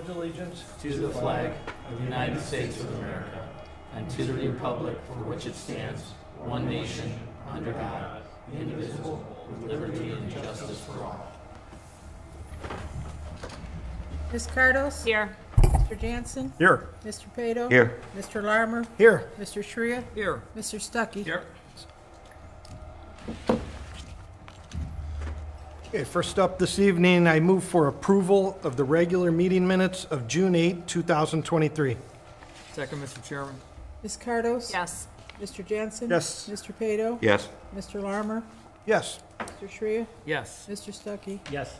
pledge 0.00 0.16
allegiance 0.16 0.64
to 0.82 0.92
the 0.98 1.08
flag 1.08 1.52
of 1.88 1.98
the 1.98 2.04
United 2.04 2.40
States 2.40 2.80
of 2.80 2.92
America 2.94 3.48
and 3.94 4.10
to 4.10 4.24
the 4.24 4.32
republic 4.32 4.98
for 5.06 5.14
which 5.22 5.46
it 5.46 5.54
stands, 5.54 6.02
one 6.40 6.66
nation, 6.68 7.12
under 7.52 7.72
God, 7.72 8.22
indivisible, 8.58 9.24
with 9.48 9.70
liberty 9.70 10.10
and 10.10 10.28
justice 10.32 10.80
for 10.80 11.04
all. 11.04 11.32
Ms. 14.32 14.48
Cardos? 14.48 15.04
Here. 15.04 15.36
Mr. 15.58 16.00
Jansen? 16.00 16.52
Here. 16.58 16.88
Mr. 17.04 17.26
Pato? 17.36 17.70
Here. 17.70 18.00
Mr. 18.18 18.42
Larmer? 18.42 18.84
Here. 18.98 19.30
Mr. 19.38 19.62
Shrea? 19.62 20.02
Here. 20.16 20.42
Mr. 20.56 20.80
Stuckey? 20.80 21.22
Here. 21.24 21.44
Okay, 25.94 26.02
first 26.02 26.40
up 26.40 26.58
this 26.58 26.80
evening, 26.80 27.28
I 27.28 27.38
move 27.38 27.62
for 27.62 27.86
approval 27.86 28.58
of 28.64 28.76
the 28.76 28.82
regular 28.82 29.30
meeting 29.30 29.64
minutes 29.64 30.06
of 30.06 30.26
June 30.26 30.56
8, 30.56 30.88
2023. 30.88 31.96
Second, 32.72 33.00
Mr. 33.00 33.22
Chairman. 33.22 33.54
Ms. 34.02 34.16
Cardos? 34.16 34.72
Yes. 34.72 35.06
Mr. 35.40 35.64
Jansen? 35.64 36.10
Yes. 36.10 36.48
Mr. 36.50 36.74
Pato? 36.74 37.16
Yes. 37.22 37.48
Mr. 37.76 38.02
Larmer? 38.02 38.42
Yes. 38.86 39.20
Mr. 39.38 39.68
Shrea? 39.68 40.06
Yes. 40.26 40.66
Mr. 40.68 40.92
Stuckey? 40.92 41.38
Yes. 41.52 41.78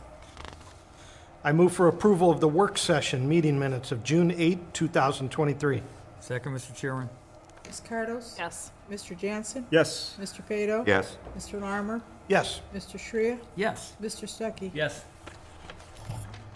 I 1.42 1.51
move 1.51 1.73
for 1.73 1.88
approval 1.88 2.30
of 2.30 2.38
the 2.38 2.46
work 2.46 2.78
session 2.78 3.28
meeting 3.28 3.59
minutes 3.59 3.90
of 3.90 4.04
June 4.04 4.30
8, 4.30 4.73
2023. 4.74 5.82
Second, 6.20 6.52
Mr. 6.52 6.73
Chairman. 6.76 7.09
Ms. 7.66 7.80
Cardos? 7.88 8.36
Yes. 8.38 8.70
Mr. 8.91 9.16
Jansen? 9.16 9.66
Yes. 9.70 10.16
Mr. 10.20 10.42
Pato? 10.46 10.86
Yes. 10.86 11.16
Mr. 11.36 11.60
Larmer? 11.60 12.00
Yes. 12.28 12.60
Mr. 12.74 12.98
Shrea? 12.98 13.38
Yes. 13.56 13.95
Mr. 14.00 14.27
Stuckey? 14.28 14.70
Yes. 14.74 15.04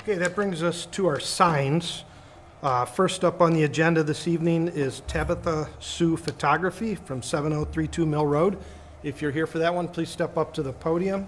Okay, 0.03 0.15
that 0.15 0.34
brings 0.34 0.62
us 0.62 0.87
to 0.87 1.07
our 1.07 1.21
signs. 1.21 2.05
Uh, 2.62 2.84
First 2.84 3.25
up 3.25 3.41
on 3.41 3.53
the 3.53 3.64
agenda 3.64 4.03
this 4.03 4.27
evening 4.27 4.69
is 4.69 5.01
Tabitha 5.06 5.69
Sue 5.81 6.17
Photography 6.17 6.95
from 6.95 7.23
7032 7.23 8.05
Mill 8.06 8.27
Road. 8.27 8.59
If 9.03 9.23
you're 9.23 9.31
here 9.31 9.47
for 9.47 9.59
that 9.59 9.75
one, 9.75 9.86
please 9.89 10.09
step 10.11 10.36
up 10.36 10.53
to 10.55 10.62
the 10.62 10.73
podium. 10.73 11.27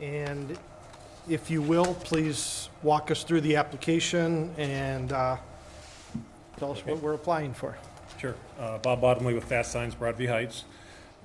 And 0.00 0.56
if 1.28 1.50
you 1.50 1.62
will, 1.62 1.94
please 1.94 2.68
walk 2.82 3.10
us 3.10 3.24
through 3.24 3.40
the 3.42 3.56
application 3.56 4.54
and 4.56 5.12
uh, 5.12 5.36
tell 6.58 6.72
us 6.72 6.84
what 6.86 7.00
we're 7.02 7.14
applying 7.14 7.52
for. 7.52 7.76
Sure. 8.20 8.34
Uh, 8.58 8.76
Bob 8.78 9.00
Bottomley 9.00 9.32
with 9.34 9.44
Fast 9.44 9.72
Signs 9.72 9.94
Broadview 9.94 10.28
Heights. 10.28 10.64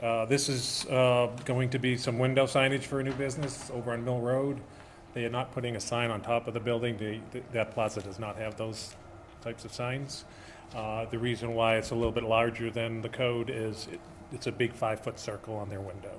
Uh, 0.01 0.25
This 0.25 0.47
is 0.47 0.85
uh, 0.85 1.27
going 1.43 1.69
to 1.71 1.79
be 1.79 1.97
some 1.97 2.17
window 2.19 2.45
signage 2.45 2.83
for 2.83 2.99
a 3.01 3.03
new 3.03 3.11
business 3.13 3.69
over 3.73 3.91
on 3.91 4.05
Mill 4.05 4.19
Road. 4.19 4.61
They 5.13 5.25
are 5.25 5.29
not 5.29 5.51
putting 5.51 5.75
a 5.75 5.79
sign 5.79 6.09
on 6.09 6.21
top 6.21 6.47
of 6.47 6.53
the 6.53 6.59
building. 6.59 6.95
They- 6.97 7.21
th- 7.33 7.43
That 7.51 7.71
plaza 7.71 8.01
does 8.01 8.17
not 8.19 8.37
have 8.37 8.55
those 8.55 8.95
types 9.41 9.65
of 9.65 9.73
signs. 9.73 10.23
Uh, 10.73 11.05
The 11.05 11.19
reason 11.19 11.53
why 11.53 11.75
it's 11.75 11.91
a 11.91 11.95
little 11.95 12.11
bit 12.13 12.23
larger 12.23 12.71
than 12.71 13.01
the 13.01 13.09
code 13.09 13.49
is 13.49 13.87
it- 13.91 13.99
it's 14.31 14.47
a 14.47 14.51
big 14.51 14.71
five-foot 14.73 15.19
circle 15.19 15.55
on 15.57 15.69
their 15.69 15.81
window. 15.81 16.13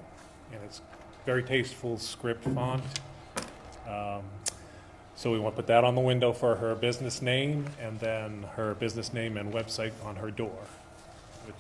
And 0.53 0.63
it's 0.63 0.83
very 1.25 1.43
tasteful 1.43 1.97
script 1.97 2.45
font. 2.45 2.83
Um, 3.89 4.23
so 5.17 5.33
we 5.33 5.39
want 5.39 5.55
to 5.57 5.63
put 5.63 5.67
that 5.67 5.83
on 5.83 5.95
the 5.95 6.01
window 6.01 6.33
for 6.33 6.55
her 6.57 6.75
business 6.75 7.23
name, 7.23 7.67
and 7.81 7.99
then 8.01 8.45
her 8.55 8.75
business 8.75 9.13
name 9.13 9.37
and 9.39 9.53
website 9.53 9.93
on 10.05 10.15
her 10.17 10.31
door, 10.31 10.59
which 11.47 11.57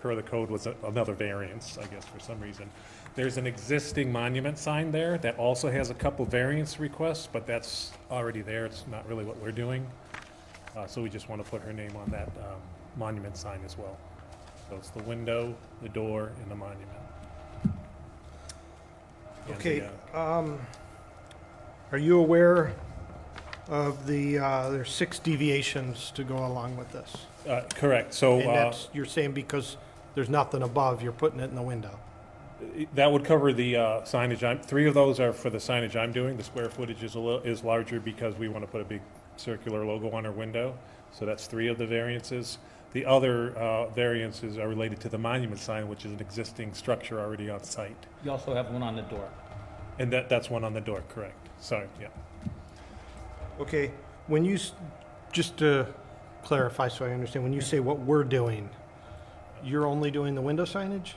per 0.00 0.14
the 0.14 0.22
code 0.22 0.50
was 0.50 0.66
a- 0.66 0.74
another 0.84 1.14
variance, 1.14 1.78
I 1.78 1.86
guess, 1.86 2.04
for 2.04 2.20
some 2.20 2.38
reason. 2.40 2.68
There's 3.16 3.36
an 3.38 3.46
existing 3.46 4.12
monument 4.12 4.58
sign 4.58 4.92
there 4.92 5.18
that 5.18 5.38
also 5.38 5.70
has 5.70 5.90
a 5.90 5.94
couple 5.94 6.24
variance 6.24 6.78
requests, 6.78 7.26
but 7.26 7.46
that's 7.46 7.90
already 8.10 8.42
there, 8.42 8.66
it's 8.66 8.84
not 8.90 9.08
really 9.08 9.24
what 9.24 9.38
we're 9.42 9.50
doing. 9.50 9.84
Uh, 10.76 10.86
so 10.86 11.02
we 11.02 11.08
just 11.08 11.28
want 11.28 11.42
to 11.42 11.50
put 11.50 11.62
her 11.62 11.72
name 11.72 11.96
on 11.96 12.08
that, 12.10 12.28
um, 12.38 12.60
monument 12.96 13.36
sign 13.36 13.60
as 13.64 13.76
well. 13.78 13.96
So 14.68 14.76
it's 14.76 14.90
the 14.90 15.02
window, 15.04 15.54
the 15.82 15.88
door, 15.88 16.32
and 16.42 16.50
the 16.50 16.54
monument. 16.54 16.88
And 17.64 17.72
the, 19.46 19.54
Okay, 19.54 19.88
uh, 20.14 20.20
um, 20.38 20.60
are 21.92 21.98
you 21.98 22.18
aware 22.18 22.74
of 23.68 24.06
the, 24.06 24.38
uh, 24.38 24.70
there's 24.70 24.90
six 24.90 25.18
deviations 25.18 26.10
to 26.12 26.24
go 26.24 26.36
along 26.36 26.76
with 26.76 26.90
this? 26.92 27.16
Uh, 27.48 27.62
correct, 27.74 28.14
so, 28.14 28.40
And 28.40 28.48
uh, 28.48 28.54
that's, 28.54 28.88
you're 28.92 29.04
saying 29.04 29.32
because 29.32 29.76
there's 30.14 30.28
nothing 30.28 30.62
above, 30.62 31.02
you're 31.02 31.12
putting 31.12 31.40
it 31.40 31.44
in 31.44 31.54
the 31.54 31.62
window? 31.62 31.98
That 32.94 33.12
would 33.12 33.24
cover 33.24 33.52
the 33.52 33.76
uh, 33.76 34.00
signage. 34.00 34.42
I'm, 34.42 34.60
three 34.60 34.88
of 34.88 34.94
those 34.94 35.20
are 35.20 35.32
for 35.32 35.48
the 35.48 35.58
signage 35.58 35.94
I'm 35.94 36.12
doing. 36.12 36.36
The 36.36 36.44
square 36.44 36.68
footage 36.68 37.02
is 37.04 37.14
a 37.14 37.20
little, 37.20 37.40
is 37.42 37.62
larger 37.62 38.00
because 38.00 38.34
we 38.34 38.48
want 38.48 38.64
to 38.64 38.70
put 38.70 38.80
a 38.80 38.84
big 38.84 39.00
circular 39.36 39.84
logo 39.84 40.10
on 40.10 40.26
our 40.26 40.32
window. 40.32 40.76
So 41.12 41.24
that's 41.24 41.46
three 41.46 41.68
of 41.68 41.78
the 41.78 41.86
variances. 41.86 42.58
The 42.92 43.06
other 43.06 43.56
uh, 43.56 43.86
variances 43.90 44.58
are 44.58 44.68
related 44.68 44.98
to 45.00 45.08
the 45.08 45.18
monument 45.18 45.60
sign, 45.60 45.88
which 45.88 46.04
is 46.04 46.12
an 46.12 46.20
existing 46.20 46.74
structure 46.74 47.20
already 47.20 47.48
on 47.48 47.62
site. 47.62 48.06
You 48.24 48.32
also 48.32 48.54
have 48.54 48.70
one 48.70 48.82
on 48.82 48.96
the 48.96 49.02
door. 49.02 49.28
And 49.98 50.12
that, 50.12 50.28
that's 50.28 50.50
one 50.50 50.64
on 50.64 50.72
the 50.72 50.80
door, 50.80 51.02
correct? 51.08 51.47
Sorry, 51.60 51.86
yeah. 52.00 52.08
Okay, 53.60 53.90
when 54.28 54.44
you, 54.44 54.54
s- 54.54 54.72
just 55.32 55.56
to 55.58 55.86
clarify 56.44 56.88
so 56.88 57.04
I 57.04 57.10
understand, 57.10 57.44
when 57.44 57.52
you 57.52 57.60
say 57.60 57.80
what 57.80 57.98
we're 57.98 58.24
doing, 58.24 58.68
you're 59.64 59.86
only 59.86 60.10
doing 60.10 60.34
the 60.34 60.40
window 60.40 60.64
signage? 60.64 61.14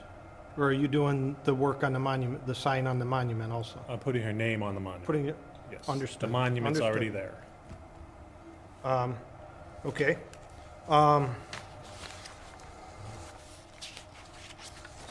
Or 0.57 0.65
are 0.65 0.73
you 0.73 0.87
doing 0.87 1.35
the 1.45 1.53
work 1.53 1.83
on 1.83 1.93
the 1.93 1.99
monument, 1.99 2.45
the 2.45 2.55
sign 2.55 2.85
on 2.87 2.99
the 2.99 3.05
monument 3.05 3.53
also? 3.53 3.79
I'm 3.87 3.99
putting 3.99 4.21
her 4.23 4.33
name 4.33 4.61
on 4.63 4.73
the 4.73 4.81
monument. 4.81 5.05
Putting 5.05 5.25
it, 5.27 5.37
Yes. 5.71 5.87
understood, 5.87 6.21
The 6.27 6.27
monument's 6.33 6.81
already 6.81 7.07
there. 7.09 7.33
um, 8.83 9.15
okay. 9.85 10.17
Um, 10.89 11.33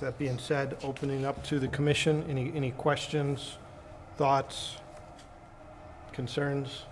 That 0.00 0.18
being 0.18 0.38
said, 0.38 0.78
opening 0.82 1.26
up 1.26 1.42
to 1.44 1.58
the 1.58 1.68
commission, 1.68 2.24
any, 2.28 2.50
any 2.54 2.70
questions, 2.70 3.58
thoughts, 4.16 4.76
concerns? 6.20 6.82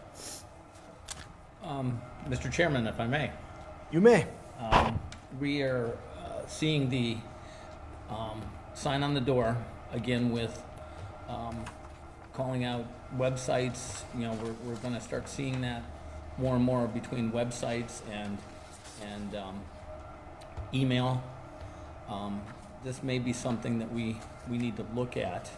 Um, 1.62 2.00
Mr. 2.31 2.50
Chairman, 2.50 2.87
if 2.87 2.99
I 2.99 3.06
may, 3.06 3.31
You 3.93 4.00
may. 4.00 4.25
um, 4.59 4.99
we 5.39 5.61
are 5.61 5.89
uh, 6.19 6.47
seeing 6.47 6.89
the 6.89 7.19
um, 8.09 8.41
sign 8.72 9.03
on 9.03 9.12
the 9.12 9.21
door, 9.21 9.55
again 9.93 10.31
with 10.33 10.62
um, 11.28 11.62
calling 12.33 12.65
out 12.65 12.87
websites. 13.19 14.00
You 14.17 14.28
know, 14.28 14.33
we're, 14.43 14.55
we're 14.65 14.77
gonna 14.81 14.99
start 15.00 15.28
seeing 15.28 15.61
that 15.61 15.83
more 16.38 16.56
and 16.56 16.65
more 16.65 16.87
between 16.88 17.31
websites 17.31 18.00
and, 18.11 18.38
and 19.12 19.37
um, 19.37 19.61
email. 20.72 21.22
Um, 22.09 22.41
This 22.83 23.03
may 23.03 23.19
be 23.19 23.34
something 23.34 23.78
that 23.81 23.93
we, 23.93 24.17
we 24.49 24.56
need 24.56 24.77
to 24.78 24.87
look 24.94 25.19
at. 25.19 25.50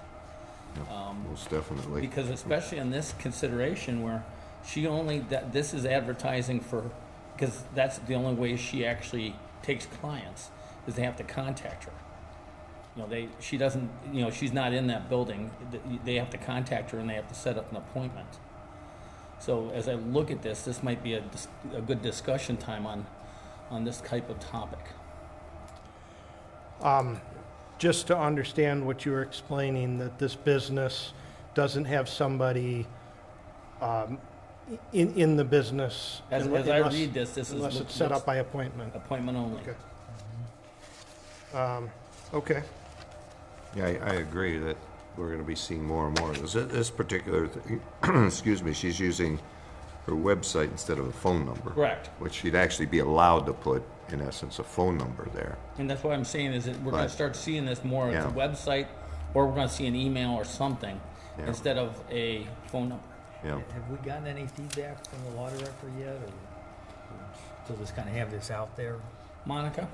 Um, 0.91 1.27
Most 1.29 1.51
definitely. 1.51 2.01
because 2.01 2.29
especially 2.31 2.79
in 2.79 2.91
this 2.91 3.15
consideration 3.19 4.03
where 4.03 4.25
she 4.67 4.87
only, 4.87 5.21
that, 5.31 5.53
this 5.53 5.75
is 5.75 5.85
advertising 5.85 6.61
for, 6.61 6.91
because 7.37 7.65
that's 7.75 7.99
the 7.99 8.15
only 8.15 8.35
way 8.35 8.57
she 8.57 8.85
actually 8.85 9.35
takes 9.63 9.87
clients, 9.87 10.51
is 10.87 10.95
they 10.95 11.03
have 11.03 11.17
to 11.17 11.25
contact 11.25 11.85
her. 11.85 11.93
You 12.97 13.03
know, 13.03 13.09
they, 13.09 13.29
she 13.41 13.57
doesn't, 13.57 13.91
you 14.13 14.23
know, 14.23 14.31
she's 14.31 14.53
not 14.53 14.73
in 14.73 14.87
that 14.89 15.09
building, 15.09 15.51
they 16.05 16.17
have 16.17 16.31
to 16.31 16.39
contact 16.39 16.91
her 16.91 16.99
and 16.99 17.09
they 17.09 17.15
have 17.15 17.29
to 17.29 17.35
set 17.35 17.57
up 17.57 17.71
an 17.71 17.77
appointment. 17.77 18.29
So 19.39 19.71
as 19.71 19.89
I 19.89 19.95
look 19.95 20.31
at 20.31 20.43
this, 20.43 20.63
this 20.63 20.83
might 20.83 21.03
be 21.03 21.15
a, 21.15 21.25
a 21.75 21.81
good 21.81 22.03
discussion 22.03 22.57
time 22.57 22.87
on, 22.87 23.07
on 23.71 23.85
this 23.85 24.01
type 24.01 24.29
of 24.29 24.39
topic. 24.39 24.85
Um, 26.83 27.21
just 27.81 28.07
to 28.09 28.17
understand 28.17 28.87
what 28.87 29.05
you 29.07 29.11
were 29.11 29.23
explaining, 29.23 29.99
that 29.99 30.19
this 30.19 30.35
business 30.37 31.15
doesn't 31.55 31.87
have 31.87 32.09
somebody, 32.09 32.87
um, 33.81 34.19
in, 34.93 35.13
in 35.15 35.37
the 35.37 35.45
business. 35.45 36.21
As, 36.31 36.47
unle- 36.47 36.61
as 36.61 36.69
I 36.69 36.77
unless- 36.77 36.93
read 36.93 37.15
this, 37.15 37.31
this 37.31 37.49
is. 37.49 37.55
Unless 37.55 37.75
look- 37.75 37.83
it's 37.85 37.95
set 37.95 38.13
up 38.13 38.25
by 38.27 38.37
appointment. 38.37 38.95
Appointment 38.95 39.37
only. 39.37 39.61
Okay. 39.63 39.75
Um, 41.59 41.91
okay, 42.33 42.63
Yeah, 43.75 43.87
I, 43.87 43.89
I 43.89 44.13
agree 44.15 44.59
that 44.59 44.77
we're 45.17 45.33
gonna 45.33 45.43
be 45.43 45.57
seeing 45.57 45.83
more 45.85 46.07
and 46.07 46.21
more. 46.21 46.33
This, 46.33 46.53
this 46.53 46.91
particular, 46.91 47.49
th- 47.49 47.81
excuse 48.27 48.63
me, 48.63 48.73
she's 48.73 49.01
using 49.01 49.41
her 50.07 50.13
website 50.13 50.71
instead 50.71 50.99
of 51.01 51.07
a 51.09 51.13
phone 51.13 51.45
number. 51.47 51.71
Correct. 51.71 52.09
Which 52.21 52.35
she'd 52.35 52.55
actually 52.55 52.87
be 52.87 53.01
allowed 53.01 53.47
to 53.47 53.53
put, 53.53 53.83
in 54.13 54.21
essence, 54.21 54.59
a 54.59 54.65
phone 54.65 54.97
number 54.99 55.29
there. 55.35 55.57
And 55.79 55.89
that's 55.91 56.03
what 56.03 56.13
I'm 56.13 56.25
saying 56.25 56.53
is 56.53 56.65
that 56.65 56.81
we're 56.83 56.93
gonna 56.93 57.09
start 57.09 57.37
seeing 57.37 57.65
this 57.65 57.85
more 57.85 58.09
as 58.11 58.25
a 58.25 58.29
website, 58.29 58.87
or 59.35 59.47
we're 59.47 59.55
gonna 59.55 59.69
see 59.69 59.87
an 59.87 59.95
email 59.97 60.31
or 60.33 60.45
something, 60.45 61.01
Yeah. 61.39 61.47
instead 61.47 61.79
of 61.79 62.01
a 62.11 62.47
phone 62.67 62.91
number. 62.91 63.05
Yeah. 63.45 63.61
Have 63.73 63.89
we 63.91 63.97
gotten 63.99 64.27
any 64.27 64.47
feedback 64.47 65.07
from 65.07 65.25
the 65.25 65.41
law 65.41 65.49
director 65.51 65.87
yet, 65.99 66.17
or 66.17 67.73
to 67.75 67.81
just 67.81 67.95
kind 67.97 68.09
of 68.09 68.15
have 68.15 68.31
this 68.31 68.51
out 68.51 68.77
there? 68.77 68.97
Monica? 69.47 69.89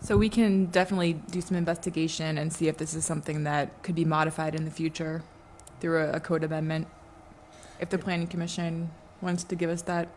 So 0.00 0.16
we 0.16 0.28
can 0.28 0.66
definitely 0.66 1.12
do 1.12 1.40
some 1.40 1.56
investigation 1.56 2.36
and 2.36 2.52
see 2.52 2.66
if 2.66 2.76
this 2.76 2.92
is 2.92 3.04
something 3.04 3.44
that 3.44 3.82
could 3.84 3.94
be 3.94 4.04
modified 4.04 4.54
in 4.54 4.64
the 4.64 4.70
future 4.70 5.22
through 5.80 6.02
a, 6.02 6.12
a 6.14 6.20
code 6.20 6.42
amendment 6.42 6.88
if 7.80 7.88
the 7.88 7.98
planning 7.98 8.26
commission 8.26 8.90
wants 9.20 9.44
to 9.44 9.54
give 9.54 9.70
us 9.70 9.82
that 9.82 10.08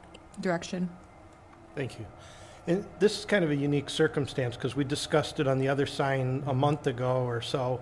direction. 0.42 0.90
Thank 1.76 2.00
you. 2.00 2.06
And 2.68 2.86
this 3.00 3.20
is 3.20 3.26
kind 3.26 3.44
of 3.44 3.52
a 3.52 3.56
unique 3.56 3.90
circumstance 3.90 4.56
because 4.56 4.76
we 4.76 4.84
discussed 4.84 5.40
it 5.40 5.48
on 5.48 5.60
the 5.60 5.68
other 5.68 5.86
sign 5.86 6.44
a 6.48 6.54
month 6.54 6.88
ago 6.88 7.24
or 7.24 7.42
so. 7.42 7.80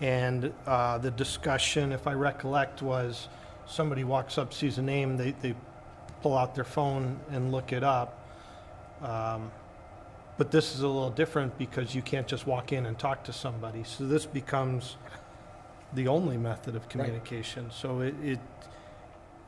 And 0.00 0.52
uh, 0.66 0.98
the 0.98 1.10
discussion, 1.10 1.92
if 1.92 2.06
I 2.06 2.12
recollect, 2.12 2.82
was 2.82 3.28
somebody 3.66 4.04
walks 4.04 4.38
up, 4.38 4.52
sees 4.52 4.78
a 4.78 4.82
name, 4.82 5.16
they, 5.16 5.32
they 5.42 5.54
pull 6.22 6.36
out 6.36 6.54
their 6.54 6.64
phone 6.64 7.18
and 7.30 7.50
look 7.52 7.72
it 7.72 7.82
up. 7.82 8.24
Um, 9.02 9.50
But 10.38 10.50
this 10.50 10.74
is 10.74 10.80
a 10.80 10.88
little 10.88 11.10
different 11.10 11.58
because 11.58 11.94
you 11.94 12.02
can't 12.02 12.26
just 12.26 12.46
walk 12.46 12.72
in 12.72 12.86
and 12.86 12.98
talk 12.98 13.24
to 13.24 13.32
somebody. 13.32 13.84
So 13.84 14.06
this 14.06 14.24
becomes 14.24 14.96
the 15.92 16.08
only 16.08 16.38
method 16.38 16.76
of 16.76 16.88
communication. 16.88 17.70
So 17.70 18.00
it, 18.00 18.14
it, 18.22 18.40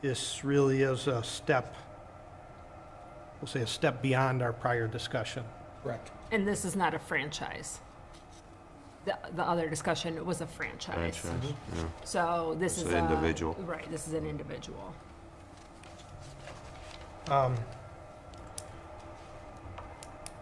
this 0.01 0.43
really 0.43 0.83
is 0.83 1.07
a 1.07 1.23
step, 1.23 1.75
we'll 3.43 3.47
say 3.49 3.59
a 3.59 3.67
step 3.67 4.01
beyond 4.01 4.41
our 4.41 4.53
prior 4.53 4.87
discussion. 4.87 5.43
Correct. 5.83 6.11
And 6.31 6.47
this 6.47 6.63
is 6.63 6.77
not 6.77 6.93
a 6.93 6.99
franchise. 6.99 7.79
The, 9.03 9.17
the 9.35 9.43
other 9.43 9.67
discussion 9.69 10.25
was 10.25 10.39
a 10.39 10.47
franchise. 10.47 11.17
Franchise, 11.17 11.53
yeah. 11.75 11.83
So 12.05 12.55
this 12.57 12.77
It's 12.77 12.87
is 12.87 12.93
an 12.93 12.99
a. 12.99 13.09
individual. 13.09 13.53
Right, 13.59 13.91
this 13.91 14.07
is 14.07 14.13
an 14.13 14.25
individual. 14.25 14.95
Um, 17.29 17.57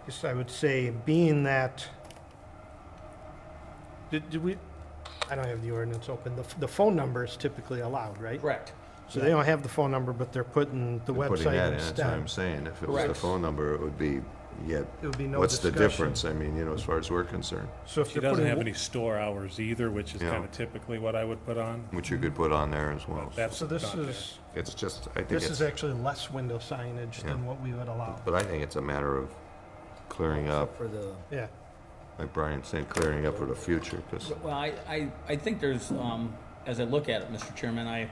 Guess 0.06 0.24
I 0.24 0.34
would 0.34 0.52
say, 0.52 0.92
being 1.04 1.42
that, 1.44 1.84
did, 4.12 4.30
did 4.30 4.44
we, 4.44 4.58
I 5.28 5.34
don't 5.34 5.48
have 5.48 5.64
the 5.64 5.72
ordinance 5.72 6.08
open, 6.08 6.36
the, 6.36 6.46
the 6.60 6.68
phone 6.68 6.96
number 6.96 7.26
is 7.26 7.36
typically 7.36 7.80
allowed, 7.80 8.22
right? 8.22 8.40
Correct. 8.40 8.74
So 9.12 9.20
they 9.20 9.28
don't 9.30 9.44
have 9.44 9.62
the 9.62 9.68
phone 9.70 9.92
number, 9.92 10.14
but 10.14 10.32
they're 10.32 10.46
putting 10.46 11.00
the 11.06 11.12
They're 11.12 11.28
putting 11.28 11.46
website 11.48 11.52
that 11.52 11.74
in, 11.74 11.80
That's 11.80 11.98
what 12.00 12.08
I'm 12.08 12.22
instead. 12.22 12.30
saying. 12.42 12.68
If 12.68 12.82
it 12.82 12.88
was 12.88 12.98
the 13.02 13.04
Correct. 13.08 13.20
phone 13.20 13.42
number, 13.42 13.74
it 13.74 13.82
would 13.82 13.98
be, 13.98 14.22
yet, 14.66 14.86
It 15.02 15.08
would 15.08 15.18
be 15.18 15.28
no 15.28 15.40
what's 15.40 15.58
the 15.60 15.70
discussion. 15.70 15.90
difference? 16.14 16.24
I 16.24 16.32
mean, 16.32 16.56
you 16.56 16.64
know, 16.64 16.72
as 16.74 16.82
far 16.82 16.98
as 16.98 17.12
we're 17.12 17.26
concerned, 17.26 17.68
So 17.86 18.02
if 18.02 18.08
She 18.08 18.14
they're 18.14 18.22
doesn't 18.22 18.38
putting, 18.38 18.48
have 18.50 18.60
any 18.62 18.72
store 18.72 19.18
hours 19.18 19.60
either, 19.60 19.92
which 19.92 20.16
is 20.16 20.22
Yeah. 20.22 20.30
kind 20.32 20.46
of 20.46 20.52
typically 20.54 20.98
what 20.98 21.18
I 21.18 21.26
would 21.26 21.46
put 21.46 21.58
on. 21.58 21.84
which 21.92 22.10
you 22.10 22.18
could 22.20 22.34
put 22.36 22.54
on 22.54 22.72
there 22.72 22.92
as 22.94 23.06
well. 23.06 23.26
but 23.26 23.36
That's 23.36 23.58
so 23.58 23.66
this 23.66 23.84
not 23.84 23.98
there. 23.98 24.10
is, 24.12 24.38
It's 24.56 24.74
just, 24.74 25.10
I 25.10 25.16
think 25.16 25.28
this 25.28 25.44
it's, 25.44 25.52
is 25.54 25.62
actually 25.62 25.94
less 25.94 26.32
window 26.32 26.58
signage 26.58 27.22
than 27.24 27.40
Yeah. 27.40 27.48
what 27.50 27.60
we 27.62 27.74
would 27.74 27.90
allow. 27.90 28.16
but 28.24 28.34
I 28.34 28.44
think 28.44 28.64
it's 28.64 28.78
a 28.78 28.82
matter 28.82 29.18
of 29.18 29.30
clearing 30.08 30.50
up, 30.50 30.78
For 30.78 30.88
the, 30.88 31.12
Yeah, 31.32 31.48
like 32.18 32.32
Brian 32.32 32.64
said, 32.64 32.88
clearing 32.88 33.26
up 33.26 33.38
for 33.38 33.46
the 33.46 33.56
future, 33.56 34.02
because 34.10 34.32
Well, 34.42 34.54
I, 34.54 34.72
I, 34.88 35.12
I 35.28 35.36
think 35.36 35.60
there's, 35.60 35.92
um, 35.92 36.34
as 36.66 36.80
I 36.80 36.86
look 36.86 37.10
at 37.10 37.24
it, 37.24 37.34
Mr. 37.34 37.54
Chairman, 37.58 37.88
I, 37.88 38.10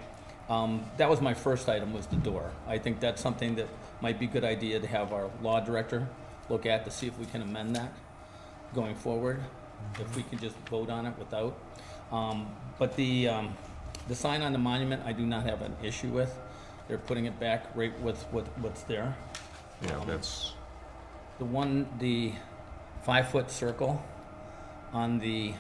um, 0.50 0.84
that 0.98 1.10
was 1.10 1.22
my 1.22 1.34
first 1.34 1.70
item, 1.70 1.94
was 1.94 2.08
the 2.08 2.16
door. 2.18 2.52
I 2.68 2.78
think 2.78 3.00
that's 3.00 3.22
something 3.22 3.56
that 3.56 3.68
might 4.02 4.20
be 4.20 4.26
a 4.26 4.30
good 4.30 4.44
idea 4.44 4.80
to 4.80 4.88
have 4.88 5.14
our 5.14 5.30
law 5.42 5.60
director 5.60 6.08
look 6.50 6.66
at 6.66 6.86
to 6.86 6.92
see 6.92 7.08
if 7.08 7.18
we 7.20 7.26
can 7.28 7.42
amend 7.42 7.76
that 7.76 7.94
going 8.74 8.96
forward, 8.96 9.40
if 10.00 10.16
we 10.16 10.24
can 10.24 10.40
just 10.40 10.56
vote 10.70 10.90
on 10.90 11.06
it 11.06 11.14
without. 11.20 11.58
Um, 12.12 12.48
but 12.80 12.96
the, 12.96 13.28
um, 13.28 13.56
the 14.08 14.16
sign 14.16 14.42
on 14.42 14.52
the 14.52 14.60
monument, 14.60 15.04
I 15.06 15.14
do 15.14 15.26
not 15.26 15.44
have 15.44 15.62
an 15.62 15.76
issue 15.84 16.10
with. 16.10 16.36
They're 16.88 16.98
putting 16.98 17.26
it 17.26 17.40
back 17.40 17.68
right 17.76 17.98
with 18.02 18.22
what, 18.32 18.46
what's 18.60 18.82
there. 18.84 19.16
Yeah, 19.84 19.98
Um, 19.98 20.08
that's, 20.08 20.54
The 21.38 21.46
one, 21.46 21.88
the 22.00 22.34
five-foot 23.04 23.52
circle 23.52 24.04
on 24.92 25.20
the 25.20 25.54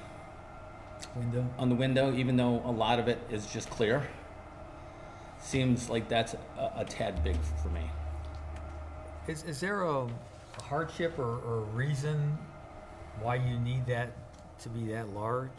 window, 1.15 1.45
on 1.57 1.69
the 1.69 1.75
window, 1.75 2.13
even 2.15 2.35
though 2.35 2.62
a 2.65 2.71
lot 2.71 3.00
of 3.00 3.07
it 3.07 3.19
is 3.30 3.45
just 3.45 3.69
clear. 3.69 4.07
Seems 5.41 5.89
like 5.89 6.07
that's 6.09 6.33
a, 6.33 6.71
a 6.77 6.86
tad 6.86 7.24
big 7.24 7.38
for 7.63 7.69
me. 7.69 7.89
is, 9.27 9.44
is 9.44 9.59
there 9.59 9.83
a 9.83 10.07
hardship 10.62 11.18
or, 11.18 11.39
or 11.39 11.62
reason 11.74 12.38
why 13.21 13.36
you 13.36 13.59
need 13.59 13.86
that 13.88 14.12
to 14.59 14.69
be 14.69 14.91
that 14.91 15.09
large? 15.13 15.50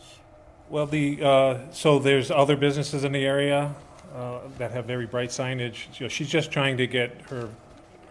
Well, 0.69 0.87
the, 0.87 1.23
uh, 1.23 1.59
so 1.73 1.99
there's 1.99 2.31
other 2.31 2.57
businesses 2.57 3.05
in 3.05 3.13
the 3.13 3.25
area 3.25 3.75
uh, 4.15 4.41
that 4.59 4.71
have 4.73 4.85
very 4.85 5.07
bright 5.07 5.31
signage. 5.31 5.99
You 5.99 6.05
know, 6.05 6.09
She's 6.09 6.29
just 6.29 6.51
trying 6.53 6.77
to 6.77 6.87
get 6.87 7.23
her, 7.31 7.49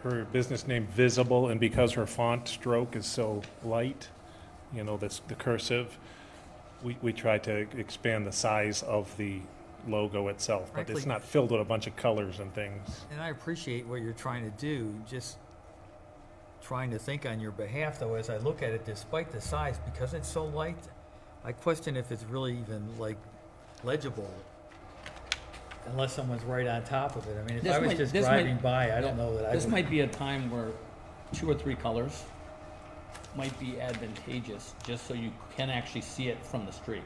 her 0.04 0.26
business 0.26 0.68
name 0.68 0.88
visible, 0.88 1.50
and 1.50 1.60
because 1.60 1.94
her 1.94 2.06
font 2.06 2.48
stroke 2.48 2.96
is 2.96 3.06
so 3.06 3.42
light, 3.64 4.10
you 4.74 4.84
know, 4.84 4.98
that's 4.98 5.20
the 5.28 5.36
cursive, 5.36 5.98
we, 6.84 6.98
we 7.02 7.14
try 7.14 7.38
to 7.40 7.68
expand 7.78 8.26
the 8.26 8.32
size 8.32 8.84
of 8.84 9.16
the 9.18 9.40
logo 9.88 10.28
itself, 10.28 10.72
but 10.74 10.90
it's 10.90 11.06
not 11.06 11.24
filled 11.24 11.52
with 11.52 11.62
a 11.62 11.66
bunch 11.66 11.88
of 11.88 11.96
colors 11.96 12.40
and 12.40 12.54
things. 12.54 13.06
And 13.12 13.22
I 13.22 13.30
appreciate 13.30 13.86
what 13.88 14.02
you're 14.02 14.14
trying 14.14 14.44
to 14.44 14.52
do, 14.58 14.94
just 15.10 15.38
trying 16.62 16.92
to 16.92 17.00
think 17.00 17.26
on 17.26 17.40
your 17.40 17.52
behalf, 17.52 18.00
though, 18.00 18.16
as 18.16 18.30
I 18.30 18.38
look 18.38 18.62
at 18.62 18.72
it, 18.72 18.86
despite 18.86 19.32
the 19.32 19.42
size, 19.42 19.80
because 19.86 20.14
it's 20.14 20.28
so 20.28 20.46
light, 20.46 20.78
I 21.44 21.52
question 21.54 21.96
if 21.96 22.12
it's 22.12 22.24
really 22.26 22.58
even 22.58 22.98
like 23.00 23.18
legible. 23.84 24.30
Unless 25.88 26.14
someone's 26.14 26.44
right 26.44 26.68
on 26.68 26.84
top 26.84 27.16
of 27.16 27.26
it. 27.28 27.38
I 27.40 27.44
mean, 27.48 27.58
if 27.58 27.64
This 27.64 27.74
I 27.74 27.80
was 27.80 27.88
might- 27.88 27.98
just 27.98 28.14
this 28.14 28.26
might- 28.26 28.34
driving 28.44 28.58
by, 28.58 28.96
I 28.96 29.02
don't 29.02 29.18
know 29.18 29.36
that 29.38 29.46
I 29.50 29.56
This 29.56 29.64
would. 29.64 29.72
might 29.72 29.90
be 29.90 30.02
a 30.02 30.08
time 30.08 30.52
where 30.52 30.68
two 31.34 31.50
or 31.50 31.56
three 31.56 31.76
colors 31.76 32.24
might 33.36 33.58
be 33.60 33.80
advantageous, 33.80 34.76
just 34.86 35.08
so 35.08 35.14
you 35.14 35.32
can 35.56 35.70
actually 35.70 36.02
see 36.02 36.28
it 36.30 36.44
from 36.46 36.66
the 36.66 36.72
street. 36.72 37.04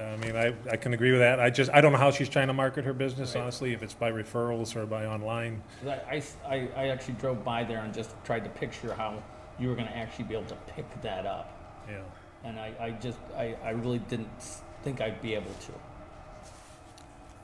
I 0.00 0.16
mean, 0.16 0.34
I, 0.36 0.54
I 0.70 0.76
can 0.76 0.94
agree 0.94 1.10
with 1.10 1.20
that. 1.20 1.40
I 1.40 1.50
just, 1.50 1.70
I 1.72 1.80
don't 1.82 1.92
know 1.92 1.98
how 1.98 2.10
she's 2.10 2.28
trying 2.28 2.46
to 2.46 2.52
market 2.54 2.84
her 2.86 2.92
business, 2.94 3.34
Right. 3.34 3.42
honestly, 3.42 3.72
if 3.74 3.82
it's 3.82 3.92
by 3.92 4.10
referrals 4.10 4.74
or 4.74 4.86
by 4.86 5.04
online. 5.06 5.62
'Cause 5.80 5.88
I- 5.88 6.10
I 6.10 6.16
s- 6.16 6.36
I, 6.48 6.68
I 6.76 6.88
actually 6.88 7.14
drove 7.14 7.44
by 7.44 7.64
there 7.64 7.80
and 7.80 7.92
just 7.92 8.14
tried 8.24 8.44
to 8.44 8.50
picture 8.50 8.94
how 8.94 9.22
you 9.58 9.68
were 9.68 9.74
gonna 9.74 9.90
actually 9.94 10.24
be 10.24 10.34
able 10.34 10.46
to 10.46 10.56
pick 10.74 10.86
that 11.02 11.26
up. 11.26 11.52
Yeah. 11.88 11.98
And 12.44 12.58
I, 12.58 12.72
I 12.80 12.90
just, 12.92 13.18
I, 13.36 13.56
I 13.62 13.70
really 13.70 13.98
didn't 13.98 14.30
s- 14.38 14.62
think 14.82 15.00
I'd 15.02 15.20
be 15.20 15.34
able 15.34 15.52
to. 15.52 15.72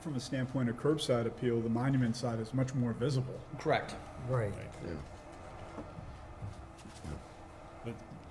From 0.01 0.15
a 0.15 0.19
standpoint 0.19 0.69
of 0.69 0.77
curbside 0.77 1.27
appeal, 1.27 1.59
the 1.61 1.69
monument 1.69 2.15
side 2.15 2.39
is 2.39 2.53
much 2.55 2.73
more 2.73 2.93
visible. 2.93 3.39
Correct. 3.59 3.93
Right. 4.27 4.51
yeah. 4.83 4.91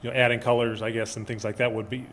you 0.03 0.11
know, 0.11 0.17
adding 0.17 0.41
colors, 0.41 0.83
I 0.83 0.91
guess, 0.91 1.17
and 1.17 1.27
things 1.27 1.45
like 1.45 1.57
that 1.57 1.73
would 1.73 1.89
be, 1.89 2.07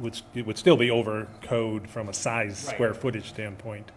would, 0.00 0.20
it 0.34 0.46
would 0.46 0.58
still 0.58 0.76
be 0.76 0.90
over 0.90 1.26
code 1.42 1.88
from 1.88 2.08
a 2.08 2.12
size, 2.12 2.64
Right. 2.66 2.74
square 2.74 2.94
footage 2.94 3.28
standpoint. 3.28 3.90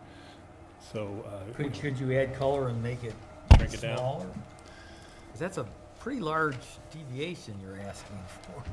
So, 0.93 1.23
uh, 1.27 1.53
Could, 1.55 1.73
could 1.73 1.99
you 1.99 2.13
add 2.17 2.35
color 2.35 2.69
and 2.69 2.81
make 2.81 3.03
it 3.03 3.13
Shrink 3.57 3.73
it 3.73 3.81
down. 3.81 3.97
smaller? 3.97 4.25
'Cause 4.25 5.39
that's 5.39 5.57
a 5.57 5.65
pretty 5.99 6.19
large 6.21 6.55
deviation 6.91 7.53
you're 7.61 7.77
asking 7.87 8.17
for. 8.43 8.63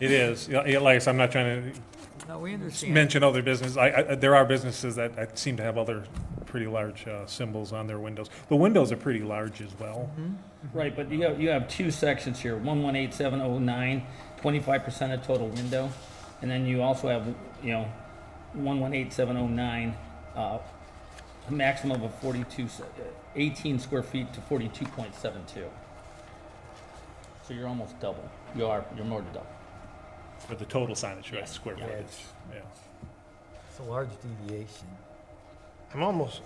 it 0.00 0.10
is, 0.10 0.48
you 0.48 0.54
know, 0.54 0.64
yeah, 0.66 0.78
like 0.78 0.96
I 0.96 0.98
said, 0.98 1.10
I'm 1.10 1.16
not 1.16 1.32
trying 1.32 1.72
to 1.72 1.80
No, 2.28 2.38
we 2.40 2.52
understand. 2.54 2.92
mention 2.92 3.22
other 3.22 3.40
businesses. 3.42 3.76
I, 3.78 3.86
I, 3.90 4.02
there 4.16 4.34
are 4.36 4.44
businesses 4.44 4.96
that, 4.96 5.16
that 5.16 5.38
seem 5.38 5.56
to 5.56 5.62
have 5.62 5.78
other 5.78 6.04
pretty 6.44 6.66
large, 6.66 7.06
uh, 7.06 7.24
symbols 7.26 7.72
on 7.72 7.86
their 7.86 7.98
windows. 7.98 8.28
The 8.48 8.56
windows 8.56 8.92
are 8.92 8.96
pretty 8.96 9.20
large 9.20 9.60
as 9.62 9.70
well. 9.78 10.10
Right, 10.74 10.94
but 10.94 11.10
you 11.10 11.22
have, 11.22 11.40
you 11.40 11.48
have 11.50 11.68
two 11.68 11.90
sections 11.90 12.40
here, 12.40 12.56
one 12.56 12.82
one 12.82 12.96
eight 12.96 13.14
seven 13.14 13.40
oh 13.40 13.58
nine, 13.58 14.06
twenty-five 14.38 14.82
percent 14.84 15.12
of 15.12 15.24
total 15.26 15.48
window. 15.48 15.90
And 16.42 16.50
then 16.50 16.66
you 16.66 16.82
also 16.82 17.08
have, 17.08 17.26
you 17.62 17.72
know, 17.72 17.88
one 18.52 18.80
one 18.80 18.92
eight 18.94 19.12
seven 19.12 19.36
oh 19.36 19.46
nine, 19.46 19.96
uh, 20.34 20.58
a 21.48 21.52
maximum 21.52 22.02
of 22.02 22.14
forty-two, 22.16 22.64
s- 22.64 22.80
uh, 22.80 22.84
eighteen 23.34 23.78
square 23.78 24.02
feet 24.02 24.32
to 24.34 24.40
forty-two 24.42 24.86
point 24.86 25.14
seven 25.14 25.42
two. 25.46 25.66
So 27.42 27.54
you're 27.54 27.68
almost 27.68 27.98
double. 28.00 28.28
You 28.56 28.66
are, 28.66 28.84
you're 28.96 29.04
more 29.04 29.22
than 29.22 29.32
double. 29.32 29.46
For 30.38 30.54
the 30.56 30.64
total 30.66 30.94
signage, 30.94 31.24
right, 31.32 31.34
Yes, 31.40 31.52
square 31.52 31.76
yeah. 31.78 31.86
footage, 31.86 32.06
yeah. 32.52 32.60
It's 33.70 33.78
a 33.78 33.82
large 33.84 34.08
deviation. 34.46 34.88
I'm 35.94 36.02
almost, 36.02 36.42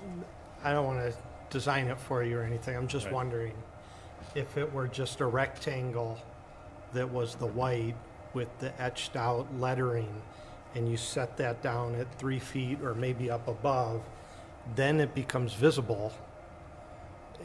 I 0.63 0.73
don't 0.73 0.87
want 0.87 1.01
to 1.01 1.15
design 1.51 1.89
it 1.89 1.99
for 1.99 2.23
you 2.23 2.39
or 2.39 2.43
anything, 2.45 2.77
I'm 2.77 2.87
just 2.87 3.07
Right. 3.07 3.15
wondering 3.15 3.55
if 4.35 4.57
it 4.57 4.73
were 4.73 4.87
just 4.87 5.21
a 5.21 5.27
rectangle 5.27 6.19
that 6.93 7.11
was 7.11 7.35
the 7.35 7.47
white 7.47 7.97
with 8.35 8.49
the 8.61 8.81
etched 8.81 9.17
out 9.17 9.47
lettering, 9.59 10.23
and 10.75 10.91
you 10.91 10.97
set 10.97 11.37
that 11.39 11.63
down 11.63 11.95
at 11.97 12.07
three 12.19 12.39
feet 12.39 12.81
or 12.83 12.95
maybe 12.95 13.31
up 13.31 13.49
above, 13.49 14.03
then 14.77 15.01
it 15.01 15.15
becomes 15.15 15.55
visible. 15.55 16.13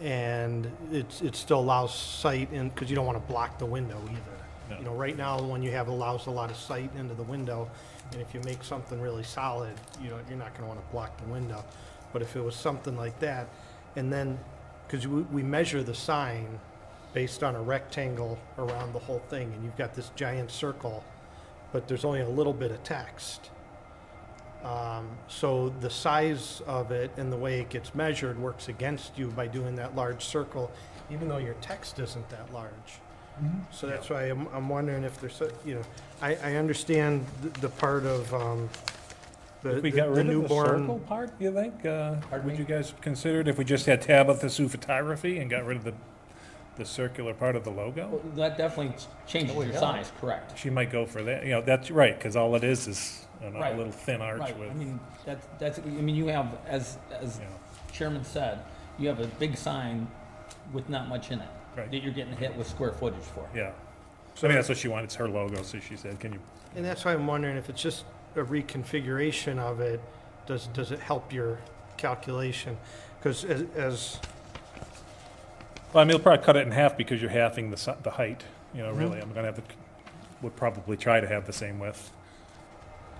And 0.02 0.70
it's, 0.92 1.22
it 1.22 1.36
still 1.36 1.60
allows 1.60 1.96
sight 1.96 2.52
in, 2.52 2.70
because 2.70 2.90
you 2.90 2.96
don't 2.96 3.06
want 3.06 3.18
to 3.18 3.32
block 3.32 3.58
the 3.58 3.66
window 3.66 4.00
either. 4.12 4.70
No. 4.70 4.78
You 4.78 4.86
know, 4.86 4.94
right 4.94 5.18
now, 5.18 5.38
the 5.38 5.44
one 5.44 5.64
you 5.64 5.72
have 5.72 5.88
allows 5.88 6.28
a 6.28 6.32
lot 6.32 6.50
of 6.52 6.58
sight 6.58 6.92
into 6.98 7.14
the 7.14 7.24
window, 7.24 7.70
and 8.12 8.22
if 8.22 8.34
you 8.34 8.42
make 8.42 8.64
something 8.64 9.00
really 9.02 9.24
solid, 9.24 9.74
you 10.02 10.10
know, 10.10 10.20
you're 10.28 10.38
not 10.38 10.54
gonna 10.54 10.68
wanna 10.68 10.82
block 10.92 11.18
the 11.18 11.32
window. 11.32 11.64
But 12.14 12.22
if 12.22 12.36
it 12.36 12.42
was 12.42 12.56
something 12.56 12.98
like 12.98 13.20
that, 13.20 13.48
and 13.96 14.12
then, 14.12 14.38
because 14.88 15.08
we, 15.08 15.22
we 15.24 15.44
measure 15.44 15.82
the 15.82 15.96
sign 15.96 16.60
based 17.16 17.44
on 17.44 17.56
a 17.56 17.62
rectangle 17.62 18.38
around 18.60 18.94
the 18.94 19.00
whole 19.00 19.22
thing, 19.30 19.52
and 19.54 19.64
you've 19.64 19.78
got 19.78 19.94
this 19.96 20.12
giant 20.18 20.52
circle, 20.52 21.02
but 21.72 21.88
there's 21.88 22.04
only 22.06 22.20
a 22.20 22.28
little 22.30 22.54
bit 22.54 22.70
of 22.72 22.84
text. 22.84 23.50
Um, 24.66 25.08
so 25.30 25.70
the 25.80 25.90
size 25.90 26.62
of 26.68 26.92
it 26.92 27.12
and 27.18 27.32
the 27.32 27.38
way 27.38 27.62
it 27.62 27.70
gets 27.70 27.96
measured 27.96 28.38
works 28.38 28.68
against 28.68 29.18
you 29.18 29.28
by 29.30 29.48
doing 29.48 29.76
that 29.76 29.96
large 29.96 30.26
circle, 30.26 30.70
even 31.10 31.30
though 31.30 31.38
your 31.38 31.54
text 31.62 32.00
isn't 32.00 32.28
that 32.30 32.54
large. 32.54 33.00
So 33.72 33.86
that's 33.88 34.10
why 34.10 34.24
I'm, 34.24 34.48
I'm 34.54 34.68
wondering 34.70 35.04
if 35.04 35.20
there's, 35.22 35.40
a- 35.42 35.52
you 35.66 35.76
know, 35.76 35.82
I, 36.22 36.36
I 36.36 36.56
understand 36.56 37.26
the, 37.42 37.50
the 37.62 37.70
part 37.70 38.06
of, 38.06 38.34
um, 38.34 38.70
the, 39.62 39.78
If 39.78 39.84
we 39.84 39.92
the 39.92 39.98
got 39.98 40.10
rid 40.10 40.20
of 40.20 40.28
the 40.28 40.34
newborn. 40.34 40.66
circle 40.82 41.00
part, 41.00 41.32
you 41.40 41.54
think? 41.54 41.86
Uh, 41.86 42.16
Would 42.32 42.46
me? 42.46 42.56
you 42.58 42.64
guys 42.66 42.94
consider 43.02 43.40
it 43.42 43.48
if 43.48 43.58
we 43.58 43.64
just 43.66 43.86
had 43.86 44.02
Tabitha 44.02 44.50
Sue 44.50 44.68
Photography 44.70 45.38
and 45.40 45.50
got 45.50 45.66
rid 45.66 45.78
of 45.78 45.84
the, 45.84 45.94
the 46.76 46.86
circular 46.86 47.34
part 47.34 47.56
of 47.56 47.64
the 47.64 47.70
logo? 47.72 48.08
Well, 48.08 48.22
That 48.36 48.58
definitely 48.58 48.94
ch- 48.98 49.08
changes 49.32 49.56
oh, 49.56 49.62
your 49.62 49.74
size, 49.74 50.12
correct? 50.20 50.58
She 50.58 50.70
might 50.70 50.92
go 50.92 51.06
for 51.06 51.24
that, 51.24 51.44
you 51.44 51.52
know, 51.52 51.62
that's 51.62 51.90
right, 51.92 52.18
because 52.18 52.36
all 52.36 52.56
it 52.56 52.64
is 52.64 52.88
is 52.88 53.26
a 53.44 53.52
Right. 53.52 53.76
little 53.78 53.92
thin 53.92 54.22
arch 54.22 54.40
Right, 54.40 54.60
with, 54.60 54.70
I 54.70 54.74
you 54.74 54.80
mean, 54.80 55.00
that's, 55.26 55.48
that's, 55.60 55.80
I 55.80 55.82
mean, 55.84 56.16
you 56.16 56.28
have, 56.28 56.58
as, 56.68 56.98
as 57.12 57.40
know, 57.40 57.46
Chairman 57.92 58.24
said, 58.24 58.60
you 58.98 59.08
have 59.08 59.20
a 59.20 59.28
big 59.28 59.56
sign 59.58 60.08
with 60.74 60.90
not 60.90 61.08
much 61.08 61.32
in 61.32 61.40
it. 61.40 61.48
Right. 61.78 61.92
That 61.92 62.04
you're 62.04 62.14
getting 62.14 62.36
hit 62.38 62.56
with 62.56 62.68
square 62.68 62.92
footage 62.94 63.24
for. 63.24 63.48
yeah. 63.56 63.72
So 64.36 64.48
I 64.48 64.50
mean, 64.50 64.56
that's 64.58 64.68
what 64.70 64.78
she 64.78 64.88
wanted, 64.90 65.06
it's 65.06 65.16
her 65.16 65.30
logo, 65.30 65.62
so 65.64 65.80
she 65.80 65.96
said, 65.96 66.20
can 66.20 66.34
you, 66.34 66.40
And 66.76 66.84
that's 66.84 67.06
why 67.06 67.14
I'm 67.14 67.26
wondering 67.28 67.56
if 67.56 67.70
it's 67.70 67.82
just 67.82 68.04
a 68.36 68.42
reconfiguration 68.42 69.60
of 69.60 69.80
it, 69.80 70.02
does, 70.46 70.68
does 70.68 70.92
it 70.92 71.00
help 71.00 71.32
your 71.32 71.58
calculation? 71.96 72.78
Because 73.18 73.46
as, 73.46 73.64
as, 73.76 74.20
well, 75.96 76.02
I 76.02 76.06
mean, 76.06 76.16
we'll 76.18 76.24
probably 76.24 76.44
cut 76.44 76.58
it 76.58 76.66
in 76.68 76.72
half 76.74 76.98
because 76.98 77.22
you're 77.22 77.32
halving 77.32 77.72
the, 77.72 77.78
si- 77.78 77.94
the 78.04 78.12
height, 78.12 78.44
you 78.74 78.82
Mm-hmm. 78.82 78.92
know, 78.92 78.98
really, 79.00 79.22
I'm 79.22 79.32
gonna 79.32 79.48
have 79.48 79.56
the, 79.56 79.62
would 80.42 80.54
probably 80.58 80.98
try 80.98 81.22
to 81.22 81.28
have 81.28 81.46
the 81.48 81.54
same 81.54 81.80
width. 81.80 82.12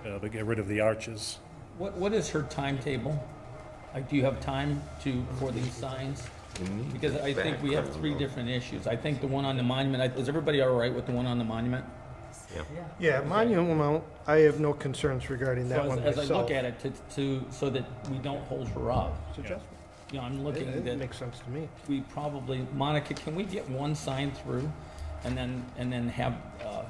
Uh, 0.04 0.18
to 0.18 0.28
get 0.28 0.44
rid 0.44 0.58
of 0.58 0.68
the 0.68 0.80
arches. 0.80 1.38
What, 1.78 1.96
what 1.96 2.12
is 2.12 2.28
her 2.28 2.42
timetable? 2.42 3.26
Like, 3.94 4.08
do 4.10 4.14
you 4.16 4.24
have 4.24 4.38
time 4.40 4.82
to, 5.02 5.24
for 5.38 5.50
these 5.50 5.72
signs? 5.72 6.22
Because 6.92 7.16
I 7.16 7.32
think 7.32 7.60
we 7.62 7.72
have 7.72 7.92
three 7.94 8.14
different 8.14 8.48
issues. 8.50 8.86
I 8.86 8.94
think 8.94 9.20
the 9.22 9.26
one 9.26 9.44
on 9.46 9.56
the 9.56 9.62
monument, 9.62 10.02
I- 10.02 10.14
is 10.20 10.28
everybody 10.28 10.60
all 10.60 10.74
right 10.76 10.94
with 10.94 11.06
the 11.06 11.12
one 11.12 11.26
on 11.26 11.38
the 11.38 11.44
monument? 11.44 11.84
yeah, 12.54 12.62
Yeah, 13.00 13.20
monument 13.22 14.04
I 14.26 14.36
have 14.40 14.60
no 14.60 14.74
concerns 14.74 15.28
regarding 15.30 15.68
that 15.70 15.82
So 15.82 15.88
one 15.88 15.98
as, 16.00 16.16
myself. 16.16 16.24
as 16.24 16.30
I 16.30 16.34
look 16.36 16.50
at 16.50 16.64
it, 16.66 16.78
to, 16.80 16.92
to, 17.16 17.44
so 17.50 17.70
that 17.70 17.84
we 18.10 18.18
don't 18.18 18.44
hold 18.44 18.68
her 18.68 18.92
up, 18.92 19.16
Suggest- 19.34 19.64
you 20.12 20.18
know, 20.18 20.24
I'm 20.24 20.44
looking 20.44 20.68
it 20.68 20.84
that 20.84 20.98
makes 20.98 21.18
sense 21.18 21.38
to 21.40 21.50
me. 21.50 21.68
we 21.88 22.00
probably, 22.02 22.66
Monica, 22.74 23.14
can 23.14 23.34
we 23.34 23.44
get 23.44 23.68
one 23.68 23.94
sign 23.94 24.30
through? 24.30 24.70
And 25.24 25.36
then, 25.36 25.64
and 25.76 25.92
then 25.92 26.08
have, 26.08 26.34
uh, 26.64 26.82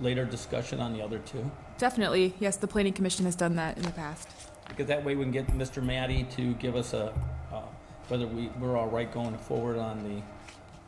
later 0.00 0.24
discussion 0.24 0.80
on 0.80 0.92
the 0.92 1.02
other 1.02 1.18
two? 1.20 1.50
Definitely, 1.78 2.34
yes, 2.38 2.56
the 2.56 2.68
planning 2.68 2.92
commission 2.92 3.24
has 3.24 3.34
done 3.34 3.56
that 3.56 3.76
in 3.76 3.82
the 3.82 3.90
past. 3.90 4.28
Because 4.68 4.86
that 4.86 5.04
way 5.04 5.16
we 5.16 5.24
can 5.24 5.32
get 5.32 5.46
Mr. 5.48 5.82
Matty 5.82 6.24
to 6.36 6.54
give 6.54 6.76
us 6.76 6.92
a, 6.92 7.12
uh, 7.52 7.62
whether 8.08 8.26
we, 8.26 8.48
we're 8.60 8.76
all 8.76 8.88
right 8.88 9.12
going 9.12 9.36
forward 9.38 9.78
on 9.78 10.02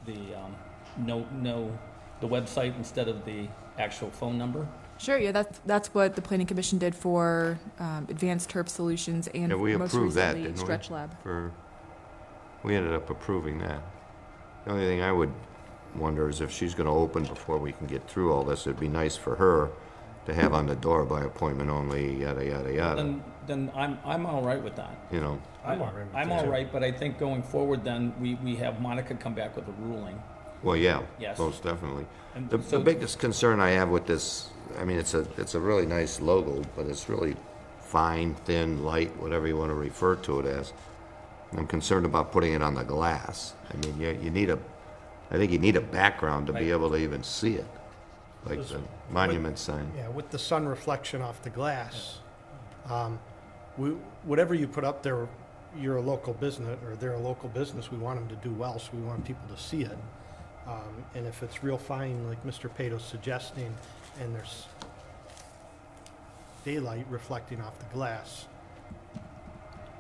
the, 0.07 0.13
the, 0.13 0.35
um, 0.37 0.55
no, 0.99 1.27
no, 1.33 1.77
the 2.21 2.29
website 2.29 2.77
instead 2.77 3.09
of 3.09 3.25
the 3.25 3.49
actual 3.79 4.11
phone 4.11 4.39
number. 4.39 4.67
Sure, 4.99 5.17
yeah, 5.19 5.33
that's, 5.33 5.61
that's 5.65 5.95
what 5.95 6.17
the 6.17 6.23
planning 6.23 6.47
commission 6.47 6.79
did 6.79 6.95
for, 6.95 7.59
um, 7.79 8.07
Advanced 8.11 8.51
Turf 8.51 8.69
Solutions 8.69 9.29
and 9.29 9.51
Yeah, 9.53 9.57
we 9.57 9.77
most 9.77 9.95
approved 9.95 10.17
that, 10.17 10.35
recently 10.35 10.43
didn't 10.49 10.59
we? 10.59 10.65
Stretch 10.65 10.91
Lab. 10.91 11.23
For, 11.23 11.53
we 12.65 12.75
ended 12.75 12.93
up 12.93 13.09
approving 13.09 13.59
that. 13.61 13.81
The 14.65 14.73
only 14.73 14.87
thing 14.87 15.01
I 15.03 15.13
would 15.13 15.33
wonder 15.95 16.29
is 16.29 16.41
if 16.41 16.51
she's 16.51 16.75
gonna 16.75 16.95
open 16.95 17.23
before 17.25 17.59
we 17.59 17.73
can 17.73 17.87
get 17.87 18.09
through 18.09 18.33
all 18.33 18.43
this, 18.43 18.67
it'd 18.67 18.81
be 18.81 18.89
nice 18.89 19.17
for 19.17 19.37
her 19.37 19.71
to 20.27 20.35
have 20.35 20.53
on 20.53 20.67
the 20.67 20.77
door 20.77 21.05
by 21.05 21.23
appointment 21.23 21.71
only, 21.71 22.21
yada, 22.21 22.45
yada, 22.45 22.73
yada, 22.75 22.97
Then, 22.97 23.25
then 23.47 23.71
I'm, 23.75 23.99
I'm 24.05 24.27
all 24.27 24.43
right 24.43 24.63
with 24.63 24.75
that. 24.77 24.99
you 25.13 25.21
know? 25.21 25.41
I'm 25.65 25.81
all 25.81 25.87
right 25.93 26.07
with 26.07 26.15
I'm 26.17 26.29
that, 26.29 26.39
all 26.39 26.45
too. 26.45 26.51
right, 26.51 26.71
but 26.73 26.83
I 26.83 26.91
think 26.91 27.19
going 27.19 27.43
forward 27.43 27.85
then, 27.85 28.13
we, 28.21 28.35
we 28.35 28.57
have 28.57 28.81
Monica 28.81 29.15
come 29.15 29.35
back 29.35 29.55
with 29.57 29.67
a 29.69 29.73
ruling. 29.73 30.21
Well, 30.63 30.77
yeah, 30.77 31.03
Yes. 31.19 31.39
most 31.39 31.63
definitely. 31.63 32.07
And 32.35 32.49
The, 32.51 32.63
so- 32.63 32.79
the 32.79 32.85
biggest 32.85 33.19
concern 33.19 33.61
I 33.61 33.71
have 33.71 33.89
with 33.89 34.07
this, 34.07 34.51
I 34.79 34.85
mean, 34.85 34.99
it's 34.99 35.15
a, 35.15 35.27
it's 35.37 35.55
a 35.55 35.61
really 35.61 35.87
nice 35.87 36.21
logo, 36.21 36.63
but 36.77 36.87
it's 36.87 37.09
really 37.09 37.37
fine, 37.81 38.35
thin, 38.45 38.85
light, 38.85 39.17
whatever 39.21 39.47
you 39.47 39.57
want 39.57 39.71
to 39.71 39.75
refer 39.75 40.17
to 40.17 40.41
it 40.41 40.47
as. 40.47 40.73
I'm 41.57 41.67
concerned 41.67 42.05
about 42.05 42.31
putting 42.33 42.53
it 42.53 42.61
on 42.63 42.75
the 42.75 42.85
glass. 42.85 43.55
I 43.73 43.77
mean, 43.87 43.99
you, 43.99 44.19
you 44.23 44.31
need 44.31 44.51
a, 44.51 44.59
I 45.31 45.37
think 45.39 45.51
you 45.51 45.59
need 45.59 45.77
a 45.77 45.81
background 45.81 46.47
to 46.49 46.53
be 46.53 46.71
able 46.71 46.91
to 46.91 46.97
even 46.97 47.23
see 47.23 47.55
it, 47.55 47.67
like 48.45 48.59
This- 48.59 48.71
the 48.73 48.81
monument 49.11 49.59
sign. 49.59 49.91
Yeah, 49.97 50.09
with 50.09 50.31
the 50.31 50.39
sun 50.39 50.67
reflection 50.67 51.23
off 51.23 51.43
the 51.43 51.51
glass, 51.51 52.19
um, 52.91 53.19
we, 53.79 53.91
whatever 54.25 54.55
you 54.55 54.67
put 54.69 54.85
up 54.85 55.03
there, 55.03 55.29
you're 55.79 55.97
a 55.97 56.03
local 56.03 56.35
business, 56.35 56.79
or 56.85 56.97
they're 56.97 57.13
a 57.15 57.19
local 57.19 57.49
business, 57.49 57.91
we 57.91 57.97
want 57.99 58.19
them 58.19 58.29
to 58.37 58.49
do 58.49 58.53
well, 58.55 58.79
so 58.79 58.91
we 58.93 59.01
want 59.03 59.25
people 59.25 59.43
to 59.55 59.61
see 59.63 59.83
it. 59.83 59.97
Um, 60.69 61.05
and 61.15 61.27
if 61.27 61.43
it's 61.43 61.65
real 61.65 61.79
fine, 61.79 62.29
like 62.29 62.45
Mr. 62.47 62.73
Pato's 62.73 63.05
suggesting, 63.05 63.75
and 64.21 64.35
there's 64.35 64.67
daylight 66.65 67.07
reflecting 67.09 67.61
off 67.61 67.79
the 67.79 67.95
glass, 67.95 68.47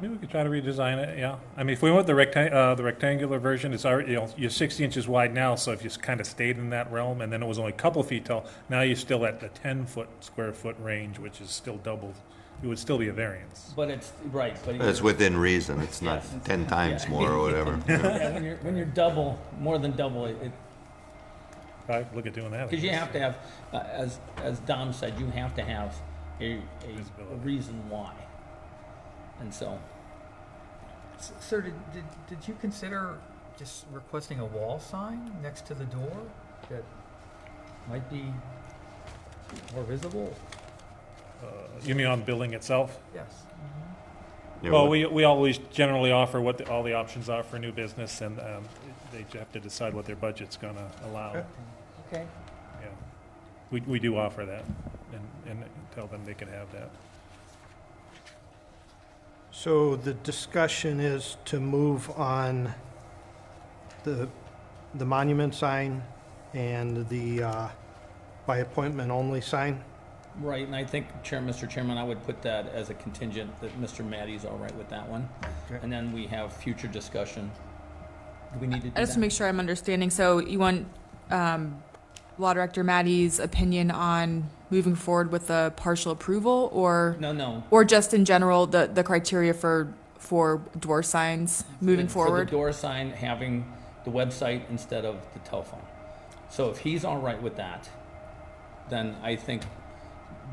Maybe 0.00 0.14
we 0.14 0.18
could 0.20 0.30
try 0.30 0.44
to 0.44 0.48
redesign 0.48 0.98
it, 0.98 1.18
yeah. 1.18 1.37
I 1.56 1.64
mean, 1.64 1.72
if 1.72 1.82
we 1.82 1.90
went 1.90 2.06
the 2.06 2.12
rectang, 2.12 2.52
uh, 2.52 2.76
the 2.76 2.84
rectangular 2.84 3.40
version, 3.40 3.75
it's 3.75 3.84
already, 3.84 4.12
you 4.12 4.18
know, 4.18 4.28
you're 4.37 4.48
sixty 4.48 4.84
inches 4.84 5.08
wide 5.08 5.34
now, 5.34 5.56
so 5.56 5.72
if 5.72 5.82
you 5.82 5.90
kind 5.90 6.20
of 6.20 6.26
stayed 6.26 6.56
in 6.56 6.70
that 6.70 6.90
realm, 6.92 7.20
and 7.20 7.32
then 7.32 7.42
it 7.42 7.46
was 7.46 7.58
only 7.58 7.72
a 7.72 7.76
couple 7.76 8.00
feet 8.04 8.25
tall, 8.25 8.46
now 8.68 8.82
you're 8.82 8.94
still 8.94 9.26
at 9.26 9.40
the 9.40 9.48
ten-foot, 9.48 10.08
square 10.20 10.52
foot 10.52 10.76
range, 10.78 11.18
which 11.18 11.40
is 11.40 11.50
still 11.50 11.78
double, 11.78 12.14
it 12.62 12.66
would 12.66 12.78
still 12.78 12.98
be 12.98 13.08
a 13.08 13.12
variance. 13.12 13.72
But 13.76 13.90
it's, 13.90 14.12
right, 14.32 14.56
but. 14.64 14.76
It's 14.76 15.00
within 15.00 15.36
reason, 15.36 15.80
it's 15.80 16.02
not 16.02 16.16
Yes. 16.24 16.34
ten 16.44 16.66
times 16.66 17.04
Yeah. 17.04 17.10
more 17.10 17.30
or 17.30 17.40
whatever. 17.42 17.78
Yeah, 17.88 18.32
when 18.34 18.44
you're, 18.44 18.56
when 18.56 18.76
you're 18.76 18.86
double, 18.86 19.38
more 19.60 19.78
than 19.78 19.92
double, 19.96 20.26
it, 20.26 20.36
it 20.42 20.52
I'd 21.88 22.14
look 22.14 22.26
at 22.26 22.34
doing 22.34 22.50
that. 22.50 22.62
I 22.62 22.64
Because 22.66 22.82
you 22.84 22.90
guess. 22.90 22.98
have 23.00 23.12
to 23.12 23.18
have, 23.20 23.38
uh, 23.72 23.76
as, 23.90 24.18
as 24.42 24.58
Dom 24.60 24.92
said, 24.92 25.18
you 25.18 25.26
have 25.30 25.54
to 25.56 25.62
have 25.62 25.94
a, 26.40 26.44
a, 26.44 26.56
a 26.56 26.58
Visibility. 26.96 27.36
reason 27.44 27.88
why. 27.88 28.12
And 29.40 29.54
so, 29.54 29.78
S- 31.18 31.32
Sir, 31.40 31.62
did, 31.62 31.74
did, 31.92 32.04
did 32.28 32.46
you 32.48 32.56
consider 32.60 33.16
just 33.58 33.86
requesting 33.92 34.38
a 34.40 34.44
wall 34.44 34.78
sign 34.78 35.30
next 35.42 35.64
to 35.66 35.74
the 35.74 35.84
door 35.86 36.12
that 36.68 36.84
might 37.88 38.08
be 38.10 38.24
more 39.74 39.84
visible? 39.84 40.34
You 41.85 41.94
mean 41.94 42.06
on 42.06 42.20
the 42.20 42.25
building 42.25 42.54
itself? 42.54 42.99
Yes. 43.14 43.26
You 44.62 44.73
Well, 44.73 44.88
we, 44.88 45.06
we 45.06 45.25
always 45.25 45.58
generally 45.73 46.11
offer 46.11 46.40
what 46.40 46.58
the- 46.58 46.68
all 46.70 46.82
the 46.82 46.94
options 46.94 47.28
are 47.28 47.42
for 47.42 47.58
new 47.58 47.73
business, 47.73 48.20
and 48.20 48.38
um, 48.40 48.64
they 49.12 49.25
have 49.38 49.50
to 49.52 49.61
decide 49.61 49.94
what 49.94 50.04
their 50.04 50.16
budget's 50.16 50.56
gonna 50.56 50.90
allow. 51.04 51.30
Okay. 51.30 51.44
Okay. 52.12 52.26
Yeah. 52.80 52.88
We, 53.70 53.80
we 53.82 53.99
do 53.99 54.16
offer 54.16 54.44
that, 54.44 54.64
and, 55.12 55.23
and 55.49 55.64
tell 55.94 56.06
them 56.08 56.23
they 56.25 56.35
can 56.35 56.49
have 56.49 56.70
that. 56.73 56.90
So 59.50 59.97
the 59.97 60.14
discussion 60.14 61.00
is 61.00 61.37
to 61.47 61.58
move 61.61 62.11
on 62.11 62.75
the, 64.04 64.28
the 64.94 65.04
monument 65.04 65.54
sign 65.54 66.02
and 66.54 67.08
the, 67.08 67.42
uh, 67.42 67.68
by 68.47 68.58
appointment 68.58 69.11
only 69.11 69.40
sign? 69.40 69.82
Right, 70.40 70.64
and 70.64 70.75
I 70.76 70.85
think, 70.85 71.07
Chair, 71.25 71.40
Mr. 71.40 71.68
Chairman, 71.68 71.99
I 71.99 72.04
would 72.04 72.23
put 72.25 72.42
that 72.42 72.68
as 72.73 72.90
a 72.90 72.95
contingent, 72.95 73.61
that 73.61 73.80
Mr. 73.80 74.09
Matty's 74.09 74.45
all 74.45 74.57
right 74.57 74.75
with 74.76 74.88
that 74.90 75.09
one. 75.09 75.28
Okay. 75.71 75.80
And 75.83 75.92
then 75.92 76.12
we 76.12 76.26
have 76.28 76.52
future 76.52 76.87
discussion. 76.87 77.50
Do 78.54 78.61
we 78.61 78.66
need 78.68 78.83
to 78.83 78.88
do 78.88 78.92
I 78.97 79.00
just 79.00 79.12
to 79.12 79.16
that? 79.16 79.21
make 79.21 79.33
sure 79.33 79.49
I'm 79.49 79.59
understanding, 79.59 80.11
so 80.11 80.38
you 80.38 80.59
want, 80.61 80.87
um, 81.30 81.83
Law 82.38 82.54
Director 82.54 82.85
Matty's 82.85 83.40
opinion 83.40 83.90
on 83.90 84.49
moving 84.71 84.95
forward 84.95 85.33
with 85.33 85.49
the 85.49 85.73
partial 85.76 86.12
approval, 86.12 86.71
or, 86.73 87.16
No, 87.18 87.33
no. 87.33 87.64
or 87.71 87.85
just 87.85 88.14
in 88.14 88.25
general, 88.25 88.66
the, 88.66 88.87
the 88.87 89.02
criteria 89.02 89.52
for, 89.52 89.92
for 90.18 90.62
door 90.78 91.02
signs 91.02 91.64
moving 91.80 92.07
For 92.07 92.26
forward? 92.26 92.47
the 92.47 92.52
door 92.52 92.73
sign, 92.73 93.11
having 93.11 93.71
the 94.04 94.11
website 94.12 94.62
instead 94.71 95.04
of 95.04 95.16
the 95.35 95.40
telephone. 95.40 95.83
So 96.49 96.71
if 96.71 96.78
he's 96.78 97.04
all 97.04 97.18
right 97.18 97.42
with 97.42 97.57
that, 97.57 97.88
then 98.88 99.16
I 99.23 99.35
think, 99.35 99.62
So 99.62 99.68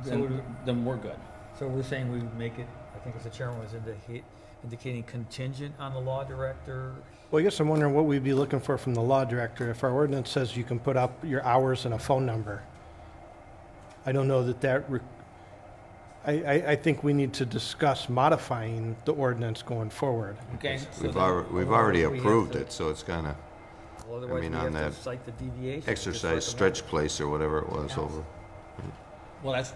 then, 0.03 0.21
would- 0.21 0.43
then 0.65 0.83
we're 0.85 0.97
good. 0.97 1.15
So 1.57 1.67
we're 1.67 1.83
saying 1.83 2.11
we 2.11 2.19
would 2.19 2.37
make 2.37 2.59
it, 2.59 2.67
I 2.95 2.99
think 2.99 3.15
as 3.15 3.23
the 3.23 3.29
chairman 3.29 3.59
was 3.61 3.73
indica- 3.73 4.25
indicating 4.63 5.03
contingent 5.03 5.73
on 5.79 5.93
the 5.93 5.99
law 5.99 6.23
director? 6.23 6.93
Well, 7.31 7.39
I 7.39 7.43
guess 7.43 7.59
I'm 7.59 7.67
wondering 7.69 7.93
what 7.93 8.05
we'd 8.05 8.23
be 8.23 8.33
looking 8.33 8.59
for 8.59 8.77
from 8.77 8.93
the 8.93 9.01
law 9.01 9.23
director. 9.25 9.69
If 9.69 9.83
our 9.83 9.91
ordinance 9.91 10.29
says 10.29 10.55
you 10.57 10.63
can 10.63 10.79
put 10.79 10.97
up 10.97 11.11
your 11.23 11.43
hours 11.43 11.85
and 11.85 11.93
a 11.93 11.99
phone 11.99 12.25
number, 12.25 12.61
I 14.05 14.11
don't 14.11 14.27
know 14.27 14.43
that 14.43 14.61
that, 14.61 14.89
re- 14.89 14.99
I, 16.25 16.31
I, 16.33 16.53
I 16.71 16.75
think 16.75 17.03
we 17.03 17.13
need 17.13 17.33
to 17.33 17.45
discuss 17.45 18.09
modifying 18.09 18.95
the 19.05 19.13
ordinance 19.13 19.61
going 19.61 19.89
forward. 19.89 20.37
Okay? 20.55 20.77
so 20.77 20.87
We've 21.03 21.13
then- 21.13 21.23
already, 21.23 21.49
we've 21.53 21.71
already 21.71 21.99
we 21.99 22.03
have 22.03 22.13
approved 22.13 22.53
to- 22.53 22.59
it, 22.61 22.71
so 22.71 22.89
it's 22.89 23.03
kinda 23.03 23.35
Well, 24.07 24.17
Otherwise, 24.17 24.35
we 24.35 24.41
mean, 24.41 24.53
have 24.53 24.65
on 24.65 24.71
to 24.73 24.77
that 24.79 24.93
cite 24.93 25.25
the 25.25 25.31
deviation. 25.31 25.81
just 25.81 25.87
exercise 25.89 26.45
the 26.45 26.51
stretch 26.51 26.85
place 26.85 27.19
or 27.21 27.27
whatever 27.27 27.59
it 27.59 27.69
was 27.69 27.89
Yes. 27.89 27.97
over. 27.97 28.23
Well, 29.45 29.53
that's, 29.53 29.73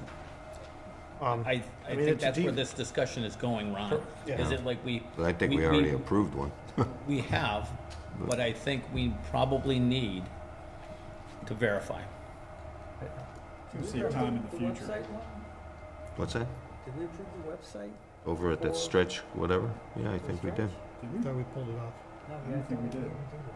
Um, 1.22 1.44
I, 1.46 1.52
I 1.52 1.54
mean, 1.54 1.62
think 1.62 2.00
it's 2.00 2.24
a 2.24 2.26
that's 2.26 2.38
where 2.40 2.48
deep- 2.48 2.56
this 2.56 2.74
discussion 2.74 3.24
is 3.24 3.36
going, 3.36 3.72
Ron. 3.72 4.02
Yeah. 4.26 4.42
Is 4.42 4.52
it 4.52 4.66
like 4.66 4.84
we? 4.84 5.04
But 5.16 5.28
I 5.28 5.34
think 5.34 5.54
we 5.54 5.64
already 5.66 5.92
approved 5.92 6.34
one. 6.34 6.52
We 7.08 7.20
have, 7.22 7.70
but 8.26 8.40
I 8.40 8.52
think 8.54 8.84
we 8.94 9.14
probably 9.30 9.78
need 9.80 10.24
to 11.46 11.54
verify. 11.54 12.02
It's 13.02 13.74
gonna 13.74 13.88
save 13.88 14.10
time 14.14 14.38
in 14.38 14.44
the 14.50 14.58
future. 14.58 15.04
What's 16.16 16.34
that? 16.34 16.48
Did 16.86 16.98
we 16.98 17.06
approve 17.06 17.28
the 17.44 17.52
website? 17.52 17.92
Over 18.26 18.52
at 18.52 18.62
that 18.62 18.76
stretch, 18.78 19.18
whatever? 19.34 19.70
Yeah, 20.02 20.12
I 20.14 20.20
think 20.20 20.42
we 20.42 20.52
did. 20.52 20.70
I 21.04 21.22
thought 21.22 21.36
we 21.36 21.44
pulled 21.54 21.70
it 21.70 21.76
off. 21.76 21.94
I 22.48 22.52
don't 22.52 22.68
think 22.70 22.82
we 22.82 22.90
did. 22.90 23.12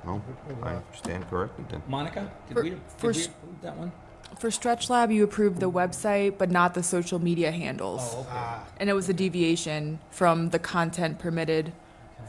No, 0.06 0.22
I 0.64 0.78
stand 0.96 1.28
corrected 1.30 1.70
then. 1.70 1.82
Monica, 1.88 2.30
did 2.50 2.54
For- 2.56 2.64
we, 2.64 2.70
did 2.72 2.82
for 2.98 3.08
we 3.08 3.14
s- 3.14 3.28
approve 3.28 3.62
that 3.62 3.78
one? 3.78 3.92
For 4.40 4.52
Stretch 4.52 4.90
Lab, 4.90 5.12
you 5.12 5.24
approved 5.24 5.60
the 5.60 5.72
website, 5.72 6.38
but 6.38 6.52
not 6.52 6.74
the 6.74 6.84
social 6.84 7.20
media 7.20 7.52
handles. 7.52 8.02
Oh, 8.14 8.20
okay. 8.22 8.30
Ah, 8.32 8.66
And 8.78 8.90
it 8.90 8.94
was 8.94 9.08
a 9.08 9.14
deviation 9.14 10.00
from 10.12 10.50
the 10.50 10.60
content 10.60 11.20
permitted 11.20 11.72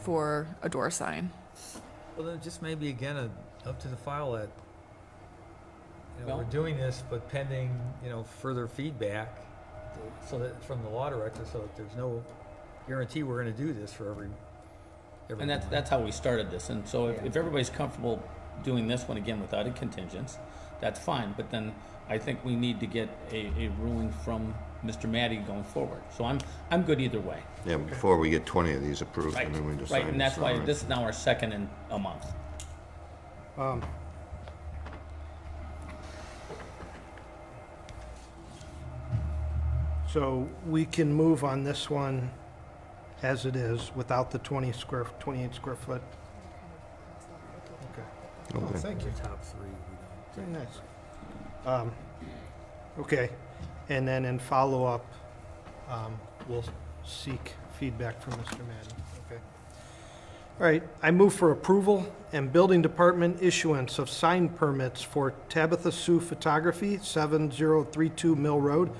for 0.01 0.47
a 0.61 0.69
door 0.69 0.89
sign. 0.91 1.31
Well, 2.15 2.27
then 2.27 2.39
just 2.41 2.61
maybe 2.61 2.89
again, 2.89 3.17
uh, 3.17 3.27
up 3.67 3.79
to 3.81 3.87
the 3.87 3.97
file 3.97 4.31
that, 4.33 4.49
you 6.19 6.27
know, 6.27 6.37
we're 6.37 6.43
doing 6.45 6.77
this, 6.77 7.03
but 7.09 7.27
pending, 7.29 7.77
you 8.03 8.09
know, 8.09 8.23
further 8.23 8.67
feedback, 8.67 9.37
so 10.29 10.39
that, 10.39 10.63
from 10.63 10.81
the 10.83 10.89
law 10.89 11.09
director, 11.09 11.41
so 11.51 11.59
that 11.59 11.75
there's 11.75 11.95
no 11.97 12.23
guarantee 12.87 13.23
we're 13.23 13.39
gonna 13.39 13.51
do 13.51 13.73
this 13.73 13.91
for 13.91 14.09
every, 14.11 14.29
every. 15.29 15.41
And 15.41 15.49
that's, 15.49 15.65
that's 15.65 15.89
how 15.89 15.99
we 15.99 16.11
started 16.11 16.51
this, 16.51 16.69
and 16.69 16.87
so 16.87 17.07
if, 17.07 17.23
if 17.25 17.35
everybody's 17.35 17.69
comfortable 17.69 18.23
doing 18.63 18.87
this 18.87 19.07
one 19.07 19.17
again 19.17 19.41
without 19.41 19.67
a 19.67 19.71
contingents, 19.71 20.37
that's 20.81 20.99
fine, 20.99 21.33
but 21.37 21.49
then 21.51 21.73
I 22.09 22.17
think 22.17 22.43
we 22.45 22.55
need 22.55 22.79
to 22.81 22.85
get 22.87 23.09
a, 23.31 23.47
a 23.57 23.69
ruling 23.79 24.11
from 24.11 24.53
Mr. 24.85 25.09
Matty 25.09 25.37
going 25.37 25.63
forward. 25.63 26.01
So 26.15 26.25
I'm, 26.25 26.39
I'm 26.69 26.83
good 26.83 27.01
either 27.01 27.19
way. 27.19 27.39
Yeah, 27.65 27.77
before 27.77 28.17
we 28.17 28.29
get 28.29 28.45
twenty 28.45 28.73
of 28.73 28.83
these 28.83 29.01
approved, 29.01 29.35
Right, 29.35 29.47
and 29.47 29.55
then 29.55 29.65
we 29.65 29.75
decide. 29.75 30.03
right, 30.03 30.11
and 30.11 30.21
that's 30.21 30.37
why 30.37 30.59
this 30.59 30.83
is 30.83 30.89
now 30.89 31.01
our 31.03 31.11
second 31.13 31.53
in 31.53 31.69
a 31.89 31.97
month. 31.97 32.25
um, 33.57 33.81
So 40.11 40.47
we 40.67 40.85
can 40.85 41.11
move 41.13 41.43
on 41.43 41.63
this 41.63 41.89
one 41.89 42.31
as 43.21 43.45
it 43.45 43.55
is 43.55 43.91
without 43.95 44.31
the 44.31 44.37
20 44.39 44.71
square, 44.71 45.05
28 45.19 45.53
square 45.55 45.75
foot. 45.75 46.01
Okay. 47.91 48.01
right. 48.53 48.63
Oh, 48.63 48.65
Okay. 48.67 48.79
thank 48.79 49.03
you. 49.03 49.11
The 49.11 49.21
top 49.27 49.43
three, 49.43 49.59
we 49.61 49.64
don't. 49.64 49.64
Very 50.35 50.47
nice. 50.51 50.81
Um, 51.65 51.91
Okay, 52.97 53.29
and 53.89 54.07
then 54.07 54.23
in 54.23 54.39
follow-up, 54.39 55.05
um, 55.89 56.17
we'll 56.47 56.63
seek 57.05 57.53
feedback 57.77 58.21
from 58.21 58.33
Mr. 58.33 58.59
Madden. 58.59 59.03
Okay. 59.25 59.41
All 60.61 60.65
right, 60.65 60.81
I 61.03 61.11
move 61.11 61.33
for 61.33 61.51
approval 61.51 62.09
and 62.31 62.53
building 62.53 62.81
department 62.81 63.43
issuance 63.43 63.99
of 63.99 64.09
sign 64.09 64.47
permits 64.47 65.01
for 65.01 65.33
Tabitha 65.49 65.91
Sue 65.91 66.21
Photography, 66.21 66.97
7032 67.01 68.37
Mill 68.37 68.61
Road, 68.61 68.91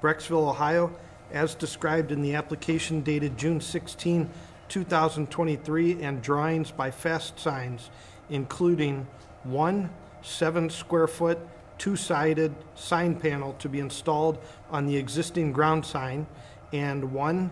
Brecksville, 0.00 0.48
Ohio, 0.48 0.90
as 1.30 1.54
described 1.54 2.12
in 2.12 2.22
the 2.22 2.34
application 2.34 3.02
dated 3.02 3.36
June 3.36 3.60
16, 3.60 4.30
2023, 4.70 6.02
and 6.02 6.22
drawings 6.22 6.70
by 6.70 6.90
Fast 6.90 7.38
Signs, 7.38 7.90
including 8.30 9.06
one 9.42 9.90
seven 10.24 10.70
square 10.70 11.06
foot, 11.06 11.38
two-sided 11.78 12.54
sign 12.74 13.14
panel 13.14 13.52
to 13.54 13.68
be 13.68 13.78
installed 13.78 14.38
on 14.70 14.86
the 14.86 14.96
existing 14.96 15.52
ground 15.52 15.84
sign, 15.84 16.26
and 16.72 17.12
one 17.12 17.50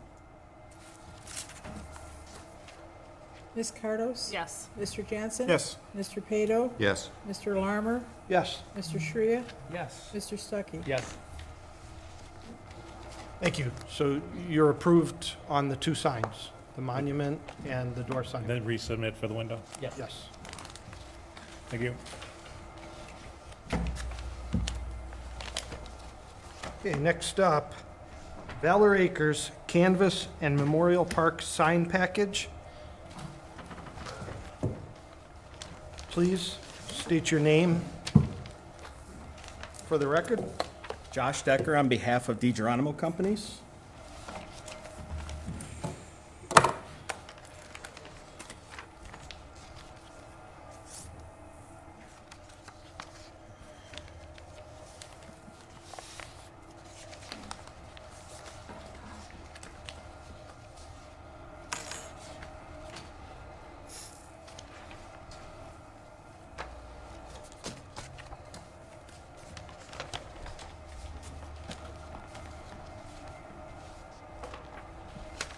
Ms. 3.56 3.72
Cardos? 3.72 4.30
Yes. 4.30 4.68
Mr. 4.78 5.04
Jansen? 5.06 5.48
Yes. 5.48 5.78
Mr. 5.96 6.22
Pato? 6.22 6.70
Yes, 6.78 7.08
Mr. 7.26 7.58
Larmer? 7.58 8.02
Yes, 8.28 8.62
Mr. 8.76 9.00
Shrea? 9.00 9.42
Yes. 9.72 10.10
Mr. 10.14 10.36
Stuckey? 10.36 10.86
Yes. 10.86 11.16
thank 13.40 13.58
you. 13.58 13.72
So 13.88 14.20
you're 14.46 14.68
approved 14.68 15.32
on 15.48 15.70
the 15.70 15.76
two 15.76 15.94
signs, 15.94 16.50
the 16.74 16.82
monument 16.82 17.40
and 17.66 17.94
the 17.94 18.02
door 18.02 18.24
sign? 18.24 18.46
Then 18.46 18.62
resubmit 18.62 19.14
for 19.16 19.26
the 19.26 19.34
window. 19.34 19.58
Yes. 19.80 19.94
Yes. 19.98 20.28
Thank 21.68 21.82
you. 21.82 21.94
Okay, 26.80 26.98
next 26.98 27.40
up, 27.40 27.72
Valor 28.60 28.94
Acres 28.94 29.50
Canvas 29.66 30.28
and 30.42 30.56
Memorial 30.56 31.06
Park 31.06 31.40
sign 31.40 31.86
package. 31.86 32.50
Please 36.16 36.56
state 36.88 37.30
your 37.30 37.40
name 37.40 37.82
for 39.84 39.98
the 39.98 40.08
record. 40.08 40.42
Josh 41.12 41.42
Decker 41.42 41.76
on 41.76 41.88
behalf 41.88 42.30
of 42.30 42.40
DiGeronimo 42.40 42.96
Companies. 42.96 43.58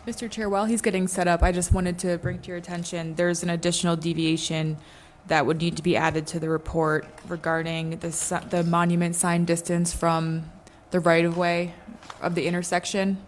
Mr. 0.09 0.31
Chair, 0.31 0.49
while 0.49 0.65
he's 0.65 0.81
getting 0.81 1.07
set 1.07 1.29
up, 1.29 1.43
I 1.43 1.53
just 1.53 1.71
wanted 1.71 1.99
to 1.99 2.17
bring 2.17 2.39
to 2.39 2.49
your 2.49 2.57
attention, 2.57 3.15
there's 3.17 3.43
an 3.43 3.51
additional 3.51 3.95
deviation 3.95 4.79
that 5.27 5.45
would 5.45 5.61
need 5.61 5.77
to 5.77 5.83
be 5.83 5.99
added 5.99 6.27
to 6.29 6.41
the 6.41 6.49
report 6.49 7.07
regarding 7.29 7.99
the, 7.99 8.09
the 8.49 8.65
monument 8.65 9.17
sign 9.17 9.45
distance 9.45 9.93
from 9.93 10.51
the 10.93 10.99
right-of-way 10.99 11.75
of 12.23 12.35
the 12.35 12.47
intersection. 12.47 13.19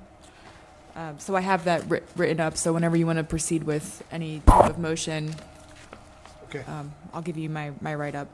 Um, 0.97 1.19
So 1.19 1.37
I 1.37 1.43
have 1.43 1.65
that 1.65 1.87
writ- 1.91 2.09
written 2.17 2.41
up, 2.41 2.57
so 2.57 2.73
whenever 2.73 2.97
you 2.97 3.05
want 3.07 3.19
to 3.19 3.25
proceed 3.25 3.65
with 3.65 4.03
any 4.11 4.41
type 4.47 4.71
of 4.71 4.79
motion, 4.79 5.35
Okay. 6.45 6.65
um, 6.67 6.95
I'll 7.13 7.21
give 7.21 7.37
you 7.37 7.51
my, 7.51 7.73
my 7.83 7.95
write-up. 7.95 8.29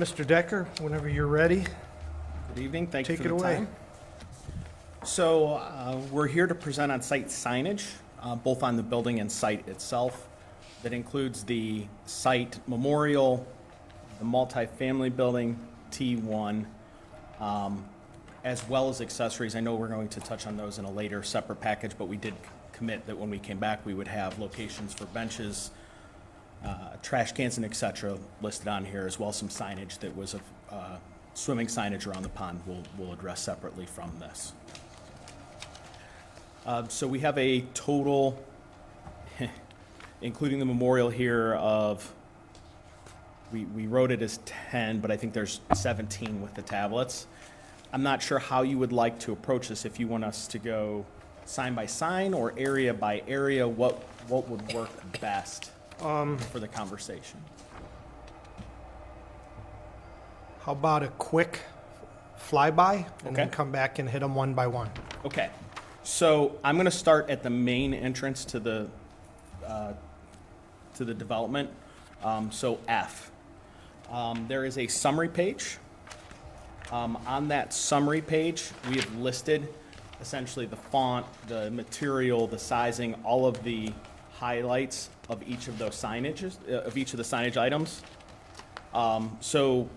Mr. 0.00 0.26
Decker, 0.26 0.66
whenever 0.80 1.10
you're 1.10 1.26
ready. 1.26 1.62
Good 2.54 2.62
evening, 2.62 2.86
thank 2.86 3.06
you 3.06 3.16
Take 3.16 3.22
for 3.22 3.28
the 3.28 3.34
it 3.34 3.38
away. 3.38 3.54
time. 3.56 3.68
So, 5.04 5.56
uh, 5.56 6.00
we're 6.10 6.26
here 6.26 6.46
to 6.46 6.54
present 6.54 6.90
on 6.90 7.02
site 7.02 7.26
signage, 7.26 7.86
uh, 8.22 8.34
both 8.34 8.62
on 8.62 8.78
the 8.78 8.82
building 8.82 9.20
and 9.20 9.30
site 9.30 9.68
itself. 9.68 10.26
That 10.82 10.94
includes 10.94 11.44
the 11.44 11.84
site 12.06 12.66
memorial, 12.66 13.46
the 14.18 14.24
multifamily 14.24 15.14
building, 15.14 15.58
T1, 15.90 16.64
um, 17.38 17.84
as 18.42 18.66
well 18.70 18.88
as 18.88 19.02
accessories. 19.02 19.54
I 19.54 19.60
know 19.60 19.74
we're 19.74 19.88
going 19.88 20.08
to 20.08 20.20
touch 20.20 20.46
on 20.46 20.56
those 20.56 20.78
in 20.78 20.86
a 20.86 20.90
later 20.90 21.22
separate 21.22 21.60
package, 21.60 21.92
but 21.98 22.08
we 22.08 22.16
did 22.16 22.32
commit 22.72 23.06
that 23.06 23.18
when 23.18 23.28
we 23.28 23.38
came 23.38 23.58
back, 23.58 23.84
we 23.84 23.92
would 23.92 24.08
have 24.08 24.38
locations 24.38 24.94
for 24.94 25.04
benches, 25.04 25.72
uh, 26.64 26.96
trash 27.02 27.32
cans 27.32 27.56
and 27.56 27.64
et 27.64 27.74
cetera 27.74 28.18
listed 28.42 28.68
on 28.68 28.84
here, 28.84 29.06
as 29.06 29.18
well 29.18 29.30
as 29.30 29.36
some 29.36 29.48
signage 29.48 29.98
that 30.00 30.14
was 30.16 30.34
of 30.34 30.42
uh, 30.70 30.96
swimming 31.34 31.66
signage 31.66 32.06
around 32.06 32.22
the 32.22 32.28
pond 32.28 32.60
we'll, 32.66 32.82
we'll 32.98 33.12
address 33.12 33.40
separately 33.40 33.86
from 33.86 34.12
this. 34.18 34.52
Uh, 36.66 36.86
So 36.88 37.06
we 37.06 37.20
have 37.20 37.38
a 37.38 37.62
total, 37.72 38.38
including 40.22 40.58
the 40.58 40.66
memorial 40.66 41.08
here, 41.08 41.54
of, 41.54 42.12
we, 43.52 43.64
we 43.64 43.86
wrote 43.86 44.10
it 44.10 44.22
as 44.22 44.38
10, 44.44 45.00
but 45.00 45.10
I 45.10 45.16
think 45.16 45.32
there's 45.32 45.60
17 45.74 46.42
with 46.42 46.54
the 46.54 46.62
tablets. 46.62 47.26
I'm 47.92 48.02
not 48.02 48.22
sure 48.22 48.38
how 48.38 48.62
you 48.62 48.78
would 48.78 48.92
like 48.92 49.18
to 49.20 49.32
approach 49.32 49.68
this, 49.68 49.84
if 49.84 49.98
you 49.98 50.06
want 50.06 50.24
us 50.24 50.46
to 50.48 50.58
go 50.58 51.06
sign 51.46 51.74
by 51.74 51.86
sign 51.86 52.34
or 52.34 52.54
area 52.56 52.94
by 52.94 53.22
area, 53.26 53.66
what, 53.66 53.94
what 54.28 54.48
would 54.48 54.72
work 54.72 54.90
best 55.20 55.72
for 56.00 56.58
the 56.58 56.68
conversation? 56.68 57.42
How 60.62 60.72
about 60.72 61.02
a 61.02 61.08
quick 61.08 61.60
flyby 62.38 63.06
and 63.24 63.36
then 63.36 63.50
come 63.50 63.70
back 63.70 63.98
and 63.98 64.08
hit 64.08 64.20
them 64.20 64.34
one 64.34 64.54
by 64.54 64.66
one? 64.66 64.90
Okay, 65.24 65.50
so 66.02 66.58
I'm 66.64 66.76
gonna 66.76 66.90
start 66.90 67.28
at 67.30 67.42
the 67.42 67.50
main 67.50 67.92
entrance 67.94 68.44
to 68.46 68.60
the, 68.60 68.88
uh, 69.66 69.92
to 70.94 71.04
the 71.04 71.14
development. 71.14 71.70
Um, 72.22 72.50
So 72.50 72.78
F. 72.88 73.30
Um, 74.10 74.46
There 74.48 74.64
is 74.64 74.78
a 74.78 74.86
summary 74.86 75.28
page. 75.28 75.78
Um, 76.92 77.18
On 77.26 77.48
that 77.48 77.72
summary 77.72 78.20
page, 78.22 78.70
we 78.88 78.96
have 78.96 79.14
listed 79.16 79.68
essentially 80.20 80.66
the 80.66 80.76
font, 80.76 81.24
the 81.48 81.70
material, 81.70 82.46
the 82.46 82.58
sizing, 82.58 83.14
all 83.24 83.46
of 83.46 83.62
the 83.64 83.92
highlights 84.32 85.08
of 85.30 85.48
each 85.48 85.68
of 85.68 85.78
those 85.78 85.94
signages, 85.94 86.56
uh, 86.68 86.80
of 86.80 86.98
each 86.98 87.14
of 87.14 87.16
the 87.16 87.22
signage 87.22 87.56
items. 87.56 88.02
Um, 88.92 89.38
So, 89.40 89.88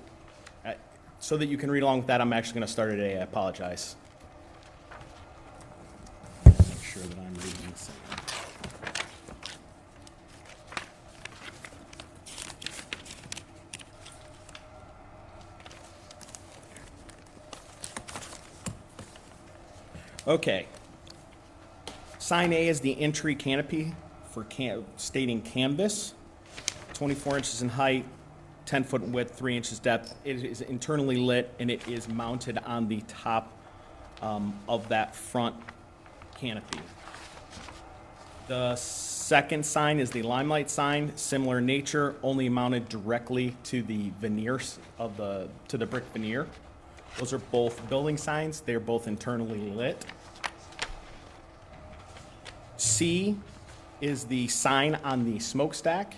uh, 0.64 0.74
so 1.20 1.38
that 1.38 1.48
you 1.48 1.58
can 1.58 1.72
read 1.72 1.82
along 1.82 1.98
with 1.98 2.08
that, 2.08 2.22
I'm 2.22 2.32
actually 2.32 2.54
gonna 2.54 2.68
start 2.68 2.92
at 2.92 3.00
I 3.00 3.24
apologize. 3.24 3.96
Make 6.46 6.56
sure 6.84 7.02
that 7.02 7.18
I'm 7.18 7.34
reading. 7.34 7.60
Okay. 20.26 20.68
Sign 22.18 22.54
A 22.54 22.68
is 22.70 22.80
the 22.80 22.98
entry 23.02 23.36
canopy 23.36 23.94
for 24.34 24.44
can, 24.46 24.84
stating 24.98 25.42
canvas, 25.42 26.16
24 26.94 27.38
inches 27.38 27.62
in 27.62 27.70
height, 27.70 28.06
10 28.66 28.84
foot 28.84 29.04
in 29.04 29.12
width, 29.12 29.36
3 29.36 29.56
inches 29.56 29.78
depth. 29.78 30.16
It 30.26 30.44
is 30.44 30.62
internally 30.62 31.18
lit 31.18 31.54
and 31.60 31.70
it 31.70 31.88
is 31.88 32.10
mounted 32.10 32.58
on 32.66 32.88
the 32.88 33.02
top 33.08 33.52
um, 34.24 34.58
of 34.68 34.90
that 34.90 35.16
front 35.16 35.56
canopy. 36.36 36.80
The 38.48 38.76
second 38.76 39.66
sign 39.66 40.00
is 40.00 40.10
the 40.10 40.24
limelight 40.24 40.70
sign, 40.70 41.16
similar 41.16 41.62
nature, 41.62 42.16
only 42.24 42.50
mounted 42.50 42.90
directly 42.90 43.56
to 43.66 43.84
the 43.84 44.12
veneers 44.20 44.80
of 44.98 45.16
the, 45.16 45.48
to 45.68 45.78
the 45.78 45.86
brick 45.86 46.04
veneer. 46.12 46.48
Those 47.20 47.34
are 47.34 47.38
both 47.38 47.88
building 47.88 48.18
signs, 48.18 48.62
they're 48.62 48.80
both 48.80 49.08
internally 49.08 49.60
lit. 49.60 50.04
C 52.78 53.38
is 54.04 54.26
the 54.26 54.48
sign 54.50 54.96
on 55.04 55.24
the 55.24 55.40
smokestack, 55.40 56.16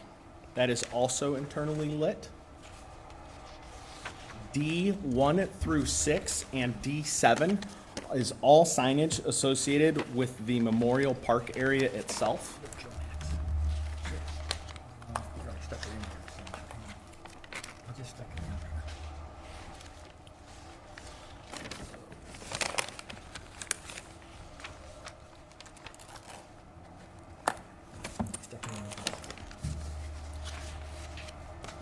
that 0.55 0.71
is 0.71 0.83
also 0.91 1.35
internally 1.35 1.89
lit. 1.89 2.29
D 4.53 4.91
one 4.91 5.45
through 5.59 5.85
six 5.85 6.45
and 6.51 6.81
D 6.81 7.03
seven 7.03 7.59
is 8.13 8.33
all 8.41 8.65
signage 8.65 9.23
associated 9.25 10.15
with 10.15 10.45
the 10.47 10.59
Memorial 10.59 11.13
Park 11.13 11.57
area 11.57 11.91
itself. 11.91 12.59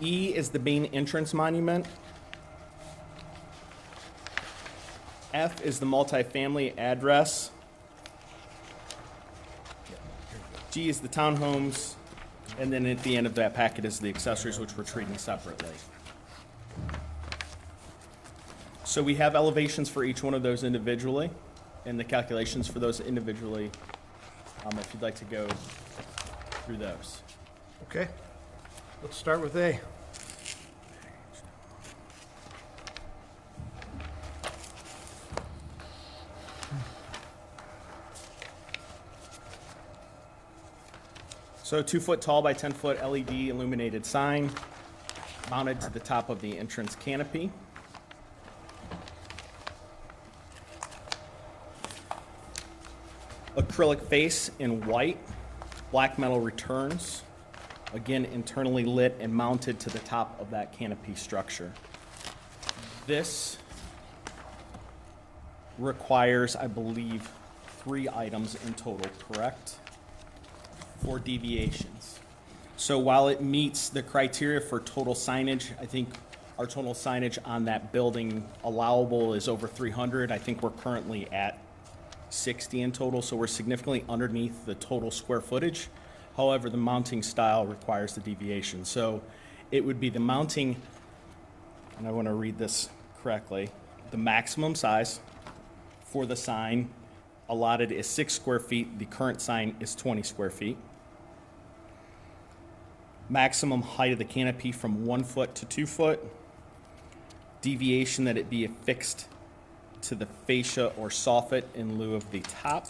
E 0.04 0.34
is 0.34 0.50
the 0.50 0.58
main 0.58 0.86
entrance 0.86 1.32
monument. 1.32 1.86
F 5.32 5.64
is 5.64 5.80
the 5.80 5.86
multifamily 5.86 6.78
address. 6.78 7.50
G 10.70 10.88
is 10.88 11.00
the 11.00 11.08
townhomes, 11.08 11.94
and 12.58 12.72
then 12.72 12.84
at 12.86 13.02
the 13.02 13.16
end 13.16 13.26
of 13.26 13.34
that 13.36 13.54
packet 13.54 13.84
is 13.84 13.98
the 13.98 14.08
accessories, 14.08 14.58
which 14.58 14.76
we're 14.76 14.84
treating 14.84 15.16
separately. 15.16 15.70
So 18.84 19.02
we 19.02 19.14
have 19.16 19.34
elevations 19.34 19.88
for 19.88 20.04
each 20.04 20.22
one 20.22 20.34
of 20.34 20.42
those 20.42 20.62
individually, 20.62 21.30
and 21.86 21.98
the 21.98 22.04
calculations 22.04 22.68
for 22.68 22.78
those 22.78 23.00
individually, 23.00 23.70
um, 24.66 24.78
if 24.78 24.92
you'd 24.92 25.02
like 25.02 25.14
to 25.16 25.24
go 25.24 25.48
through 26.66 26.76
those. 26.76 27.22
Okay, 27.88 28.08
let's 29.02 29.16
start 29.16 29.40
with 29.40 29.56
A. 29.56 29.80
So 41.64 41.82
two 41.82 41.98
foot 41.98 42.20
tall 42.20 42.42
by 42.42 42.52
10 42.52 42.72
foot 42.72 43.02
LED 43.02 43.30
illuminated 43.30 44.04
sign 44.04 44.50
mounted 45.50 45.80
to 45.80 45.90
the 45.90 45.98
top 45.98 46.28
of 46.28 46.42
the 46.42 46.58
entrance 46.58 46.94
canopy. 46.94 47.50
Acrylic 53.56 54.02
face 54.02 54.50
in 54.58 54.84
white, 54.86 55.16
black 55.90 56.18
metal 56.18 56.38
returns, 56.38 57.22
again 57.94 58.26
internally 58.26 58.84
lit 58.84 59.16
and 59.18 59.34
mounted 59.34 59.80
to 59.80 59.88
the 59.88 60.00
top 60.00 60.38
of 60.38 60.50
that 60.50 60.70
canopy 60.70 61.14
structure. 61.14 61.72
This 63.06 63.56
requires, 65.78 66.56
I 66.56 66.66
believe, 66.66 67.26
three 67.78 68.06
items 68.06 68.54
in 68.66 68.74
total, 68.74 69.06
correct? 69.18 69.76
For 71.04 71.18
deviations. 71.18 72.18
So 72.76 72.98
while 72.98 73.28
it 73.28 73.40
meets 73.42 73.88
the 73.88 74.02
criteria 74.02 74.60
for 74.60 74.80
total 74.80 75.14
signage, 75.14 75.70
I 75.80 75.86
think 75.86 76.08
our 76.58 76.66
total 76.66 76.94
signage 76.94 77.38
on 77.44 77.66
that 77.66 77.92
building 77.92 78.48
allowable 78.64 79.34
is 79.34 79.48
over 79.48 79.68
300. 79.68 80.32
I 80.32 80.38
think 80.38 80.62
we're 80.62 80.70
currently 80.70 81.30
at 81.32 81.58
60 82.30 82.80
in 82.80 82.92
total, 82.92 83.22
so 83.22 83.36
we're 83.36 83.46
significantly 83.46 84.04
underneath 84.08 84.66
the 84.66 84.74
total 84.76 85.10
square 85.10 85.40
footage. 85.40 85.88
However, 86.36 86.68
the 86.68 86.76
mounting 86.76 87.22
style 87.22 87.66
requires 87.66 88.14
the 88.14 88.20
deviation. 88.20 88.84
So 88.84 89.22
it 89.70 89.84
would 89.84 90.00
be 90.00 90.10
the 90.10 90.20
mounting, 90.20 90.76
and 91.98 92.08
I 92.08 92.10
want 92.10 92.26
to 92.26 92.34
read 92.34 92.58
this 92.58 92.88
correctly, 93.22 93.70
the 94.10 94.16
maximum 94.16 94.74
size 94.74 95.20
for 96.02 96.26
the 96.26 96.36
sign 96.36 96.90
allotted 97.48 97.92
is 97.92 98.06
six 98.06 98.34
square 98.34 98.58
feet. 98.58 98.98
The 98.98 99.06
current 99.06 99.40
sign 99.40 99.76
is 99.80 99.94
20 99.94 100.22
square 100.22 100.50
feet. 100.50 100.76
Maximum 103.34 103.82
height 103.82 104.12
of 104.12 104.18
the 104.18 104.24
canopy 104.24 104.70
from 104.70 105.06
one 105.06 105.24
foot 105.24 105.56
to 105.56 105.66
two 105.66 105.86
foot. 105.86 106.22
Deviation 107.62 108.26
that 108.26 108.38
it 108.38 108.48
be 108.48 108.64
affixed 108.64 109.26
to 110.02 110.14
the 110.14 110.26
fascia 110.46 110.92
or 110.96 111.08
soffit 111.08 111.64
in 111.74 111.98
lieu 111.98 112.14
of 112.14 112.30
the 112.30 112.38
top. 112.38 112.86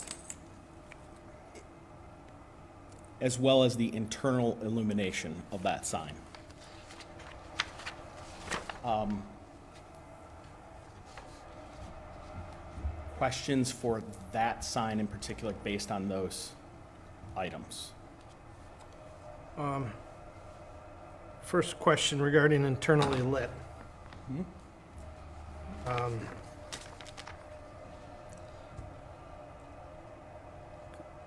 As 3.22 3.38
well 3.38 3.62
as 3.62 3.78
the 3.78 3.96
internal 3.96 4.58
illumination 4.60 5.34
of 5.50 5.62
that 5.62 5.86
sign. 5.86 6.12
Um, 8.84 9.22
questions 13.16 13.72
for 13.72 14.02
that 14.32 14.62
sign 14.62 15.00
in 15.00 15.06
particular 15.06 15.54
based 15.64 15.90
on 15.90 16.10
those 16.10 16.50
items? 17.34 17.92
First 21.44 21.78
question 21.78 22.20
regarding 22.20 22.64
internally 22.64 23.20
lit. 23.20 23.50
Hmm? 24.28 24.42
Um, 25.86 26.20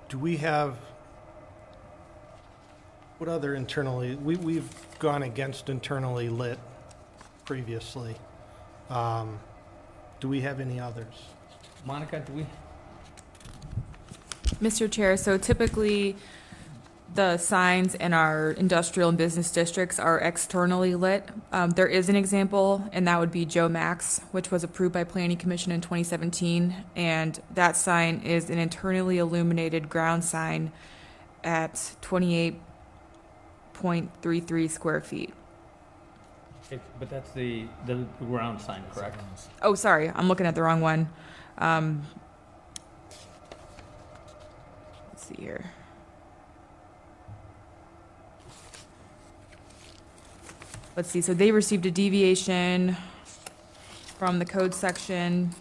Do 0.10 0.18
we 0.18 0.38
have, 0.38 0.78
what 3.18 3.30
other 3.30 3.56
internally, 3.56 4.16
we, 4.16 4.38
we've 4.38 4.70
gone 5.00 5.24
against 5.24 5.68
internally 5.70 6.30
lit 6.30 6.58
previously. 7.44 8.16
Um, 8.90 9.38
Do 10.22 10.30
we 10.30 10.40
have 10.42 10.62
any 10.62 10.80
others? 10.80 11.14
Monica, 11.86 12.22
do 12.22 12.34
we? 12.34 12.46
Mr. 14.62 14.90
Chair, 14.90 15.18
so 15.18 15.38
typically, 15.38 16.16
the 17.14 17.38
signs 17.38 17.96
in 17.96 18.14
our 18.14 18.52
industrial 18.52 19.10
and 19.10 19.18
business 19.18 19.50
districts 19.50 19.98
are 20.00 20.20
externally 20.20 20.94
lit. 20.94 21.28
Um, 21.52 21.72
there 21.72 21.88
is 21.88 22.10
an 22.10 22.16
example, 22.16 22.88
and 22.92 23.08
that 23.08 23.20
would 23.20 23.32
be 23.32 23.44
Joe 23.46 23.68
Max, 23.68 24.22
which 24.32 24.52
was 24.52 24.64
approved 24.64 24.94
by 24.94 25.04
Planning 25.04 25.38
Commission 25.38 25.72
in 25.72 25.82
2017. 25.82 26.76
And 26.96 27.40
that 27.54 27.76
sign 27.76 28.22
is 28.24 28.52
an 28.52 28.60
internally 28.60 29.18
illuminated 29.18 29.90
ground 29.90 30.24
sign 30.26 30.72
at 31.44 31.74
28.33 32.02 34.70
square 34.70 35.02
feet. 35.02 35.34
it- 36.70 36.82
but 37.00 37.10
that's 37.10 37.32
the, 37.32 37.66
the 37.86 38.06
ground 38.20 38.60
sign, 38.62 38.84
correct? 38.94 39.18
Oh, 39.62 39.74
sorry, 39.74 40.12
I'm 40.14 40.28
looking 40.28 40.46
at 40.46 40.54
the 40.54 40.62
wrong 40.62 40.82
one. 40.82 41.08
Um, 41.58 42.04
let's 45.10 45.26
see 45.26 45.36
here. 45.40 45.72
Let's 50.98 51.12
see, 51.12 51.22
so 51.22 51.36
they 51.36 51.52
received 51.52 51.86
a 51.86 51.92
deviation 51.92 52.98
from 54.18 54.40
the 54.40 54.46
code 54.46 54.74
section 54.74 55.52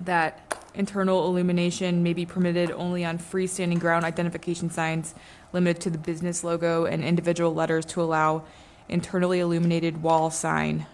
that 0.00 0.60
internal 0.74 1.28
illumination 1.28 2.02
may 2.02 2.12
be 2.12 2.26
permitted 2.26 2.72
only 2.72 3.04
on 3.04 3.20
freestanding 3.20 3.78
ground 3.78 4.04
identification 4.04 4.68
signs 4.68 5.14
limited 5.52 5.80
to 5.82 5.90
the 5.90 5.98
business 5.98 6.42
logo 6.42 6.86
and 6.86 7.04
individual 7.04 7.54
letters 7.54 7.84
to 7.84 8.02
allow 8.02 8.42
internally 8.88 9.38
illuminated 9.38 10.02
wall 10.02 10.28
sign 10.28 10.86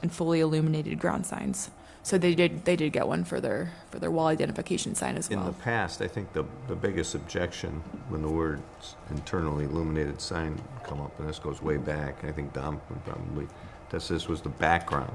and 0.00 0.12
fully 0.12 0.38
illuminated 0.38 1.00
ground 1.00 1.26
signs. 1.26 1.70
So 2.10 2.18
they 2.18 2.34
did, 2.34 2.64
they 2.64 2.74
did 2.74 2.92
get 2.92 3.06
one 3.06 3.22
for 3.22 3.40
their, 3.40 3.70
for 3.88 4.00
their 4.00 4.10
wall 4.10 4.26
identification 4.26 4.96
sign 4.96 5.16
as 5.16 5.30
well. 5.30 5.38
In 5.38 5.46
the 5.46 5.52
past, 5.52 6.02
I 6.02 6.08
think 6.08 6.32
the, 6.32 6.44
the 6.66 6.74
biggest 6.74 7.14
objection 7.14 7.70
when 8.08 8.20
the 8.20 8.28
words 8.28 8.96
internally 9.10 9.66
illuminated 9.66 10.20
sign 10.20 10.60
come 10.82 11.00
up, 11.00 11.16
and 11.20 11.28
this 11.28 11.38
goes 11.38 11.62
way 11.62 11.76
back, 11.76 12.24
I 12.24 12.32
think 12.32 12.52
Dom 12.52 12.80
would 12.90 13.04
probably, 13.04 13.46
test 13.90 14.08
this 14.08 14.26
was 14.26 14.40
the 14.40 14.48
background. 14.48 15.12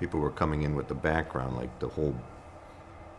People 0.00 0.18
were 0.20 0.30
coming 0.30 0.62
in 0.62 0.74
with 0.74 0.88
the 0.88 0.94
background, 0.94 1.54
like 1.54 1.78
the 1.80 1.88
whole 1.88 2.14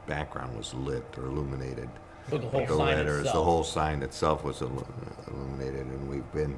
background 0.08 0.58
was 0.58 0.74
lit 0.74 1.06
or 1.20 1.26
illuminated. 1.28 1.90
So 2.32 2.40
the 2.40 2.48
whole 2.48 2.62
The 2.62 2.68
sign 2.78 2.80
letters, 2.80 3.14
the 3.18 3.28
itself. 3.28 3.46
whole 3.46 3.64
sign 3.64 4.02
itself 4.02 4.44
was 4.44 4.62
illu- 4.62 4.88
illuminated, 5.28 5.86
and 5.86 6.10
we've 6.10 6.32
been, 6.34 6.58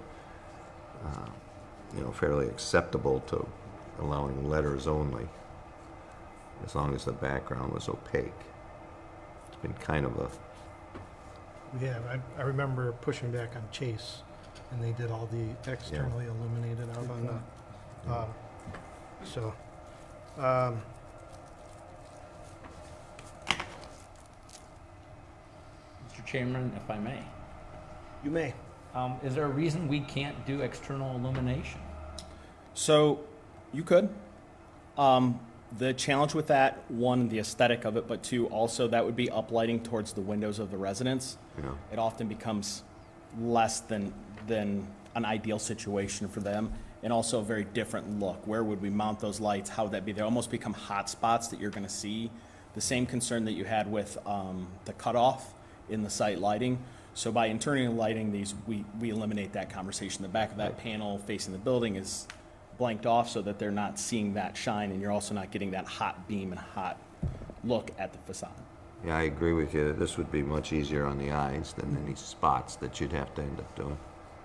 uh, 1.06 1.26
you 1.94 2.00
know, 2.00 2.14
fairly 2.14 2.48
acceptable 2.48 3.20
to 3.28 3.46
allowing 4.00 4.50
letters 4.50 4.88
only, 4.88 5.28
as 6.66 6.76
long 6.76 6.94
as 6.96 7.06
the 7.06 7.12
background 7.14 7.74
was 7.74 7.88
opaque. 7.90 8.32
It's 9.48 9.58
been 9.62 9.74
kind 9.74 10.06
of 10.06 10.18
a, 10.18 10.30
Yeah, 11.82 12.00
I, 12.10 12.42
I 12.42 12.44
remember 12.44 12.92
pushing 12.94 13.32
back 13.32 13.56
on 13.56 13.64
Chase, 13.72 14.22
and 14.72 14.84
they 14.84 14.92
did 14.92 15.12
all 15.12 15.28
the 15.32 15.72
externally 15.72 16.26
illuminated 16.26 16.90
out 16.92 17.10
on 17.10 17.26
the, 18.06 18.14
um, 18.14 18.30
so, 19.24 19.54
um, 20.38 20.82
Mr. 26.08 26.26
Chairman, 26.26 26.72
if 26.76 26.90
I 26.90 26.98
may, 27.00 27.20
you 28.24 28.32
may. 28.32 28.54
um, 28.96 29.18
is 29.24 29.36
there 29.36 29.46
a 29.46 29.50
reason 29.50 29.88
we 29.88 30.00
can't 30.02 30.46
do 30.46 30.62
external 30.62 31.16
illumination? 31.16 31.80
So 32.74 33.20
you 33.74 33.84
could. 33.84 34.10
Um, 34.98 35.40
the 35.78 35.94
challenge 35.94 36.34
with 36.34 36.48
that, 36.48 36.84
one, 36.90 37.30
the 37.30 37.40
aesthetic 37.40 37.86
of 37.86 37.96
it, 37.96 38.08
but 38.08 38.24
two, 38.24 38.48
also 38.48 38.88
that 38.88 39.06
would 39.06 39.16
be 39.16 39.28
uplighting 39.28 39.84
towards 39.84 40.14
the 40.14 40.22
windows 40.22 40.60
of 40.60 40.72
the 40.72 40.78
residents. 40.78 41.38
you 41.58 41.64
know, 41.64 41.78
It 41.92 42.00
often 42.00 42.28
becomes 42.28 42.84
less 43.40 43.82
than, 43.82 44.14
than 44.48 44.88
an 45.16 45.26
ideal 45.26 45.60
situation 45.60 46.28
for 46.28 46.40
them 46.40 46.74
and 47.04 47.14
also 47.14 47.40
a 47.40 47.44
very 47.44 47.64
different 47.64 48.20
look. 48.20 48.46
Where 48.46 48.64
would 48.64 48.82
we 48.82 48.90
mount 48.90 49.20
those 49.20 49.40
lights? 49.40 49.70
How 49.70 49.84
would 49.84 49.94
that 49.94 50.06
be? 50.06 50.12
They 50.12 50.22
almost 50.22 50.52
become 50.52 50.74
hot 50.74 51.10
spots 51.10 51.48
that 51.50 51.60
you're 51.60 51.70
going 51.70 51.86
to 51.86 51.94
see. 51.94 52.30
The 52.74 52.82
same 52.82 53.06
concern 53.06 53.46
that 53.46 53.54
you 53.54 53.66
had 53.66 53.90
with 53.92 54.18
um, 54.26 54.68
the 54.86 54.94
cutoff 54.94 55.54
in 55.90 56.04
the 56.04 56.10
site 56.10 56.40
lighting. 56.40 56.80
So 57.14 57.32
by 57.32 57.48
internally 57.48 57.88
lighting 57.88 58.32
these, 58.32 58.54
we, 58.68 58.86
we 59.00 59.10
eliminate 59.10 59.54
that 59.54 59.70
conversation. 59.70 60.24
The 60.24 60.30
back 60.30 60.52
of 60.52 60.58
that 60.58 60.78
panel 60.78 61.20
facing 61.20 61.54
the 61.54 61.60
building 61.60 61.96
is 61.96 62.28
blanked 62.80 63.06
off 63.06 63.30
so 63.30 63.42
that 63.44 63.60
they're 63.60 63.70
not 63.72 64.00
seeing 64.00 64.34
that 64.34 64.58
shine 64.58 64.90
and 64.92 65.00
you're 65.00 65.12
also 65.12 65.36
not 65.36 65.52
getting 65.52 65.70
that 65.72 65.86
hot 65.86 66.28
beam 66.28 66.52
and 66.52 66.60
hot 66.60 66.98
look 67.64 67.92
at 68.00 68.12
the 68.14 68.20
facade. 68.20 68.50
yeah, 69.06 69.18
I 69.18 69.24
agree 69.24 69.54
with 69.54 69.74
you. 69.76 69.94
This 69.94 70.18
would 70.18 70.32
be 70.32 70.42
much 70.42 70.72
easier 70.74 71.06
on 71.06 71.18
the 71.20 71.30
eyes 71.32 71.74
than 71.74 71.96
any 72.06 72.16
spots 72.16 72.78
that 72.78 73.00
you'd 73.00 73.12
have 73.12 73.36
to 73.36 73.42
end 73.44 73.60
up 73.60 73.76
doing. 73.76 73.98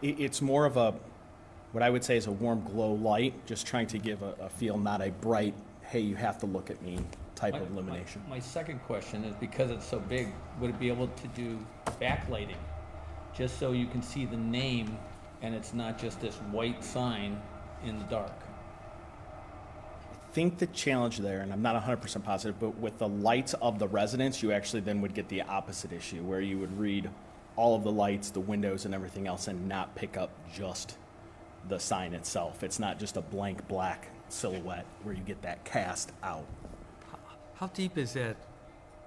It's 0.03 0.43
more 0.43 0.67
of 0.67 0.77
a, 0.77 0.93
what 1.73 1.83
I 1.85 1.89
would 1.91 2.05
say 2.05 2.17
is 2.17 2.27
a 2.27 2.33
warm 2.33 2.63
glow 2.65 2.93
light, 2.93 3.47
just 3.47 3.67
trying 3.67 3.87
to 3.87 3.99
give 3.99 4.23
a, 4.23 4.35
a 4.41 4.49
feel, 4.49 4.77
not 4.77 5.01
a 5.01 5.11
bright, 5.13 5.55
hey, 5.83 6.01
you 6.01 6.17
have 6.17 6.39
to 6.39 6.47
look 6.47 6.71
at 6.71 6.83
me 6.83 6.99
type 7.37 7.53
My- 7.55 7.61
of 7.61 7.71
my- 7.71 7.81
illumination. 7.81 8.23
My 8.29 8.41
second 8.41 8.81
question 8.81 9.23
is, 9.25 9.35
because 9.37 9.71
it's 9.71 9.87
so 9.87 10.01
big, 10.01 10.29
would 10.61 10.71
it 10.71 10.81
be 10.81 10.89
able 10.89 11.07
to 11.07 11.29
do 11.29 11.65
backlighting? 12.01 12.57
Just 13.33 13.59
so 13.61 13.71
you 13.73 13.87
can 13.87 14.03
see 14.03 14.27
the 14.27 14.37
name 14.37 14.99
and 15.43 15.55
it's 15.55 15.73
not 15.73 15.99
just 15.99 16.21
this 16.21 16.37
white 16.51 16.83
sign 16.85 17.41
in 17.85 17.99
the 17.99 18.05
dark? 18.05 18.33
I 20.13 20.35
think 20.35 20.59
the 20.59 20.67
challenge 20.67 21.19
there, 21.19 21.41
and 21.41 21.53
I'm 21.53 21.63
not 21.63 21.81
100% 21.81 22.25
positive, 22.25 22.59
but 22.59 22.77
with 22.79 22.99
the 22.99 23.09
lights 23.09 23.55
of 23.55 23.79
the 23.79 23.87
residence, 23.87 24.43
you 24.43 24.51
actually 24.53 24.81
then 24.81 25.01
would 25.01 25.15
get 25.15 25.29
the 25.29 25.43
opposite 25.43 25.93
issue, 25.93 26.23
where 26.23 26.41
you 26.41 26.59
would 26.59 26.77
read 26.79 27.09
all 27.57 27.77
of 27.77 27.85
the 27.85 27.93
lights, 27.93 28.31
the 28.31 28.41
windows, 28.41 28.85
and 28.85 28.95
everything 28.95 29.29
else, 29.29 29.47
and 29.47 29.69
not 29.69 29.95
pick 29.95 30.17
up 30.17 30.31
just 30.53 30.97
the 31.69 31.79
sign 31.79 32.15
itself. 32.15 32.63
It's 32.63 32.79
not 32.79 32.99
just 32.99 33.17
a 33.17 33.21
blank 33.21 33.67
black 33.69 34.09
silhouette 34.29 34.87
where 35.03 35.15
you 35.15 35.23
get 35.23 35.41
that 35.43 35.65
cast 35.65 36.13
out. 36.23 36.45
How 37.55 37.69
deep 37.69 37.97
is 37.97 38.15
that, 38.15 38.37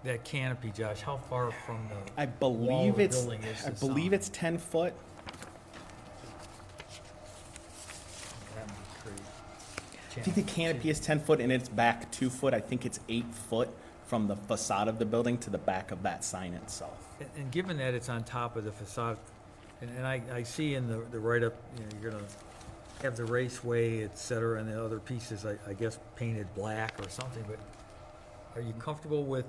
that 0.04 0.24
canopy, 0.24 0.72
Josh? 0.72 1.02
How 1.02 1.18
far 1.18 1.52
from 1.52 1.88
the? 1.90 2.22
I 2.22 2.26
wall 2.26 2.90
of 2.90 2.96
believe 2.96 2.96
the 2.96 3.04
it's, 3.04 3.22
building 3.22 3.44
is 3.44 3.66
I 3.66 3.70
believe 3.72 4.06
sign? 4.06 4.14
it's 4.14 4.30
10 4.30 4.58
foot. 4.58 4.94
That 8.56 8.68
might 8.68 9.04
create 9.04 9.20
I 10.18 10.22
think 10.22 10.36
the 10.36 10.44
canopy 10.54 10.90
is 10.90 11.00
10 11.00 11.20
foot 11.20 11.40
and 11.42 11.52
it's 11.52 11.70
back 11.70 12.12
two 12.12 12.30
foot. 12.30 12.54
I 12.54 12.60
think 12.60 12.86
it's 12.86 13.00
eight 13.10 13.32
foot 13.34 13.70
from 14.08 14.28
the 14.28 14.36
facade 14.36 14.88
of 14.88 15.00
the 15.00 15.06
building 15.06 15.38
to 15.40 15.50
the 15.50 15.58
back 15.58 15.92
of 15.92 16.02
that 16.04 16.24
sign 16.24 16.54
itself. 16.54 16.98
And- 17.20 17.30
And 17.38 17.52
given 17.52 17.78
that 17.78 17.94
it's 17.94 18.10
on 18.10 18.24
top 18.24 18.56
of 18.56 18.64
the 18.64 18.72
facade, 18.72 19.18
and, 19.82 19.90
and 19.98 20.08
I, 20.08 20.22
I 20.34 20.44
see 20.44 20.76
in 20.76 20.88
the, 20.88 20.98
the 21.12 21.20
write-up, 21.20 21.54
you 21.78 21.84
know, 21.84 21.90
you're 22.02 22.12
gonna 22.12 22.24
have 23.04 23.16
the 23.16 23.26
raceway, 23.26 24.04
et 24.04 24.18
cetera, 24.18 24.60
and 24.60 24.68
the 24.72 24.84
other 24.84 25.00
pieces, 25.00 25.46
I, 25.46 25.58
I 25.70 25.74
guess 25.74 26.00
painted 26.16 26.48
black 26.56 27.00
or 27.06 27.10
something, 27.10 27.44
but 27.48 27.60
are 28.56 28.62
you 28.62 28.74
comfortable 28.80 29.24
with, 29.26 29.46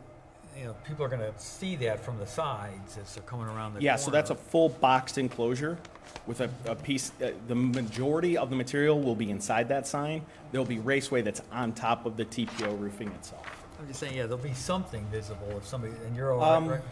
you 0.57 0.65
know, 0.65 0.75
people 0.87 1.05
are 1.05 1.09
gonna 1.09 1.33
see 1.39 1.77
that 1.77 2.01
from 2.05 2.19
the 2.19 2.27
sides 2.27 2.99
as 2.99 3.15
they're 3.15 3.23
coming 3.25 3.47
around 3.47 3.75
the 3.75 3.79
corner? 3.79 3.85
Yeah, 3.85 3.97
so 3.97 4.11
that's 4.11 4.31
a 4.31 4.35
full 4.35 4.69
boxed 4.69 5.19
enclosure 5.19 5.79
with 6.27 6.41
a, 6.41 6.51
a 6.67 6.75
piece, 6.75 7.13
uh, 7.23 7.31
the 7.47 7.55
majority 7.55 8.37
of 8.37 8.51
the 8.51 8.57
material 8.57 9.01
will 9.01 9.15
be 9.15 9.31
inside 9.31 9.69
that 9.69 9.87
sign. 9.87 10.23
There'll 10.53 10.67
be 10.67 10.79
raceway 10.79 11.23
that's 11.23 11.43
on 11.53 11.73
top 11.73 12.07
of 12.07 12.17
the 12.17 12.25
TPO 12.25 12.79
roofing 12.81 13.09
itself. 13.09 13.47
I'm 13.81 13.87
just 13.87 14.01
saying, 14.01 14.15
yeah, 14.17 14.23
there'll 14.23 14.39
be 14.39 14.55
something 14.55 15.05
visible 15.07 15.49
if 15.57 15.65
somebody, 15.67 15.93
and 16.07 16.17
you're 16.17 16.33
all 16.33 16.43
Um, 16.43 16.67
right, 16.69 16.75
right? 16.77 16.85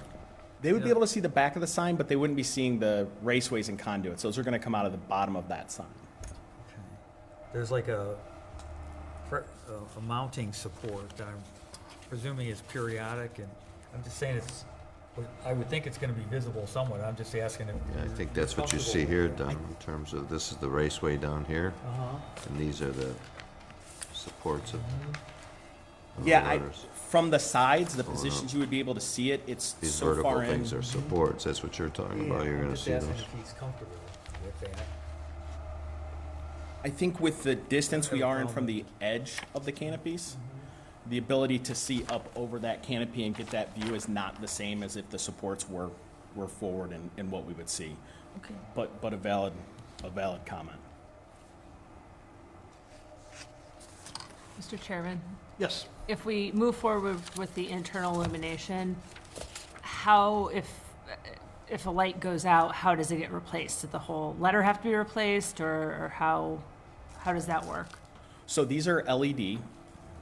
They 0.62 0.73
would 0.73 0.85
be 0.85 0.90
able 0.90 1.03
to 1.03 1.07
see 1.07 1.21
the 1.21 1.29
back 1.29 1.55
of 1.55 1.61
the 1.61 1.66
sign, 1.66 1.97
but 1.97 2.09
they 2.09 2.16
wouldn't 2.16 2.37
be 2.37 2.42
seeing 2.42 2.79
the 2.79 3.07
raceways 3.25 3.69
and 3.69 3.79
conduits. 3.79 4.23
Those 4.23 4.38
are 4.38 4.42
gonna 4.42 4.59
come 4.59 4.75
out 4.75 4.87
of 4.87 4.92
the 4.92 4.99
bottom 4.99 5.37
of 5.37 5.49
that 5.49 5.71
sign. 5.71 5.87
Okay. 6.23 6.81
There's 7.53 7.71
like 7.71 7.88
a, 7.88 8.16
a- 9.33 9.42
a 9.99 10.01
mounting 10.01 10.53
support, 10.53 11.11
I'm 11.21 11.42
presuming 12.09 12.49
it's 12.49 12.62
periodic, 12.62 13.38
and 13.38 13.49
I'm 13.95 14.03
just 14.03 14.19
saying 14.19 14.37
it's, 14.37 14.64
I 15.45 15.53
would 15.53 15.69
think 15.71 15.87
it's 15.87 15.99
gonna 15.99 16.12
be 16.12 16.25
visible 16.25 16.66
somewhat, 16.66 17.01
I'm 17.01 17.16
just 17.16 17.35
asking 17.35 17.69
if. 17.69 17.75
Yeah, 17.97 18.05
I 18.05 18.09
think 18.09 18.35
that's 18.35 18.57
what 18.57 18.73
you 18.73 18.79
see 18.79 19.05
here, 19.05 19.29
Don, 19.29 19.51
in 19.51 19.77
terms 19.81 20.12
of, 20.12 20.29
this 20.29 20.51
is 20.53 20.59
the 20.59 20.69
raceway 20.69 21.16
down 21.16 21.45
here, 21.47 21.73
Uh-huh. 21.88 22.16
and 22.49 22.59
these 22.59 22.83
are 22.83 22.90
the 22.92 23.12
supports 24.12 24.75
of 24.75 24.81
of 26.19 26.25
the 26.25 26.31
Yeah, 26.31 26.49
I, 26.49 26.55
letters. 26.57 26.87
from 27.11 27.29
the 27.29 27.38
sides, 27.38 27.95
the 27.95 28.03
Oh, 28.03 28.07
no. 28.07 28.12
positions 28.12 28.55
you 28.55 28.61
would 28.61 28.71
be 28.71 28.79
able 28.79 28.95
to 28.95 29.01
see 29.03 29.33
it, 29.33 29.42
it's 29.47 29.73
These 29.75 29.95
so 29.95 30.07
vertical 30.07 30.31
far 30.31 30.42
in. 30.45 30.51
things 30.51 30.73
are 30.73 30.83
supports, 30.83 31.45
that's 31.45 31.62
what 31.62 31.79
you're 31.79 31.90
talking 31.90 32.27
about, 32.27 32.38
Yeah, 32.45 32.45
you're 32.51 32.55
I'm 32.55 32.61
gonna 32.62 32.73
just 32.73 32.85
see 32.85 32.92
asking 32.95 33.12
those. 33.12 33.21
if 33.21 33.33
he's 33.38 33.53
comfortable 33.53 33.92
with 34.45 34.59
that. 34.61 34.83
I 36.85 36.88
think 36.90 37.21
with 37.21 37.42
the 37.42 37.55
distance 37.57 38.11
we 38.11 38.23
are 38.23 38.40
in 38.40 38.49
from 38.49 38.64
the 38.66 38.85
edge 39.01 39.35
of 39.55 39.64
the 39.64 39.73
canopies, 39.73 40.37
the 41.09 41.19
ability 41.19 41.59
to 41.61 41.75
see 41.75 42.05
up 42.09 42.29
over 42.35 42.59
that 42.61 42.83
canopy 42.83 43.25
and 43.25 43.37
get 43.37 43.49
that 43.51 43.75
view 43.77 43.95
is 43.95 44.09
not 44.09 44.40
the 44.40 44.49
same 44.49 44.83
as 44.83 44.97
if 44.97 45.09
the 45.11 45.19
supports 45.19 45.69
were 45.69 45.90
we're 46.37 46.47
forward 46.47 46.92
in, 46.92 47.11
in 47.16 47.31
what 47.31 47.47
we 47.47 47.55
would 47.55 47.69
see. 47.69 47.97
Okay. 48.45 48.55
But, 48.75 49.01
but 49.01 49.12
a 49.12 49.16
valid, 49.16 49.55
a 50.05 50.11
valid 50.11 50.45
comment. 50.45 50.79
Mr. 54.61 54.81
Chairman, 54.81 55.21
Yes. 55.59 55.87
if 56.09 56.25
we 56.25 56.53
move 56.53 56.77
forward 56.77 57.19
with 57.37 57.55
the 57.55 57.71
internal 57.71 58.14
illumination, 58.14 58.97
how, 59.83 60.49
if, 60.49 60.71
if 61.69 61.87
a 61.87 61.90
light 61.90 62.21
goes 62.21 62.45
out, 62.45 62.75
how 62.75 62.95
does 62.95 63.11
it 63.11 63.16
get 63.16 63.33
replaced? 63.33 63.83
Did 63.83 63.92
the 63.92 63.99
whole 63.99 64.37
letter 64.38 64.62
have 64.62 64.79
to 64.83 64.88
be 64.88 64.95
replaced, 64.95 65.61
or, 65.61 66.05
or 66.05 66.12
how, 66.14 66.59
how 67.19 67.33
does 67.33 67.47
that 67.47 67.64
work? 67.66 67.88
So 68.47 68.64
these 68.64 68.87
are 68.88 69.03
LED. 69.05 69.59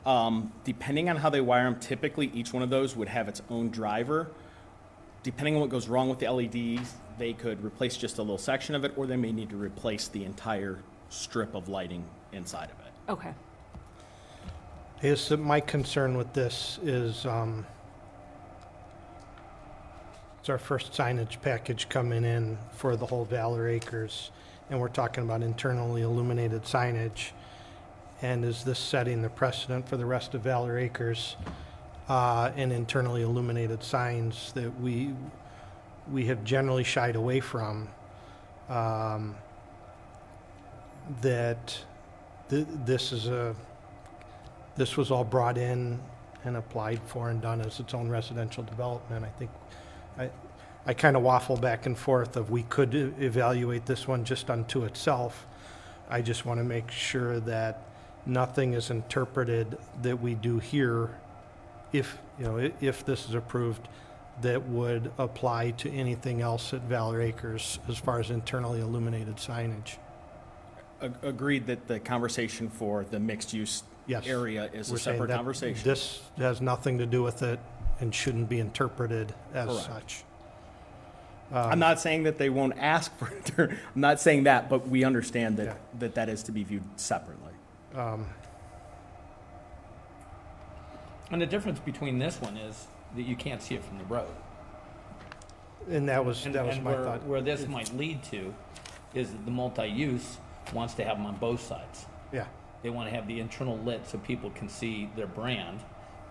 Um, 0.07 0.53
depending 0.65 1.09
on 1.09 1.17
how 1.17 1.31
they 1.31 1.41
wire 1.41 1.65
them, 1.65 1.81
typically 1.81 2.31
each 2.35 2.53
one 2.53 2.63
of 2.63 2.71
those 2.71 2.95
would 2.95 3.09
have 3.09 3.29
its 3.29 3.41
own 3.49 3.71
driver. 3.71 4.29
Depending 5.23 5.55
on 5.55 5.63
what 5.63 5.71
goes 5.71 5.89
wrong 5.89 6.11
with 6.11 6.19
the 6.19 6.31
LEDs, 6.31 6.95
they 7.19 7.33
could 7.33 7.65
replace 7.65 7.97
just 7.97 8.19
a 8.19 8.23
little 8.23 8.37
section 8.37 8.75
of 8.75 8.85
it, 8.85 8.93
or 8.97 9.07
they 9.07 9.17
may 9.17 9.33
need 9.33 9.49
to 9.51 9.57
replace 9.57 10.09
the 10.09 10.25
entire 10.25 10.79
strip 11.09 11.55
of 11.55 11.69
lighting 11.69 12.05
inside 12.33 12.65
of 12.71 12.79
it. 12.87 12.93
Okay, 13.09 13.35
Is 15.03 15.29
that 15.29 15.39
my 15.39 15.61
concern 15.61 16.17
with 16.17 16.33
this 16.33 16.79
is, 16.83 17.25
um, 17.25 17.67
it's 20.41 20.49
our 20.51 20.59
first 20.59 20.93
signage 20.93 21.41
package 21.41 21.89
coming 21.89 22.25
in 22.25 22.59
for 22.73 22.97
the 22.97 23.07
whole 23.07 23.25
Valor 23.25 23.69
Acres, 23.69 24.31
and 24.69 24.79
we're 24.79 24.89
talking 24.89 25.25
about 25.25 25.43
internally 25.43 26.03
illuminated 26.03 26.65
signage. 26.65 27.31
And 28.25 28.43
is 28.43 28.65
this 28.65 28.79
setting 28.79 29.21
the 29.21 29.29
precedent 29.29 29.87
for 29.87 29.99
the 29.99 30.07
rest 30.07 30.33
of 30.33 30.41
Valor 30.41 30.79
Acres, 30.79 31.37
uh, 32.09 32.53
and 32.57 32.73
internally 32.73 33.21
illuminated 33.21 33.85
signs 33.85 34.51
that 34.53 34.81
we, 34.81 35.13
we 36.11 36.25
have 36.25 36.43
generally 36.43 36.85
shied 36.85 37.17
away 37.17 37.41
from? 37.41 37.87
Um, 38.71 39.37
that 41.21 41.79
th- 42.49 42.67
this 42.87 43.13
is 43.13 43.27
a, 43.27 43.55
this 44.75 44.97
was 44.97 45.11
all 45.11 45.23
brought 45.25 45.59
in 45.59 46.01
and 46.45 46.57
applied 46.57 47.03
for 47.05 47.29
and 47.29 47.43
done 47.43 47.61
as 47.61 47.79
its 47.79 47.93
own 47.93 48.09
residential 48.09 48.63
development. 48.63 49.27
I 49.27 49.39
think, 49.39 49.51
I, 50.17 50.31
I 50.87 50.95
kind 50.95 51.15
of 51.15 51.23
waffle 51.23 51.59
back 51.59 51.85
and 51.85 51.97
forth 51.97 52.39
of 52.39 52.51
we 52.51 52.63
could 52.63 52.95
evaluate 53.21 53.85
this 53.85 54.09
one 54.09 54.25
just 54.25 54.49
unto 54.49 54.85
itself. 54.85 55.47
I 56.09 56.23
just 56.23 56.47
want 56.47 56.57
to 56.57 56.65
make 56.65 56.91
sure 56.91 57.39
that 57.41 57.83
nothing 58.27 58.73
is 58.75 58.91
interpreted 58.91 59.77
that 60.03 60.21
we 60.21 60.35
do 60.35 60.59
here, 60.59 61.11
if, 61.93 62.19
you 62.39 62.45
know, 62.45 62.71
if 62.81 63.05
this 63.05 63.29
is 63.29 63.35
approved, 63.35 63.87
that 64.43 64.63
would 64.69 65.13
apply 65.19 65.71
to 65.73 65.91
anything 65.93 66.41
else 66.41 66.75
at 66.75 66.81
Valor 66.83 67.21
Acres 67.21 67.79
as 67.89 67.97
far 67.99 68.19
as 68.19 68.31
internally 68.31 68.81
illuminated 68.81 69.37
signage. 69.37 69.97
Ag- 71.01 71.15
Agreed 71.23 71.67
that 71.67 71.87
the 71.87 72.01
conversation 72.01 72.69
for 72.69 73.05
the 73.05 73.21
mixed-use 73.21 73.85
Yes. 74.07 74.27
area 74.27 74.69
is 74.73 74.91
We're 74.91 74.97
a 74.97 74.99
saying 74.99 75.15
separate 75.17 75.29
that 75.29 75.37
conversation. 75.37 75.83
This 75.83 76.21
has 76.37 76.61
nothing 76.61 76.99
to 76.99 77.07
do 77.07 77.23
with 77.23 77.43
it 77.43 77.59
and 78.01 78.15
shouldn't 78.15 78.49
be 78.51 78.59
interpreted 78.61 79.33
as 79.55 79.67
Correct. 79.69 79.87
such. 79.87 80.25
I'm 81.53 81.79
not 81.79 82.01
saying 82.01 82.25
that 82.25 82.37
they 82.37 82.51
won't 82.51 82.75
ask 82.79 83.17
for 83.17 83.29
it, 83.33 83.53
I'm 83.95 84.01
not 84.01 84.21
saying 84.21 84.45
that, 84.45 84.69
but 84.69 84.89
we 84.89 85.05
understand 85.05 85.57
Yeah. 85.59 85.65
that, 85.65 85.79
that 86.01 86.15
that 86.17 86.29
is 86.29 86.43
to 86.45 86.53
be 86.53 86.65
viewed 86.65 86.83
separately. 86.97 87.44
Um, 87.95 88.27
And 91.31 91.41
the 91.41 91.47
difference 91.47 91.81
between 91.81 92.19
this 92.19 92.41
one 92.41 92.57
is 92.57 92.87
that 93.17 93.23
you 93.23 93.35
can't 93.35 93.61
see 93.63 93.75
it 93.75 93.85
from 93.85 93.99
the 93.99 94.05
road. 94.05 94.31
And 95.91 96.09
that 96.09 96.25
was, 96.25 96.45
And, 96.47 96.55
that 96.55 96.67
was 96.67 96.77
and 96.77 96.85
my 96.85 96.93
where, 96.93 97.05
thought. 97.05 97.25
where 97.25 97.41
this 97.41 97.67
might 97.67 97.93
lead 97.97 98.23
to 98.25 98.55
is 99.15 99.33
that 99.33 99.45
the 99.45 99.51
multi-use 99.51 100.39
wants 100.73 100.95
to 100.95 101.05
have 101.05 101.17
them 101.17 101.27
on 101.27 101.37
both 101.37 101.61
sides. 101.61 102.07
Yeah, 102.33 102.47
They 102.83 102.91
want 102.91 103.09
to 103.09 103.15
have 103.15 103.27
the 103.27 103.41
internal 103.41 103.79
lit 103.79 104.07
so 104.07 104.19
people 104.19 104.51
can 104.51 104.69
see 104.69 105.11
their 105.17 105.27
brand, 105.27 105.81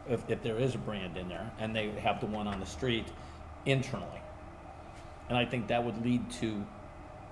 if, 0.08 0.22
if 0.30 0.42
there 0.44 0.58
is 0.58 0.76
a 0.76 0.78
brand 0.78 1.18
in 1.18 1.28
there, 1.28 1.52
and 1.60 1.76
they 1.76 1.90
have 1.92 2.20
the 2.20 2.28
one 2.28 2.48
on 2.48 2.60
the 2.60 2.66
street 2.66 3.06
internally. 3.66 4.22
And 5.30 5.38
I 5.38 5.46
think 5.46 5.68
that 5.68 5.84
would 5.84 6.04
lead 6.04 6.30
to 6.42 6.66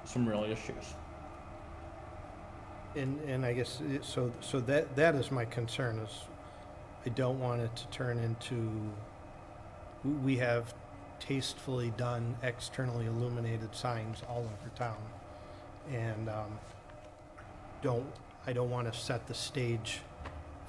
some 0.05 0.27
real 0.27 0.43
issues. 0.43 0.95
And, 2.95 3.19
and 3.29 3.45
I 3.45 3.53
guess, 3.53 3.79
it- 3.89 4.03
so, 4.05 4.31
so 4.41 4.59
that, 4.61 4.95
that 4.95 5.15
is 5.15 5.31
my 5.31 5.45
concern 5.45 5.99
is 5.99 6.09
I 7.05 7.09
don't 7.09 7.39
want 7.39 7.61
it 7.61 7.75
to 7.75 7.87
turn 7.87 8.17
into, 8.19 8.69
we- 10.23 10.37
have 10.37 10.73
tastefully 11.19 11.93
done 11.97 12.35
externally 12.41 13.05
illuminated 13.05 13.75
signs 13.75 14.21
all 14.27 14.39
over 14.39 14.75
town. 14.75 14.97
And, 15.91 16.29
um, 16.29 16.59
don't, 17.81 18.05
I 18.47 18.53
don't 18.53 18.69
want 18.69 18.91
to 18.91 18.97
set 18.99 19.27
the 19.27 19.33
stage 19.33 19.99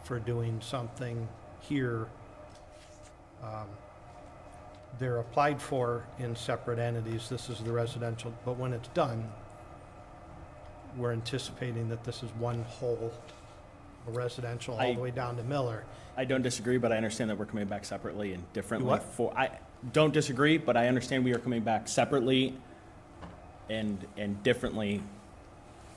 for 0.04 0.18
doing 0.18 0.60
something 0.60 1.28
here. 1.60 2.06
Um, 3.42 3.66
They're 4.98 5.18
applied 5.18 5.60
for 5.60 6.04
in 6.18 6.36
separate 6.36 6.78
entities, 6.78 7.28
this 7.28 7.48
is 7.48 7.58
the 7.60 7.72
residential, 7.72 8.32
but 8.44 8.56
when 8.58 8.72
it's 8.74 8.88
done, 8.88 9.32
we're 10.96 11.12
anticipating 11.12 11.88
that 11.88 12.04
this 12.04 12.22
is 12.22 12.30
one 12.38 12.62
whole 12.64 13.12
residential 14.08 14.74
all 14.74 14.80
I- 14.80 14.94
the 14.94 15.00
way 15.00 15.10
down 15.10 15.36
to 15.36 15.42
Miller. 15.44 15.84
I 16.16 16.24
don't 16.24 16.42
disagree, 16.42 16.76
but 16.76 16.92
I 16.92 16.96
understand 16.96 17.30
that 17.30 17.38
we're 17.38 17.46
coming 17.46 17.66
back 17.66 17.84
separately 17.84 18.34
and 18.34 18.52
differently 18.52 18.88
what? 18.88 19.02
for, 19.02 19.32
I 19.36 19.58
don't 19.92 20.12
disagree, 20.12 20.58
but 20.58 20.76
I 20.76 20.88
understand 20.88 21.24
we 21.24 21.32
are 21.32 21.38
coming 21.38 21.62
back 21.62 21.88
separately 21.88 22.54
and, 23.70 23.98
and 24.18 24.42
differently 24.42 25.02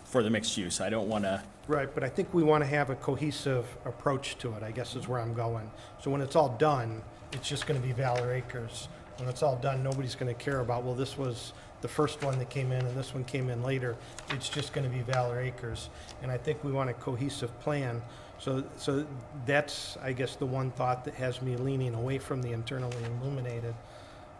for 0.05 0.23
the 0.23 0.29
mixed 0.29 0.55
use. 0.55 0.79
I 0.79 0.89
don't 0.89 1.09
want 1.09 1.25
to, 1.25 1.43
Right, 1.67 1.93
but 1.93 2.03
I 2.03 2.09
think 2.09 2.31
we 2.33 2.43
want 2.43 2.63
to 2.63 2.67
have 2.67 2.91
a 2.91 2.95
cohesive 2.95 3.65
approach 3.85 4.37
to 4.37 4.53
it, 4.53 4.61
I 4.61 4.69
guess 4.71 4.95
is 4.95 5.07
where 5.07 5.19
I'm 5.19 5.33
going. 5.33 5.69
So 6.01 6.11
when 6.11 6.21
it's 6.21 6.35
all 6.35 6.49
done, 6.49 7.01
it's 7.33 7.49
just 7.49 7.65
going 7.65 7.81
to 7.81 7.85
be 7.85 7.91
Valor 7.91 8.31
Acres. 8.31 8.87
When 9.17 9.27
it's 9.27 9.41
all 9.41 9.55
done, 9.55 9.81
nobody's 9.83 10.13
going 10.15 10.33
to 10.33 10.39
care 10.41 10.59
about, 10.59 10.83
well, 10.83 10.93
this 10.93 11.17
was 11.17 11.53
the 11.85 11.89
first 11.89 12.23
one 12.23 12.39
that 12.39 12.49
came 12.49 12.71
in 12.71 12.83
and 12.83 12.97
this 12.97 13.13
one 13.13 13.23
came 13.25 13.47
in 13.47 13.61
later. 13.61 13.95
It's 14.31 14.49
just 14.49 14.73
going 14.73 14.89
to 14.89 14.97
be 14.97 15.03
Valor 15.03 15.39
Acres. 15.39 15.89
And 16.23 16.31
I 16.31 16.37
think 16.37 16.63
we 16.63 16.71
want 16.71 16.89
a 16.89 16.93
cohesive 16.93 17.57
plan. 17.59 18.01
So, 18.39 18.63
so 18.79 19.05
that's, 19.45 19.95
I 20.01 20.11
guess, 20.11 20.35
the 20.35 20.47
one 20.47 20.71
thought 20.71 21.05
that 21.05 21.13
has 21.13 21.43
me 21.43 21.55
leaning 21.57 21.93
away 21.93 22.17
from 22.17 22.41
the 22.41 22.53
internally 22.53 22.97
illuminated. 23.21 23.75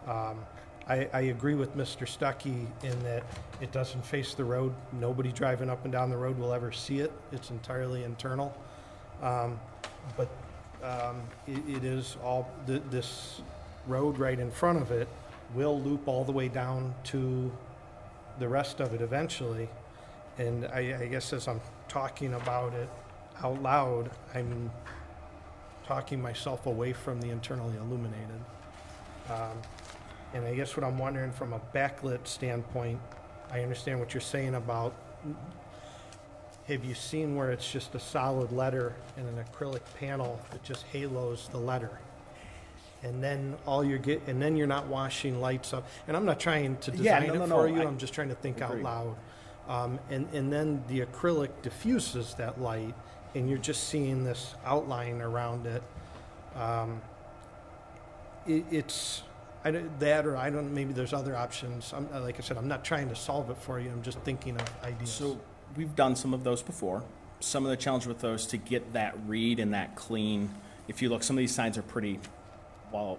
Um, 0.08 0.40
I, 0.88 1.08
I 1.12 1.20
agree 1.20 1.54
with 1.54 1.76
Mr. 1.76 2.04
Stuckey 2.04 2.66
in 2.82 3.00
that 3.04 3.22
it 3.60 3.70
doesn't 3.70 4.04
face 4.04 4.34
the 4.34 4.44
road. 4.44 4.74
Nobody 5.00 5.30
driving 5.30 5.70
up 5.70 5.84
and 5.84 5.92
down 5.92 6.10
the 6.10 6.16
road 6.16 6.36
will 6.40 6.52
ever 6.52 6.72
see 6.72 6.98
it. 6.98 7.12
It's 7.30 7.50
entirely 7.50 8.02
internal. 8.02 8.56
Um, 9.22 9.60
But 10.16 10.28
um, 10.82 11.22
it, 11.46 11.76
it 11.76 11.84
is 11.84 12.16
all, 12.24 12.50
th- 12.66 12.82
this 12.90 13.40
road 13.86 14.18
right 14.18 14.40
in 14.40 14.50
front 14.50 14.82
of 14.82 14.90
it 14.90 15.06
will 15.54 15.80
loop 15.80 16.08
all 16.08 16.24
the 16.24 16.32
way 16.32 16.48
down 16.48 16.94
to 17.04 17.52
the 18.38 18.48
rest 18.48 18.80
of 18.80 18.92
it 18.94 19.00
eventually. 19.00 19.68
And 20.38 20.66
I, 20.66 20.98
I 21.00 21.06
guess 21.06 21.32
as 21.32 21.48
I'm 21.48 21.60
talking 21.88 22.34
about 22.34 22.74
it 22.74 22.88
out 23.42 23.62
loud, 23.62 24.10
I'm 24.34 24.70
talking 25.86 26.20
myself 26.20 26.66
away 26.66 26.92
from 26.92 27.20
the 27.20 27.30
internally 27.30 27.76
illuminated. 27.76 28.40
Um, 29.30 29.62
And 30.34 30.44
I 30.44 30.54
guess 30.54 30.76
what 30.76 30.84
I'm 30.84 30.98
wondering 30.98 31.32
from 31.32 31.52
a 31.52 31.60
backlit 31.72 32.26
standpoint, 32.26 33.00
I 33.50 33.62
understand 33.62 34.00
what 34.00 34.12
you're 34.12 34.20
saying 34.20 34.56
about, 34.56 34.92
have 36.66 36.84
you 36.84 36.94
seen 36.94 37.36
where 37.36 37.52
it's 37.52 37.70
just 37.70 37.94
a 37.94 38.00
solid 38.00 38.50
letter 38.52 38.94
and 39.16 39.26
an 39.28 39.44
acrylic 39.44 39.82
panel 39.98 40.40
that 40.50 40.62
just 40.64 40.84
halos 40.92 41.48
the 41.48 41.58
letter? 41.58 42.00
And 43.06 43.22
then 43.22 43.56
all 43.66 43.84
you're 43.84 43.98
get, 43.98 44.22
and 44.26 44.42
then 44.42 44.56
you're 44.56 44.66
not 44.66 44.86
washing 44.86 45.40
lights 45.40 45.72
up. 45.72 45.86
And 46.08 46.16
I'm 46.16 46.24
not 46.24 46.40
trying 46.40 46.76
to 46.78 46.90
Yeah, 46.90 47.20
design 47.20 47.28
no, 47.28 47.34
it 47.34 47.48
no, 47.48 47.56
for 47.56 47.68
no, 47.68 47.74
you, 47.76 47.82
I 47.82 47.86
I'm 47.86 47.98
just 47.98 48.12
trying 48.12 48.28
to 48.30 48.34
think 48.34 48.60
out 48.60 48.80
loud. 48.80 49.16
Um, 49.68 49.98
and, 50.10 50.28
and 50.32 50.52
then 50.52 50.82
the 50.88 51.00
acrylic 51.00 51.50
diffuses 51.62 52.34
that 52.34 52.60
light, 52.60 52.94
and 53.34 53.48
you're 53.48 53.58
just 53.58 53.88
seeing 53.88 54.24
this 54.24 54.54
outline 54.64 55.20
around 55.20 55.66
it. 55.66 55.82
Um, 56.56 57.00
it, 58.46 58.64
it's, 58.70 59.22
I 59.64 59.70
that 59.98 60.26
or 60.26 60.36
I 60.36 60.50
don't, 60.50 60.72
maybe 60.72 60.92
there's 60.92 61.12
other 61.12 61.36
options. 61.36 61.92
I'm, 61.96 62.08
uh, 62.12 62.20
like 62.20 62.38
I 62.38 62.42
said, 62.42 62.56
I'm 62.56 62.68
not 62.68 62.84
trying 62.84 63.08
to 63.08 63.16
solve 63.16 63.50
it 63.50 63.58
for 63.58 63.78
you, 63.80 63.90
I'm 63.90 64.02
just 64.02 64.18
thinking 64.20 64.56
of 64.56 64.84
ideas. 64.84 65.10
so 65.10 65.38
we've 65.76 65.94
done 65.94 66.16
some 66.16 66.34
of 66.34 66.44
those 66.44 66.62
before. 66.62 67.04
Some 67.40 67.64
of 67.64 67.70
the 67.70 67.76
challenge 67.76 68.06
with 68.06 68.20
those 68.20 68.46
to 68.46 68.56
get 68.56 68.92
that 68.94 69.16
read 69.26 69.60
and 69.60 69.74
that 69.74 69.94
clean, 69.94 70.48
if 70.88 71.02
you 71.02 71.08
look, 71.08 71.22
some 71.22 71.36
of 71.36 71.40
these 71.40 71.54
signs 71.54 71.76
are 71.76 71.82
pretty, 71.82 72.18
well, 72.92 73.18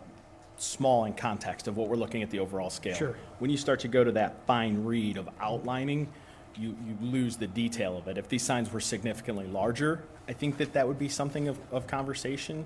small 0.58 1.06
in 1.06 1.14
context 1.14 1.68
of 1.68 1.78
what 1.78 1.88
we're 1.88 1.96
looking 1.96 2.24
at 2.24 2.30
the 2.30 2.40
overall 2.40 2.70
scale. 2.70 2.96
Sure. 2.96 3.16
When 3.40 3.52
you 3.52 3.58
start 3.58 3.80
to 3.82 3.88
go 3.88 4.04
to 4.04 4.12
that 4.14 4.36
fine 4.48 4.84
read 4.84 5.18
of 5.18 5.30
outlining, 5.40 6.08
you, 6.56 6.76
you 6.86 6.98
lose 7.02 7.38
the 7.38 7.48
detail 7.48 7.98
of 7.98 8.08
it. 8.08 8.18
If 8.18 8.28
these 8.28 8.44
signs 8.44 8.72
were 8.72 8.80
significantly 8.80 9.46
larger, 9.46 10.04
I 10.28 10.34
think 10.34 10.58
that 10.58 10.74
that 10.74 10.88
would 10.88 10.98
be 10.98 11.10
something 11.10 11.48
of, 11.48 11.60
of 11.72 11.86
conversation. 11.88 12.66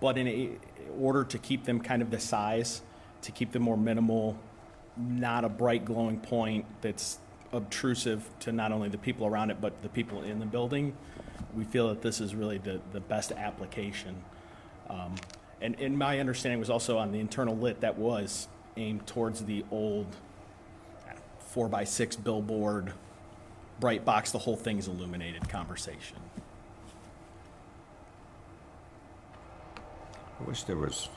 But 0.00 0.16
in 0.16 0.28
a, 0.28 0.50
order 0.98 1.24
to 1.24 1.38
keep 1.38 1.64
them 1.64 1.80
kind 1.80 2.02
of 2.02 2.10
the 2.10 2.20
size, 2.20 2.82
to 3.22 3.32
keep 3.32 3.52
them 3.52 3.62
more 3.62 3.76
minimal, 3.76 4.38
not 4.96 5.44
a 5.44 5.48
bright 5.48 5.84
glowing 5.84 6.20
point 6.20 6.64
that's 6.80 7.18
obtrusive 7.52 8.28
to 8.40 8.52
not 8.52 8.72
only 8.72 8.88
the 8.88 8.98
people 8.98 9.26
around 9.26 9.50
it, 9.50 9.60
but 9.60 9.82
the 9.82 9.88
people 9.88 10.22
in 10.22 10.38
the 10.38 10.46
building. 10.46 10.94
We 11.54 11.64
feel 11.64 11.88
that 11.88 12.00
this 12.00 12.20
is 12.20 12.34
really 12.34 12.58
the, 12.58 12.80
the 12.92 13.00
best 13.00 13.32
application. 13.32 14.22
Um, 14.88 15.16
And, 15.60 15.78
and 15.78 15.98
my 15.98 16.18
understanding 16.20 16.58
was 16.58 16.70
also 16.70 16.98
on 16.98 17.12
the 17.12 17.20
internal 17.20 17.56
lit, 17.56 17.80
that 17.80 17.98
was 17.98 18.48
aimed 18.76 19.06
towards 19.06 19.44
the 19.44 19.64
old 19.70 20.06
four 21.38 21.68
by 21.68 21.84
six 21.84 22.16
billboard, 22.16 22.92
bright 23.78 24.04
box, 24.04 24.30
the 24.30 24.38
whole 24.38 24.56
thing's 24.56 24.88
illuminated 24.88 25.48
conversation. 25.48 26.16
I 30.40 30.44
wish 30.44 30.62
there 30.62 30.76
was, 30.76 31.08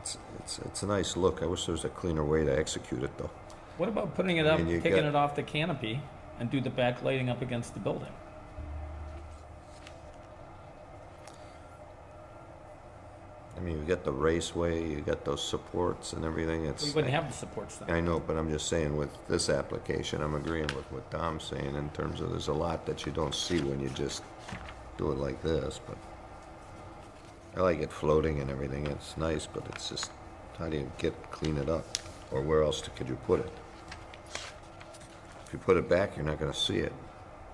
it's, 0.00 0.18
it's, 0.38 0.58
it's 0.60 0.82
a 0.84 0.86
nice 0.86 1.16
look. 1.16 1.42
I 1.42 1.46
wish 1.46 1.66
there 1.66 1.72
was 1.72 1.84
a 1.84 1.88
cleaner 1.88 2.24
way 2.24 2.44
to 2.44 2.56
execute 2.56 3.02
it, 3.02 3.10
though. 3.18 3.30
What 3.76 3.88
about 3.88 4.14
putting 4.14 4.36
it 4.36 4.46
up, 4.46 4.60
mean, 4.60 4.68
you 4.68 4.80
taking 4.80 5.00
got- 5.00 5.06
it 5.06 5.14
off 5.16 5.34
the 5.34 5.42
canopy 5.42 6.00
and 6.38 6.50
do 6.50 6.60
the 6.60 6.70
backlighting 6.70 7.28
up 7.28 7.42
against 7.42 7.74
the 7.74 7.80
building? 7.80 8.12
I 13.60 13.62
mean, 13.62 13.78
you 13.78 13.84
got 13.84 14.04
the 14.04 14.12
raceway, 14.12 14.88
you 14.88 15.02
got 15.02 15.26
those 15.26 15.46
supports 15.46 16.14
and 16.14 16.24
everything, 16.24 16.64
it's. 16.64 16.82
We 16.86 16.92
wouldn't 16.92 17.12
have 17.12 17.28
the 17.28 17.36
supports 17.36 17.76
then. 17.76 17.90
I 17.90 18.00
know, 18.00 18.18
but 18.18 18.38
I'm 18.38 18.50
just 18.50 18.68
saying 18.68 18.96
with 18.96 19.10
this 19.28 19.50
application, 19.50 20.22
I'm 20.22 20.34
agreeing 20.34 20.68
with 20.68 20.90
what 20.90 21.10
Dom's 21.10 21.44
saying 21.44 21.74
in 21.74 21.90
terms 21.90 22.22
of 22.22 22.30
there's 22.30 22.48
a 22.48 22.54
lot 22.54 22.86
that 22.86 23.04
you 23.04 23.12
don't 23.12 23.34
see 23.34 23.60
when 23.60 23.78
you 23.78 23.90
just 23.90 24.22
do 24.96 25.12
it 25.12 25.18
like 25.18 25.42
this, 25.42 25.78
but 25.86 25.98
I 27.54 27.60
like 27.60 27.80
it 27.80 27.92
floating 27.92 28.40
and 28.40 28.50
everything, 28.50 28.86
it's 28.86 29.18
nice, 29.18 29.46
but 29.46 29.66
it's 29.74 29.90
just, 29.90 30.10
how 30.58 30.70
do 30.70 30.78
you 30.78 30.90
get, 30.96 31.30
clean 31.30 31.58
it 31.58 31.68
up? 31.68 31.84
Or 32.30 32.40
where 32.40 32.62
else 32.62 32.80
could 32.96 33.08
you 33.08 33.16
put 33.26 33.40
it? 33.40 33.52
If 35.44 35.52
you 35.52 35.58
put 35.58 35.76
it 35.76 35.86
back, 35.86 36.16
you're 36.16 36.24
not 36.24 36.38
gonna 36.38 36.54
see 36.54 36.78
it. 36.78 36.92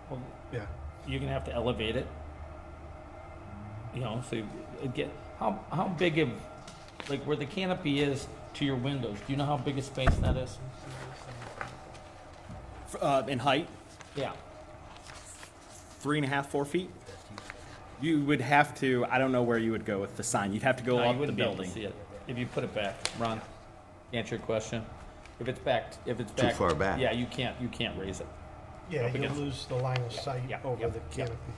Well, 0.08 0.22
Yeah. 0.52 0.66
You're 1.08 1.20
gonna 1.20 1.32
have 1.32 1.44
to 1.44 1.54
elevate 1.54 1.96
it. 1.96 2.06
You 3.94 4.02
know, 4.02 4.22
so 4.28 4.36
you 4.36 4.46
get, 4.94 5.10
how, 5.38 5.60
how 5.72 5.88
big 5.98 6.18
of, 6.18 6.30
like 7.08 7.22
where 7.24 7.36
the 7.36 7.46
canopy 7.46 8.00
is 8.00 8.26
to 8.54 8.64
your 8.64 8.76
windows, 8.76 9.16
do 9.26 9.32
you 9.32 9.36
know 9.36 9.44
how 9.44 9.56
big 9.56 9.78
a 9.78 9.82
space 9.82 10.14
that 10.16 10.36
is? 10.36 10.58
F- 12.88 13.02
Uh, 13.02 13.22
in 13.28 13.38
height, 13.38 13.68
Yeah. 14.14 14.32
three 16.00 16.18
and 16.18 16.24
a 16.24 16.28
half, 16.28 16.48
four 16.50 16.64
feet. 16.64 16.90
You 18.00 18.20
would 18.24 18.40
have 18.40 18.74
to, 18.80 19.06
I 19.10 19.18
don't 19.18 19.32
know 19.32 19.42
where 19.42 19.58
you 19.58 19.72
would 19.72 19.84
go 19.86 19.98
with 20.00 20.16
the 20.16 20.22
sign. 20.22 20.52
You'd 20.52 20.62
have 20.62 20.76
to 20.76 20.84
go 20.84 20.96
No, 20.98 21.02
you 21.04 21.08
up 21.08 21.14
the 21.14 21.20
wouldn't 21.20 21.36
be 21.36 21.42
able 21.42 21.52
to 21.52 21.56
building. 21.62 21.74
see 21.74 21.84
it 21.84 21.94
if 22.28 22.36
you 22.38 22.46
put 22.46 22.64
it 22.64 22.74
back. 22.74 22.94
Ron, 23.18 23.40
answer 24.12 24.36
your 24.36 24.44
question. 24.44 24.84
If 25.40 25.48
it's 25.48 25.58
back, 25.58 25.92
if 26.06 26.18
it's 26.20 26.32
Too 26.32 26.42
back. 26.42 26.54
far 26.54 26.74
back. 26.74 26.98
Yeah, 27.00 27.12
you 27.12 27.26
can't, 27.26 27.58
you 27.60 27.68
can't 27.68 27.98
raise 27.98 28.20
it. 28.20 28.26
Yeah, 28.90 29.00
Up 29.02 29.14
you'll 29.14 29.24
against- 29.24 29.40
lose 29.40 29.66
the 29.66 29.74
line 29.76 30.00
of 30.02 30.12
sight 30.12 30.42
yeah, 30.48 30.58
over 30.64 30.80
yep, 30.82 30.92
the 30.92 30.98
yep. 30.98 31.28
canopy. 31.28 31.52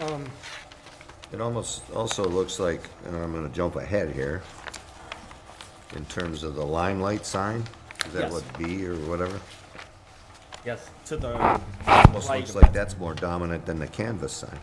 Um, 0.00 0.24
It 1.32 1.40
almost 1.40 1.82
also 1.90 2.24
looks 2.24 2.60
like, 2.60 2.82
and 3.04 3.16
I'm 3.16 3.32
gonna 3.32 3.48
jump 3.48 3.76
ahead 3.76 4.12
here, 4.12 4.42
in 5.94 6.04
terms 6.06 6.42
of 6.44 6.54
the 6.54 6.64
limelight 6.64 7.26
sign, 7.26 7.64
is 8.06 8.12
that 8.12 8.22
Yes. 8.24 8.32
what 8.32 8.58
B 8.58 8.86
or 8.86 8.94
whatever? 9.08 9.40
Yes, 10.64 10.88
To 11.06 11.16
the 11.16 11.34
Almost 11.86 12.30
looks 12.30 12.54
like 12.54 12.72
that's 12.72 12.96
more 12.98 13.14
dominant 13.14 13.66
than 13.66 13.78
the 13.78 13.86
canvas 13.88 14.32
sign, 14.32 14.58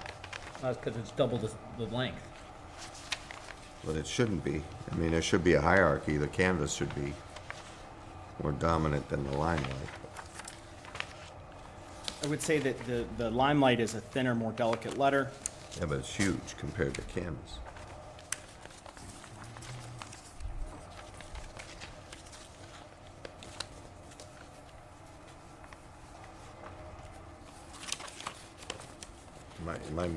that's 0.62 0.78
because 0.78 0.98
it's 0.98 1.12
double 1.12 1.38
the, 1.38 1.52
the 1.78 1.86
length. 1.96 2.22
but 3.86 3.96
it 3.98 4.08
shouldn't 4.08 4.44
be. 4.44 4.64
I 4.92 4.96
mean, 4.96 5.12
there 5.12 5.22
should 5.22 5.44
be 5.44 5.54
a 5.54 5.62
hierarchy, 5.62 6.16
the 6.18 6.28
canvas 6.28 6.74
should 6.74 6.94
be 6.96 7.14
more 8.42 8.54
dominant 8.54 9.10
than 9.10 9.24
the 9.30 9.38
limelight. 9.38 9.90
I 12.24 12.28
would 12.28 12.42
say 12.42 12.58
that 12.60 12.80
the, 12.86 13.06
the 13.18 13.30
limelight 13.30 13.82
is 13.82 13.96
a 13.96 14.00
thinner, 14.00 14.34
more 14.34 14.54
delicate 14.54 14.98
letter. 14.98 15.30
Yeah, 15.78 15.88
but 15.88 16.00
it's 16.00 16.16
huge 16.16 16.56
compared 16.58 16.94
to 16.94 17.02
canvas. 17.02 17.60
Am 29.62 29.70
I, 29.70 29.76
am 29.76 30.00
I 30.00 30.08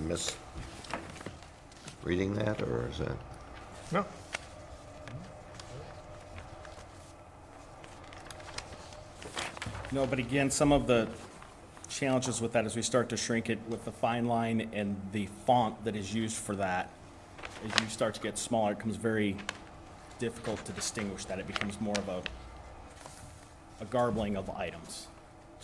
misreading 2.04 2.34
that, 2.34 2.62
or 2.62 2.88
is 2.88 2.98
that? 2.98 3.16
no, 3.90 4.06
No, 9.92 10.06
but 10.06 10.18
again, 10.18 10.50
some 10.50 10.72
of 10.72 10.86
the 10.86 11.08
challenges 11.88 12.40
with 12.40 12.52
that 12.52 12.66
is 12.66 12.74
we 12.76 12.82
start 12.82 13.08
to 13.10 13.16
shrink 13.16 13.48
it 13.50 13.58
with 13.68 13.84
the 13.84 13.92
fine 13.92 14.26
line 14.26 14.68
and 14.72 14.96
the 15.12 15.26
font 15.46 15.84
that 15.84 15.96
is 15.96 16.12
used 16.14 16.36
for 16.36 16.56
that. 16.56 16.90
As 17.64 17.80
you 17.80 17.88
start 17.88 18.14
to 18.14 18.20
get 18.20 18.38
smaller, 18.38 18.72
it 18.72 18.78
becomes 18.78 18.96
very 18.96 19.36
difficult 20.18 20.64
to 20.64 20.72
distinguish 20.72 21.24
that. 21.26 21.38
It 21.38 21.46
becomes 21.46 21.80
more 21.80 21.94
of 21.96 22.08
a, 22.08 22.22
a 23.80 23.84
garbling 23.86 24.36
of 24.36 24.50
items. 24.50 25.06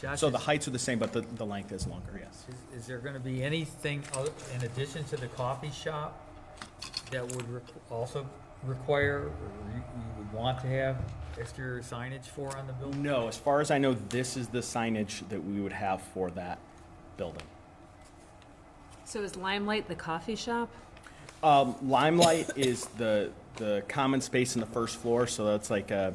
Josh, 0.01 0.21
So 0.21 0.27
is- 0.29 0.33
the 0.33 0.39
heights 0.39 0.69
are 0.69 0.73
the 0.73 0.79
same, 0.79 0.99
but 0.99 1.13
the, 1.13 1.21
the 1.23 1.47
length 1.47 1.73
is 1.73 1.87
longer, 1.87 2.19
yes. 2.21 2.45
Is, 2.73 2.81
is 2.83 2.87
there 2.87 2.99
gonna 2.99 3.21
be 3.21 3.43
anything 3.43 4.03
oth- 4.17 4.55
in 4.55 4.65
addition 4.65 5.05
to 5.05 5.17
the 5.17 5.29
coffee 5.29 5.71
shop 5.71 6.21
that 7.11 7.23
would 7.27 7.47
requ- 7.47 7.63
also 7.91 8.27
require, 8.65 9.19
or 9.25 9.31
you, 9.75 9.77
you 9.79 10.03
would 10.19 10.33
want 10.33 10.61
to 10.61 10.67
have 10.69 10.97
exterior 11.39 11.81
signage 11.81 12.27
for 12.27 12.57
on 12.57 12.67
the 12.67 12.73
building? 12.75 13.03
No, 13.03 13.29
as 13.29 13.37
far 13.37 13.61
as 13.61 13.71
I 13.71 13.79
know, 13.79 13.95
this 14.09 14.37
is 14.37 14.49
the 14.49 14.59
signage 14.61 15.27
that 15.29 15.43
we 15.43 15.61
would 15.61 15.73
have 15.73 16.03
for 16.15 16.31
that 16.33 16.59
building. 17.17 17.43
So 19.05 19.23
is 19.23 19.37
Limelight 19.37 19.89
the 19.89 19.95
coffee 19.95 20.37
shop? 20.37 20.69
Um, 21.43 21.75
Limelight 21.83 22.51
is 22.57 22.87
the, 22.99 23.31
the 23.57 23.83
common 23.89 24.21
space 24.21 24.55
in 24.55 24.61
the 24.61 24.67
first 24.67 24.97
floor, 24.97 25.27
so 25.27 25.45
that's 25.45 25.71
like 25.71 25.91
a, 25.91 26.15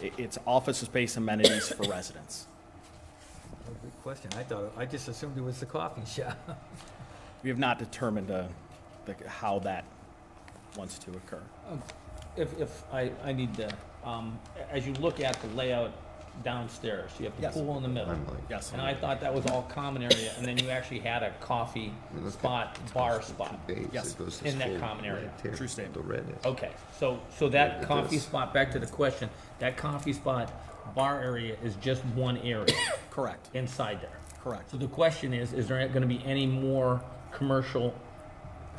it- 0.00 0.14
it's 0.18 0.38
office 0.46 0.78
space 0.78 1.16
amenities 1.16 1.68
for 1.68 1.84
residents. 1.84 2.46
Oh, 3.68 3.72
Good 3.82 4.02
question. 4.02 4.30
I 4.36 4.42
thought, 4.42 4.72
I 4.76 4.86
just 4.86 5.08
assumed 5.08 5.36
it 5.36 5.42
was 5.44 5.60
the 5.60 5.66
coffee 5.66 6.02
shop. 6.06 6.38
We 7.42 7.48
have 7.50 7.58
not 7.58 7.80
determined, 7.80 8.30
uh, 8.30 8.44
the, 9.04 9.16
how 9.26 9.58
that 9.60 9.84
wants 10.76 10.96
to 11.00 11.10
occur. 11.10 11.42
If, 12.36 12.58
if 12.60 12.82
I, 12.92 13.10
I 13.24 13.32
need 13.32 13.54
to, 13.54 13.70
um, 14.04 14.38
as 14.70 14.86
you 14.86 14.94
look 14.94 15.20
at 15.20 15.40
the 15.42 15.48
layout 15.48 15.92
downstairs, 16.44 17.10
you 17.18 17.26
have 17.26 17.36
the 17.36 17.42
Yes. 17.42 17.54
pool 17.54 17.76
in 17.76 17.82
the 17.82 17.88
middle. 17.90 18.08
Limelight. 18.08 18.38
Yes. 18.48 18.72
And 18.72 18.80
I 18.80 18.94
thought 18.94 19.20
that 19.20 19.34
was 19.34 19.44
all 19.46 19.62
common 19.64 20.02
area, 20.02 20.32
and 20.38 20.46
then 20.46 20.56
you 20.56 20.70
actually 20.70 21.00
had 21.00 21.22
a 21.22 21.30
coffee 21.40 21.92
look 22.14 22.26
at- 22.26 22.32
spot, 22.32 22.78
bar 22.94 23.20
spot. 23.20 23.66
Base, 23.66 23.86
Yes, 23.92 24.12
it 24.12 24.18
goes 24.18 24.40
in 24.42 24.58
that 24.58 24.68
whole 24.70 24.78
common 24.78 25.04
area. 25.04 25.26
right 25.26 25.38
there, 25.42 25.54
True 25.54 25.68
statement. 25.68 25.94
The 25.94 26.00
red 26.00 26.24
is. 26.38 26.46
Okay, 26.46 26.70
so, 26.98 27.20
so 27.38 27.50
that 27.50 27.82
coffee 27.82 28.16
this. 28.16 28.24
spot, 28.24 28.54
back 28.54 28.70
to 28.72 28.78
the 28.78 28.86
question, 28.86 29.28
that 29.58 29.76
coffee 29.76 30.14
spot 30.14 30.50
bar 30.94 31.20
area 31.22 31.56
is 31.62 31.74
just 31.76 32.02
one 32.06 32.38
area 32.38 32.74
Correct, 33.10 33.50
inside 33.54 34.00
there. 34.00 34.18
correct. 34.42 34.70
So 34.70 34.78
the 34.78 34.88
question 34.88 35.34
is, 35.34 35.52
is 35.52 35.68
there 35.68 35.86
gonna 35.88 36.06
be 36.06 36.22
any 36.24 36.46
more 36.46 37.02
commercial 37.30 37.94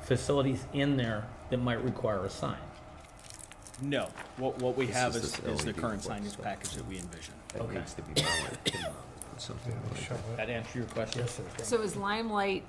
facilities 0.01 0.65
in 0.73 0.97
there 0.97 1.25
that 1.51 1.57
might 1.57 1.81
require 1.83 2.25
a 2.25 2.29
sign? 2.29 2.57
No, 3.83 4.09
what, 4.37 4.57
what 4.59 4.77
we 4.77 4.85
This 4.85 4.95
have 4.95 5.15
is 5.15 5.23
is, 5.25 5.31
this 5.33 5.59
is 5.59 5.65
the 5.65 5.71
LED 5.71 5.77
current 5.77 6.01
flex 6.03 6.21
signage 6.25 6.29
stuff. 6.31 6.45
package 6.45 6.71
that 6.75 6.87
we 6.87 6.97
envision. 6.99 7.33
That 7.53 7.61
Okay. 7.63 7.75
needs 7.75 7.93
to 7.93 8.01
be 8.03 8.21
mounted, 8.21 8.63
pin 8.63 8.81
mounted, 8.81 8.95
something 9.41 9.73
like 9.91 10.07
that. 10.09 10.15
it. 10.15 10.37
That 10.37 10.49
answer 10.49 10.77
your 10.79 10.87
question? 10.87 11.21
Yes, 11.21 11.35
sir. 11.35 11.43
So 11.63 11.81
is 11.81 11.95
Limelight 11.95 12.63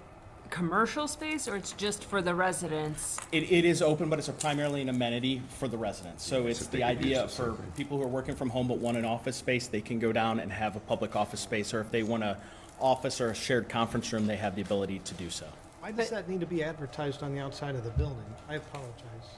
commercial 0.51 1.09
space 1.09 1.47
or 1.49 1.57
it's 1.57 1.73
just 1.73 2.05
for 2.05 2.21
the 2.21 2.35
residents? 2.35 3.19
It, 3.33 3.51
it 3.51 3.65
is 3.65 3.81
open, 3.81 4.09
but 4.11 4.19
it's 4.19 4.29
a 4.29 4.33
primarily 4.33 4.83
an 4.83 4.89
amenity 4.89 5.41
for 5.59 5.69
the 5.69 5.79
residents. 5.79 6.25
So 6.25 6.47
it's 6.47 6.61
So 6.61 6.65
they 6.71 6.79
the 6.79 6.85
could 6.85 6.97
use 6.97 6.99
idea 7.19 7.23
the 7.23 7.29
for 7.29 7.35
survey. 7.35 7.63
people 7.77 7.99
who 7.99 8.05
are 8.05 8.09
working 8.09 8.35
from 8.35 8.51
home 8.51 8.67
but 8.69 8.79
want 8.79 8.97
an 8.97 9.05
office 9.05 9.37
space, 9.37 9.67
they 9.69 9.81
can 9.81 9.99
go 9.99 10.13
down 10.13 10.41
and 10.41 10.53
have 10.53 10.75
a 10.77 10.81
public 10.81 11.15
office 11.17 11.41
space, 11.41 11.73
or 11.73 11.81
if 11.81 11.91
they 11.91 12.03
want 12.03 12.25
a 12.25 12.37
office 12.81 13.21
or 13.21 13.31
a 13.31 13.35
shared 13.35 13.69
conference 13.69 14.13
room, 14.13 14.27
they 14.27 14.37
have 14.37 14.55
the 14.57 14.63
ability 14.63 14.99
to 15.05 15.15
do 15.15 15.31
so. 15.31 15.47
Why 15.85 15.93
does 15.93 16.09
that 16.09 16.31
need 16.31 16.41
to 16.41 16.47
be 16.47 16.65
advertised 16.65 17.23
on 17.23 17.35
the 17.35 17.41
outside 17.41 17.75
of 17.75 17.85
the 17.85 17.91
building? 17.91 18.25
I 18.49 18.55
apologize. 18.55 18.95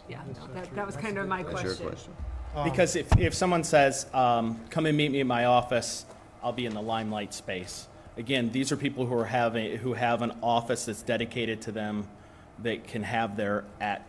Yeah, 0.09 0.20
That's 0.28 0.38
no, 0.38 0.44
not 0.44 0.55
that, 0.55 0.66
true. 0.68 0.76
that 0.76 0.86
was 0.86 0.94
That's 0.94 1.05
kind 1.05 1.18
a 1.18 1.20
of 1.22 1.24
good 1.24 1.28
my 1.28 1.42
That's 1.42 1.62
your 1.64 1.74
question. 1.74 1.88
question. 1.88 2.12
Um, 2.55 2.70
Because 2.70 2.94
if, 2.94 3.16
if 3.18 3.34
someone 3.34 3.64
says, 3.64 4.07
um, 4.14 4.61
come 4.70 4.86
and 4.86 4.97
meet 4.97 5.11
me 5.11 5.18
at 5.18 5.26
my 5.26 5.47
office, 5.47 6.07
I'll 6.44 6.53
be 6.53 6.64
in 6.66 6.72
the 6.72 6.80
limelight 6.80 7.34
space. 7.34 7.88
Again, 8.16 8.53
these 8.53 8.70
are 8.70 8.76
people 8.76 9.07
who 9.07 9.18
are 9.18 9.24
having, 9.24 9.76
who 9.78 9.94
have 9.94 10.22
an 10.22 10.34
office 10.40 10.84
that's 10.84 11.03
dedicated 11.03 11.62
to 11.62 11.72
them, 11.72 12.07
that 12.62 12.86
can 12.86 13.03
have 13.03 13.36
their 13.36 13.64
at, 13.80 14.07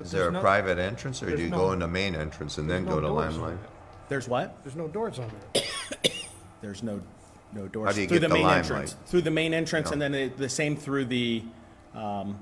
Is 0.00 0.10
there 0.10 0.28
a 0.28 0.32
no- 0.32 0.40
private 0.42 0.78
entrance, 0.78 1.22
or 1.22 1.26
do 1.26 1.30
there's 1.30 1.40
you 1.44 1.48
no- 1.48 1.56
go 1.56 1.72
in 1.72 1.78
the 1.78 1.88
main 1.88 2.14
entrance 2.14 2.58
and 2.58 2.68
then 2.68 2.84
there's 2.84 2.94
go 2.96 3.00
no 3.00 3.08
to 3.08 3.14
doors 3.14 3.34
on 3.36 3.40
Limelight? 3.40 3.64
it. 3.64 3.70
there's 4.10 4.28
what? 4.28 4.54
There's 4.64 4.76
no 4.76 4.86
doors 4.86 5.18
on 5.18 5.30
there. 5.54 5.62
There's 6.60 6.82
no, 6.82 7.00
no 7.54 7.68
doors. 7.68 7.86
How 7.88 7.94
do 7.94 8.02
you 8.02 8.06
Through 8.06 8.18
get 8.18 8.20
the 8.20 8.28
the 8.28 8.34
main 8.34 8.42
limelight? 8.44 8.64
entrance. 8.70 8.96
Through 9.06 9.22
the 9.22 9.30
main 9.30 9.54
entrance, 9.54 9.90
and 9.92 10.02
then 10.02 10.12
the, 10.12 10.28
the 10.28 10.48
same 10.50 10.76
through 10.76 11.06
the, 11.06 11.42
um, 11.94 12.38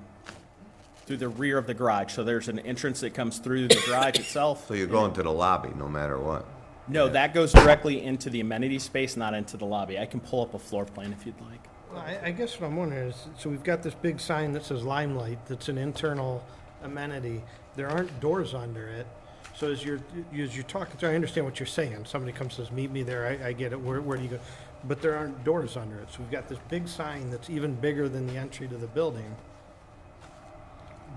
through 1.07 1.19
the 1.19 1.29
rear 1.29 1.59
of 1.59 1.67
the 1.67 1.75
garage. 1.75 2.13
So 2.13 2.25
there's 2.25 2.49
an 2.49 2.59
entrance 2.61 3.01
that 3.01 3.15
comes 3.15 3.39
through 3.39 3.69
the 3.69 3.83
garage 3.87 4.19
itself. 4.19 4.69
So 4.69 4.75
you're 4.75 4.87
going 4.87 5.13
to 5.15 5.23
the 5.23 5.33
lobby 5.33 5.71
no 5.77 5.89
matter 5.89 6.19
what. 6.19 6.47
No, 6.89 7.09
that 7.09 7.35
goes 7.35 7.53
directly 7.53 8.03
into 8.03 8.31
the 8.31 8.41
amenity 8.41 8.79
space, 8.79 9.17
not 9.17 9.35
into 9.35 9.57
the 9.57 9.67
lobby. 9.67 9.99
I 9.99 10.07
can 10.07 10.21
pull 10.21 10.43
up 10.43 10.55
a 10.55 10.59
floor 10.59 10.87
plan 10.87 11.13
if 11.13 11.27
you'd 11.27 11.39
like. 11.41 11.61
Well, 11.93 12.01
I, 12.01 12.29
I 12.29 12.31
guess 12.31 12.59
what 12.59 12.67
I'm 12.69 12.77
wondering 12.77 13.09
is, 13.09 13.27
so 13.37 13.51
we've 13.51 13.63
got 13.63 13.83
this 13.83 13.95
big 13.95 14.21
sign 14.21 14.53
that 14.53 14.65
says 14.65 14.85
Limelight, 14.85 15.45
that's 15.47 15.69
an 15.69 15.79
internal 15.79 16.45
amenity. 16.83 17.43
There 17.77 17.89
aren't 17.89 18.21
doors 18.21 18.55
under 18.55 18.89
it. 18.89 19.07
So 19.55 19.71
as 19.71 19.85
you're, 19.85 20.01
as 20.39 20.55
you're 20.55 20.65
talking, 20.65 20.97
through, 20.97 21.11
I 21.11 21.15
understand 21.15 21.45
what 21.45 21.59
you're 21.59 21.67
saying. 21.67 22.05
Somebody 22.05 22.33
comes 22.33 22.55
says, 22.55 22.71
meet 22.71 22.91
me 22.91 23.03
there, 23.03 23.27
I, 23.27 23.49
I 23.49 23.53
get 23.53 23.73
it, 23.73 23.81
where, 23.81 24.01
where 24.01 24.17
do 24.17 24.23
you 24.23 24.31
go? 24.31 24.39
But 24.85 25.03
there 25.03 25.17
aren't 25.17 25.45
doors 25.45 25.77
under 25.77 25.99
it. 25.99 26.09
So 26.11 26.21
we've 26.21 26.31
got 26.31 26.49
this 26.49 26.59
big 26.69 26.87
sign 26.87 27.31
that's 27.31 27.51
even 27.51 27.75
bigger 27.75 28.09
than 28.09 28.27
the 28.27 28.37
entry 28.37 28.69
to 28.69 28.77
the 28.77 28.87
building. 28.87 29.37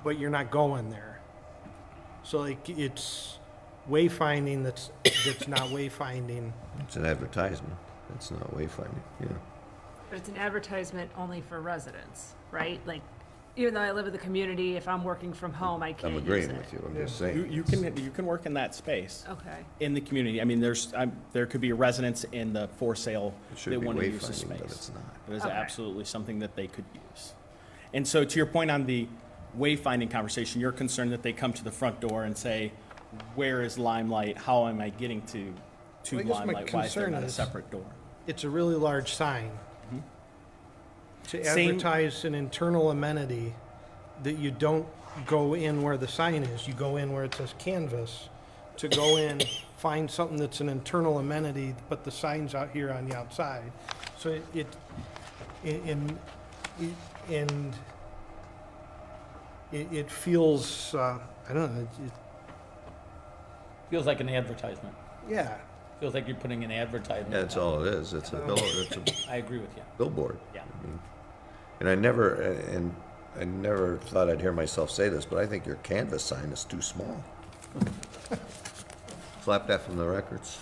But 0.03 0.17
you're 0.17 0.31
not 0.31 0.49
going 0.49 0.89
there. 0.89 1.19
So 2.23 2.39
like, 2.39 2.69
it's 2.69 3.37
wayfinding 3.89 4.63
that's, 4.63 4.91
that's 5.03 5.47
not 5.47 5.69
wayfinding. 5.69 6.51
It's 6.79 6.95
an 6.95 7.05
advertisement. 7.05 7.75
It's 8.15 8.31
not 8.31 8.55
wayfinding, 8.55 9.01
yeah. 9.19 9.27
But 10.09 10.19
it's 10.19 10.29
an 10.29 10.37
advertisement 10.37 11.11
only 11.17 11.41
for 11.41 11.61
residents, 11.61 12.35
right? 12.51 12.81
Like, 12.85 13.01
even 13.57 13.73
though 13.73 13.81
I 13.81 13.91
live 13.91 14.07
in 14.07 14.13
the 14.13 14.19
community, 14.19 14.75
if 14.77 14.87
I'm 14.87 15.03
working 15.03 15.33
from 15.33 15.51
home, 15.53 15.83
I 15.83 15.93
can't 15.93 16.05
I'm 16.05 16.13
use 16.13 16.23
agreeing 16.23 16.49
it. 16.51 16.57
with 16.57 16.73
you, 16.73 16.83
I'm 16.85 16.95
just 16.95 17.19
You, 17.21 17.27
saying. 17.27 17.51
you 17.51 17.63
can, 17.63 17.97
you 17.97 18.09
can 18.11 18.25
work 18.25 18.45
in 18.45 18.53
that 18.53 18.73
space, 18.73 19.25
Okay. 19.29 19.57
in 19.81 19.93
the 19.93 20.01
community. 20.01 20.41
I 20.41 20.45
mean, 20.45 20.59
there's, 20.61 20.93
um, 20.95 21.11
there 21.33 21.45
could 21.45 21.59
be 21.61 21.73
residents 21.73 22.23
in 22.31 22.53
the 22.53 22.69
for 22.77 22.95
sale 22.95 23.33
It 23.51 23.57
should 23.57 23.73
that 23.73 23.79
be 23.81 23.85
want 23.85 23.99
to 23.99 24.07
use 24.07 24.21
the 24.27 24.33
wayfinding, 24.33 24.49
but 24.49 24.57
space. 24.59 24.71
it's 24.71 24.91
not. 24.93 25.03
It 25.29 25.33
is 25.35 25.43
Okay. 25.43 25.51
absolutely 25.53 26.05
something 26.05 26.39
that 26.39 26.55
they 26.55 26.67
could 26.67 26.85
use. 27.11 27.33
And 27.93 28.07
so 28.07 28.23
to 28.23 28.37
your 28.37 28.45
point 28.45 28.71
on 28.71 28.85
the 28.85 29.07
wayfinding 29.59 30.09
conversation, 30.09 30.61
you're 30.61 30.71
concerned 30.71 31.11
that 31.11 31.23
they 31.23 31.33
come 31.33 31.51
to 31.53 31.63
the 31.63 31.71
front 31.71 31.99
door 31.99 32.23
and 32.23 32.37
say, 32.37 32.71
where 33.35 33.61
is 33.63 33.77
Limelight? 33.77 34.37
How 34.37 34.67
am 34.67 34.79
I 34.79 34.89
getting 34.89 35.21
to, 35.23 35.53
to 36.05 36.15
Well, 36.15 36.19
I 36.19 36.27
guess 36.27 36.29
my 36.29 36.45
Limelight? 36.45 36.73
Why 36.73 36.85
is 36.85 36.93
there 36.93 37.03
concern 37.03 37.11
not 37.11 37.23
a 37.23 37.25
is- 37.25 37.33
separate 37.33 37.69
door? 37.69 37.83
it's 38.27 38.43
a 38.45 38.49
really 38.49 38.75
large 38.75 39.13
sign. 39.13 39.51
To 41.29 41.43
Same- 41.45 41.69
advertise 41.71 42.25
an 42.25 42.35
internal 42.35 42.91
amenity 42.91 43.53
that 44.23 44.33
you 44.37 44.51
don't 44.51 44.85
go 45.25 45.53
in 45.53 45.81
where 45.81 45.97
the 45.97 46.07
sign 46.07 46.43
is, 46.43 46.67
you 46.67 46.73
go 46.73 46.97
in 46.97 47.11
where 47.11 47.23
it 47.23 47.35
says 47.35 47.53
canvas. 47.59 48.29
To 48.77 48.87
go 48.87 49.17
in, 49.17 49.41
find 49.77 50.09
something 50.09 50.37
that's 50.37 50.61
an 50.61 50.69
internal 50.69 51.19
amenity, 51.19 51.75
but 51.89 52.03
the 52.03 52.11
sign's 52.11 52.55
out 52.55 52.69
here 52.71 52.91
on 52.91 53.07
the 53.07 53.15
outside. 53.15 53.71
So 54.17 54.29
it, 54.29 54.43
it, 54.53 54.67
in, 55.63 56.17
in, 56.79 56.95
and 57.29 57.73
it, 59.71 59.87
it 59.91 60.11
feels, 60.11 60.93
uh, 60.95 61.19
I 61.49 61.53
don't 61.53 61.73
know, 61.75 61.81
it, 61.81 61.87
it- 62.05 62.11
Feels 63.89 64.05
like 64.05 64.21
an 64.21 64.29
advertisement. 64.29 64.95
yeah. 65.29 65.57
Feels 66.01 66.15
like 66.15 66.27
you're 66.27 66.35
putting 66.35 66.63
an 66.63 66.71
advertisement. 66.71 67.29
That's 67.29 67.55
out. 67.55 67.61
all 67.61 67.85
it 67.85 67.93
is. 67.93 68.13
It's 68.13 68.33
a 68.33 68.37
bill, 68.37 68.57
it's 68.59 68.97
a 69.27 69.31
I 69.31 69.35
agree 69.35 69.59
with 69.59 69.69
you. 69.77 69.83
billboard. 69.99 70.39
Yeah. 70.53 70.63
I 70.63 70.87
mean, 70.87 70.99
And 71.79 71.87
I 71.87 71.93
never, 71.93 72.41
and 72.41 72.93
I 73.39 73.43
never 73.43 73.97
thought 73.97 74.27
I'd 74.27 74.41
hear 74.41 74.51
myself 74.51 74.89
say 74.89 75.09
this, 75.09 75.25
but 75.25 75.37
I 75.37 75.45
think 75.45 75.67
your 75.67 75.75
canvas 75.77 76.23
sign 76.23 76.45
is 76.51 76.65
too 76.65 76.81
small. 76.81 77.23
Slap 79.43 79.67
that 79.67 79.81
from 79.83 79.97
the 79.97 80.07
records. 80.07 80.61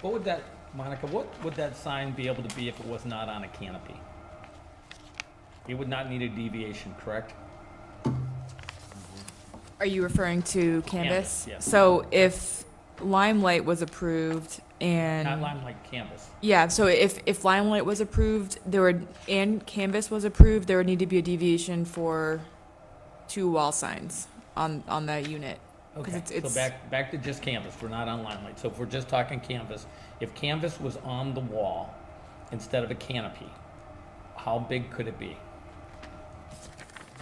What 0.00 0.12
would 0.14 0.24
that, 0.24 0.42
Monica, 0.74 1.06
what 1.08 1.26
would 1.44 1.54
that 1.54 1.76
sign 1.76 2.12
be 2.12 2.26
able 2.26 2.42
to 2.42 2.56
be 2.56 2.68
if 2.68 2.78
it 2.80 2.86
was 2.86 3.04
not 3.04 3.28
on 3.28 3.44
a 3.44 3.48
canopy? 3.48 3.96
It 5.68 5.74
would 5.74 5.88
not 5.88 6.08
need 6.08 6.22
a 6.22 6.28
deviation, 6.28 6.94
correct? 6.98 7.34
Are 9.80 9.86
you 9.86 10.02
referring 10.02 10.42
to 10.42 10.82
Canvas? 10.82 11.44
Canvas, 11.44 11.46
yes. 11.48 11.64
So 11.64 12.06
if 12.10 12.64
Limelight 13.00 13.64
was 13.64 13.80
approved 13.82 14.60
and. 14.80 15.26
Not 15.26 15.40
limelight 15.40 15.76
canvas. 15.90 16.28
Yeah, 16.42 16.68
so 16.68 16.86
if, 16.86 17.18
if 17.26 17.44
Limelight 17.44 17.84
was 17.86 18.00
approved, 18.00 18.58
there 18.66 18.82
would, 18.82 19.06
and 19.28 19.64
Canvas 19.66 20.10
was 20.10 20.24
approved, 20.24 20.68
there 20.68 20.76
would 20.76 20.86
need 20.86 20.98
to 20.98 21.06
be 21.06 21.16
a 21.18 21.22
deviation 21.22 21.84
for 21.86 22.40
two 23.26 23.50
wall 23.50 23.72
signs 23.72 24.28
on, 24.56 24.82
on 24.88 25.06
that 25.06 25.28
unit. 25.28 25.58
'Cause 25.94 26.06
Okay, 26.08 26.16
it's- 26.18 26.28
so 26.30 26.34
it's- 26.36 26.54
back, 26.54 26.90
back 26.90 27.10
to 27.10 27.18
just 27.18 27.42
canvas, 27.42 27.74
we're 27.82 27.88
not 27.88 28.06
on 28.06 28.22
limelight, 28.22 28.58
so 28.60 28.68
if 28.68 28.78
we're 28.78 28.86
just 28.86 29.08
talking 29.08 29.40
canvas, 29.40 29.86
if 30.20 30.34
canvas 30.34 30.78
was 30.80 30.96
on 30.98 31.34
the 31.34 31.40
wall 31.40 31.94
instead 32.52 32.84
of 32.84 32.90
a 32.90 32.94
canopy, 32.94 33.50
how 34.36 34.58
big 34.58 34.90
could 34.90 35.08
it 35.08 35.18
be? 35.18 35.36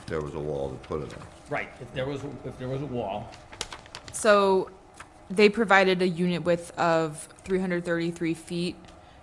There 0.07 0.21
was 0.21 0.35
a 0.35 0.39
wall 0.41 0.71
to 0.71 0.77
put 0.89 1.03
it 1.03 1.15
on. 1.15 1.23
Right, 1.51 1.69
if 1.81 1.93
there 1.95 2.07
was, 2.07 2.21
if 2.45 2.59
there 2.59 2.69
was 2.69 2.83
a 2.83 2.87
wall, 2.87 3.31
So 4.13 4.71
they 5.31 5.49
provided 5.49 6.03
a 6.03 6.09
unit 6.09 6.43
width 6.45 6.77
of 6.79 7.29
three 7.45 7.59
hundred 7.61 7.85
thirty-three 7.85 8.35
feet. 8.35 8.77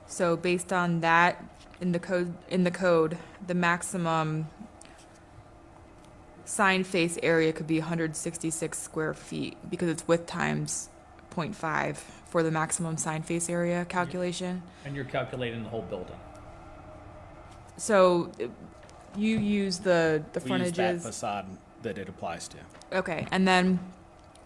So 0.07 0.35
based 0.35 0.71
on 0.73 1.01
that, 1.01 1.43
in 1.81 1.91
the 1.91 1.99
code, 1.99 2.33
in 2.49 2.63
the 2.63 2.71
code, 2.71 3.17
the 3.45 3.53
maximum 3.53 4.47
sign 6.45 6.83
face 6.83 7.17
area 7.23 7.51
could 7.53 7.67
be 7.67 7.79
hundred 7.79 8.15
sixty-six 8.15 8.77
square 8.79 9.13
feet 9.13 9.57
because 9.69 9.89
it's 9.89 10.07
width 10.07 10.25
times 10.27 10.89
0.5 11.35 11.97
for 12.27 12.43
the 12.43 12.51
maximum 12.51 12.95
sign 12.95 13.21
face 13.21 13.49
area 13.49 13.83
calculation. 13.85 14.63
and 14.85 14.95
you're 14.95 15.03
calculating 15.03 15.63
the 15.63 15.69
whole 15.69 15.81
building. 15.81 16.15
So 17.77 18.31
uh, 18.41 18.45
you 19.17 19.37
use 19.39 19.79
the, 19.79 20.23
the 20.31 20.39
We 20.39 20.51
use 20.59 20.71
that 20.71 20.75
frontages. 20.77 21.03
facade 21.03 21.45
that 21.85 21.97
it 21.97 22.09
applies 22.09 22.47
to. 22.49 22.57
Okay, 22.91 23.25
and 23.31 23.47
then 23.47 23.79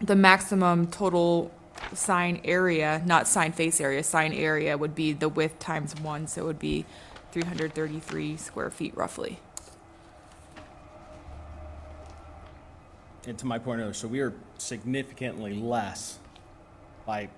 the 0.00 0.14
maximum 0.14 0.86
total 0.86 1.50
sign 1.94 2.40
area, 2.44 3.02
not 3.04 3.26
sign 3.26 3.52
face 3.52 3.80
area, 3.80 4.02
sign 4.02 4.32
area 4.32 4.78
would 4.78 4.94
be 4.94 5.12
the 5.12 5.28
width 5.28 5.58
times 5.58 5.94
one, 6.00 6.26
so 6.26 6.42
it 6.42 6.44
would 6.44 6.58
be 6.58 6.84
three 7.32 7.42
hundred 7.42 7.74
thirty-three 7.74 8.36
square 8.36 8.70
feet 8.70 8.96
roughly. 8.96 9.40
And 13.26 13.38
to 13.38 13.46
my 13.46 13.58
point 13.58 13.80
earlier, 13.80 13.92
so 13.92 14.08
we 14.08 14.20
are 14.20 14.32
significantly 14.58 15.54
less 15.54 16.18
by 17.06 17.28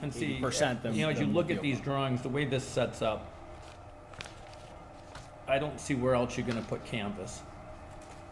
And 0.00 0.12
see, 0.12 0.40
80% 0.40 0.82
than- 0.82 0.94
you 0.94 1.02
know, 1.02 1.10
as 1.10 1.18
you 1.20 1.26
than 1.26 1.34
look 1.34 1.48
the 1.48 1.54
at 1.54 1.62
these 1.62 1.80
drawings, 1.80 2.22
the 2.22 2.28
way 2.28 2.44
this 2.44 2.64
sets 2.64 3.02
up, 3.02 3.28
I 5.46 5.58
don't 5.58 5.78
see 5.80 5.94
where 5.94 6.14
else 6.14 6.36
you're 6.36 6.46
gonna 6.46 6.62
put 6.62 6.84
canvas 6.84 7.42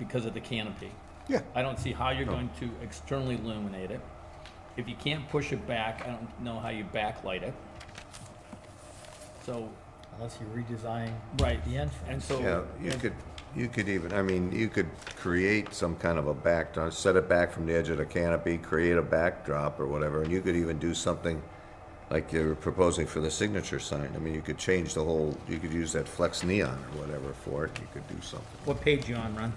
because 0.01 0.27
of 0.27 0.35
the 0.35 0.41
canopy. 0.41 0.91
Yeah. 1.29 1.43
I 1.55 1.63
don't 1.63 1.79
see 1.79 1.93
how 1.93 2.11
you're 2.11 2.25
going 2.25 2.51
to 2.59 2.69
externally 2.83 3.37
illuminate 3.37 3.93
it. 3.93 4.01
If 4.77 4.89
you 4.89 4.97
can't 4.97 5.29
push 5.29 5.53
it 5.53 5.65
back, 5.69 6.03
I 6.05 6.11
don't 6.11 6.43
know 6.43 6.59
how 6.59 6.71
you 6.71 6.85
backlight 6.93 7.43
it. 7.43 7.55
So, 9.47 9.69
Unless 10.17 10.39
you 10.41 10.63
redesign 10.63 11.13
right, 11.41 11.65
the 11.65 11.77
entrance. 11.77 11.95
and 12.09 12.23
so. 12.23 12.41
Yeah, 12.41 12.91
you 12.91 12.99
could, 12.99 13.15
you 13.57 13.69
could 13.69 13.89
even, 13.89 14.13
I 14.13 14.23
mean, 14.23 14.53
you 14.53 14.69
could 14.69 14.89
create 15.17 15.73
some 15.73 15.97
kind 15.97 16.19
of 16.19 16.27
a 16.27 16.35
back, 16.35 16.75
set 16.91 17.17
it 17.17 17.29
back 17.29 17.53
from 17.53 17.67
the 17.67 17.75
edge 17.75 17.89
of 17.89 17.99
the 17.99 18.05
canopy, 18.05 18.59
create 18.59 18.99
a 18.99 19.03
backdrop 19.03 19.81
or 19.81 19.87
whatever, 19.87 20.23
and 20.23 20.31
you 20.31 20.43
could 20.43 20.57
even 20.57 20.79
do 20.79 20.95
something 20.95 21.41
like 22.11 22.33
you're 22.33 22.55
proposing 22.57 23.07
for 23.07 23.21
the 23.21 23.31
signature 23.31 23.79
sign. 23.79 24.11
I 24.15 24.19
mean, 24.19 24.35
you 24.35 24.43
could 24.43 24.59
change 24.59 24.95
the 24.95 25.05
whole, 25.05 25.37
you 25.49 25.59
could 25.59 25.73
use 25.73 25.93
that 25.93 26.09
flex 26.09 26.43
neon 26.43 26.77
or 26.95 27.01
whatever 27.01 27.33
for 27.33 27.65
it, 27.65 27.79
you 27.79 27.87
could 27.95 28.07
do 28.09 28.21
something. 28.21 28.59
What 28.65 28.81
page 28.81 29.09
you 29.09 29.15
on, 29.15 29.35
Ron? 29.37 29.53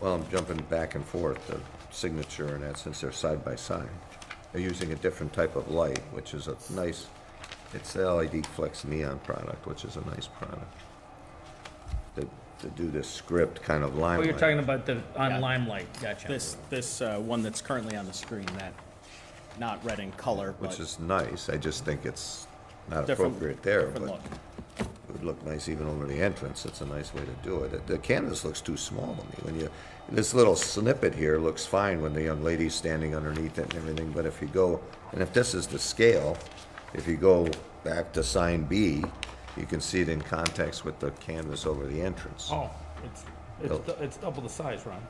Well, 0.00 0.14
I'm 0.14 0.28
jumping 0.30 0.58
back 0.70 0.94
and 0.94 1.04
forth, 1.04 1.46
the 1.46 1.58
signature 1.90 2.54
and 2.54 2.62
that, 2.64 2.78
since 2.78 3.00
they're 3.00 3.12
side 3.12 3.44
by 3.44 3.54
side. 3.56 3.88
They're 4.52 4.62
using 4.62 4.92
a 4.92 4.96
different 4.96 5.32
type 5.32 5.56
of 5.56 5.70
light, 5.70 5.98
which 6.12 6.34
is 6.34 6.48
a 6.48 6.56
nice, 6.70 7.06
it's 7.72 7.92
the 7.94 8.10
LED 8.12 8.46
flex 8.48 8.84
neon 8.84 9.18
product, 9.20 9.66
which 9.66 9.84
is 9.84 9.96
a 9.96 10.04
nice 10.06 10.26
product. 10.28 10.72
To, 12.16 12.28
to 12.60 12.68
do 12.76 12.88
this 12.90 13.08
script 13.08 13.62
kind 13.62 13.82
of 13.82 13.96
Oh, 13.96 14.00
limelight. 14.00 14.28
you're 14.28 14.38
talking 14.38 14.58
about 14.60 14.86
the, 14.86 14.94
Yeah. 15.14 15.36
on 15.36 15.40
limelight, 15.40 15.86
gotcha. 16.00 16.28
this, 16.28 16.56
this 16.70 17.00
uh, 17.00 17.18
one 17.18 17.42
that's 17.42 17.60
currently 17.60 17.96
on 17.96 18.06
the 18.06 18.12
screen, 18.12 18.46
that, 18.58 18.72
not 19.58 19.84
red 19.84 19.98
in 20.00 20.12
color, 20.12 20.54
but 20.60 20.70
Which 20.70 20.80
is 20.80 20.98
nice, 21.00 21.48
I 21.48 21.56
just 21.56 21.84
think 21.84 22.04
it's 22.06 22.46
not 22.90 23.06
different, 23.06 23.32
appropriate 23.36 23.62
there, 23.62 23.86
different 23.86 24.06
but 24.06 24.12
look. 24.12 24.20
It 24.78 24.86
would 25.12 25.24
look 25.24 25.44
nice 25.44 25.68
even 25.68 25.86
over 25.86 26.06
the 26.06 26.20
entrance, 26.20 26.64
it's 26.64 26.80
a 26.80 26.86
nice 26.86 27.14
way 27.14 27.22
to 27.22 27.48
do 27.48 27.62
it. 27.64 27.86
The 27.86 27.98
canvas 27.98 28.44
looks 28.44 28.60
too 28.60 28.76
small 28.76 29.14
to 29.14 29.22
me, 29.22 29.34
when 29.42 29.60
you, 29.60 29.70
this 30.08 30.34
little 30.34 30.56
snippet 30.56 31.14
here 31.14 31.38
looks 31.38 31.64
fine 31.64 32.02
when 32.02 32.12
the 32.12 32.22
young 32.22 32.42
lady's 32.42 32.74
standing 32.74 33.14
underneath 33.14 33.58
it 33.58 33.64
and 33.64 33.74
everything, 33.74 34.10
but 34.12 34.26
if 34.26 34.40
you 34.42 34.48
go, 34.48 34.80
and 35.12 35.22
if 35.22 35.32
this 35.32 35.54
is 35.54 35.66
the 35.66 35.78
scale, 35.78 36.36
if 36.92 37.06
you 37.08 37.16
go 37.16 37.48
back 37.84 38.12
to 38.12 38.22
sign 38.22 38.64
B, 38.64 39.04
you 39.56 39.66
can 39.66 39.80
see 39.80 40.00
it 40.00 40.08
in 40.08 40.20
context 40.20 40.84
with 40.84 40.98
the 40.98 41.10
canvas 41.12 41.66
over 41.66 41.86
the 41.86 42.00
entrance. 42.00 42.48
Oh, 42.52 42.70
it's, 43.04 43.24
it's, 43.62 43.78
dou- 43.78 44.04
it's 44.04 44.16
double 44.16 44.42
the 44.42 44.48
size, 44.48 44.84
Ron. 44.84 45.00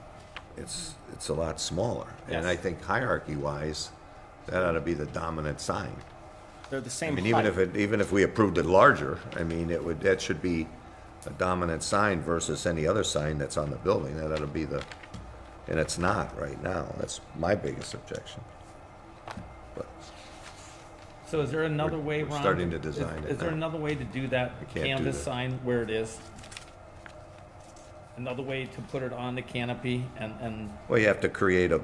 It's, 0.56 0.94
it's 1.12 1.28
a 1.30 1.34
lot 1.34 1.60
smaller, 1.60 2.06
and 2.28 2.46
I 2.46 2.54
think 2.54 2.80
hierarchy-wise, 2.82 3.90
that 4.46 4.62
ought 4.62 4.72
to 4.72 4.80
be 4.80 4.94
the 4.94 5.06
dominant 5.06 5.60
sign. 5.60 5.94
They're 6.74 6.80
the 6.80 6.86
I 6.86 6.90
same 6.90 7.14
mean, 7.14 7.26
even 7.28 7.46
if 7.46 7.56
it, 7.56 7.76
even 7.76 8.00
if 8.00 8.10
we 8.10 8.24
approved 8.24 8.58
it 8.58 8.66
larger, 8.66 9.20
I 9.36 9.44
mean, 9.44 9.70
it 9.70 9.84
would, 9.84 10.00
that 10.00 10.20
should 10.20 10.42
be 10.42 10.66
a 11.24 11.30
dominant 11.30 11.84
sign 11.84 12.20
versus 12.20 12.66
any 12.66 12.84
other 12.84 13.04
sign 13.04 13.38
that's 13.38 13.56
on 13.56 13.70
the 13.70 13.76
building. 13.76 14.16
That 14.16 14.32
ought 14.32 14.38
to 14.40 14.48
be 14.48 14.64
the, 14.64 14.82
and 15.68 15.78
it's 15.78 15.98
not 15.98 16.36
right 16.36 16.60
now. 16.64 16.92
That's 16.98 17.20
my 17.38 17.54
biggest 17.54 17.94
objection. 17.94 18.40
But 19.76 19.86
So 21.28 21.42
is 21.42 21.52
there 21.52 21.62
another 21.62 21.96
way, 21.96 22.24
we're 22.24 22.30
Ron? 22.30 22.40
starting 22.40 22.70
to 22.70 22.76
is- 22.78 22.82
design 22.82 23.22
it 23.22 23.30
Is 23.30 23.38
there 23.38 23.50
now. 23.52 23.56
another 23.56 23.78
way 23.78 23.94
to 23.94 24.02
do 24.02 24.26
that 24.26 24.54
We 24.58 24.66
can't 24.66 24.74
do 24.74 24.94
canvas 25.04 25.18
that. 25.18 25.22
sign 25.24 25.60
where 25.62 25.84
it 25.84 25.90
is? 25.90 26.18
Another 28.16 28.42
way 28.42 28.66
to 28.66 28.80
put 28.82 29.02
it 29.02 29.12
on 29.12 29.34
the 29.34 29.42
canopy 29.42 30.04
and, 30.18 30.32
and, 30.40 30.70
Well, 30.88 31.00
you 31.00 31.08
have 31.08 31.20
to 31.22 31.28
create 31.28 31.72
a, 31.72 31.80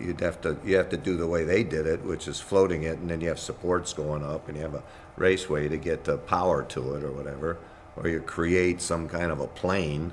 you'd 0.00 0.20
have 0.20 0.40
to, 0.40 0.56
you 0.64 0.76
have 0.78 0.88
to 0.88 0.96
do 0.96 1.16
the 1.18 1.26
way 1.26 1.44
they 1.44 1.62
did 1.62 1.86
it, 1.86 2.02
which 2.04 2.26
is 2.26 2.40
floating 2.40 2.84
it, 2.84 2.98
and 2.98 3.10
then 3.10 3.20
you 3.20 3.28
have 3.28 3.38
supports 3.38 3.92
going 3.92 4.24
up, 4.24 4.48
and 4.48 4.56
you 4.56 4.62
have 4.62 4.74
a 4.74 4.82
raceway 5.16 5.68
to 5.68 5.76
get 5.76 6.04
the 6.04 6.16
power 6.16 6.62
to 6.64 6.94
it 6.94 7.04
or 7.04 7.12
whatever. 7.12 7.58
Or 7.96 8.08
you 8.08 8.20
create 8.20 8.80
some 8.80 9.06
kind 9.08 9.30
of 9.30 9.40
a 9.40 9.46
plane 9.46 10.10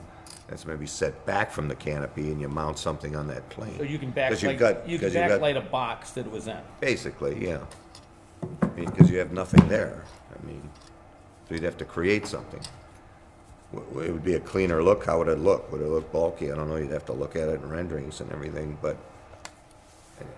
that's 0.48 0.66
maybe 0.66 0.86
set 0.86 1.26
back 1.26 1.50
from 1.52 1.70
the 1.70 1.76
canopy, 1.76 2.32
and 2.32 2.42
you 2.42 2.50
mount 2.50 2.78
something 2.78 3.16
on 3.16 3.28
that 3.28 3.48
plane. 3.50 3.78
so 3.78 3.84
you 3.84 3.98
can 3.98 4.12
'Cause 4.12 4.44
you've 4.44 4.52
backlight, 4.54 4.58
got- 4.60 4.90
you 4.90 5.00
can 5.00 5.08
'cause 5.08 5.16
you've 5.16 5.28
got- 5.30 5.40
backlight 5.40 5.58
a 5.58 5.62
box 5.62 6.12
that 6.12 6.26
it 6.26 6.32
was 6.32 6.48
in. 6.48 6.58
Basically, 6.82 7.48
yeah. 7.48 7.60
I 8.62 8.66
mean, 8.76 8.90
because 8.90 9.10
you 9.10 9.20
have 9.20 9.32
nothing 9.32 9.66
there. 9.70 10.04
I 10.38 10.46
mean, 10.46 10.70
so 11.48 11.54
you'd 11.56 11.64
have 11.64 11.78
to 11.78 11.86
create 11.86 12.28
something. 12.28 12.60
It 13.74 14.12
would 14.12 14.24
be 14.24 14.34
a 14.34 14.40
cleaner 14.40 14.84
look. 14.84 15.06
How 15.06 15.20
would 15.20 15.30
it 15.30 15.40
look? 15.40 15.72
Would 15.72 15.82
it 15.82 15.88
look 15.88 16.12
bulky? 16.12 16.52
I 16.52 16.56
don't 16.56 16.68
know. 16.68 16.76
You'd 16.76 16.92
have 16.92 17.06
to 17.06 17.14
look 17.14 17.36
at 17.36 17.48
it 17.48 17.62
in 17.62 17.70
renderings 17.70 18.20
and 18.20 18.32
everything, 18.32 18.78
but, 18.82 18.98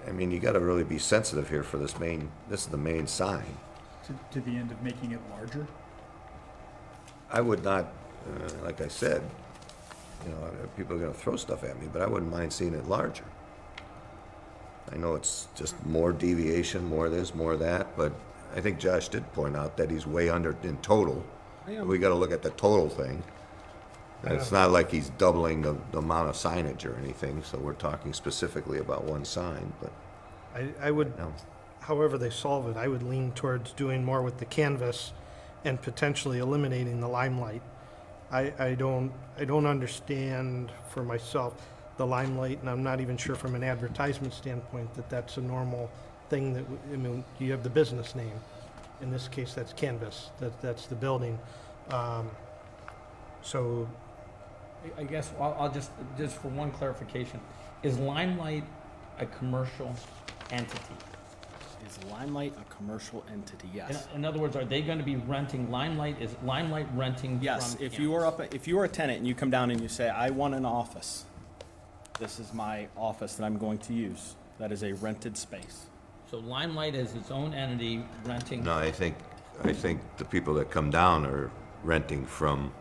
I- 0.08 0.12
mean, 0.12 0.30
you 0.30 0.40
gotta 0.40 0.60
really 0.60 0.84
be 0.84 1.00
sensitive 1.00 1.50
here 1.50 1.64
for 1.64 1.78
this 1.78 2.00
main, 2.00 2.30
this 2.50 2.62
is 2.62 2.68
the 2.68 2.78
main 2.78 3.08
sign. 3.08 3.58
To, 4.06 4.14
to 4.32 4.42
the 4.42 4.58
end 4.58 4.72
of 4.72 4.82
making 4.84 5.12
it 5.14 5.20
larger? 5.32 5.66
I 7.32 7.42
would 7.42 7.64
not, 7.64 7.86
uh, 8.30 8.64
like 8.64 8.82
I 8.82 8.88
said, 8.88 9.24
you 10.26 10.32
know, 10.32 10.38
uh, 10.38 10.68
people 10.78 10.96
are 10.96 11.00
gonna 11.00 11.14
throw 11.14 11.36
stuff 11.36 11.64
at 11.64 11.80
me, 11.82 11.88
but 11.92 12.02
I 12.02 12.08
wouldn't 12.08 12.32
mind 12.32 12.54
seeing 12.54 12.76
it 12.76 12.88
larger. 12.88 13.24
I 14.92 14.98
know 14.98 15.16
it's 15.16 15.48
just 15.56 15.84
more 15.86 16.12
deviation, 16.14 16.86
more 16.86 17.10
this, 17.10 17.34
more 17.34 17.56
that, 17.58 17.98
but 17.98 18.12
I 18.56 18.62
think 18.62 18.78
Josh 18.78 19.08
did 19.08 19.32
point 19.34 19.58
out 19.58 19.78
that 19.78 19.90
he's 19.90 20.06
way 20.06 20.30
under 20.30 20.56
in 20.62 20.78
total. 20.78 21.24
We 21.68 21.98
gotta 21.98 22.16
look 22.16 22.32
at 22.32 22.42
the 22.42 22.50
total 22.52 22.90
thing. 22.90 23.24
And 24.24 24.34
it's 24.34 24.52
not 24.52 24.72
like 24.72 24.90
he's 24.90 25.10
doubling 25.10 25.64
the, 25.64 25.76
the 25.92 25.98
amount 25.98 26.30
of 26.30 26.36
signage 26.36 26.86
or 26.86 26.96
anything, 26.98 27.44
so 27.44 27.58
we're 27.58 27.74
talking 27.74 28.14
specifically 28.14 28.80
about 28.80 29.04
one 29.04 29.26
sign, 29.26 29.74
but, 29.82 29.92
I, 30.56 30.70
I 30.82 30.92
would, 30.92 31.18
no. 31.18 31.34
however 31.82 32.18
they 32.18 32.30
solve 32.30 32.70
it, 32.70 32.78
I 32.78 32.88
would 32.88 33.04
lean 33.04 33.34
towards 33.34 33.74
doing 33.74 34.06
more 34.06 34.22
with 34.22 34.38
the 34.38 34.46
canvas 34.46 35.12
and 35.66 35.82
potentially 35.82 36.40
eliminating 36.40 37.02
the 37.02 37.08
limelight. 37.10 37.62
I, 38.32 38.54
I 38.58 38.76
don't, 38.76 39.12
I 39.38 39.44
don't 39.44 39.66
understand 39.66 40.72
for 40.90 41.04
myself 41.04 41.54
the 41.98 42.08
limelight, 42.08 42.60
and 42.62 42.70
I'm 42.70 42.82
not 42.84 43.02
even 43.02 43.18
sure 43.18 43.36
from 43.36 43.56
an 43.56 43.64
advertisement 43.64 44.34
standpoint 44.34 44.94
that 44.96 45.10
that's 45.10 45.36
a 45.38 45.42
normal 45.42 45.92
thing 46.30 46.54
that, 46.54 46.64
w- 46.64 46.80
I 46.94 46.96
mean, 46.96 47.26
you 47.40 47.52
have 47.52 47.64
the 47.64 47.70
business 47.70 48.16
name. 48.16 48.40
In 49.04 49.12
this 49.12 49.28
case, 49.28 49.54
that's 49.54 49.74
canvas, 49.74 50.32
that, 50.40 50.60
that's 50.62 50.86
the 50.88 50.96
building. 50.96 51.38
Um, 51.92 52.32
So, 53.42 53.90
I- 54.98 55.02
I 55.02 55.04
guess 55.04 55.34
I'll, 55.38 55.54
I'll 55.60 55.70
just, 55.72 55.92
just 56.18 56.38
for 56.38 56.48
one 56.48 56.72
clarification, 56.72 57.42
is 57.84 58.00
Limelight 58.00 58.64
a 59.20 59.26
commercial 59.26 59.94
entity? 60.50 60.96
Is 61.86 62.00
Limelight 62.10 62.54
a 62.58 62.74
commercial 62.74 63.22
entity? 63.30 63.68
In, 63.74 63.76
Yes. 63.76 64.08
in 64.16 64.24
other 64.24 64.40
words, 64.40 64.56
are 64.56 64.64
they 64.64 64.82
gonna 64.82 65.04
be 65.04 65.18
renting, 65.18 65.70
Limelight, 65.70 66.22
is 66.22 66.34
Limelight 66.46 66.88
renting 66.96 67.36
from 67.40 67.44
Yes, 67.44 67.76
if 67.82 68.00
you 68.00 68.12
campus? 68.12 68.24
are 68.24 68.26
up, 68.46 68.56
if 68.56 68.66
you 68.66 68.80
are 68.80 68.86
a 68.86 68.90
tenant 68.90 69.18
and 69.20 69.28
you 69.28 69.36
come 69.36 69.50
down 69.50 69.70
and 69.70 69.82
you 69.82 69.90
say, 69.90 70.08
I 70.08 70.30
want 70.30 70.56
an 70.56 70.66
office, 70.66 71.26
this 72.20 72.40
is 72.40 72.54
my 72.54 72.88
office 72.96 73.36
that 73.36 73.44
I'm 73.44 73.58
going 73.58 73.80
to 73.80 73.94
use, 73.94 74.36
that 74.60 74.72
is 74.72 74.84
a 74.84 74.94
rented 74.94 75.36
space. 75.38 75.88
So 76.34 76.40
Limelight 76.40 76.96
is 76.96 77.14
its 77.14 77.30
own 77.30 77.54
entity 77.54 78.04
renting? 78.26 78.64
No, 78.64 78.74
I 78.74 78.90
think, 78.90 79.16
I 79.64 79.72
think 79.72 80.02
the 80.18 80.26
people 80.26 80.56
that 80.56 80.72
come 80.72 80.90
down 80.90 81.28
are 81.28 81.52
renting 81.84 82.26
from 82.26 82.74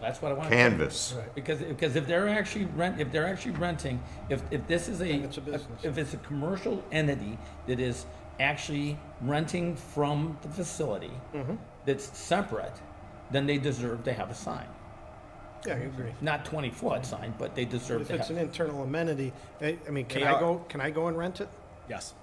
That's 0.00 0.20
what 0.20 0.32
I 0.32 0.34
want. 0.34 0.50
Canvas. 0.50 1.14
Because, 1.36 1.60
because 1.60 1.94
if 1.94 2.08
they're 2.08 2.28
actually 2.28 2.64
rent, 2.74 3.00
if 3.00 3.12
they're 3.12 3.24
actually 3.24 3.52
renting, 3.52 4.02
if, 4.30 4.42
if 4.50 4.66
this 4.66 4.88
is 4.88 5.00
a. 5.00 5.08
It's 5.12 5.36
a 5.36 5.40
business. 5.40 5.84
If 5.84 5.96
it's 5.96 6.12
a 6.12 6.16
commercial 6.16 6.82
entity 6.90 7.38
that 7.68 7.78
is 7.78 8.04
actually 8.40 8.98
renting 9.20 9.76
from 9.76 10.36
the 10.42 10.48
facility, 10.48 11.12
Mm-hmm. 11.32 11.54
that's 11.86 12.18
separate, 12.18 12.74
then 13.30 13.46
they 13.46 13.58
deserve 13.58 14.02
to 14.02 14.12
have 14.12 14.28
a 14.28 14.34
sign. 14.34 14.66
yeah, 15.64 15.74
I 15.74 15.76
agree. 15.76 16.10
Not 16.20 16.44
twenty 16.44 16.70
foot 16.70 17.06
sign, 17.06 17.32
but 17.38 17.54
they 17.54 17.64
But 17.64 17.70
deserve 17.78 18.00
if 18.02 18.08
to 18.08 18.14
it's 18.16 18.30
an 18.30 18.38
have. 18.38 18.46
internal 18.46 18.82
amenity, 18.82 19.32
I, 19.60 19.78
I 19.86 19.90
mean, 19.92 20.06
can 20.06 20.22
They 20.22 20.26
I 20.26 20.32
are- 20.32 20.40
go, 20.40 20.64
can 20.68 20.80
I 20.80 20.90
go 20.90 21.06
and 21.06 21.16
rent 21.16 21.40
it? 21.40 21.48
Yes. 21.88 22.14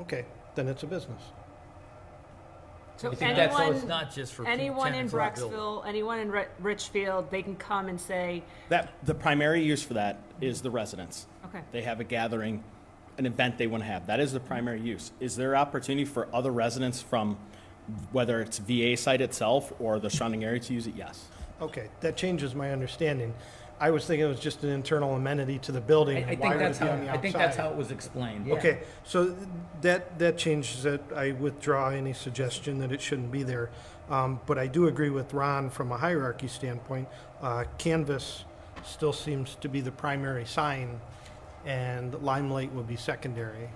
Okay, 0.00 0.24
then 0.54 0.68
it's 0.68 0.82
a 0.82 0.86
business. 0.86 1.22
So 2.96 3.10
I 3.10 3.14
think 3.14 3.34
that's- 3.36 3.52
so 3.56 3.60
anyone, 3.62 3.76
It's 3.76 3.86
not 3.86 4.12
just 4.14 4.34
for. 4.34 4.46
anyone 4.46 4.88
in 4.88 5.08
tenants 5.08 5.12
of 5.14 5.50
building. 5.50 5.58
Brecksville, 5.58 5.86
anyone 5.86 6.18
in 6.20 6.30
Ri- 6.30 6.46
Richfield, 6.60 7.30
they 7.30 7.42
can 7.42 7.56
come 7.56 7.88
and 7.88 8.00
say, 8.00 8.42
That, 8.68 8.92
the 9.02 9.14
primary 9.14 9.62
use 9.62 9.82
for 9.82 9.94
that 9.94 10.18
is 10.40 10.62
the 10.62 10.70
residents. 10.70 11.26
okay, 11.46 11.60
They 11.72 11.82
have 11.82 11.98
a 12.00 12.04
gathering, 12.04 12.62
an 13.18 13.26
event 13.26 13.58
they 13.58 13.66
want 13.66 13.82
to 13.82 13.88
have. 13.88 14.06
That 14.06 14.20
is 14.20 14.32
the 14.32 14.40
primary 14.40 14.80
use. 14.80 15.10
Is 15.18 15.34
there 15.36 15.56
opportunity 15.56 16.04
for 16.04 16.28
other 16.32 16.52
residents 16.52 17.02
from, 17.02 17.36
whether 18.12 18.40
it's 18.40 18.58
VA 18.58 18.96
site 18.96 19.20
itself 19.20 19.72
or 19.80 19.98
the 19.98 20.08
surrounding 20.10 20.44
area 20.44 20.60
to 20.60 20.72
use 20.72 20.86
it? 20.86 20.94
Yes. 20.96 21.26
Okay, 21.60 21.88
that 22.00 22.16
changes 22.16 22.54
my 22.54 22.70
understanding. 22.72 23.34
I 23.84 23.90
was 23.90 24.06
thinking 24.06 24.24
it 24.24 24.30
was 24.30 24.40
just 24.40 24.64
an 24.64 24.70
internal 24.70 25.14
amenity 25.14 25.58
to 25.58 25.70
the 25.70 25.80
building. 25.80 26.16
I, 26.16 26.20
I 26.20 26.22
why 26.22 26.36
think 26.36 26.42
would 26.54 26.60
that's 26.60 26.78
it 26.78 26.80
be 26.80 26.86
how, 26.86 26.92
on 26.94 27.04
the 27.04 27.12
I 27.12 27.16
think 27.18 27.34
that's 27.34 27.58
outside? 27.58 27.62
how 27.64 27.70
it 27.70 27.76
was 27.76 27.90
explained, 27.90 28.46
yeah. 28.46 28.54
Okay, 28.54 28.78
so 29.04 29.36
that, 29.82 30.18
that 30.18 30.38
changes 30.38 30.86
it. 30.86 31.02
I 31.14 31.32
withdraw 31.32 31.90
any 31.90 32.14
suggestion 32.14 32.78
that 32.78 32.92
it 32.92 33.02
shouldn't 33.02 33.30
be 33.30 33.42
there. 33.42 33.68
Um, 34.08 34.40
but 34.46 34.58
I 34.58 34.68
do 34.68 34.86
agree 34.86 35.10
with 35.10 35.34
Ron 35.34 35.68
from 35.68 35.92
a 35.92 35.98
hierarchy 35.98 36.48
standpoint. 36.48 37.08
Uh, 37.42 37.64
Canvas 37.76 38.46
still 38.86 39.12
seems 39.12 39.56
to 39.56 39.68
be 39.68 39.82
the 39.82 39.92
primary 39.92 40.46
sign 40.46 40.98
and 41.66 42.14
Limelight 42.22 42.72
would 42.72 42.88
be 42.88 42.96
secondary. 42.96 43.68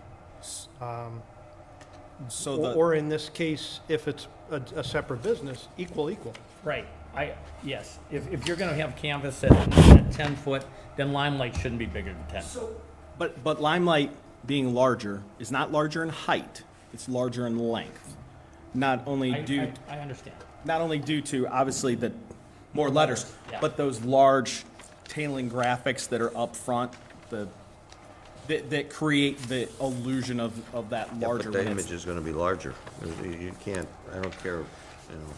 Um, 0.81 1.23
So 2.29 2.53
or, 2.53 2.57
the, 2.57 2.73
or 2.75 2.95
in 2.95 3.11
this 3.11 3.29
case, 3.29 3.81
if 3.89 4.09
it's 4.09 4.27
a, 4.51 4.63
a 4.75 4.85
separate 4.85 5.23
business, 5.23 5.69
equal, 5.77 6.09
equal. 6.09 6.33
Right, 6.65 6.87
I, 7.19 7.35
yes, 7.65 7.99
if, 8.13 8.31
if 8.33 8.47
you're 8.47 8.57
gonna 8.57 8.75
have 8.75 8.95
canvas 8.97 9.43
at, 9.43 9.51
at 9.53 10.13
ten 10.13 10.37
foot, 10.37 10.65
then 10.97 11.13
Limelight 11.13 11.57
shouldn't 11.57 11.79
be 11.79 11.87
bigger 11.87 12.13
than 12.13 12.43
ten. 12.43 12.45
but, 13.19 13.43
but 13.43 13.61
Limelight 13.61 14.11
being 14.47 14.73
larger 14.75 15.23
is 15.41 15.51
not 15.51 15.73
larger 15.73 16.03
in 16.05 16.11
height, 16.11 16.63
it's 16.95 17.09
larger 17.09 17.47
in 17.47 17.59
length. 17.59 18.17
Not 18.75 19.03
only 19.07 19.35
I, 19.35 19.43
due, 19.43 19.73
I, 19.89 19.97
I 19.97 19.99
understand. 19.99 20.37
not 20.65 20.81
only 20.81 20.99
due 20.99 21.21
to 21.23 21.49
obviously 21.49 21.95
the 21.97 22.13
more 22.73 22.89
letters, 22.91 23.33
Yeah. 23.51 23.59
but 23.61 23.77
those 23.77 24.01
large 24.03 24.65
tailing 25.09 25.51
graphics 25.51 26.09
that 26.11 26.21
are 26.21 26.37
up 26.37 26.55
front, 26.55 26.93
the, 27.31 27.49
that, 28.47 28.71
that 28.71 28.91
create 28.91 29.39
the 29.49 29.69
illusion 29.81 30.39
of, 30.39 30.53
of 30.75 30.91
that 30.91 31.09
Yeah, 31.19 31.27
larger. 31.27 31.51
But 31.51 31.53
the 31.53 31.59
when 31.65 31.67
it's- 31.73 31.87
image 31.87 31.93
is 31.93 32.05
gonna 32.05 32.21
be 32.21 32.33
larger. 32.33 32.75
You- 33.25 33.31
You 33.31 33.53
can't, 33.65 33.89
I 34.13 34.21
don't 34.21 34.39
care, 34.43 34.59
you 34.59 35.17
know. 35.17 35.33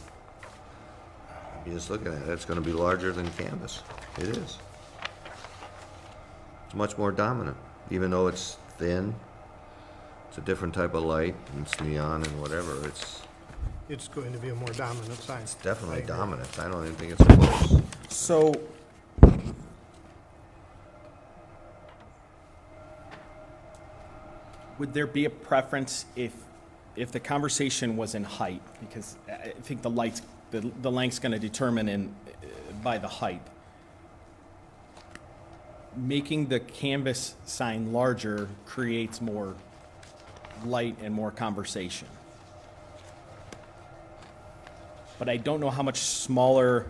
You're 1.67 1.75
just 1.75 1.91
looking 1.91 2.09
at 2.09 2.23
it, 2.23 2.29
it's 2.29 2.45
gonna 2.45 2.61
be 2.61 2.73
larger 2.73 3.13
than 3.13 3.29
canvas. 3.33 3.83
It 4.19 4.29
is. 4.29 4.59
It's 6.67 6.75
much 6.75 6.97
more 6.97 7.13
dominant, 7.13 7.57
even 7.91 8.11
though 8.11 8.29
it's 8.29 8.57
thin. 8.79 9.15
It's 10.29 10.39
a 10.39 10.43
different 10.43 10.73
type 10.75 10.95
of 10.95 11.03
light, 11.03 11.35
and 11.53 11.67
it's 11.67 11.81
neon 11.81 12.23
and 12.23 12.41
whatever, 12.41 12.87
it's 12.87 13.23
It's 13.89 14.07
going 14.07 14.33
to 14.33 14.39
be 14.39 14.51
a 14.51 14.55
more 14.55 14.69
dominant 14.69 15.19
sign. 15.21 15.43
definitely 15.63 16.03
dominant. 16.03 16.57
I 16.61 16.69
don't 16.69 16.85
even 16.85 16.95
think 16.97 17.13
it's 17.19 17.25
close. 17.25 17.83
So. 18.09 18.55
Would 24.79 24.95
there 24.95 25.07
be 25.07 25.25
a 25.27 25.31
preference 25.31 26.07
if, 26.17 26.33
if 26.97 27.13
the 27.13 27.21
conversation 27.21 27.97
was 27.97 28.15
in 28.15 28.25
height? 28.25 28.63
Because 28.81 29.17
I 29.29 29.33
I 29.33 29.53
think 29.63 29.83
the 29.83 29.91
light's, 29.91 30.23
the, 30.51 30.61
the 30.83 30.91
length's 30.91 31.19
gonna 31.19 31.39
determine 31.39 31.89
in, 31.89 32.15
by 32.83 32.99
the 32.99 33.09
height. 33.09 33.43
Making 35.97 36.47
the 36.47 36.61
canvas 36.61 37.35
sign 37.47 37.93
larger 37.93 38.49
creates 38.67 39.21
more 39.21 39.55
light 40.65 40.97
and 41.03 41.15
more 41.15 41.31
conversation. 41.31 42.09
But 45.19 45.29
I 45.29 45.37
don't 45.37 45.61
know 45.61 45.71
how 45.71 45.83
much 45.83 45.99
smaller 45.99 46.87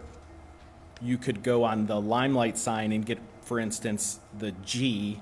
you 1.02 1.18
could 1.18 1.42
go 1.42 1.64
on 1.64 1.86
the 1.86 2.00
limelight 2.00 2.58
sign 2.58 2.92
and 2.92 3.04
get, 3.04 3.18
for 3.42 3.58
instance, 3.58 4.20
the 4.38 4.52
G 4.64 5.20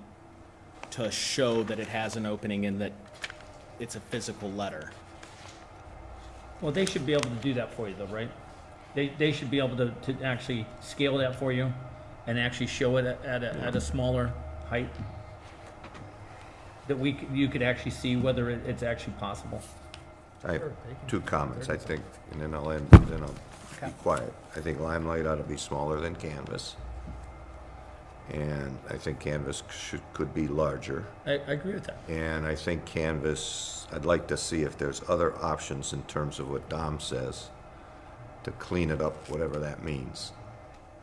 to 0.91 1.11
show 1.11 1.63
that 1.65 1.79
it 1.79 1.89
has 1.89 2.17
an 2.17 2.27
opening 2.27 2.67
and 2.67 2.81
that 2.81 2.93
it's 3.79 3.97
a 3.97 4.01
physical 4.01 4.51
letter. 4.51 4.91
Well, 6.61 6.73
they 6.73 6.87
should 6.87 7.07
be 7.07 7.13
able 7.13 7.31
to 7.31 7.37
do 7.43 7.55
that 7.55 7.73
for 7.75 7.89
you 7.89 7.95
though, 7.99 8.07
right? 8.07 8.31
They, 8.95 9.09
they 9.19 9.33
should 9.33 9.51
be 9.51 9.59
able 9.59 9.77
to, 9.77 9.91
to 10.13 10.23
actually 10.25 10.67
scale 10.81 11.19
that 11.19 11.37
for 11.37 11.53
you 11.53 11.73
and 12.27 12.39
actually 12.39 12.67
show 12.67 12.97
it 12.97 13.07
at, 13.07 13.25
at 13.25 13.45
a, 13.45 13.55
at 13.61 13.77
a 13.77 13.81
smaller 13.81 14.33
height? 14.69 14.91
That 16.89 16.99
we, 16.99 17.13
c- 17.13 17.27
you 17.33 17.49
could 17.49 17.63
actually 17.63 17.91
see 17.93 18.17
whether 18.17 18.51
it, 18.51 18.61
it's 18.67 18.83
actually 18.83 19.13
possible? 19.15 19.63
I 20.45 20.53
have 20.53 20.61
Sure, 20.63 20.73
they 20.87 20.95
can- 20.95 21.07
two 21.09 21.21
comments, 21.21 21.69
I 21.69 21.77
think, 21.77 22.03
and 22.33 22.41
then 22.41 22.55
I'll 22.55 22.71
end, 22.71 22.89
then 22.91 23.23
I'll 23.23 23.29
be 23.89 23.93
quiet. 24.03 24.33
I 24.57 24.61
think 24.61 24.81
Limelight 24.81 25.27
ought 25.27 25.37
to 25.37 25.43
be 25.45 25.57
smaller 25.57 26.01
than 26.01 26.15
Canvas. 26.17 26.77
And 28.33 28.79
I 28.91 28.97
think 28.97 29.21
Canvas 29.21 29.63
should, 29.71 30.03
could 30.13 30.35
be 30.35 30.49
larger. 30.49 31.07
I, 31.25 31.33
I 31.33 31.53
agree 31.53 31.75
with 31.75 31.85
that. 31.85 31.99
And 32.09 32.47
I 32.47 32.55
think 32.55 32.85
Canvas, 32.85 33.87
I'd 33.91 34.05
like 34.05 34.27
to 34.29 34.37
see 34.37 34.63
if 34.63 34.77
there's 34.77 35.03
other 35.09 35.35
options 35.43 35.93
in 35.95 36.03
terms 36.03 36.39
of 36.39 36.51
what 36.51 36.69
Dom 36.69 37.01
says 37.01 37.49
to 38.45 38.51
clean 38.53 38.91
it 38.91 39.01
up, 39.01 39.29
whatever 39.31 39.59
that 39.59 39.83
means. 39.83 40.33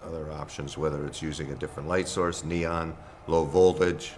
Other 0.04 0.32
options, 0.32 0.78
whether 0.78 1.06
it's 1.06 1.22
using 1.22 1.52
a 1.52 1.56
different 1.56 1.90
light 1.90 2.08
source, 2.08 2.44
neon, 2.44 2.96
low 3.26 3.44
voltage, 3.44 4.14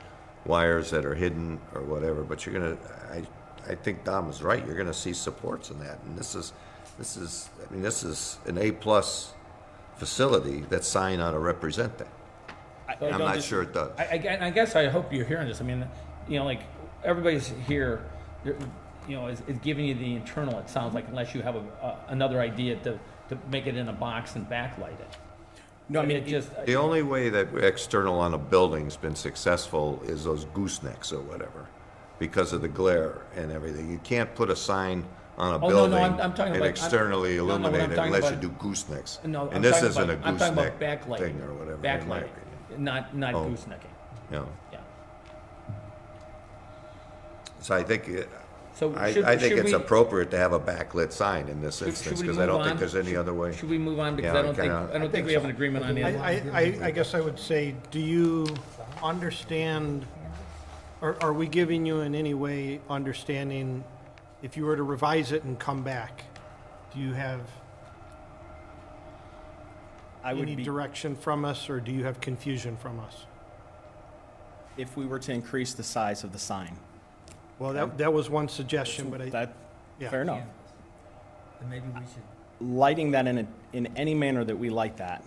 wires 0.45 0.89
that 0.91 1.05
are 1.05 1.15
hidden 1.15 1.59
or 1.73 1.81
whatever, 1.81 2.23
but 2.23 2.45
you're 2.45 2.53
gonna, 2.53 2.77
I, 3.11 3.23
I 3.71 3.75
think 3.75 4.03
Dom 4.03 4.29
is 4.29 4.41
right, 4.41 4.65
you're 4.65 4.75
gonna 4.75 4.93
see 4.93 5.13
supports 5.13 5.71
in 5.71 5.79
that. 5.79 5.99
And 6.03 6.17
this 6.17 6.35
is, 6.35 6.51
this 6.97 7.15
is, 7.15 7.49
I 7.65 7.71
mean, 7.71 7.81
this 7.81 8.03
is 8.03 8.37
an 8.45 8.57
A-plus 8.57 9.33
facility 9.95 10.61
that 10.69 10.83
sign 10.83 11.19
ought 11.21 11.31
to 11.31 11.39
represent 11.39 11.97
that. 11.99 12.07
I- 12.87 12.91
I 12.91 12.95
And 12.95 13.05
I'm 13.05 13.11
don't 13.19 13.27
not 13.27 13.35
dis- 13.35 13.45
sure 13.45 13.61
it 13.63 13.73
does. 13.73 13.91
I, 13.97 14.03
I 14.03 14.45
I 14.47 14.49
guess 14.49 14.75
I 14.75 14.87
hope 14.87 15.11
you're 15.11 15.25
hearing 15.25 15.47
this. 15.47 15.61
I 15.61 15.63
mean, 15.63 15.85
you 16.27 16.39
know, 16.39 16.45
like, 16.45 16.61
everybody's 17.03 17.47
here, 17.67 18.01
you're- 18.43 18.57
know, 19.09 19.27
is, 19.27 19.41
is 19.47 19.57
giving 19.59 19.85
you 19.85 19.95
the 19.95 20.15
internal, 20.15 20.57
it 20.59 20.69
sounds 20.69 20.93
like, 20.93 21.07
unless 21.07 21.33
you 21.33 21.41
have 21.41 21.55
a, 21.55 21.59
a- 21.81 21.97
another 22.09 22.39
idea 22.41 22.75
to, 22.77 22.99
to 23.29 23.37
make 23.51 23.65
it 23.67 23.75
in 23.77 23.87
a 23.89 23.93
box 23.93 24.35
and 24.35 24.49
backlight 24.49 24.99
it. 24.99 25.17
No, 25.89 26.01
I 26.01 26.05
mean, 26.05 26.17
it 26.17 26.27
just, 26.27 26.49
The 26.65 26.75
only 26.75 27.01
way 27.03 27.29
that 27.29 27.55
external 27.57 28.19
on 28.19 28.33
a 28.33 28.37
building's 28.37 28.97
been 28.97 29.15
successful 29.15 30.01
is 30.05 30.25
those 30.25 30.43
goosenecks 30.45 31.13
or 31.13 31.21
whatever, 31.21 31.67
because 32.19 32.51
of 32.51 32.61
the 32.61 32.67
glare 32.67 33.21
and 33.37 33.51
everything. 33.51 33.89
You 33.89 33.99
can't 33.99 34.33
put 34.35 34.49
a 34.49 34.55
sign 34.55 35.05
on 35.37 35.53
a 35.53 35.57
Oh, 35.57 35.59
no, 35.59 35.67
no, 35.67 35.69
building 35.69 35.93
I'm- 35.93 36.13
I'm 36.19 36.33
talking 36.33 36.47
and 36.47 36.55
about- 36.57 36.63
I'm- 36.63 36.71
externally 36.71 37.37
no, 37.37 37.45
no, 37.45 37.53
I'm 37.53 37.61
illuminate 37.63 37.91
it 37.91 37.95
talking 37.95 38.13
unless 38.13 38.31
you 38.31 38.37
about- 38.37 38.59
do 38.61 38.67
goosenecks. 38.69 39.23
no, 39.25 39.47
I'm 39.49 39.55
And 39.55 39.63
this 39.63 39.81
isn't 39.83 40.09
a 40.09 40.13
about, 40.15 40.27
I'm 40.27 40.37
talking 40.37 40.53
about 40.57 40.79
gooseneck 40.79 41.19
thing 41.19 41.41
or 41.41 41.53
whatever, 41.53 41.77
Backlighting, 41.77 42.01
opinion. 42.01 42.29
Not, 42.79 43.15
not 43.15 43.33
Oh. 43.33 43.45
goosenecking, 43.45 43.93
You 44.31 44.37
know, 44.37 44.47
yeah. 44.71 44.79
so 47.61 47.75
I 47.75 47.83
think, 47.83 48.07
it- 48.07 48.29
So 48.73 48.93
I, 48.95 49.11
should, 49.11 49.23
I 49.25 49.35
think 49.37 49.55
should 49.55 49.59
it's 49.65 49.71
we, 49.71 49.73
appropriate 49.73 50.29
to 50.31 50.37
have 50.37 50.53
a 50.53 50.59
backlit 50.59 51.11
sign 51.11 51.47
in 51.47 51.61
this 51.61 51.79
should- 51.79 51.87
instance, 51.89 52.19
we 52.21 52.27
because 52.27 52.37
I 52.37 52.41
move 52.41 52.49
don't 52.49 52.61
think 52.63 52.71
on? 52.73 52.77
there's 52.77 52.95
any 52.95 53.07
Should- 53.09 53.17
other 53.17 53.33
way. 53.33 53.51
Should 53.55 53.69
we 53.69 53.77
move 53.79 53.99
on, 53.99 54.15
because 54.15 54.33
Yeah, 54.33 54.39
I 54.39 54.43
don't 54.43 54.55
think, 54.55 54.71
kinda- 54.71 54.89
I 54.93 54.97
don't 54.99 55.11
think 55.11 55.25
we 55.25 55.33
have 55.33 55.43
an 55.43 55.49
agreement 55.49 55.85
on 55.85 55.95
the 55.95 56.03
I, 56.03 56.09
other. 56.09 56.19
I, 56.19 56.31
I- 56.59 56.85
I 56.87 56.91
guess 56.91 57.13
I 57.15 57.21
would 57.21 57.39
say, 57.39 57.73
do 57.91 57.99
you 57.99 58.45
understand, 59.01 60.05
are, 61.01 61.15
are 61.21 61.33
we 61.33 61.47
giving 61.47 61.85
you 61.85 62.01
in 62.01 62.13
any 62.13 62.33
way 62.35 62.79
understanding, 62.89 63.83
if 64.43 64.55
you 64.55 64.65
were 64.65 64.75
to 64.75 64.83
revise 64.83 65.31
it 65.31 65.43
and 65.43 65.57
come 65.57 65.81
back, 65.83 66.23
do 66.93 66.99
you 66.99 67.13
have 67.13 67.41
I 70.27 70.33
would 70.33 70.43
any 70.43 70.55
be, 70.55 70.63
direction 70.63 71.15
from 71.15 71.45
us, 71.45 71.69
or 71.69 71.79
do 71.79 71.91
you 71.91 72.03
have 72.03 72.19
confusion 72.19 72.75
from 72.77 72.99
us? 72.99 73.25
if 74.77 74.95
we 74.95 75.07
were 75.07 75.17
to 75.17 75.31
increase 75.31 75.73
the 75.73 75.81
size 75.81 76.23
of 76.23 76.31
the 76.31 76.37
sign. 76.37 76.77
Well, 77.57 77.73
that, 77.73 77.97
that 77.97 78.13
was 78.13 78.29
one 78.29 78.47
suggestion, 78.47 79.09
but 79.09 79.21
I, 79.21 79.29
That, 79.29 79.55
yeah. 79.99 80.09
fair 80.09 80.21
enough. 80.21 80.43
Then 81.59 81.69
maybe 81.71 81.85
we 81.87 82.01
should, 82.01 82.21
Lighting 82.59 83.09
that 83.11 83.25
in 83.25 83.39
a, 83.39 83.47
in 83.73 83.87
any 83.95 84.13
manner 84.13 84.43
that 84.43 84.55
we 84.55 84.69
light 84.69 84.97
that, 84.97 85.23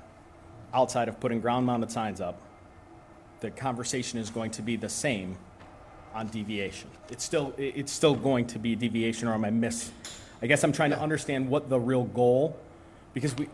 outside 0.72 1.08
of 1.08 1.18
putting 1.18 1.40
ground-mounted 1.40 1.90
signs 1.90 2.20
up, 2.20 2.40
the 3.40 3.50
conversation 3.50 4.20
is 4.20 4.30
going 4.30 4.52
to 4.52 4.62
be 4.62 4.76
the 4.76 4.88
same 4.88 5.36
on 6.14 6.28
deviation. 6.28 6.88
It's 7.10 7.24
still, 7.24 7.52
it- 7.56 7.74
it's 7.76 7.90
still 7.92 8.14
going 8.14 8.46
to 8.48 8.58
be 8.60 8.76
deviation, 8.76 9.26
or 9.26 9.34
am 9.34 9.44
I 9.44 9.50
miss? 9.50 9.90
I 10.42 10.46
guess 10.46 10.62
I'm 10.62 10.72
trying 10.72 10.90
to 10.90 11.00
understand 11.00 11.48
what 11.48 11.68
the 11.68 11.80
real 11.80 12.04
goal, 12.04 12.56
because 13.14 13.36
we, 13.36 13.48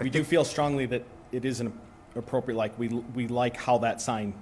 we 0.00 0.10
do 0.10 0.24
feel 0.24 0.44
strongly 0.44 0.86
that 0.86 1.04
it 1.32 1.44
isn't 1.44 1.72
appropriate, 2.16 2.56
like, 2.56 2.78
we, 2.78 2.88
we 2.88 3.28
like 3.28 3.56
how 3.56 3.78
that 3.78 4.00
sign 4.00 4.34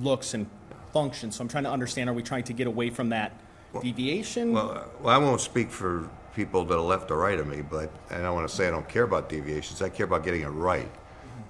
looks 0.00 0.34
and 0.34 0.46
functions, 0.92 1.36
so 1.36 1.42
I'm 1.42 1.48
trying 1.48 1.64
to 1.64 1.70
understand, 1.70 2.08
are 2.10 2.12
we 2.12 2.22
trying 2.22 2.44
to 2.44 2.52
get 2.52 2.66
away 2.66 2.90
from 2.90 3.08
that 3.10 3.32
deviation? 3.80 4.52
Well, 4.52 4.70
uh, 4.70 4.84
well, 5.00 5.14
I 5.14 5.18
won't 5.18 5.40
speak 5.40 5.70
for 5.70 6.08
people 6.34 6.64
to 6.64 6.74
the 6.74 6.80
left 6.80 7.10
or 7.10 7.18
right 7.18 7.38
of 7.38 7.46
me, 7.46 7.62
but, 7.62 7.90
and 8.10 8.20
I 8.20 8.22
don't 8.22 8.34
want 8.34 8.48
to 8.48 8.54
say 8.54 8.68
I 8.68 8.70
don't 8.70 8.88
care 8.88 9.04
about 9.04 9.28
deviations, 9.28 9.82
I 9.82 9.88
care 9.88 10.06
about 10.06 10.24
getting 10.24 10.42
it 10.42 10.48
right. 10.48 10.90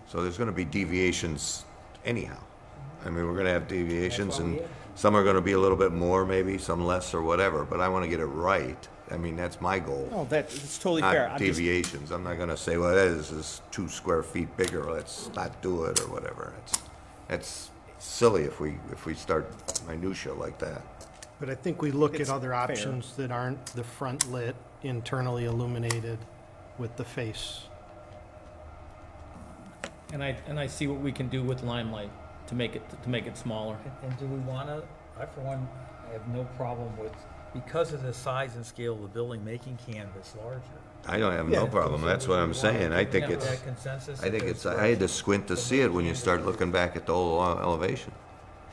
So 0.09 0.23
there's 0.23 0.37
going 0.37 0.51
to 0.51 0.55
be 0.55 0.65
deviations 0.65 1.65
anyhow. 2.05 2.39
I 3.05 3.11
mean, 3.11 3.27
we're 3.27 3.35
going 3.35 3.47
to 3.47 3.53
have 3.53 3.67
deviations, 3.69 4.39
and 4.39 4.61
some 4.95 5.17
are 5.17 5.25
going 5.25 5.37
to 5.37 5.43
be 5.43 5.53
a 5.53 5.59
little 5.59 5.77
bit 5.77 5.93
more, 5.93 6.25
maybe, 6.25 6.59
some 6.59 6.85
less, 6.85 7.15
or 7.15 7.23
whatever, 7.23 7.65
but 7.65 7.81
I 7.81 7.89
want 7.89 8.05
to 8.05 8.09
get 8.09 8.21
it 8.21 8.27
right. 8.27 8.89
I 9.13 9.19
mean, 9.19 9.37
that's 9.37 9.61
my 9.61 9.79
goal. 9.79 10.09
No, 10.11 10.25
that, 10.31 10.45
it's 10.47 10.79
totally 10.79 11.03
fair. 11.03 11.29
Not 11.29 11.33
I'm 11.33 11.39
just- 11.47 11.59
deviations. 11.59 12.11
I'm 12.11 12.25
not 12.25 12.37
going 12.37 12.49
to 12.49 12.57
say, 12.57 12.77
well, 12.79 12.95
that 12.95 13.07
is, 13.09 13.31
is 13.31 13.61
two 13.71 13.89
square 13.89 14.23
feet 14.23 14.55
bigger, 14.57 14.91
let's 14.91 15.31
not 15.35 15.61
do 15.63 15.85
it, 15.85 16.01
or 16.01 16.09
whatever. 16.09 16.55
It's, 16.65 16.79
it's 17.29 17.71
silly 17.99 18.45
if 18.45 18.59
we, 18.61 18.77
if 18.91 19.05
we 19.07 19.15
start 19.15 19.53
minutia 19.87 20.33
like 20.35 20.59
that. 20.59 20.83
but 21.39 21.51
I 21.51 21.55
think 21.55 21.83
we 21.83 21.91
look 21.93 22.19
It's 22.19 22.31
at 22.31 22.35
other 22.37 22.49
fair. 22.51 22.55
options 22.57 23.15
that 23.17 23.31
aren't 23.31 23.65
the 23.67 23.85
front 23.85 24.31
lit, 24.33 24.57
internally 24.83 25.45
illuminated 25.45 26.19
with 26.79 26.97
the 26.97 27.05
face. 27.05 27.61
And 30.13 30.23
I, 30.23 30.37
and 30.47 30.59
I 30.59 30.67
see 30.67 30.87
what 30.87 31.01
we 31.01 31.13
can 31.13 31.29
do 31.29 31.43
with 31.43 31.63
limelight 31.63 32.11
to 32.49 32.55
make 32.55 32.75
it, 32.77 32.83
to 33.03 33.09
make 33.09 33.27
it 33.27 33.37
smaller. 33.37 33.77
and- 33.85 34.11
and 34.11 34.19
do 34.19 34.27
we 34.27 34.39
wanna, 34.41 34.83
I 35.19 35.27
for 35.27 35.41
one, 35.41 35.69
I 36.09 36.13
have 36.13 36.27
no 36.29 36.45
problem 36.57 36.97
with, 36.99 37.13
because 37.55 37.93
of 37.93 38.03
the 38.03 38.13
size 38.13 38.57
and 38.57 38.65
scale 38.65 38.95
of 38.95 39.03
the 39.03 39.09
building, 39.09 39.45
making 39.45 39.79
canvas 39.87 40.35
larger. 40.43 40.61
I 41.07 41.19
don't 41.19 41.33
have 41.33 41.49
no 41.49 41.65
Yeah. 41.65 41.71
problem. 41.71 42.03
That's 42.03 42.29
what 42.29 42.39
I'm 42.39 42.55
saying. 42.55 42.93
I 42.93 43.05
think 43.05 43.27
Yeah. 43.29 43.35
it's. 43.35 43.47
That 43.47 43.65
consensus? 43.65 44.23
I 44.23 44.31
think 44.31 44.45
it's, 44.45 44.65
I 44.65 44.87
had 44.87 45.01
to 45.01 45.09
squint 45.09 45.49
to 45.49 45.57
see 45.57 45.81
it 45.81 45.93
when 45.93 46.05
you 46.05 46.15
start 46.15 46.45
looking 46.47 46.71
back 46.71 46.97
at 46.97 47.07
the 47.07 47.13
whole 47.13 47.43
ele- 47.43 47.59
elevation. 47.61 48.13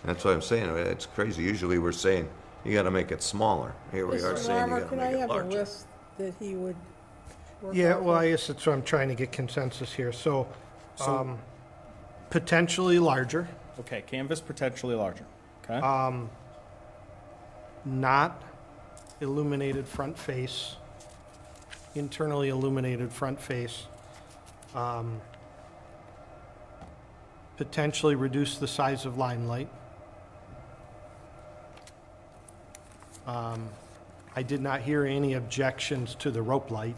That's 0.06 0.24
what 0.24 0.34
I'm 0.34 0.42
saying, 0.42 0.70
it's 0.78 1.06
crazy, 1.08 1.44
usually 1.44 1.78
we're 1.78 1.92
saying, 1.92 2.30
you 2.64 2.74
gotta 2.74 2.92
make 2.92 3.12
it 3.12 3.22
smaller. 3.22 3.74
Here 3.92 4.08
we 4.08 4.18
are 4.24 4.34
Mr. 4.34 4.38
saying 4.38 4.50
you 4.50 4.56
Larmer, 4.60 4.80
gotta 4.80 4.90
can 4.90 5.00
I 5.00 5.04
make 5.06 5.14
it 5.14 5.20
have 5.20 5.30
a 5.30 5.34
larger. 5.34 5.50
list 5.50 5.88
that 6.18 6.34
he 6.40 6.56
would 6.56 6.76
work 7.62 7.76
Yeah, 7.76 7.96
off 7.96 8.04
well, 8.04 8.16
of? 8.16 8.22
I 8.22 8.30
guess 8.30 8.48
that's 8.48 8.66
what 8.66 8.74
I'm 8.74 8.84
trying 8.84 9.10
to 9.10 9.16
get 9.16 9.32
consensus 9.34 9.92
here. 9.92 10.14
So, 10.14 10.48
um, 11.06 11.40
potentially 12.30 12.98
larger, 13.00 13.50
Okay, 13.82 14.02
canvas 14.08 14.40
potentially 14.40 14.96
larger, 14.96 15.26
okay? 15.66 15.80
um, 15.86 16.30
not 17.86 18.42
illuminated 19.22 19.88
front 19.88 20.18
face, 20.18 20.76
internally 21.96 22.50
illuminated 22.50 23.12
front 23.12 23.40
face. 23.40 23.86
um, 24.76 25.22
Potentially 27.58 28.16
reduce 28.16 28.58
the 28.58 28.68
size 28.70 29.06
of 29.06 29.18
limelight. 29.18 29.68
Um, 33.28 33.68
I 34.34 34.44
did 34.44 34.62
not 34.62 34.80
hear 34.80 35.04
any 35.04 35.34
objections 35.34 36.16
to 36.16 36.32
the 36.32 36.42
rope 36.42 36.72
light. 36.72 36.96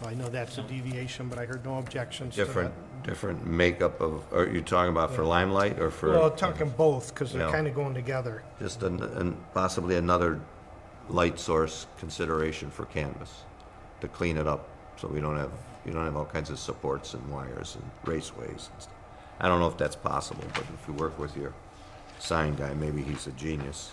So 0.00 0.06
I 0.06 0.14
know 0.14 0.28
that's 0.28 0.56
a 0.56 0.62
deviation, 0.62 1.28
but 1.28 1.38
I 1.38 1.44
heard 1.44 1.62
no 1.64 1.76
objections 1.76 2.34
to 2.36 2.40
that. 2.40 2.46
Different, 2.46 2.74
different 3.02 3.46
makeup 3.46 4.00
of, 4.00 4.22
are 4.32 4.46
you 4.48 4.62
talking 4.62 4.90
about 4.90 5.14
for 5.14 5.24
limelight 5.24 5.78
or 5.78 5.90
for? 5.90 6.10
Well, 6.10 6.30
talking 6.30 6.70
both, 6.70 7.14
because 7.14 7.32
they're 7.32 7.46
Yeah. 7.46 7.52
kind 7.52 7.66
of 7.66 7.74
going 7.74 7.94
together. 7.94 8.42
Just 8.58 8.82
an, 8.82 9.02
an, 9.02 9.36
possibly 9.54 9.96
another 9.96 10.40
light 11.08 11.38
source 11.38 11.86
consideration 11.98 12.70
for 12.70 12.86
canvas, 12.86 13.42
to 14.00 14.08
clean 14.08 14.36
it 14.36 14.46
up, 14.46 14.68
so 14.96 15.08
we 15.08 15.20
don't 15.20 15.36
have, 15.36 15.50
you 15.84 15.92
don't 15.92 16.04
have 16.04 16.16
all 16.16 16.24
kinds 16.24 16.50
of 16.50 16.58
supports 16.58 17.14
and 17.14 17.28
wires 17.28 17.76
and 17.76 17.90
raceways 18.04 18.70
and 18.70 18.80
stuff. 18.80 18.94
I 19.40 19.48
don't 19.48 19.58
know 19.58 19.68
if 19.68 19.76
that's 19.76 19.96
possible, 19.96 20.44
but 20.54 20.64
if 20.80 20.86
you 20.86 20.94
work 20.94 21.18
with 21.18 21.36
your 21.36 21.52
sign 22.18 22.54
guy, 22.54 22.72
maybe 22.74 23.02
he's 23.02 23.26
a 23.26 23.32
genius. 23.32 23.90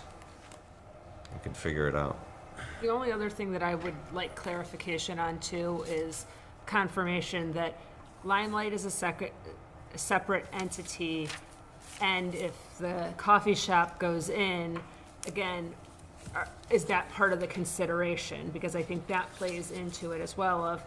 You 1.34 1.40
can 1.42 1.54
figure 1.54 1.88
it 1.88 1.96
out. 1.96 2.18
The 2.82 2.90
only 2.90 3.12
other 3.12 3.30
thing 3.30 3.52
that 3.54 3.64
I 3.64 3.76
would 3.76 3.96
like 4.14 4.36
clarification 4.36 5.18
on 5.18 5.40
too 5.40 5.84
is 5.88 6.26
confirmation 6.66 7.52
that 7.54 7.76
Limelight 8.24 8.74
is 8.74 8.86
a 8.86 8.92
second, 8.92 9.32
a 9.94 9.98
separate 9.98 10.46
entity. 10.54 11.28
And 12.02 12.36
if 12.36 12.54
the 12.80 13.10
coffee 13.18 13.56
shop 13.56 14.00
goes 14.00 14.30
in, 14.30 14.80
again, 15.28 15.74
are- 16.36 16.48
is 16.70 16.86
that 16.86 17.10
part 17.12 17.34
of 17.34 17.40
the 17.40 17.48
consideration? 17.48 18.50
Because 18.52 18.76
I 18.76 18.84
think 18.84 19.08
that 19.08 19.32
plays 19.34 19.72
into 19.72 20.12
it 20.12 20.22
as 20.22 20.38
well 20.38 20.64
of, 20.64 20.84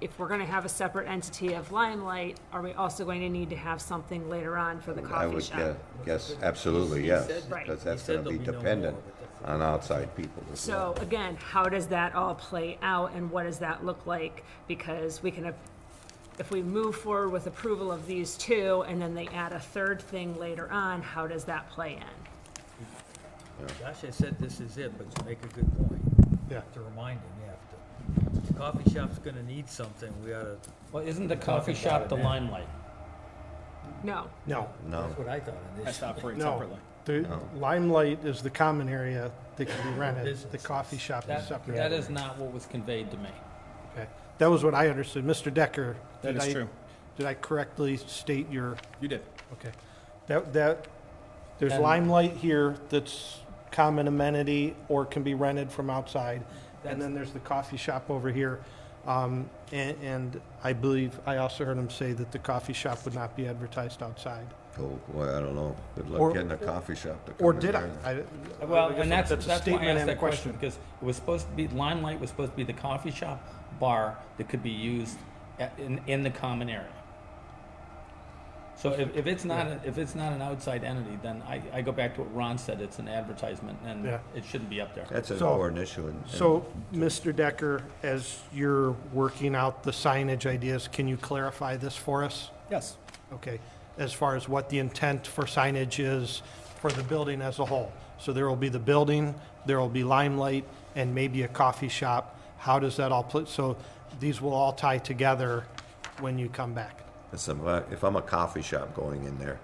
if 0.00 0.18
we're 0.18 0.28
gonna 0.28 0.44
have 0.44 0.64
a 0.64 0.68
separate 0.68 1.08
entity 1.08 1.54
of 1.54 1.72
Limelight, 1.72 2.38
are 2.52 2.60
we 2.60 2.72
also 2.74 3.04
going 3.04 3.20
to 3.20 3.28
need 3.30 3.48
to 3.50 3.56
have 3.56 3.80
something 3.80 4.28
later 4.28 4.56
on 4.58 4.80
for 4.80 4.92
the 4.92 5.00
coffee 5.00 5.10
shop? 5.12 5.18
I 5.18 5.22
coffee 5.24 5.34
would, 5.34 5.44
shop? 5.44 5.58
yeah, 5.58 5.72
yes, 6.06 6.36
absolutely, 6.42 7.06
yes, 7.06 7.26
said- 7.26 7.50
Right. 7.50 7.66
because 7.66 7.82
He 7.82 7.88
that's 7.88 8.02
said 8.02 8.24
gonna 8.24 8.30
be 8.30 8.44
there'll 8.44 8.52
no 8.52 8.58
dependent. 8.62 8.96
but 8.96 9.04
that's- 9.40 9.50
on 9.50 9.62
outside 9.62 10.14
people 10.16 10.42
as 10.52 10.68
well. 10.68 10.94
So 10.94 11.02
again, 11.02 11.36
how 11.36 11.64
does 11.64 11.86
that 11.88 12.14
all 12.14 12.34
play 12.34 12.78
out 12.82 13.12
and 13.14 13.30
what 13.30 13.44
does 13.44 13.58
that 13.60 13.84
look 13.84 14.06
like? 14.06 14.44
Because 14.68 15.22
we 15.22 15.30
can, 15.30 15.54
if 16.38 16.50
we 16.50 16.62
move 16.62 16.96
forward 16.96 17.30
with 17.30 17.46
approval 17.46 17.92
of 17.92 18.06
these 18.06 18.36
two 18.36 18.84
and 18.88 19.00
then 19.00 19.14
they 19.14 19.26
add 19.28 19.52
a 19.52 19.58
third 19.60 20.00
thing 20.00 20.36
later 20.38 20.70
on, 20.70 21.00
how 21.02 21.26
does 21.26 21.44
that 21.44 21.68
play 21.70 21.94
in? 21.94 23.66
Josh 23.80 24.00
has 24.02 24.16
said 24.16 24.36
this 24.40 24.60
is 24.60 24.76
it, 24.78 24.92
but 24.98 25.06
you 25.06 25.24
make 25.24 25.42
a 25.44 25.48
good 25.48 25.70
point. 25.88 26.00
Yeah. 26.50 26.60
To 26.74 26.80
remind 26.80 27.20
him, 27.20 27.28
you 27.40 27.50
have 27.50 28.40
to, 28.42 28.46
the 28.52 28.52
coffee 28.54 28.90
shop's 28.90 29.18
gonna 29.20 29.42
need 29.44 29.68
something, 29.68 30.12
we 30.24 30.34
oughta, 30.34 30.56
Well, 30.92 31.06
isn't 31.06 31.28
the 31.28 31.36
coffee 31.36 31.74
shop 31.74 32.08
the 32.08 32.16
limelight? 32.16 32.68
No, 34.02 34.26
No, 34.46 34.68
No, 34.88 35.02
that's 35.02 35.18
what 35.18 35.28
I 35.28 35.40
thought 35.40 35.54
Has 35.84 35.98
to 35.98 36.04
initially. 36.06 36.08
operate 36.10 36.36
No. 36.38 36.44
separately. 36.44 36.78
the 37.04 37.58
limelight 37.58 38.24
is 38.24 38.42
the 38.42 38.50
common 38.50 38.88
area 38.88 39.30
that 39.56 39.66
can 39.68 39.92
be 39.92 39.98
rented. 39.98 40.24
The 40.26 40.30
Business. 40.30 40.62
coffee 40.62 40.98
shop 40.98 41.22
is 41.22 41.28
That, 41.28 41.44
separate. 41.44 41.76
that 41.76 41.92
is 41.92 42.10
not 42.10 42.36
what 42.38 42.52
was 42.52 42.66
conveyed 42.66 43.10
to 43.12 43.16
me. 43.18 43.30
Okay. 43.96 44.06
That 44.38 44.50
was 44.50 44.64
what 44.64 44.74
I 44.74 44.88
understood. 44.88 45.24
Mr. 45.24 45.52
Decker? 45.52 45.96
That 46.22 46.32
did 46.32 46.42
is 46.42 46.48
I- 46.48 46.52
true. 46.52 46.68
Did 47.16 47.26
I 47.26 47.34
correctly 47.34 47.96
state 47.96 48.50
your, 48.50 48.76
You 49.00 49.06
did. 49.06 49.22
okay. 49.52 49.70
That, 50.26 50.52
that, 50.52 50.86
there's 51.60 51.72
And- 51.74 51.82
limelight 51.82 52.32
here 52.32 52.74
that's 52.88 53.38
common 53.70 54.08
amenity 54.08 54.74
or 54.88 55.04
can 55.04 55.22
be 55.22 55.34
rented 55.34 55.70
from 55.70 55.90
outside. 55.90 56.42
And 56.84 57.00
then 57.00 57.14
there's 57.14 57.30
the 57.30 57.38
coffee 57.40 57.76
shop 57.76 58.10
over 58.10 58.30
here. 58.32 58.60
Um, 59.06 59.48
and, 59.72 59.96
and 60.02 60.40
I 60.64 60.72
believe, 60.72 61.18
I 61.26 61.36
also 61.36 61.64
heard 61.64 61.76
him 61.78 61.88
say 61.90 62.12
that 62.14 62.32
the 62.32 62.38
coffee 62.38 62.72
shop 62.72 63.04
would 63.04 63.14
not 63.14 63.36
be 63.36 63.46
advertised 63.46 64.02
outside. 64.02 64.46
oh, 64.80 64.98
boy, 65.12 65.28
I 65.36 65.40
don't 65.40 65.54
know. 65.54 65.76
Good 65.94 66.06
Or- 66.10 66.26
luck 66.28 66.34
getting 66.34 66.50
a 66.50 66.56
coffee 66.56 66.96
shop 66.96 67.24
to 67.26 67.32
come 67.32 67.46
Or 67.46 67.52
in 67.54 67.60
did 67.60 67.74
I? 67.76 67.80
there. 67.82 68.24
I- 68.60 68.64
Well, 68.64 68.86
I 68.88 68.92
guess 68.94 69.02
and 69.02 69.12
that's, 69.12 69.30
a 69.30 69.36
that's 69.36 69.46
why 69.46 69.54
I 69.54 69.58
statement 69.60 69.84
asked 69.90 70.00
and 70.00 70.10
a 70.10 70.12
that 70.14 70.18
question, 70.18 70.52
because 70.52 70.74
it 70.74 71.04
was 71.04 71.14
supposed 71.16 71.46
to 71.48 71.52
be, 71.54 71.68
limelight 71.68 72.18
was 72.20 72.30
supposed 72.30 72.50
to 72.52 72.56
be 72.56 72.64
the 72.64 72.72
coffee 72.72 73.12
shop 73.12 73.40
bar 73.78 74.16
that 74.38 74.48
could 74.48 74.62
be 74.62 74.70
used 74.70 75.18
at, 75.58 75.72
in, 75.78 76.00
in 76.06 76.22
the 76.22 76.30
common 76.30 76.68
area. 76.68 76.88
So 78.76 78.90
if, 78.90 79.16
if 79.16 79.26
it's 79.26 79.44
not, 79.44 79.66
a- 79.68 79.80
if 79.84 79.98
it's 79.98 80.14
not 80.14 80.32
an 80.32 80.42
outside 80.42 80.82
entity, 80.84 81.16
then 81.22 81.42
I, 81.48 81.62
I 81.72 81.80
go 81.80 81.92
back 81.92 82.16
to 82.16 82.22
what 82.22 82.34
Ron 82.34 82.58
said, 82.58 82.80
it's 82.80 82.98
an 82.98 83.08
advertisement, 83.08 83.78
and 83.86 84.04
Yeah. 84.04 84.18
it 84.34 84.44
shouldn't 84.44 84.68
be 84.68 84.80
up 84.80 84.94
there. 84.94 85.06
That's 85.08 85.30
an 85.30 85.38
So- 85.38 85.52
important 85.52 85.78
issue. 85.80 86.06
and- 86.08 86.20
and- 86.20 86.30
So, 86.30 86.66
Mr. 86.92 87.34
Decker, 87.34 87.82
as 88.02 88.40
you're 88.52 88.90
working 89.12 89.54
out 89.54 89.84
the 89.84 89.92
signage 89.92 90.44
ideas, 90.44 90.88
can 90.88 91.06
you 91.06 91.16
clarify 91.16 91.76
this 91.76 91.96
for 91.96 92.24
us? 92.24 92.50
Yes. 92.70 92.96
Okay, 93.32 93.60
as 93.96 94.12
far 94.12 94.34
as 94.34 94.48
what 94.48 94.68
the 94.70 94.80
intent 94.80 95.26
for 95.26 95.44
signage 95.44 95.98
is 96.04 96.42
for 96.80 96.90
the 96.90 97.02
building 97.04 97.40
as 97.42 97.60
a 97.60 97.64
whole. 97.64 97.92
So 98.18 98.32
there 98.32 98.48
will 98.48 98.56
be 98.56 98.68
the 98.68 98.78
building, 98.80 99.34
there 99.66 99.78
will 99.80 99.88
be 99.88 100.02
limelight, 100.04 100.64
and 100.96 101.14
maybe 101.14 101.42
a 101.42 101.48
coffee 101.48 101.88
shop. 101.88 102.33
How 102.64 102.78
does 102.78 102.96
that 102.96 103.12
all 103.12 103.22
play? 103.22 103.44
So 103.46 103.76
these 104.20 104.40
will 104.40 104.54
all 104.54 104.72
tie 104.72 104.96
together 104.96 105.66
when 106.20 106.38
you 106.38 106.48
come 106.48 106.72
back. 106.72 107.00
It's 107.30 107.46
a- 107.48 107.84
If 107.90 108.02
I'm 108.02 108.16
a 108.16 108.22
coffee 108.22 108.62
shop 108.62 108.94
going 108.94 109.24
in 109.24 109.36
there, 109.38 109.58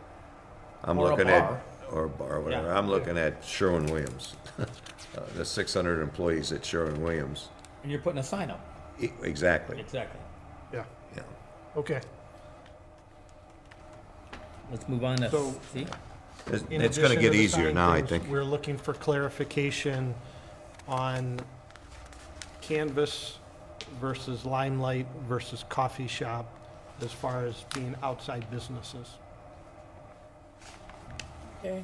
I'm 0.85 0.99
Or 0.99 1.07
a 1.07 1.11
looking 1.13 1.31
at, 1.31 1.63
or 1.91 2.05
a 2.05 2.09
bar, 2.11 2.41
whatever, 2.41 2.67
Yeah. 2.69 2.79
I'm 2.79 2.89
looking 2.91 3.17
at 3.17 3.43
Sherwin-Williams. 3.43 4.37
Uh, 5.17 5.23
The 5.37 5.45
600 5.45 6.03
employees 6.03 6.53
at 6.53 6.65
Sherwin-Williams. 6.65 7.49
And 7.83 7.91
you're 7.91 8.01
putting 8.01 8.21
a 8.21 8.23
sign 8.23 8.49
up, 8.51 8.61
E- 9.01 9.11
Exactly, 9.25 9.81
exactly. 9.81 10.21
Yeah, 10.73 10.85
yeah. 11.17 11.23
okay. 11.77 12.01
Let's 14.71 14.87
move 14.89 15.03
on 15.05 15.17
to 15.19 15.31
So- 15.31 15.55
C. 15.73 15.87
It's 16.47 16.63
In 16.71 16.81
it's 16.81 16.97
gonna 16.99 17.17
get 17.17 17.33
the 17.33 17.39
easier 17.39 17.67
sign 17.67 17.75
now, 17.75 17.91
I 17.91 17.97
things, 17.99 18.09
think. 18.11 18.29
We're 18.29 18.45
looking 18.45 18.77
for 18.79 18.93
clarification 18.95 20.15
on 20.87 21.41
canvas 22.71 23.39
versus 24.01 24.45
limelight 24.45 25.07
versus 25.29 25.65
coffee 25.69 26.07
shop 26.07 26.47
as 27.03 27.13
far 27.13 27.45
as 27.45 27.65
being 27.75 27.97
outside 28.01 28.49
businesses. 28.49 29.09
Okay, 31.59 31.83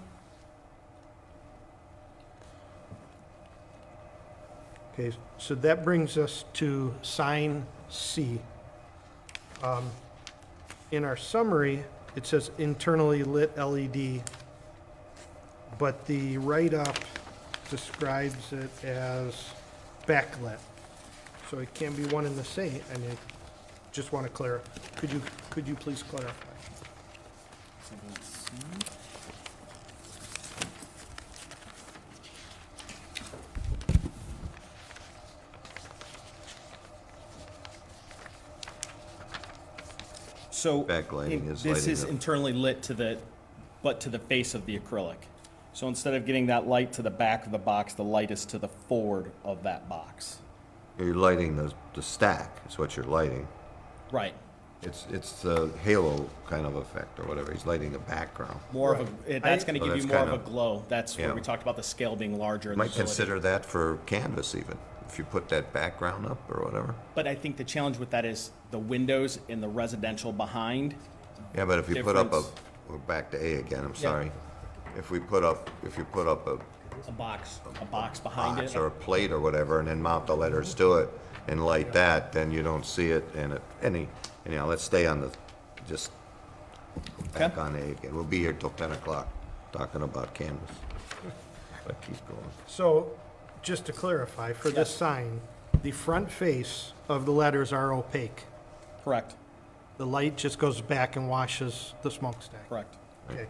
Okay, 4.94 5.14
so 5.36 5.54
that 5.56 5.84
brings 5.84 6.16
us 6.16 6.46
to 6.54 6.94
sign 7.02 7.66
C. 7.90 8.40
Um, 9.62 9.90
In 10.92 11.04
our 11.04 11.16
summary, 11.16 11.84
it 12.14 12.26
says 12.26 12.50
internally 12.56 13.22
lit 13.24 13.58
LED, 13.58 14.22
but 15.78 16.06
the 16.06 16.38
write-up 16.38 16.96
describes 17.68 18.52
it 18.54 18.70
as 18.84 19.50
backlit. 20.06 20.60
So 21.50 21.58
it 21.60 21.72
can 21.74 21.94
be 21.94 22.04
one 22.06 22.26
and 22.26 22.36
the 22.36 22.44
same, 22.44 22.80
and 22.92 23.04
I 23.04 23.16
just 23.92 24.12
want 24.12 24.26
to 24.26 24.32
clarify. 24.32 24.68
Could 24.96 25.12
you, 25.12 25.22
could 25.50 25.68
you 25.68 25.74
please 25.76 26.02
clarify? 26.02 26.32
So. 40.50 40.82
Backlighting 40.82 41.48
is 41.48 41.62
This 41.62 41.78
lighting 41.78 41.92
is 41.92 42.02
up. 42.02 42.10
internally 42.10 42.52
lit 42.52 42.82
to 42.84 42.94
the, 42.94 43.18
but 43.84 44.00
to 44.00 44.08
the 44.08 44.18
face 44.18 44.54
of 44.54 44.66
the 44.66 44.76
acrylic. 44.76 45.16
So 45.74 45.86
instead 45.86 46.14
of 46.14 46.26
getting 46.26 46.46
that 46.46 46.66
light 46.66 46.92
to 46.94 47.02
the 47.02 47.10
back 47.10 47.46
of 47.46 47.52
the 47.52 47.58
box, 47.58 47.92
the 47.92 48.02
light 48.02 48.32
is 48.32 48.44
to 48.46 48.58
the 48.58 48.68
forward 48.88 49.30
of 49.44 49.62
that 49.62 49.88
box. 49.88 50.38
You're 50.98 51.14
lighting 51.14 51.56
the, 51.56 51.72
the 51.94 52.02
stack, 52.02 52.50
is 52.68 52.78
what 52.78 52.96
you're 52.96 53.04
lighting. 53.06 53.46
Right. 54.10 54.34
It's, 54.82 55.06
it's 55.10 55.42
the 55.42 55.70
halo 55.82 56.28
kind 56.46 56.64
of 56.66 56.76
effect, 56.76 57.18
or 57.18 57.24
whatever, 57.24 57.52
he's 57.52 57.66
lighting 57.66 57.92
the 57.92 57.98
background. 57.98 58.60
More 58.72 58.94
of 58.94 59.08
a, 59.26 59.36
it- 59.36 59.42
that's 59.42 59.64
gonna 59.64 59.78
So 59.78 59.86
give 59.86 59.96
you 59.96 60.02
that's 60.02 60.14
more 60.26 60.34
of 60.34 60.40
a 60.40 60.44
glow. 60.44 60.84
That's 60.88 61.16
where 61.18 61.34
we 61.34 61.40
talked 61.40 61.62
about 61.62 61.76
the 61.76 61.82
scale 61.82 62.16
being 62.16 62.38
larger. 62.38 62.70
and 62.70 62.78
Might 62.78 62.86
ability. 62.86 63.00
consider 63.04 63.40
that 63.40 63.64
for 63.66 63.98
canvas 64.06 64.54
even, 64.54 64.78
if 65.08 65.18
you 65.18 65.24
put 65.24 65.48
that 65.48 65.72
background 65.72 66.26
up 66.26 66.38
or 66.50 66.64
whatever. 66.64 66.94
But 67.14 67.26
I 67.26 67.34
think 67.34 67.56
the 67.56 67.64
challenge 67.64 67.98
with 67.98 68.10
that 68.10 68.24
is 68.24 68.52
the 68.70 68.78
windows 68.78 69.38
in 69.48 69.60
the 69.60 69.68
residential 69.68 70.32
behind. 70.32 70.94
Yeah, 71.54 71.64
but 71.64 71.78
if 71.78 71.88
you 71.88 72.02
put 72.02 72.16
up 72.16 72.32
a, 72.32 72.42
we're 72.88 72.98
back 72.98 73.30
to 73.32 73.42
A 73.44 73.56
again, 73.56 73.84
I'm 73.84 73.94
sorry. 73.94 74.30
If 74.96 75.10
we 75.10 75.20
put 75.20 75.42
up, 75.44 75.68
if 75.84 75.98
you 75.98 76.04
put 76.04 76.26
up 76.26 76.46
a 76.46 76.58
A 77.08 77.12
box. 77.12 77.60
A 77.80 77.84
box 77.86 78.20
behind 78.20 78.56
box 78.58 78.72
it. 78.74 78.78
or 78.78 78.86
a 78.86 78.90
plate 78.90 79.30
or 79.32 79.40
whatever, 79.40 79.78
and 79.80 79.88
then 79.88 80.00
mount 80.02 80.26
the 80.26 80.36
letters 80.36 80.74
to 80.74 80.94
it 80.94 81.08
and 81.48 81.64
light 81.64 81.92
that, 81.92 82.32
then 82.32 82.50
you 82.50 82.62
don't 82.62 82.84
see 82.84 83.10
it, 83.10 83.24
and 83.36 83.52
it, 83.52 83.62
any, 83.82 84.08
anyhow, 84.46 84.66
let's 84.66 84.82
stay 84.82 85.06
on 85.06 85.20
the, 85.20 85.30
just 85.88 86.10
back 87.34 87.52
Okay. 87.52 87.60
on 87.60 87.76
A 87.76 87.78
again. 87.92 88.14
We'll 88.14 88.24
be 88.24 88.38
here 88.38 88.52
till 88.52 88.70
ten 88.70 88.90
o'clock, 88.92 89.28
talking 89.72 90.02
about 90.02 90.34
canvas. 90.34 90.70
But 91.86 92.00
keep 92.02 92.16
going. 92.26 92.40
So, 92.66 93.10
just 93.62 93.84
to 93.86 93.92
clarify, 93.92 94.52
for 94.54 94.70
this 94.70 94.90
sign, 94.92 95.40
the 95.84 95.92
front 95.92 96.32
face 96.32 96.92
of 97.08 97.26
the 97.26 97.32
letters 97.32 97.72
are 97.72 97.92
opaque. 97.94 98.42
Correct, 99.04 99.36
The 99.98 100.06
light 100.06 100.36
just 100.36 100.58
goes 100.58 100.80
back 100.80 101.14
and 101.14 101.28
washes 101.28 101.94
the 102.02 102.10
smokestack. 102.10 102.68
correct. 102.68 102.96
Okay. 103.30 103.46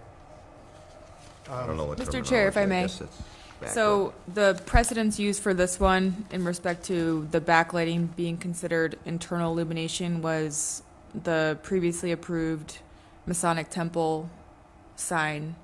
I 1.49 1.65
don't 1.67 1.77
know 1.79 1.87
what 1.87 1.97
Mr. 1.99 2.23
Chair, 2.25 2.49
if 2.49 2.57
I 2.59 2.63
terminology, 2.63 2.69
may. 2.69 2.83
guess 2.83 3.01
it's 3.01 3.23
backlit. 3.61 3.69
So 3.69 4.15
the 4.33 4.61
precedence 4.67 5.19
used 5.19 5.43
for 5.43 5.55
this 5.55 5.79
one 5.81 6.27
in 6.31 6.45
respect 6.45 6.85
to 6.87 7.27
the 7.31 7.41
backlighting 7.41 8.15
being 8.17 8.37
considered 8.37 8.99
internal 9.05 9.53
illumination 9.53 10.23
was 10.23 10.83
the 11.25 11.59
previously 11.63 12.13
approved 12.13 12.79
Masonic 13.27 13.71
Temple 13.71 14.31
sign 14.97 15.57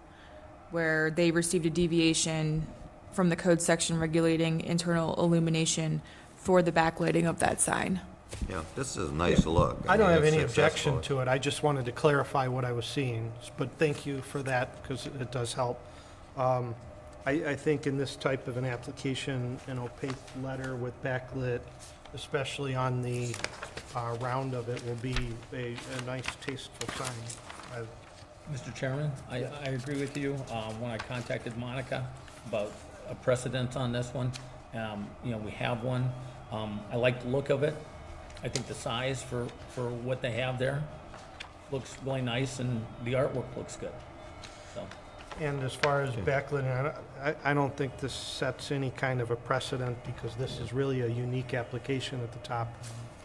where 0.71 1.11
they 1.11 1.31
received 1.31 1.67
a 1.67 1.71
deviation 1.71 2.67
from 3.13 3.29
the 3.29 3.37
code 3.37 3.61
section 3.61 3.99
regulating 4.01 4.63
internal 4.63 5.15
illumination 5.17 6.01
for 6.37 6.63
the 6.63 6.73
backlighting 6.73 7.29
of 7.29 7.39
that 7.41 7.61
sign. 7.61 8.01
Yeah, 8.49 8.63
this 8.75 8.97
is 8.97 9.11
a 9.11 9.15
nice 9.15 9.45
look. 9.47 9.85
I 9.87 9.97
don't 9.97 10.07
mean, 10.07 10.15
have 10.15 10.25
it's 10.25 10.35
any 10.35 10.43
objection 10.43 11.01
to 11.03 11.21
it, 11.21 11.29
I 11.29 11.39
just 11.39 11.63
wanted 11.63 11.85
to 11.85 11.93
clarify 11.93 12.49
what 12.49 12.65
I 12.65 12.73
was 12.73 12.87
seeing, 12.87 13.31
but 13.59 13.71
thank 13.73 14.07
you 14.07 14.23
for 14.23 14.43
that, 14.45 14.83
because 14.83 15.07
it 15.07 15.31
does 15.31 15.53
help. 15.53 15.79
Um, 16.37 16.75
I, 17.25 17.31
I 17.33 17.55
think 17.57 17.87
in 17.87 17.97
this 17.97 18.17
type 18.17 18.49
of 18.49 18.57
an 18.57 18.65
application, 18.65 19.59
an 19.69 19.79
opaque 19.79 20.11
letter 20.43 20.75
with 20.75 21.01
backlit, 21.05 21.61
especially 22.15 22.75
on 22.75 23.01
the 23.03 23.35
uh, 23.95 24.17
round 24.21 24.55
of 24.55 24.69
it, 24.69 24.85
will 24.87 24.97
be 24.97 25.15
a, 25.53 25.77
a 25.99 26.05
nice 26.07 26.27
tasteful 26.45 26.89
sign. 26.97 27.13
I- 27.75 27.87
Mr. 28.53 28.75
Chairman, 28.75 29.13
I, 29.31 29.45
I 29.45 29.67
agree 29.67 30.01
with 30.01 30.17
you. 30.17 30.35
Uh, 30.51 30.73
When 30.73 30.91
I 30.91 30.99
contacted 30.99 31.57
Monica 31.57 32.05
about 32.49 32.73
a 33.09 33.15
precedent 33.15 33.77
on 33.77 33.93
this 33.93 34.13
one, 34.13 34.33
um, 34.75 35.09
you 35.25 35.31
know, 35.31 35.39
we 35.39 35.53
have 35.53 35.85
one. 35.85 36.11
Um, 36.51 36.81
I 36.91 36.97
like 36.97 37.23
the 37.23 37.29
look 37.29 37.51
of 37.51 37.63
it. 37.63 37.75
I 38.43 38.49
think 38.49 38.67
the 38.67 38.75
size 38.75 39.23
for, 39.23 39.47
for 39.69 39.91
what 39.91 40.23
they 40.23 40.33
have 40.33 40.59
there 40.59 40.83
looks 41.71 41.97
really 42.05 42.21
nice 42.21 42.59
and 42.59 42.85
the 43.05 43.13
artwork 43.13 43.57
looks 43.57 43.77
good. 43.77 43.93
So, 45.39 45.45
And 45.45 45.63
as 45.63 45.75
far 45.75 46.03
as 46.03 46.15
backlighting, 46.17 46.67
I- 47.23 47.31
I, 47.31 47.51
I 47.51 47.55
don't 47.55 47.75
think 47.77 47.97
this 47.99 48.13
sets 48.13 48.71
any 48.71 48.91
kind 48.91 49.21
of 49.21 49.31
a 49.31 49.37
precedent 49.37 49.97
because 50.05 50.35
this 50.37 50.59
is 50.61 50.73
really 50.73 51.03
a 51.03 51.07
unique 51.09 51.55
application 51.55 52.21
at 52.21 52.33
the 52.33 52.39
top 52.41 52.73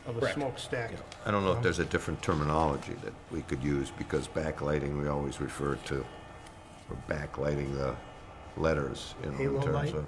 of 0.05 0.17
a 0.17 0.19
Correct. 0.21 0.35
smokestack. 0.35 0.91
I 1.25 1.31
don't 1.31 1.43
know 1.43 1.51
if 1.51 1.57
um, 1.57 1.63
there's 1.63 1.79
a 1.79 1.85
different 1.85 2.21
terminology 2.21 2.93
that 3.03 3.13
we 3.31 3.41
could 3.41 3.61
use, 3.63 3.91
because 3.97 4.27
backlighting, 4.27 5.01
we 5.01 5.07
always 5.09 5.41
refer 5.41 5.75
to, 5.75 6.05
or 6.89 6.97
backlighting 7.09 7.73
the 7.73 7.95
letters, 8.55 9.15
you 9.23 9.27
know, 9.29 9.33
in 9.33 9.37
Halo 9.39 9.61
terms 9.61 9.75
light? 9.75 9.95
of. 9.95 10.05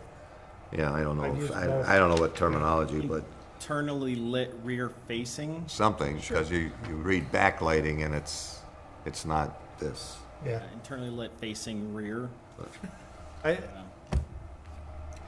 Yeah, 0.71 0.93
I 0.93 1.01
don't 1.01 1.17
know, 1.17 1.23
I've 1.25 1.33
if- 1.35 1.41
used 1.41 1.53
I. 1.53 1.95
I 1.95 1.97
don't 1.99 2.15
know 2.15 2.21
what 2.21 2.35
terminology, 2.35 3.01
but 3.01 3.23
Internally 3.59 4.15
lit 4.15 4.55
rear 4.63 4.89
facing. 5.07 5.65
something, 5.67 6.15
because 6.17 6.49
you, 6.49 6.71
you 6.87 6.95
read 6.95 7.29
backlighting 7.31 8.05
and 8.05 8.15
it's, 8.15 8.59
it's 9.05 9.25
not 9.25 9.77
this. 9.79 10.15
Yeah, 10.45 10.55
uh, 10.57 10.61
Internally 10.73 11.09
lit 11.09 11.31
facing 11.39 11.93
rear. 11.93 12.29
I 13.43 13.57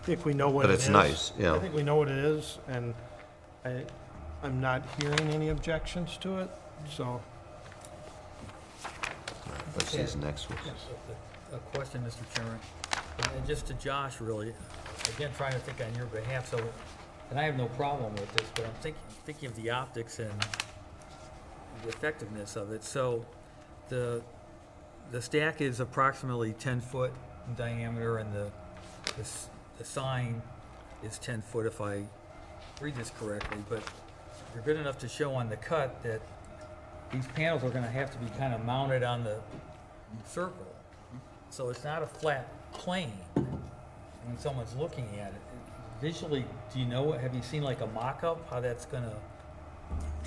think 0.03 0.25
we 0.25 0.33
know 0.33 0.49
what 0.49 0.63
But 0.63 0.71
it 0.71 0.73
it's 0.75 0.83
is. 0.85 0.89
nice, 0.89 1.31
yeah. 1.37 1.53
I 1.55 1.59
think 1.59 1.73
we 1.73 1.83
know 1.83 1.95
what 1.95 2.07
it 2.09 2.17
is, 2.17 2.57
and 2.67 2.93
I, 3.65 3.83
I'm 4.43 4.59
not 4.59 4.83
hearing 4.99 5.19
any 5.29 5.49
objections 5.49 6.17
to 6.17 6.39
it, 6.39 6.49
so. 6.89 7.21
What's 9.73 9.91
this 9.93 10.15
next 10.15 10.49
one? 10.49 10.59
A 11.53 11.57
question, 11.75 12.01
Mr. 12.03 12.23
Chairman, 12.35 12.59
and- 13.19 13.31
and 13.37 13.45
just 13.45 13.67
to 13.67 13.73
Josh, 13.75 14.19
really, 14.19 14.53
again, 15.15 15.31
trying 15.37 15.53
to 15.53 15.59
think 15.59 15.79
on 15.87 15.93
your 15.95 16.07
behalf, 16.07 16.49
so, 16.49 16.57
and 17.29 17.39
I 17.39 17.43
have 17.43 17.55
no 17.57 17.67
problem 17.67 18.13
with 18.15 18.33
this, 18.33 18.49
but 18.55 18.65
I'm 18.65 18.73
thinking, 18.81 19.01
thinking 19.25 19.49
of 19.49 19.55
the 19.55 19.69
optics 19.69 20.19
and 20.19 20.31
the 21.83 21.89
effectiveness 21.89 22.55
of 22.55 22.71
it. 22.71 22.83
So, 22.83 23.25
the, 23.89 24.21
the 25.11 25.21
stack 25.21 25.61
is 25.61 25.79
approximately 25.79 26.53
ten 26.53 26.79
foot 26.79 27.11
in 27.47 27.55
diameter, 27.55 28.17
and 28.17 28.33
the, 28.33 28.51
the, 29.17 29.27
the 29.77 29.83
sign 29.83 30.41
is 31.03 31.17
ten 31.19 31.41
foot, 31.41 31.65
if 31.65 31.81
I 31.81 32.03
read 32.79 32.95
this 32.95 33.11
correctly, 33.19 33.57
but 33.69 33.83
you're 34.53 34.63
good 34.63 34.77
enough 34.77 34.97
to 34.99 35.07
show 35.07 35.33
on 35.33 35.49
the 35.49 35.57
cut 35.57 36.01
that 36.03 36.21
these 37.11 37.27
panels 37.27 37.63
are 37.63 37.69
gonna 37.69 37.87
have 37.87 38.11
to 38.11 38.17
be 38.17 38.27
kind 38.37 38.53
of 38.53 38.63
mounted 38.65 39.03
on 39.03 39.23
the 39.23 39.37
circle. 40.25 40.65
So 41.49 41.69
it's 41.69 41.83
not 41.83 42.01
a 42.01 42.07
flat 42.07 42.47
plane 42.71 43.11
when 43.35 44.37
someone's 44.37 44.75
looking 44.75 45.07
at 45.19 45.33
it. 45.33 45.41
Visually, 45.99 46.45
do 46.73 46.79
you 46.79 46.85
know, 46.85 47.11
have 47.11 47.35
you 47.35 47.41
seen 47.41 47.63
like 47.63 47.81
a 47.81 47.87
mock-up, 47.87 48.49
how 48.49 48.61
that's 48.61 48.85
gonna, 48.85 49.13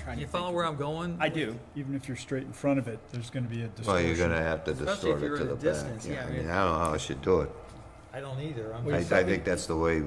Trying 0.05 0.19
you 0.19 0.25
to 0.25 0.31
follow 0.31 0.45
think. 0.45 0.55
where 0.55 0.65
I'm 0.65 0.75
going? 0.77 1.17
I 1.19 1.29
do. 1.29 1.57
Even 1.75 1.95
if 1.95 2.07
you're 2.07 2.15
straight 2.15 2.43
in 2.43 2.53
front 2.53 2.77
of 2.79 2.87
it, 2.87 2.99
there's 3.11 3.29
gonna 3.31 3.47
be 3.47 3.63
a 3.63 3.67
distortion. 3.67 3.85
Well, 3.87 3.95
distortion. 4.03 4.17
you're 4.17 4.27
gonna 4.37 4.47
have 4.49 4.63
to 4.65 4.71
Especially 4.71 4.91
if 5.11 5.19
distort 5.19 5.21
it 5.21 5.25
you're 5.25 5.35
to 5.37 5.41
in 5.41 5.47
the 5.47 5.53
a 5.53 5.55
back. 5.57 5.63
distance, 5.63 6.07
yeah, 6.07 6.19
I 6.19 6.23
I 6.23 6.25
mean, 6.29 6.37
mean- 6.37 6.49
I 6.49 6.63
don't 6.63 6.73
know 6.73 6.79
how 6.79 6.93
I 6.93 6.97
should 6.97 7.21
do 7.23 7.41
it. 7.41 7.51
I 8.13 8.19
don't 8.21 8.39
either. 8.39 8.73
I'm 8.73 8.87
I, 8.93 8.99
just- 8.99 9.11
I 9.11 9.23
think 9.23 9.43
that's 9.43 9.65
the 9.65 9.75
way, 9.75 10.03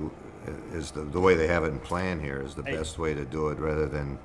is 0.72 0.92
the, 0.92 1.02
the 1.02 1.20
way 1.20 1.34
they 1.34 1.48
have 1.48 1.64
it 1.64 1.68
in 1.68 1.80
plan 1.80 2.20
here 2.20 2.40
is 2.40 2.54
the 2.54 2.62
Hey. 2.62 2.76
best 2.76 2.98
way 2.98 3.12
to 3.12 3.24
do 3.24 3.48
it, 3.48 3.58
rather 3.58 3.86
than 3.86 4.18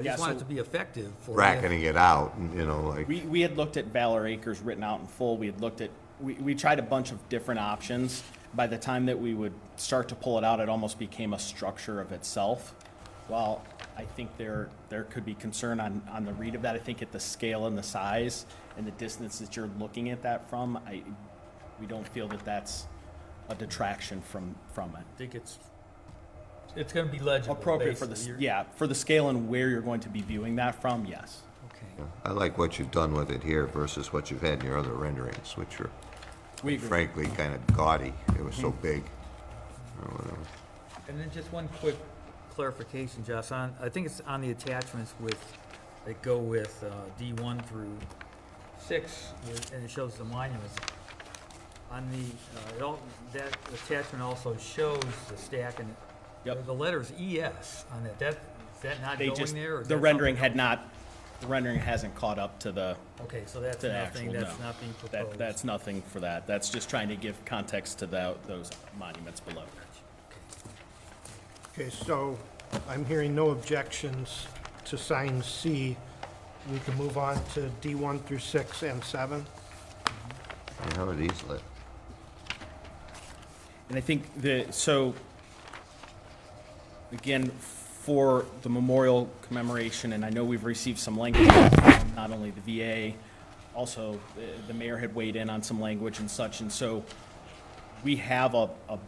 I 0.00 0.02
Yeah, 0.02 0.12
just 0.12 0.20
want 0.20 0.32
it 0.32 0.34
so- 0.36 0.38
to 0.40 0.44
be 0.46 0.58
effective 0.58 1.12
for. 1.20 1.34
bracketing 1.34 1.82
it 1.82 1.96
out, 1.98 2.34
you 2.54 2.66
know, 2.66 2.80
like. 2.88 3.06
We, 3.06 3.20
we 3.20 3.42
had 3.42 3.56
looked 3.58 3.76
at 3.76 3.86
Valor 3.88 4.26
Acres 4.26 4.60
written 4.62 4.82
out 4.82 5.00
in 5.00 5.06
full. 5.06 5.36
We 5.36 5.46
had 5.46 5.60
looked 5.60 5.82
at, 5.82 5.90
we, 6.18 6.32
we 6.34 6.54
tried 6.54 6.78
a 6.78 6.82
bunch 6.82 7.12
of 7.12 7.28
different 7.28 7.60
options. 7.60 8.22
By 8.54 8.66
the 8.66 8.78
time 8.78 9.04
that 9.06 9.20
we 9.20 9.34
would 9.34 9.52
start 9.76 10.08
to 10.08 10.14
pull 10.16 10.38
it 10.38 10.44
out, 10.44 10.58
it 10.60 10.68
almost 10.70 10.98
became 10.98 11.34
a 11.34 11.38
structure 11.38 12.00
of 12.00 12.10
itself. 12.10 12.74
While 13.28 13.64
I 13.96 14.04
think 14.04 14.36
there, 14.36 14.68
there 14.88 15.04
could 15.04 15.24
be 15.24 15.34
concern 15.34 15.78
on, 15.80 16.02
on 16.10 16.24
the 16.24 16.32
read 16.34 16.54
of 16.54 16.62
that, 16.62 16.74
I 16.74 16.78
think 16.78 17.02
at 17.02 17.12
the 17.12 17.20
scale 17.20 17.66
and 17.66 17.76
the 17.76 17.82
size 17.82 18.46
and 18.76 18.86
the 18.86 18.92
distance 18.92 19.38
that 19.38 19.56
you're 19.56 19.70
looking 19.78 20.10
at 20.10 20.22
that 20.22 20.48
from, 20.48 20.78
I, 20.86 21.02
we 21.80 21.86
don't 21.86 22.08
feel 22.08 22.28
that 22.28 22.44
that's 22.44 22.86
a 23.48 23.54
detraction 23.54 24.20
from, 24.20 24.54
from 24.72 24.90
it. 24.90 25.04
I 25.14 25.18
think 25.18 25.34
it's, 25.34 25.58
it's 26.76 26.92
gonna 26.92 27.10
be 27.10 27.18
legible. 27.18 27.54
Appropriate 27.54 27.98
for 27.98 28.06
the, 28.06 28.14
basically. 28.14 28.44
yeah, 28.44 28.64
for 28.76 28.86
the 28.86 28.94
scale 28.94 29.28
and 29.28 29.48
where 29.48 29.68
you're 29.68 29.80
going 29.80 30.00
to 30.00 30.08
be 30.08 30.22
viewing 30.22 30.56
that 30.56 30.80
from, 30.80 31.04
yes. 31.04 31.42
Okay. 31.66 32.08
I 32.24 32.30
like 32.30 32.58
what 32.58 32.78
you've 32.78 32.90
done 32.90 33.12
with 33.12 33.30
it 33.30 33.42
here 33.42 33.66
versus 33.66 34.12
what 34.12 34.30
you've 34.30 34.42
had 34.42 34.60
in 34.60 34.66
your 34.66 34.78
other 34.78 34.92
renderings, 34.92 35.56
which 35.56 35.80
are 35.80 35.90
We 36.62 36.74
agree. 36.74 36.88
frankly 36.88 37.26
kind 37.26 37.54
of 37.54 37.66
gaudy. 37.76 38.14
It 38.36 38.44
was 38.44 38.54
so 38.54 38.70
hmm. 38.70 38.82
big. 38.82 39.02
or 40.02 40.12
whatever. 40.12 40.38
And 41.08 41.20
then 41.20 41.30
just 41.32 41.52
one 41.52 41.68
quick 41.80 41.96
clarification, 42.64 43.24
Josh, 43.24 43.52
on, 43.52 43.74
I 43.80 43.88
think 43.88 44.04
it's 44.04 44.20
on 44.26 44.42
the 44.42 44.50
attachments 44.50 45.14
with, 45.18 45.38
that 46.04 46.20
go 46.20 46.36
with, 46.36 46.84
uh, 46.84 46.92
D 47.18 47.32
one 47.42 47.58
through 47.60 47.96
six, 48.78 49.28
with- 49.46 49.72
and 49.72 49.82
it 49.82 49.90
shows 49.90 50.14
the 50.16 50.24
monuments. 50.24 50.74
On 51.90 52.06
the, 52.10 52.18
uh, 52.58 52.76
it 52.76 52.82
all, 52.82 53.00
that 53.32 53.56
attachment 53.72 54.22
also 54.22 54.54
shows 54.58 55.00
the 55.30 55.36
stack 55.38 55.80
and 55.80 55.94
Yep. 56.44 56.66
the 56.66 56.74
letters 56.74 57.12
ES 57.18 57.86
on 57.92 58.04
it, 58.04 58.18
that, 58.18 58.34
is 58.34 58.82
that 58.82 59.00
not 59.00 59.16
They 59.16 59.26
going 59.28 59.38
just, 59.38 59.54
there? 59.54 59.76
or 59.76 59.80
is 59.80 59.88
the 59.88 59.94
that 59.94 60.00
rendering 60.02 60.36
had 60.36 60.54
not, 60.54 60.86
the 61.40 61.46
rendering 61.46 61.78
hasn't 61.78 62.14
caught 62.14 62.38
up 62.38 62.58
to 62.60 62.72
the, 62.72 62.94
Okay, 63.22 63.44
so 63.46 63.58
that's 63.60 63.78
to 63.78 63.86
the 63.88 63.92
nothing, 63.94 64.28
actual, 64.28 64.42
that's 64.44 64.58
no. 64.58 64.64
not 64.66 64.80
being 64.80 64.92
That, 64.92 65.10
proposed. 65.10 65.38
that's 65.38 65.64
nothing 65.64 66.02
for 66.02 66.20
that. 66.20 66.46
That's 66.46 66.68
just 66.68 66.90
trying 66.90 67.08
to 67.08 67.16
give 67.16 67.42
context 67.46 67.98
to 68.00 68.06
tho- 68.06 68.36
those 68.46 68.70
monuments 68.98 69.40
below. 69.40 69.64
Okay, 71.72 71.88
so 71.88 72.36
I'm 72.88 73.04
hearing 73.04 73.34
no 73.34 73.50
objections 73.50 74.46
to 74.86 74.96
sign 74.98 75.42
C. 75.42 75.96
We 76.72 76.78
can 76.80 76.96
move 76.96 77.18
on 77.18 77.42
to 77.54 77.68
D 77.80 77.94
one 77.94 78.18
through 78.20 78.38
six 78.38 78.82
and 78.82 79.02
seven. 79.02 79.44
Yeah, 80.06 80.96
How 80.96 81.08
are 81.08 81.14
these 81.14 81.30
lit? 81.48 81.62
And 83.88 83.98
I 83.98 84.00
think 84.00 84.24
the, 84.40 84.66
so, 84.70 85.14
again, 87.12 87.50
for 87.58 88.44
the 88.62 88.68
memorial 88.68 89.28
commemoration, 89.42 90.12
and 90.12 90.24
I 90.24 90.30
know 90.30 90.44
we've 90.44 90.64
received 90.64 90.98
some 90.98 91.18
language, 91.18 91.48
from 91.50 92.12
not 92.14 92.30
only 92.30 92.50
the 92.52 92.60
VA, 92.60 93.14
also 93.74 94.20
the- 94.36 94.62
the 94.68 94.74
mayor 94.74 94.96
had 94.96 95.14
weighed 95.14 95.34
in 95.36 95.50
on 95.50 95.62
some 95.62 95.80
language 95.80 96.18
and 96.20 96.30
such, 96.30 96.60
and 96.60 96.70
so 96.72 97.04
we 98.04 98.16
have 98.16 98.54
a, 98.54 98.70
a 98.88 98.98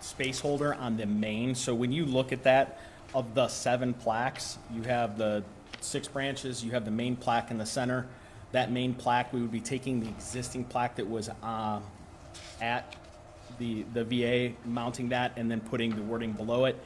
space 0.00 0.40
holder 0.40 0.74
on 0.74 0.96
the 0.96 1.06
main, 1.06 1.54
so 1.54 1.74
when 1.74 1.92
you 1.92 2.06
look 2.06 2.32
at 2.32 2.42
that, 2.44 2.78
of 3.14 3.34
the 3.34 3.48
seven 3.48 3.94
plaques, 3.94 4.58
you 4.72 4.82
have 4.82 5.18
the 5.18 5.42
six 5.80 6.08
branches, 6.08 6.64
you 6.64 6.72
have 6.72 6.84
the 6.84 6.90
main 6.90 7.16
plaque 7.16 7.50
in 7.50 7.58
the 7.58 7.66
center. 7.66 8.06
That 8.52 8.70
main 8.70 8.94
plaque, 8.94 9.32
we 9.32 9.40
would 9.40 9.52
be 9.52 9.60
taking 9.60 10.00
the 10.00 10.08
existing 10.08 10.64
plaque 10.64 10.96
that 10.96 11.08
was, 11.08 11.30
uh, 11.42 11.80
at 12.60 12.94
the, 13.58 13.84
the 13.94 14.04
VA, 14.04 14.54
mounting 14.64 15.08
that, 15.10 15.32
and 15.36 15.50
then 15.50 15.60
putting 15.60 15.94
the 15.94 16.02
wording 16.02 16.32
below 16.32 16.64
it. 16.64 16.78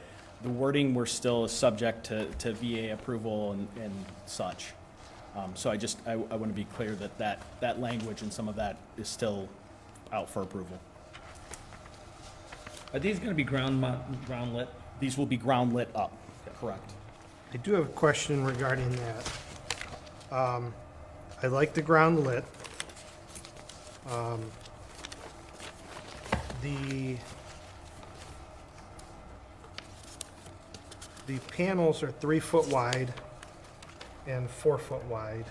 The 0.42 0.50
wording, 0.50 0.94
we're 0.94 1.06
still 1.06 1.48
subject 1.48 2.04
to, 2.06 2.26
to 2.26 2.52
VA 2.52 2.92
approval 2.92 3.52
and, 3.52 3.68
and 3.80 3.92
such. 4.26 4.72
Um, 5.36 5.52
so 5.54 5.70
I 5.70 5.76
just, 5.76 5.98
I, 6.06 6.12
I 6.12 6.16
want 6.16 6.48
to 6.48 6.54
be 6.54 6.64
clear 6.64 6.94
that 6.96 7.16
that, 7.18 7.40
that 7.60 7.80
language 7.80 8.22
and 8.22 8.32
some 8.32 8.48
of 8.48 8.56
that 8.56 8.76
is 8.96 9.08
still 9.08 9.48
out 10.12 10.28
for 10.28 10.42
approval. 10.42 10.78
Are 12.92 13.00
these 13.00 13.18
gonna 13.18 13.34
be 13.34 13.42
ground 13.42 13.84
ground 14.26 14.54
lit? 14.54 14.68
These 15.00 15.18
will 15.18 15.26
be 15.26 15.36
ground 15.36 15.74
lit 15.74 15.90
up, 15.94 16.12
correct? 16.60 16.92
I 17.52 17.58
do 17.58 17.72
have 17.74 17.84
a 17.84 17.92
question 17.92 18.44
regarding 18.44 18.90
that. 18.96 19.32
Um, 20.32 20.74
I 21.42 21.46
like 21.48 21.74
the 21.74 21.82
ground 21.82 22.24
lit. 22.24 22.44
Um, 24.10 24.40
The, 26.64 27.18
the 31.26 31.38
panels 31.54 32.02
are 32.02 32.10
three 32.10 32.40
foot 32.40 32.66
wide 32.68 33.12
and 34.26 34.48
four 34.48 34.78
foot 34.78 35.04
wide. 35.04 35.44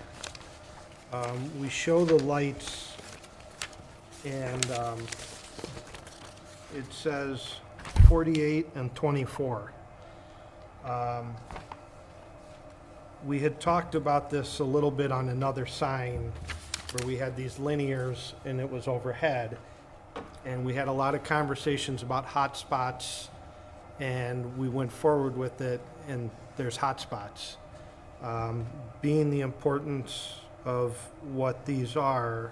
Um, 1.12 1.52
We 1.62 1.70
show 1.70 2.04
the 2.04 2.18
lights 2.24 2.94
and 4.26 4.72
um, 4.72 5.00
it 6.76 6.92
says 6.92 7.58
48 8.08 8.68
and 8.76 8.94
24. 8.96 9.72
Um, 10.86 11.36
We 13.26 13.40
had 13.40 13.62
talked 13.62 13.96
about 13.96 14.30
this 14.30 14.60
a 14.60 14.66
little 14.66 14.92
bit 14.92 15.10
on 15.10 15.30
another 15.30 15.66
sign 15.66 16.34
where 16.92 17.08
we 17.08 17.16
had 17.16 17.38
these 17.38 17.56
linears 17.56 18.34
and 18.44 18.60
it 18.60 18.70
was 18.70 18.88
overhead. 18.88 19.58
And 20.46 20.66
we 20.66 20.74
had 20.74 20.90
a 20.90 20.92
lot 20.92 21.16
of 21.16 21.24
conversations 21.24 22.04
about 22.04 22.26
hot 22.26 22.58
spots 22.58 23.30
and 24.02 24.58
we 24.58 24.68
went 24.68 24.92
forward 24.92 25.38
with 25.38 25.62
it 25.62 25.80
and 26.10 26.30
there's 26.58 26.76
hot 26.76 27.00
spots. 27.00 27.56
Um, 28.22 28.66
Being 29.02 29.30
the 29.30 29.40
importance 29.40 30.36
of 30.66 30.98
what 31.32 31.66
these 31.66 31.96
are, 31.96 32.52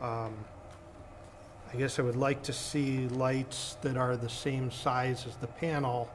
um, 0.00 0.34
I 1.72 1.76
guess 1.76 1.98
I 1.98 2.02
would 2.02 2.16
like 2.16 2.42
to 2.44 2.52
see 2.52 3.08
lights 3.08 3.76
that 3.82 3.96
are 3.96 4.16
the 4.16 4.28
same 4.28 4.70
size 4.70 5.26
as 5.26 5.36
the 5.36 5.46
panel. 5.48 6.08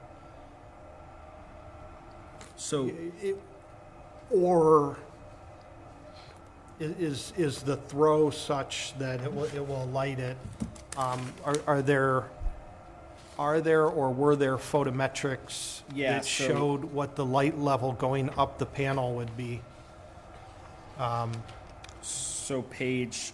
So, 2.56 2.90
It- 3.22 3.38
Or 4.34 4.96
i- 6.80 6.84
is, 6.84 7.34
is 7.36 7.64
the 7.64 7.76
throw 7.76 8.30
such 8.30 8.94
that 8.98 9.20
it 9.22 9.34
will, 9.34 9.44
it 9.44 9.68
will 9.68 9.88
light 9.88 10.20
it? 10.20 10.38
Um, 10.96 11.34
Are, 11.44 11.56
are 11.68 11.82
there, 11.82 12.30
are 13.38 13.60
there 13.60 13.86
or 13.88 14.10
were 14.10 14.38
there 14.38 14.56
photometrics 14.58 15.82
Yeah, 15.94 16.14
that 16.14 16.26
so- 16.26 16.48
showed 16.48 16.84
what 16.86 17.18
the 17.18 17.26
light 17.26 17.58
level 17.60 17.92
going 17.92 18.30
up 18.38 18.58
the 18.58 18.66
panel 18.66 19.16
would 19.16 19.36
be? 19.36 19.62
So 22.02 22.62
page, 22.64 23.34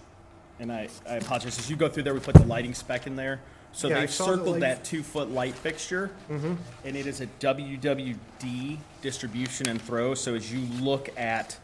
and 0.60 0.72
I, 0.72 0.90
I 1.10 1.16
apologize, 1.16 1.58
as 1.60 1.70
you 1.70 1.76
go 1.76 1.88
through 1.90 2.04
there, 2.04 2.14
we 2.14 2.20
put 2.20 2.36
the 2.36 2.46
lighting 2.46 2.74
spec 2.74 3.08
in 3.08 3.16
there. 3.16 3.40
So 3.74 3.88
Yeah, 3.90 4.00
they've 4.00 4.10
saw 4.12 4.28
the 4.28 4.38
circled 4.38 4.60
that 4.62 4.84
two-foot 4.84 5.30
light 5.30 5.54
fixture. 5.54 6.10
And 6.30 6.58
it 6.84 7.06
is 7.06 7.22
a 7.22 7.28
WWD 7.40 8.78
distribution 9.02 9.70
and 9.70 9.82
throw, 9.82 10.14
so 10.16 10.34
as 10.36 10.52
you 10.52 10.62
look 10.82 11.10
at, 11.18 11.58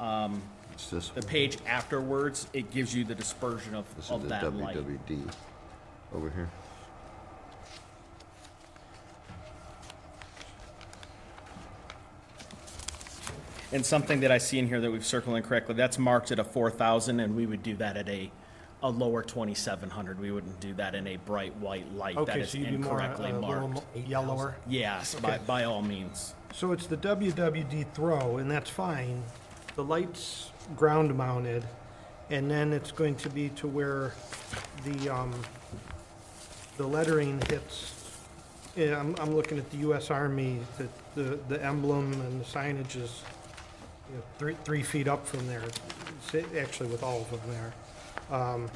um, 0.00 0.42
this 0.90 1.08
the 1.08 1.20
one. 1.20 1.22
page 1.22 1.56
afterwards, 1.66 2.46
it 2.52 2.70
gives 2.70 2.94
you 2.94 3.04
the 3.04 3.14
dispersion 3.14 3.74
of, 3.74 3.84
This 3.96 4.06
is 4.06 4.10
of 4.10 4.22
the 4.24 4.28
that 4.28 4.54
light. 4.54 4.76
WWD 4.76 5.32
over 6.14 6.28
here. 6.30 6.50
And 13.72 13.84
something 13.84 14.20
that 14.20 14.30
I 14.30 14.38
see 14.38 14.58
in 14.58 14.68
here 14.68 14.80
that 14.80 14.90
we've 14.90 15.04
circled 15.04 15.36
incorrectly, 15.36 15.74
that's 15.74 15.98
marked 15.98 16.30
at 16.30 16.38
a 16.38 16.44
four 16.44 16.70
thousand, 16.70 17.20
and 17.20 17.34
we 17.34 17.46
would 17.46 17.62
do 17.62 17.74
that 17.76 17.96
at 17.96 18.08
a, 18.08 18.30
a 18.82 18.88
lower 18.88 19.22
twenty-seven 19.22 19.90
hundred. 19.90 20.20
We 20.20 20.30
wouldn't 20.30 20.60
do 20.60 20.72
that 20.74 20.94
in 20.94 21.06
a 21.08 21.16
bright 21.16 21.54
white 21.56 21.92
light 21.92 22.14
that 22.14 22.20
Okay, 22.22 22.40
is 22.40 22.50
so 22.50 22.58
you'd 22.58 22.70
be 22.70 22.76
more, 22.76 23.00
uh, 23.00 23.04
incorrectly 23.10 23.30
a 23.30 23.40
little 23.40 23.68
marked. 23.68 23.74
mo- 23.96 24.02
yellower? 24.06 24.56
Yes, 24.68 25.14
by, 25.16 25.38
by 25.38 25.64
all 25.64 25.82
means. 25.82 26.34
So 26.54 26.70
it's 26.72 26.86
the 26.86 26.96
WWD 26.96 27.92
throw, 27.92 28.36
and 28.38 28.48
that's 28.50 28.70
fine. 28.70 29.22
The 29.74 29.84
light's 29.84 30.50
ground 30.76 31.14
mounted, 31.16 31.64
and 32.30 32.48
then 32.50 32.72
it's 32.72 32.92
going 32.92 33.16
to 33.16 33.28
be 33.28 33.48
to 33.50 33.66
where 33.66 34.12
the, 34.84 35.08
um, 35.12 35.34
the 36.76 36.86
lettering 36.86 37.42
hits. 37.50 37.92
Yeah, 38.76 38.98
I'm, 39.00 39.14
I'm 39.18 39.34
looking 39.34 39.58
at 39.58 39.68
the 39.70 39.78
US 39.78 40.10
Army, 40.10 40.60
the, 40.78 40.88
the, 41.20 41.36
the 41.48 41.64
emblem 41.64 42.12
and 42.12 42.40
the 42.40 42.44
signage 42.44 42.96
is, 42.96 43.22
you 44.10 44.16
know, 44.16 44.22
three, 44.38 44.56
three 44.64 44.82
feet 44.82 45.08
up 45.08 45.26
from 45.26 45.46
there. 45.46 45.62
Actually 46.58 46.88
with 46.90 47.02
all 47.02 47.20
of 47.22 47.30
them 47.30 47.40
there. 47.48 48.36
Um, 48.36 48.68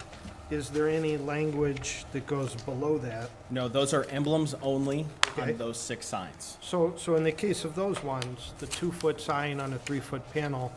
Is 0.50 0.68
there 0.70 0.88
any 0.88 1.16
language 1.16 2.04
that 2.12 2.26
goes 2.26 2.54
below 2.62 2.98
that? 2.98 3.30
No, 3.50 3.68
those 3.68 3.94
are 3.94 4.04
emblems 4.10 4.54
only 4.62 5.06
Okay. 5.28 5.52
on 5.52 5.56
those 5.58 5.78
six 5.78 6.06
signs. 6.06 6.58
So, 6.60 6.94
so 6.96 7.14
in 7.14 7.22
the 7.22 7.30
case 7.32 7.64
of 7.64 7.74
those 7.76 8.02
ones, 8.02 8.52
the 8.58 8.66
two-foot 8.66 9.20
sign 9.20 9.60
on 9.60 9.72
a 9.72 9.78
three-foot 9.78 10.28
panel 10.32 10.72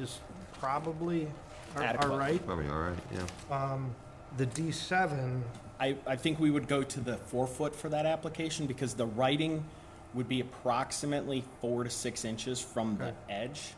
is 0.00 0.20
probably 0.58 1.26
all- 1.76 1.82
all 1.82 1.88
Adequate. 1.88 2.16
right. 2.16 2.46
Probably 2.46 2.68
all 2.68 2.80
right, 2.80 2.98
yeah. 3.12 3.78
The 4.38 4.46
D7, 4.46 5.42
I, 5.80 5.96
I 6.06 6.16
think 6.16 6.38
we 6.38 6.50
would 6.50 6.68
go 6.68 6.82
to 6.82 7.00
the 7.00 7.16
four 7.16 7.46
foot 7.46 7.74
for 7.74 7.88
that 7.90 8.06
application 8.06 8.66
because 8.66 8.94
the 8.94 9.06
writing 9.06 9.64
would 10.14 10.28
be 10.28 10.40
approximately 10.40 11.44
four 11.60 11.84
to 11.84 11.90
six 11.90 12.24
inches 12.24 12.60
from 12.60 12.96
the 12.98 13.12
edge. 13.32 13.74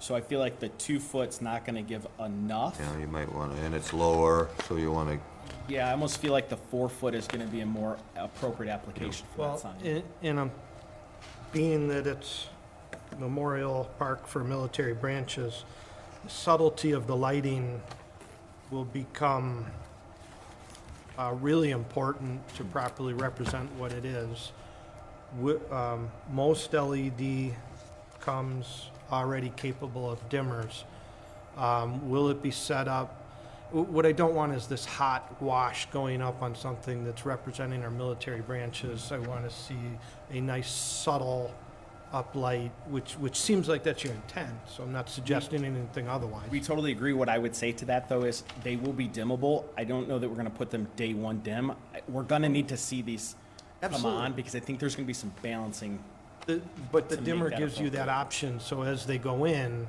So 0.00 0.14
I 0.14 0.20
feel 0.20 0.38
like 0.40 0.60
the 0.60 0.68
two 0.70 1.00
foot's 1.00 1.40
not 1.40 1.64
gonna 1.64 1.82
give 1.82 2.06
enough. 2.24 2.78
Yeah, 2.80 2.98
you 3.00 3.08
might 3.08 3.32
want 3.32 3.56
to, 3.56 3.62
and 3.62 3.74
it's 3.74 3.92
lower, 3.92 4.48
so 4.66 4.76
you 4.76 4.92
want 4.92 5.10
to, 5.10 5.18
Yeah, 5.72 5.88
I 5.88 5.92
almost 5.92 6.18
feel 6.18 6.32
like 6.32 6.48
the 6.48 6.56
four 6.56 6.88
foot 6.88 7.14
is 7.14 7.26
gonna 7.26 7.46
be 7.46 7.60
a 7.60 7.66
more 7.66 7.98
appropriate 8.16 8.72
application 8.72 9.26
for 9.34 9.38
that 9.38 9.48
well, 9.48 9.58
sign. 9.58 9.80
in, 9.82 10.02
in 10.22 10.38
a, 10.38 10.50
being 11.52 11.88
that 11.88 12.06
it's 12.06 12.46
Memorial 13.18 13.90
Park 13.98 14.26
for 14.26 14.44
military 14.44 14.94
branches, 14.94 15.64
the 16.24 16.30
subtlety 16.30 16.92
of 16.92 17.06
the 17.06 17.16
lighting 17.16 17.80
will 18.70 18.84
become 18.84 19.66
uh, 21.18 21.34
really 21.40 21.70
important 21.70 22.46
to 22.54 22.64
properly 22.64 23.14
represent 23.14 23.70
what 23.74 23.92
it 23.92 24.04
is. 24.04 24.52
Wi- 25.40 25.60
um, 25.70 26.10
Most 26.30 26.72
LED 26.72 27.54
comes 28.20 28.90
already 29.10 29.52
capable 29.56 30.10
of 30.10 30.28
dimmers. 30.28 30.84
Um, 31.56 32.08
Will 32.08 32.28
it 32.28 32.42
be 32.42 32.50
set 32.50 32.88
up? 32.88 33.14
What 33.70 34.06
I 34.06 34.12
don't 34.12 34.34
want 34.34 34.54
is 34.54 34.66
this 34.66 34.86
hot 34.86 35.40
wash 35.42 35.86
going 35.90 36.22
up 36.22 36.40
on 36.40 36.54
something 36.54 37.04
that's 37.04 37.26
representing 37.26 37.84
our 37.84 37.90
military 37.90 38.40
branches. 38.40 39.12
I 39.12 39.18
want 39.18 39.48
to 39.48 39.54
see 39.54 39.76
a 40.30 40.40
nice 40.40 40.70
subtle 40.70 41.52
uplight, 42.12 42.70
which, 42.88 43.12
which 43.14 43.36
seems 43.36 43.68
like 43.68 43.82
that's 43.82 44.02
your 44.04 44.14
intent, 44.14 44.54
so 44.66 44.82
I'm 44.82 44.92
not 44.92 45.08
suggesting 45.08 45.64
anything 45.64 46.08
otherwise. 46.08 46.48
We 46.50 46.60
totally 46.60 46.92
agree. 46.92 47.12
What 47.12 47.28
I 47.28 47.38
would 47.38 47.54
say 47.54 47.72
to 47.72 47.84
that 47.86 48.08
though 48.08 48.22
is 48.22 48.44
they 48.62 48.76
will 48.76 48.92
be 48.92 49.08
dimmable. 49.08 49.64
I 49.76 49.84
don't 49.84 50.08
know 50.08 50.18
that 50.18 50.28
we're 50.28 50.36
gonna 50.36 50.50
put 50.50 50.70
them 50.70 50.88
day 50.96 51.14
one 51.14 51.40
dim. 51.40 51.72
We're 52.08 52.22
gonna 52.22 52.48
need 52.48 52.68
to 52.68 52.76
see 52.76 53.02
these 53.02 53.36
come 53.80 54.06
on 54.06 54.32
because 54.32 54.54
I 54.54 54.60
think 54.60 54.78
there's 54.80 54.96
gonna 54.96 55.06
be 55.06 55.12
some 55.12 55.32
balancing. 55.42 55.98
The- 56.48 56.62
But 56.90 57.10
the 57.10 57.16
to 57.16 57.20
make 57.20 57.26
dimmer 57.26 57.50
that 57.50 57.58
gives 57.58 57.78
you 57.78 57.90
that 57.90 58.08
option, 58.08 58.58
so 58.58 58.82
as 58.82 59.04
they 59.04 59.18
go 59.18 59.44
in, 59.44 59.86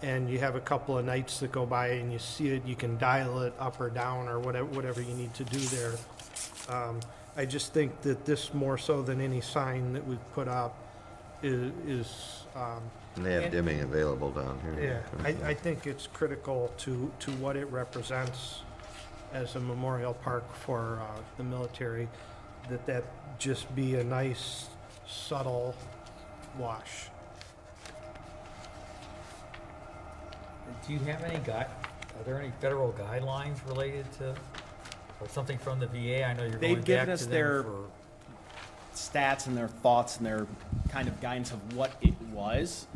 and 0.00 0.30
you 0.30 0.38
have 0.38 0.54
a 0.54 0.60
couple 0.60 0.96
of 0.96 1.04
nights 1.04 1.40
that 1.40 1.50
go 1.50 1.66
by 1.66 1.88
and 1.88 2.12
you 2.12 2.20
see 2.20 2.50
it, 2.50 2.64
you 2.64 2.76
can 2.76 2.96
dial 2.98 3.42
it 3.42 3.52
up 3.58 3.80
or 3.80 3.90
down 3.90 4.28
or 4.28 4.38
whatever, 4.38 4.66
whatever 4.66 5.02
you 5.02 5.14
need 5.14 5.34
to 5.34 5.44
do 5.44 5.58
there. 5.58 5.94
Um, 6.68 7.00
I 7.36 7.46
just 7.46 7.72
think 7.72 8.00
that 8.02 8.24
this, 8.24 8.54
more 8.54 8.78
so 8.78 9.02
than 9.02 9.20
any 9.20 9.40
sign 9.40 9.92
that 9.94 10.06
we've 10.06 10.32
put 10.34 10.46
up, 10.46 10.76
is, 11.42 11.72
is, 11.88 12.44
um, 12.54 12.80
and 13.16 13.26
they 13.26 13.32
have 13.32 13.50
dimming 13.50 13.80
available 13.80 14.30
down 14.30 14.60
yeah, 14.76 14.80
here. 14.80 15.04
I, 15.24 15.28
I 15.48 15.54
think 15.54 15.88
it's 15.88 16.06
critical 16.06 16.72
to, 16.78 17.10
to 17.18 17.32
what 17.32 17.56
it 17.56 17.66
represents 17.66 18.60
as 19.32 19.56
a 19.56 19.60
memorial 19.60 20.14
park 20.14 20.44
for, 20.54 21.00
uh, 21.00 21.20
the 21.38 21.42
military, 21.44 22.08
that 22.68 22.86
that 22.86 23.04
just 23.40 23.74
be 23.74 23.96
a 23.96 24.04
nice 24.04 24.68
subtle 25.12 25.74
wash. 26.58 27.08
Do 30.86 30.92
you 30.92 30.98
have 31.00 31.22
any 31.22 31.38
guide, 31.44 31.66
are 32.18 32.22
there 32.24 32.40
any 32.40 32.50
federal 32.60 32.92
guidelines 32.92 33.56
related 33.68 34.10
to, 34.18 34.34
or 35.20 35.28
something 35.28 35.58
from 35.58 35.78
the 35.78 35.86
VA? 35.86 36.24
I 36.24 36.32
know 36.32 36.42
you're 36.44 36.52
They've 36.58 36.74
going 36.76 36.84
given 36.84 37.06
back 37.06 37.12
us 37.14 37.22
to 37.24 37.28
their- 37.28 37.62
them 37.62 37.72
for. 37.72 38.96
stats 38.96 39.46
and 39.46 39.56
their 39.56 39.68
thoughts 39.68 40.16
and 40.18 40.26
their 40.26 40.46
kind 40.88 41.08
of 41.08 41.20
guidance 41.20 41.50
of 41.52 41.76
what 41.76 41.92
it 42.00 42.20
was. 42.32 42.86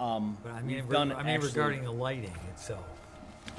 Um, 0.00 0.38
But 0.42 0.52
I 0.52 0.62
mean, 0.62 0.76
we've 0.76 0.88
re- 0.88 0.92
done 0.92 1.12
I 1.12 1.22
mean 1.22 1.34
actually- 1.34 1.48
regarding 1.48 1.84
the 1.84 1.92
lighting 1.92 2.34
itself. 2.52 2.84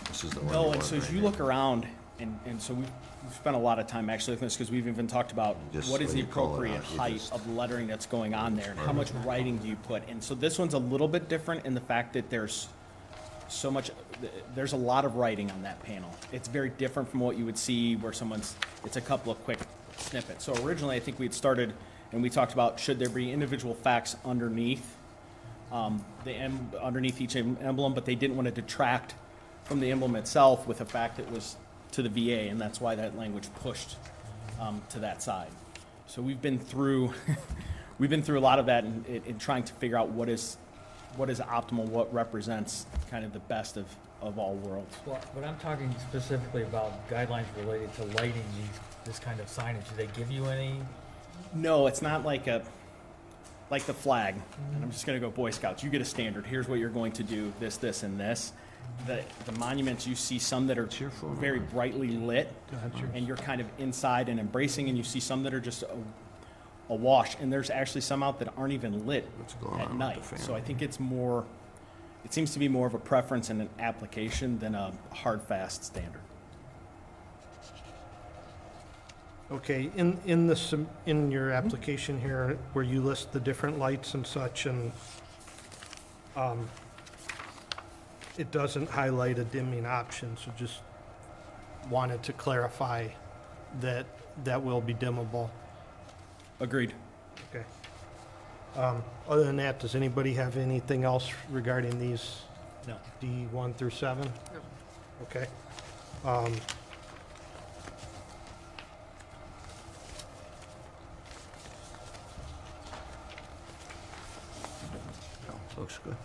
This 0.08 0.24
is 0.24 0.32
the 0.32 0.42
one. 0.42 0.54
No, 0.54 0.62
and 0.64 0.70
want 0.76 0.84
so 0.84 0.96
as 0.98 1.10
you 1.12 1.20
here. 1.20 1.30
look 1.30 1.40
around, 1.40 1.88
and, 2.22 2.40
and 2.46 2.62
so 2.62 2.74
we've, 2.74 2.90
we've 3.24 3.34
spent 3.34 3.56
a 3.56 3.60
lot 3.60 3.80
of 3.80 3.88
time 3.88 4.10
actually 4.10 4.34
looking 4.34 4.46
at 4.46 4.48
this, 4.48 4.58
because 4.58 4.72
we've 4.72 4.88
even 4.88 5.08
talked 5.08 5.32
about 5.32 5.58
Just 5.74 5.92
what 5.92 6.02
is 6.02 6.08
when 6.10 6.16
the 6.18 6.22
you 6.22 6.28
call 6.28 6.46
it 6.46 6.48
appropriate 6.50 6.78
out, 6.78 6.92
you 6.92 6.98
height 6.98 7.14
just- 7.14 7.34
of 7.34 7.50
lettering 7.56 7.88
that's 7.88 8.06
going 8.06 8.34
on 8.34 8.56
there, 8.56 8.72
and 8.72 8.80
how 8.80 8.94
much 8.94 9.12
writing 9.26 9.58
do 9.58 9.68
you 9.68 9.76
put? 9.76 10.08
And 10.10 10.24
so 10.24 10.36
this 10.36 10.58
one's 10.60 10.74
a 10.74 10.80
little 10.80 11.08
bit 11.08 11.28
different 11.30 11.66
in 11.66 11.74
the 11.74 11.82
fact 11.82 12.14
that 12.14 12.30
there's 12.30 12.68
so 13.48 13.70
much, 13.70 13.92
there's 14.56 14.74
a 14.74 14.78
lot 14.78 15.04
of 15.04 15.16
writing 15.16 15.52
on 15.52 15.62
that 15.64 15.82
panel. 15.84 16.10
It's 16.32 16.48
very 16.48 16.70
different 16.70 17.10
from 17.10 17.20
what 17.20 17.38
you 17.38 17.46
would 17.46 17.58
see 17.58 17.96
where 17.98 18.14
someone's, 18.14 18.56
it's 18.86 18.96
a 18.96 19.02
couple 19.02 19.32
of 19.32 19.44
quick 19.44 19.60
snippets. 19.98 20.46
So 20.46 20.54
originally, 20.64 20.96
I 20.96 21.00
think 21.00 21.20
we 21.20 21.26
had 21.26 21.34
started, 21.34 21.74
and 22.14 22.22
we 22.22 22.30
talked 22.30 22.54
about, 22.54 22.80
should 22.80 22.98
there 22.98 23.10
be 23.10 23.32
individual 23.32 23.74
facts 23.74 24.16
underneath? 24.24 24.96
um, 25.72 26.04
the 26.26 26.32
em- 26.34 26.70
underneath 26.82 27.22
each 27.22 27.38
em- 27.38 27.58
emblem, 27.62 27.94
but 27.94 28.04
they 28.04 28.14
didn't 28.14 28.36
want 28.36 28.46
to 28.46 28.54
detract 28.54 29.16
from 29.64 29.80
the 29.80 29.90
emblem 29.90 30.18
itself 30.18 30.68
with 30.68 30.80
the 30.80 30.86
fact 30.86 31.18
it 31.18 31.32
was 31.32 31.56
to 31.92 32.02
the 32.02 32.10
VA, 32.10 32.50
and 32.50 32.60
that's 32.60 32.80
why 32.80 32.96
that 32.96 33.18
language 33.18 33.48
pushed 33.62 33.98
um, 34.60 34.82
to 34.90 35.00
that 35.00 35.22
side. 35.22 35.50
So 36.08 36.22
we've 36.22 36.42
been 36.42 36.60
through, 36.60 37.14
we've 38.00 38.10
been 38.10 38.24
through 38.24 38.40
a 38.40 38.42
lot 38.42 38.60
of 38.60 38.66
that 38.68 38.84
in, 38.84 39.06
in, 39.08 39.24
in 39.26 39.40
trying 39.40 39.64
to 39.64 39.74
figure 39.74 39.98
out 39.98 40.10
what 40.10 40.30
is, 40.30 40.58
what 41.16 41.30
is 41.30 41.40
optimal, 41.40 41.86
what 41.86 42.14
represents 42.14 42.86
kind 43.10 43.26
of 43.26 43.34
the 43.34 43.40
best 43.40 43.78
of, 43.78 43.86
of 44.22 44.38
all 44.38 44.56
worlds. 44.56 44.96
Well, 45.06 45.20
but 45.34 45.44
I'm 45.44 45.58
talking 45.58 45.94
specifically 46.10 46.64
about 46.64 47.10
guidelines 47.10 47.46
related 47.58 47.94
to 47.96 48.04
lighting 48.18 48.44
these, 48.58 48.80
this 49.06 49.20
kind 49.20 49.40
of 49.40 49.48
signage. 49.48 49.90
Do 49.90 49.96
they 49.96 50.08
give 50.08 50.32
you 50.32 50.46
any? 50.46 50.82
No, 51.54 51.88
it's 51.88 52.02
not 52.02 52.24
like 52.24 52.48
a, 52.48 52.62
like 53.70 53.86
the 53.86 53.94
flag. 53.94 54.36
And 54.74 54.84
I'm 54.84 54.92
just 54.92 55.06
gonna 55.06 55.20
go 55.20 55.30
Boy 55.30 55.52
Scouts. 55.52 55.84
You 55.84 55.90
get 55.90 56.02
a 56.02 56.06
standard. 56.06 56.46
Here's 56.46 56.68
what 56.68 56.80
you're 56.80 56.90
going 56.90 57.14
to 57.14 57.24
do, 57.24 57.52
this, 57.60 57.78
this, 57.78 58.04
and 58.04 58.20
this. 58.20 58.54
The, 59.08 59.24
the 59.46 59.52
monuments, 59.54 60.06
you 60.06 60.14
see 60.14 60.38
some 60.38 60.68
that 60.68 60.78
are 60.78 60.88
very 61.24 61.60
brightly 61.60 62.10
lit, 62.10 62.54
and 63.16 63.28
you're 63.28 63.36
kind 63.38 63.60
of 63.60 63.68
inside 63.80 64.30
and 64.30 64.40
embracing, 64.40 64.90
and 64.90 64.98
you 64.98 65.04
see 65.04 65.20
some 65.20 65.42
that 65.44 65.56
are 65.56 65.60
just 65.60 65.82
a, 65.82 65.98
a 66.90 66.96
wash. 66.96 67.36
And 67.40 67.52
there's 67.52 67.72
actually 67.72 68.02
some 68.02 68.22
out 68.22 68.38
that 68.40 68.54
aren't 68.56 68.74
even 68.74 69.08
lit 69.08 69.28
What's 69.38 69.56
going 69.56 69.74
on 69.74 69.82
at 69.82 69.90
with 69.90 69.98
night. 69.98 70.24
the 70.24 70.38
So 70.38 70.54
I 70.54 70.62
think 70.62 70.84
it's 70.84 71.00
more, 71.00 71.46
it 72.24 72.32
seems 72.32 72.54
to 72.54 72.60
be 72.60 72.68
more 72.68 72.86
of 72.86 72.94
a 72.94 73.00
preference 73.00 73.50
and 73.50 73.62
an 73.62 73.70
application 73.80 74.60
than 74.60 74.76
a 74.76 74.94
hard, 75.14 75.42
fast 75.42 75.84
standard. 75.84 76.22
Okay, 79.52 79.90
in, 79.98 80.20
in 80.26 80.46
the, 80.46 80.56
sum- 80.56 80.88
in 81.08 81.32
your 81.32 81.50
application 81.50 82.22
here, 82.22 82.58
where 82.74 82.86
you 82.86 83.02
list 83.02 83.34
the 83.34 83.40
different 83.40 83.80
lights 83.80 84.14
and 84.14 84.26
such, 84.26 84.68
and, 84.68 84.92
um, 86.38 86.70
it 88.38 88.52
doesn't 88.52 88.90
highlight 88.90 89.40
a 89.40 89.44
dimming 89.44 89.86
option, 89.86 90.38
so 90.38 90.52
just 90.58 90.80
wanted 91.90 92.24
to 92.24 92.34
clarify 92.34 93.08
that 93.80 94.06
that 94.44 94.62
will 94.64 94.82
be 94.82 94.94
dimmable. 94.94 95.50
Agreed. 96.60 96.94
Okay. 97.50 97.66
Um, 98.76 99.04
Other 99.28 99.44
than 99.44 99.58
that, 99.58 99.80
does 99.80 99.96
anybody 99.96 100.34
have 100.36 100.58
anything 100.58 101.04
else 101.04 101.30
regarding 101.50 102.00
these 102.00 102.42
No. 102.88 102.96
D 103.20 103.48
one 103.52 103.74
through 103.74 103.90
seven? 103.90 104.32
No. 104.54 104.60
Okay. 105.24 105.48
Um, 106.24 106.56
Looks 115.78 115.98
good. 116.04 116.16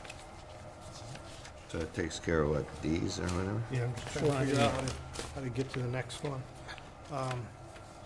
So 1.69 1.79
it 1.79 1.93
takes 1.95 2.19
care 2.21 2.43
of 2.43 2.51
what, 2.51 2.83
Ds 2.83 3.19
or 3.19 3.23
whatever? 3.25 3.63
Yeah, 3.73 3.85
I'm 3.85 3.95
just 3.95 4.13
trying 4.19 4.31
to 4.31 4.39
figure 4.47 4.61
out 4.61 4.73
how 4.73 4.81
to, 4.81 4.93
how 5.35 5.41
to 5.43 5.49
get 5.51 5.73
to 5.73 5.79
the 5.81 5.89
next 5.89 6.23
one. 6.23 6.43
Um, 7.13 7.45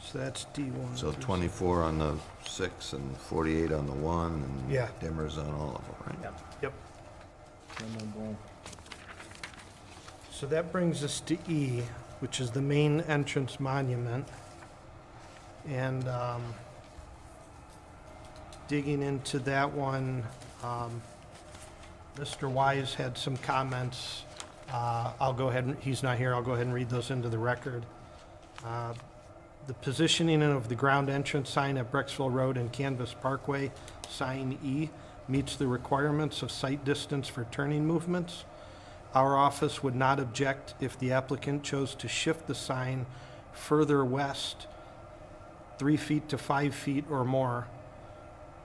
So 0.03 0.19
that's 0.19 0.45
D 0.55 0.63
one. 0.65 0.97
So 0.97 1.13
through 1.13 1.23
twenty-four 1.23 1.83
on 1.83 1.99
the 1.99 2.17
six 2.47 2.95
and 2.95 3.17
forty-eight 3.19 3.71
on 3.71 3.87
the 3.87 3.93
one 3.93 4.33
and 4.43 4.73
Yeah. 4.73 4.89
dimmers 5.01 5.37
on 5.37 5.53
all 5.55 5.77
of 5.77 5.85
them, 5.85 6.17
right? 6.25 6.33
Yep. 6.63 6.73
So 10.33 10.47
that 10.47 10.73
brings 10.73 11.05
us 11.05 11.21
to 11.21 11.37
E, 11.49 11.83
which 12.21 12.41
is 12.41 12.51
the 12.51 12.63
main 12.63 13.03
entrance 13.03 13.61
monument. 13.61 14.27
And 15.69 16.09
um, 16.09 16.43
digging 18.69 19.03
into 19.03 19.39
that 19.41 19.71
one, 19.73 20.25
um, 20.65 21.03
Mr. 22.17 22.51
Wise 22.51 22.95
had 22.95 23.17
some 23.17 23.37
comments. 23.39 24.25
Uh, 24.73 25.13
I'll 25.21 25.33
go 25.33 25.49
ahead, 25.49 25.65
and 25.65 25.77
he's 25.81 26.03
not 26.03 26.19
here, 26.19 26.35
I'll 26.35 26.43
go 26.43 26.53
ahead 26.53 26.67
and 26.67 26.75
read 26.75 26.91
those 26.91 27.11
into 27.11 27.29
the 27.29 27.39
record. 27.39 27.85
Uh, 28.65 28.95
The 29.67 29.75
positioning 29.75 30.43
of 30.43 30.69
the 30.69 30.75
ground 30.75 31.11
entrance 31.11 31.51
sign 31.51 31.77
at 31.77 31.93
Brecksville 31.93 32.33
Road 32.33 32.57
and 32.57 32.73
Canvas 32.73 33.15
Parkway, 33.15 33.71
sign 34.09 34.59
E, 34.65 34.89
meets 35.29 35.55
the 35.57 35.67
requirements 35.67 36.43
of 36.43 36.51
sight 36.51 36.85
distance 36.85 37.29
for 37.29 37.45
turning 37.53 37.87
movements. 37.87 38.45
Our 39.15 39.37
office 39.37 39.83
would 39.83 39.95
not 39.95 40.19
object 40.19 40.75
if 40.81 40.99
the 40.99 41.13
applicant 41.13 41.63
chose 41.63 41.95
to 41.97 42.09
shift 42.09 42.47
the 42.47 42.55
sign 42.55 43.07
further 43.53 44.05
west, 44.05 44.67
three 45.79 45.97
feet 45.97 46.29
to 46.31 46.39
five 46.39 46.75
feet 46.75 47.05
or 47.11 47.25
more, 47.25 47.67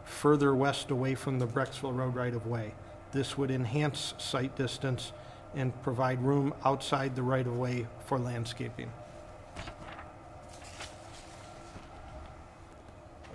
further 0.06 0.56
west 0.56 0.92
away 0.92 1.14
from 1.16 1.40
the 1.40 1.48
Brecksville 1.48 1.96
Road 1.96 2.16
right-of-way. 2.16 2.74
This 3.16 3.38
would 3.38 3.50
enhance 3.50 4.14
sight 4.18 4.58
distance 4.58 5.14
and 5.56 5.72
provide 5.84 6.22
room 6.22 6.54
outside 6.66 7.16
the 7.16 7.24
right-of-way 7.24 7.88
for 8.08 8.20
landscaping. 8.20 8.92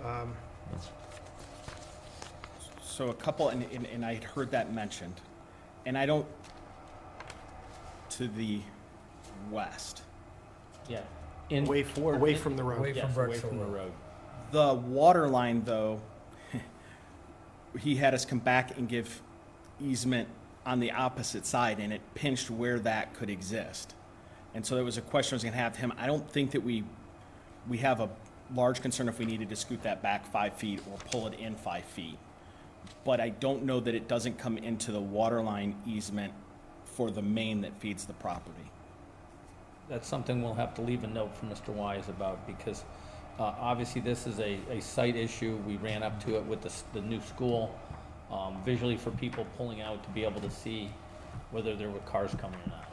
Um, 0.05 0.35
So 2.83 3.07
a 3.07 3.13
couple, 3.15 3.49
and, 3.49 3.63
and, 3.73 3.87
and 3.87 4.05
I 4.05 4.13
had 4.13 4.23
heard 4.23 4.51
that 4.51 4.71
mentioned, 4.71 5.15
and 5.87 5.97
I 5.97 6.05
don't, 6.05 6.27
to 8.11 8.27
the 8.27 8.61
west. 9.49 10.03
Yeah. 10.87 11.01
In- 11.49 11.65
Away, 11.65 11.81
f- 11.81 11.95
toward- 11.95 12.15
away 12.17 12.35
from 12.35 12.55
the 12.55 12.63
road. 12.63 12.77
Away 12.79 12.93
Yes, 12.93 13.11
from 13.15 13.25
away 13.25 13.37
from 13.39 13.57
the 13.57 13.65
Brecksville. 13.65 13.73
road. 13.73 13.91
The 14.51 14.73
water 14.75 15.27
line, 15.27 15.63
though, 15.63 15.99
he 17.79 17.95
had 17.95 18.13
us 18.13 18.25
come 18.25 18.37
back 18.39 18.77
and 18.77 18.87
give 18.87 19.19
easement 19.81 20.27
on 20.65 20.79
the 20.79 20.91
opposite 20.91 21.45
side, 21.45 21.79
and 21.79 21.91
it 21.91 22.01
pinched 22.13 22.49
where 22.49 22.79
that 22.79 23.13
could 23.15 23.29
exist. 23.29 23.95
And 24.53 24.65
so 24.65 24.75
there 24.75 24.83
was 24.83 24.97
a 24.97 25.01
question 25.01 25.35
I 25.35 25.37
was 25.37 25.43
gonna 25.43 25.55
have 25.55 25.73
to 25.73 25.79
him. 25.79 25.93
I 25.97 26.07
don't 26.07 26.29
think 26.29 26.51
that 26.51 26.61
we, 26.61 26.83
we 27.67 27.77
have 27.79 27.99
a 27.99 28.09
large 28.53 28.81
concern 28.81 29.07
if 29.07 29.17
we 29.17 29.25
needed 29.25 29.49
to 29.49 29.55
scoot 29.55 29.81
that 29.83 30.01
back 30.01 30.25
five 30.25 30.53
feet 30.53 30.81
or 30.91 30.97
pull 31.11 31.27
it 31.27 31.39
in 31.39 31.55
five 31.55 31.85
feet. 31.85 32.17
But 33.05 33.19
I 33.19 33.29
don't 33.29 33.63
know 33.63 33.79
that 33.79 33.95
it 33.95 34.07
doesn't 34.07 34.37
come 34.37 34.57
into 34.57 34.91
the 34.91 34.99
waterline 34.99 35.75
easement 35.85 36.33
for 36.85 37.09
the 37.09 37.21
main 37.21 37.61
that 37.61 37.75
feeds 37.77 38.05
the 38.05 38.13
property. 38.13 38.71
That's 39.89 40.07
something 40.07 40.41
we'll 40.41 40.53
have 40.53 40.73
to 40.75 40.81
leave 40.81 41.03
a 41.03 41.07
note 41.07 41.35
for 41.35 41.45
Mr. 41.45 41.69
Wise 41.69 42.09
about, 42.09 42.45
because 42.47 42.83
uh, 43.39 43.53
obviously 43.59 44.01
this 44.01 44.27
is 44.27 44.39
a, 44.39 44.59
a 44.69 44.81
site 44.81 45.15
issue. 45.15 45.57
We 45.67 45.77
ran 45.77 46.03
up 46.03 46.23
to 46.25 46.37
it 46.37 46.45
with 46.45 46.61
the, 46.61 46.71
the 46.93 47.01
new 47.01 47.21
school, 47.21 47.77
um, 48.31 48.61
visually 48.63 48.97
for 48.97 49.11
people 49.11 49.45
pulling 49.57 49.81
out 49.81 50.03
to 50.03 50.09
be 50.11 50.23
able 50.23 50.41
to 50.41 50.49
see 50.49 50.89
whether 51.51 51.75
there 51.75 51.89
were 51.89 51.99
cars 51.99 52.31
coming 52.39 52.59
or 52.65 52.71
not. 52.71 52.87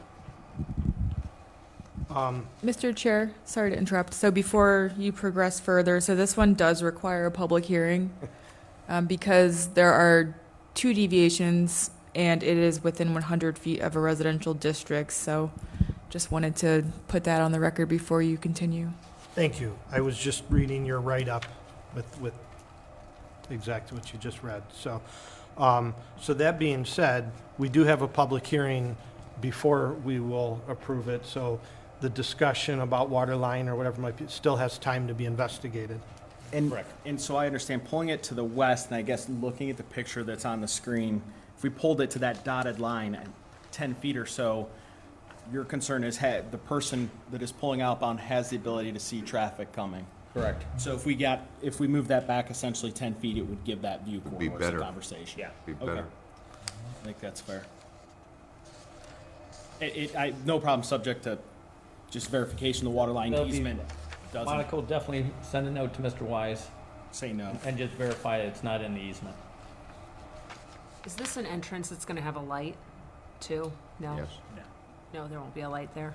Um, 2.11 2.47
Mr. 2.65 2.95
Chair, 2.97 3.33
sorry 3.45 3.71
to 3.71 3.77
interrupt. 3.77 4.15
So 4.15 4.31
before 4.31 4.93
you 4.97 5.13
progress 5.13 5.61
further, 5.61 6.01
so 6.01 6.17
this 6.17 6.37
one 6.37 6.55
does 6.55 6.83
require 6.83 7.27
a 7.27 7.31
public 7.31 7.67
hearing 7.67 8.11
um, 8.89 9.07
because 9.07 9.69
there 9.69 9.93
are 9.93 10.35
two 10.75 10.95
deviations 10.95 11.91
and 12.15 12.43
it 12.43 12.57
is 12.57 12.83
within 12.83 13.13
100 13.15 13.59
feet 13.59 13.81
of 13.81 13.95
a 13.95 14.01
residential 14.01 14.55
district. 14.55 15.13
So 15.13 15.53
just 16.09 16.33
wanted 16.33 16.57
to 16.57 16.85
put 17.07 17.25
that 17.25 17.41
on 17.43 17.53
the 17.53 17.61
record 17.61 17.87
before 17.89 18.23
you 18.23 18.39
continue. 18.39 18.91
Thank 19.35 19.61
you. 19.61 19.79
I 19.93 20.01
was 20.01 20.19
just 20.19 20.43
reading 20.49 20.87
your 20.87 21.01
write-up 21.01 21.45
with, 21.95 22.21
with 22.21 22.35
exactly 23.51 23.99
what 23.99 24.13
you 24.13 24.19
just 24.19 24.43
read. 24.43 24.63
So, 24.73 25.01
um, 25.57 25.95
so 26.21 26.35
that 26.35 26.59
being 26.59 26.85
said, 26.85 27.31
we 27.59 27.69
do 27.69 27.85
have 27.85 28.03
a 28.03 28.09
public 28.09 28.47
hearing 28.47 28.97
before 29.41 29.95
we 30.05 30.21
will 30.21 30.61
approve 30.69 31.09
it. 31.09 31.25
So 31.27 31.61
the 32.01 32.09
discussion 32.09 32.81
about 32.81 33.09
water 33.11 33.37
line 33.37 33.69
or 33.69 33.77
whatever 33.77 34.01
might 34.01 34.17
be, 34.17 34.27
still 34.29 34.57
has 34.57 34.79
time 34.79 35.09
to 35.09 35.15
be 35.15 35.25
investigated. 35.27 36.01
And, 36.53 36.71
Correct. 36.71 36.91
and 37.05 37.21
so 37.21 37.37
I 37.37 37.47
understand 37.47 37.85
pulling 37.85 38.09
it 38.09 38.23
to 38.25 38.35
the 38.35 38.45
west, 38.45 38.87
and 38.87 38.97
I 38.97 39.03
guess 39.03 39.29
looking 39.29 39.69
at 39.69 39.77
the 39.77 39.83
picture 39.83 40.25
that's 40.25 40.45
on 40.45 40.61
the 40.61 40.69
screen, 40.69 41.21
if 41.57 41.63
we 41.63 41.71
pulled 41.71 42.01
it 42.01 42.11
to 42.11 42.19
that 42.21 42.45
dotted 42.45 42.79
line 42.79 43.15
at 43.15 43.27
ten 43.71 43.95
feet 43.95 44.17
or 44.17 44.25
so, 44.27 44.69
your 45.53 45.65
concern 45.65 46.05
is 46.05 46.17
ha 46.17 46.41
the 46.51 46.59
person 46.59 47.11
that 47.33 47.43
is 47.43 47.53
pulling 47.53 47.83
outbound 47.83 48.21
has 48.21 48.49
the 48.49 48.57
ability 48.57 48.93
to 48.93 49.01
see 49.01 49.21
traffic 49.21 49.73
coming. 49.73 50.07
Correct. 50.41 50.65
So 50.81 50.95
if 50.95 51.05
we 51.07 51.15
got, 51.15 51.47
if 51.63 51.81
we 51.81 51.87
move 51.87 52.09
that 52.09 52.27
back 52.27 52.51
essentially 52.51 52.93
ten 52.93 53.15
feet, 53.15 53.37
it 53.37 53.43
would 53.43 53.63
give 53.65 53.83
that 53.83 54.05
view 54.05 54.21
be 54.21 54.31
corridor 54.31 54.51
some 54.51 54.59
better. 54.59 54.79
conversation. 54.79 55.39
Yeah. 55.41 55.51
Be 55.67 55.73
Okay. 55.73 55.87
better. 55.87 56.05
I 56.67 57.05
think 57.05 57.21
that's 57.21 57.41
fair. 57.41 57.65
It, 59.81 59.97
it, 59.97 60.17
I, 60.17 60.33
no 60.45 60.59
problem, 60.59 60.83
subject 60.83 61.25
to 61.25 61.39
just 62.11 62.31
verification, 62.31 62.85
the 62.85 62.91
water 62.91 63.13
line 63.13 63.31
That'll 63.31 63.47
be- 63.47 63.53
easement 63.53 63.81
doesn't 64.33 64.47
Monica 64.47 64.77
will 64.77 64.83
definitely 64.83 65.31
send 65.43 65.67
a 65.67 65.71
note 65.71 65.95
to 65.95 66.03
Mr. 66.03 66.23
Wise 66.23 66.69
say 67.13 67.33
no. 67.33 67.57
and 67.65 67.79
just 67.79 67.95
verify 67.95 68.39
it's 68.39 68.63
not 68.63 68.83
in 68.83 68.93
the 68.93 69.01
easement. 69.01 69.35
Is 71.07 71.15
this 71.15 71.37
an 71.39 71.47
entrance 71.47 71.89
that's 71.89 72.05
gonna 72.05 72.21
have 72.21 72.37
a 72.37 72.41
light 72.41 72.77
too? 73.41 73.73
No? 74.01 74.17
Yes. 74.17 74.29
No, 75.15 75.27
there 75.27 75.41
won't 75.41 75.55
be 75.55 75.63
a 75.63 75.71
light 75.71 75.95
there. 75.95 76.15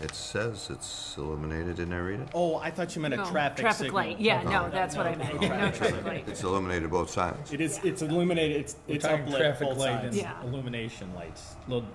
It 0.00 0.14
says 0.14 0.68
it's 0.70 1.14
illuminated, 1.18 1.76
didn't 1.76 1.92
I 1.92 1.98
read 1.98 2.20
it? 2.20 2.28
Oh, 2.32 2.56
I 2.56 2.70
thought 2.70 2.96
you 2.96 3.02
meant 3.02 3.12
a 3.12 3.18
No, 3.18 3.24
traffic 3.30 3.58
Traffic 3.58 3.78
signal. 3.86 3.96
light, 3.96 4.18
yeah, 4.18 4.42
No. 4.44 4.50
no, 4.66 4.70
that's 4.70 4.96
what 4.96 5.06
I 5.06 5.14
meant. 5.14 5.34
No 5.42 5.70
traffic 5.72 6.04
light. 6.06 6.24
It's 6.26 6.42
illuminated 6.42 6.90
both 6.90 7.10
sides. 7.10 7.52
It 7.52 7.60
is, 7.60 7.78
it's 7.84 8.00
illuminated, 8.00 8.56
it's, 8.56 8.76
We're 8.88 8.94
it's 8.94 9.04
talking 9.04 9.26
uplit 9.26 9.38
traffic 9.38 9.68
both 9.68 9.76
light 9.78 10.00
sides. 10.02 10.16
Yeah. 10.16 10.42
illumination 10.42 11.14
lights. 11.14 11.54
Little- 11.68 11.86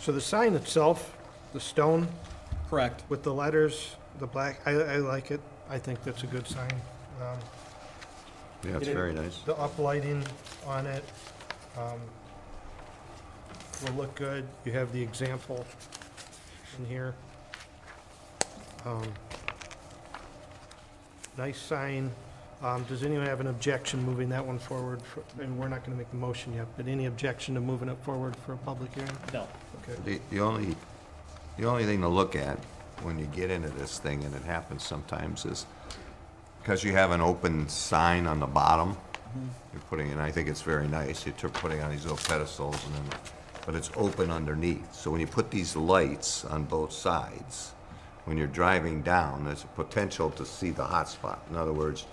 So 0.00 0.12
the 0.12 0.20
sign 0.20 0.54
itself, 0.54 1.14
the 1.52 1.60
stone 1.60 2.08
Correct. 2.70 3.02
with 3.10 3.22
the 3.22 3.34
letters, 3.34 3.96
the 4.20 4.26
black, 4.26 4.60
I, 4.64 4.70
I 4.70 4.96
like 4.96 5.30
it. 5.30 5.40
I 5.68 5.78
think 5.78 6.02
that's 6.04 6.22
a 6.22 6.26
good 6.26 6.46
sign. 6.46 6.70
Um, 7.20 7.36
Yeah, 8.64 8.78
it's 8.78 8.88
very 8.88 9.12
nice. 9.12 9.38
The 9.44 9.54
uplighting 9.54 10.24
on 10.66 10.86
it 10.86 11.04
um, 11.76 12.00
will 13.84 13.92
look 13.94 14.14
good. 14.14 14.46
You 14.64 14.72
have 14.72 14.92
the 14.92 15.02
example 15.02 15.64
in 16.78 16.86
here. 16.86 17.14
Um, 18.86 19.02
Nice 21.36 21.58
sign. 21.58 22.10
Um, 22.64 22.82
Does 22.88 23.04
anyone 23.04 23.24
have 23.26 23.38
an 23.40 23.46
objection 23.46 24.02
moving 24.02 24.28
that 24.30 24.44
one 24.44 24.58
forward? 24.58 25.00
for- 25.02 25.22
And 25.40 25.56
we're 25.56 25.68
not 25.68 25.84
going 25.84 25.92
to 25.92 25.96
make 25.98 26.10
the 26.10 26.16
motion 26.16 26.52
yet, 26.52 26.66
but 26.76 26.88
any 26.88 27.06
objection 27.06 27.54
to 27.54 27.60
moving 27.60 27.88
it 27.88 27.96
forward 28.02 28.34
for 28.44 28.54
a 28.54 28.56
public 28.56 28.92
hearing? 28.92 29.16
No. 29.32 29.46
Okay. 29.88 30.00
The, 30.04 30.20
the 30.30 30.40
only, 30.40 30.74
the 31.56 31.64
only 31.66 31.84
thing 31.84 32.00
to 32.00 32.08
look 32.08 32.34
at 32.34 32.58
when 33.02 33.20
you 33.20 33.26
get 33.26 33.52
into 33.52 33.68
this 33.68 34.00
thing, 34.00 34.24
and 34.24 34.34
it 34.34 34.42
happens 34.42 34.82
sometimes, 34.82 35.44
is 35.44 35.64
because 36.60 36.82
you 36.82 36.90
have 36.92 37.12
an 37.12 37.20
open 37.20 37.68
sign 37.68 38.26
on 38.26 38.40
the 38.40 38.46
bottom, 38.48 38.96
you're 39.72 39.82
putting, 39.88 40.10
and 40.10 40.20
I 40.20 40.32
think 40.32 40.48
it's 40.48 40.62
very 40.62 40.88
nice, 40.88 41.24
you're 41.24 41.50
putting 41.50 41.80
on 41.82 41.92
these 41.92 42.02
little 42.02 42.18
pedestals 42.18 42.74
and 42.86 42.94
then, 42.96 43.04
but 43.68 43.74
it's 43.74 43.90
open 43.98 44.30
underneath. 44.30 44.94
So 44.94 45.10
when 45.10 45.20
you 45.20 45.26
put 45.26 45.50
these 45.50 45.76
lights 45.76 46.42
on 46.46 46.64
both 46.64 46.90
sides, 46.90 47.74
when 48.24 48.38
you're 48.38 48.46
driving 48.46 49.02
down, 49.02 49.44
there's 49.44 49.62
a 49.62 49.66
potential 49.66 50.30
to 50.30 50.46
see 50.46 50.70
the 50.70 50.84
hot 50.84 51.06
spot. 51.06 51.44
In 51.50 51.56
other 51.56 51.74
words, 51.74 52.06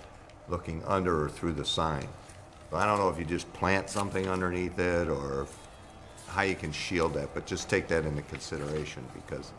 looking 0.50 0.84
under 0.84 1.24
or 1.24 1.30
through 1.30 1.54
the 1.54 1.64
sign. 1.64 2.06
So 2.70 2.76
I 2.76 2.84
don't 2.84 2.98
know 2.98 3.08
if 3.08 3.18
you 3.18 3.24
just 3.24 3.50
plant 3.54 3.88
something 3.88 4.28
underneath 4.28 4.78
it 4.78 5.08
or 5.08 5.46
how 6.28 6.42
you 6.42 6.56
can 6.56 6.72
shield 6.72 7.14
that, 7.14 7.32
but 7.32 7.46
just 7.46 7.70
take 7.70 7.88
that 7.88 8.04
into 8.04 8.20
consideration 8.20 9.02
because, 9.14 9.50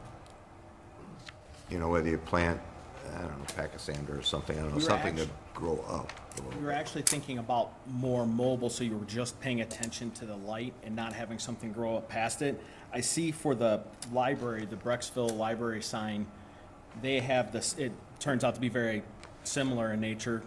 you 1.71 1.79
know, 1.79 1.89
whether 1.89 2.09
you 2.09 2.19
plant, 2.19 2.61
I 3.15 3.21
don't 3.21 3.39
know, 3.39 3.45
pachysandra 3.55 4.19
or 4.19 4.21
something, 4.21 4.55
I 4.55 4.61
don't 4.61 4.73
know, 4.75 4.79
something 4.79 5.15
to 5.15 5.23
actu- 5.23 5.33
grow 5.57 5.84
up 5.89 6.11
a 6.34 6.35
little 6.43 6.51
We 6.59 6.65
were 6.65 6.71
bit. 6.71 6.77
actually 6.77 7.01
thinking 7.01 7.39
about 7.39 7.71
more 7.88 8.27
mobile, 8.27 8.69
so 8.69 8.84
you 8.84 8.95
were 8.95 9.05
just 9.05 9.39
paying 9.41 9.61
attention 9.61 10.11
to 10.11 10.25
the 10.25 10.35
light 10.35 10.73
and 10.84 10.95
not 10.95 11.13
having 11.13 11.39
something 11.39 11.71
grow 11.71 11.97
up 11.97 12.07
past 12.07 12.43
it. 12.43 12.61
I 12.93 13.01
see 13.01 13.31
for 13.31 13.55
the 13.55 13.81
library, 14.13 14.65
the 14.65 14.75
Brecksville 14.75 15.35
Library 15.35 15.81
sign, 15.81 16.27
they 17.01 17.19
have 17.21 17.51
this, 17.51 17.75
it 17.79 17.91
turns 18.19 18.43
out 18.43 18.53
to 18.53 18.61
be 18.61 18.69
very 18.69 19.01
similar 19.43 19.93
in 19.93 19.99
nature. 19.99 20.43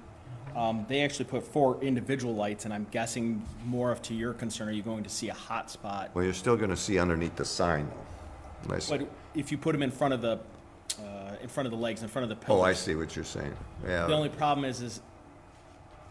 Um, 0.55 0.87
they 0.89 1.03
actually 1.03 1.25
put 1.27 1.43
four 1.43 1.83
individual 1.83 2.35
lights, 2.35 2.65
and 2.65 2.73
I'm 2.73 2.87
guessing 2.93 3.45
more 3.65 3.91
of 3.91 4.01
to 4.03 4.15
your 4.15 4.33
concern, 4.33 4.69
are 4.69 4.73
you 4.73 4.83
going 4.83 5.03
to 5.03 5.11
see 5.11 5.29
a 5.29 5.35
hot 5.35 5.71
spot? 5.73 6.11
Well, 6.15 6.25
you're 6.25 6.33
still 6.35 6.57
gonna 6.57 6.77
see 6.77 6.99
underneath 7.01 7.35
the 7.37 7.45
sign 7.45 7.89
though. 7.89 8.65
Unless- 8.65 8.91
But 8.91 9.09
if 9.35 9.51
you 9.51 9.59
put 9.59 9.73
them 9.73 9.83
in 9.83 9.91
front 9.91 10.15
of 10.15 10.23
the, 10.23 10.39
in 11.43 11.49
front 11.49 11.67
of 11.67 11.71
the 11.73 11.79
legs, 11.79 12.03
in 12.03 12.09
front 12.09 12.25
of 12.25 12.29
the 12.29 12.45
pillars. 12.45 12.61
Oh, 12.61 12.65
I 12.65 12.73
see 12.73 12.95
what 12.95 13.15
you're 13.17 13.25
saying. 13.25 13.55
Yeah. 13.87 14.07
The 14.07 14.15
only 14.15 14.29
problem 14.29 14.65
is, 14.65 14.81
is 14.83 15.01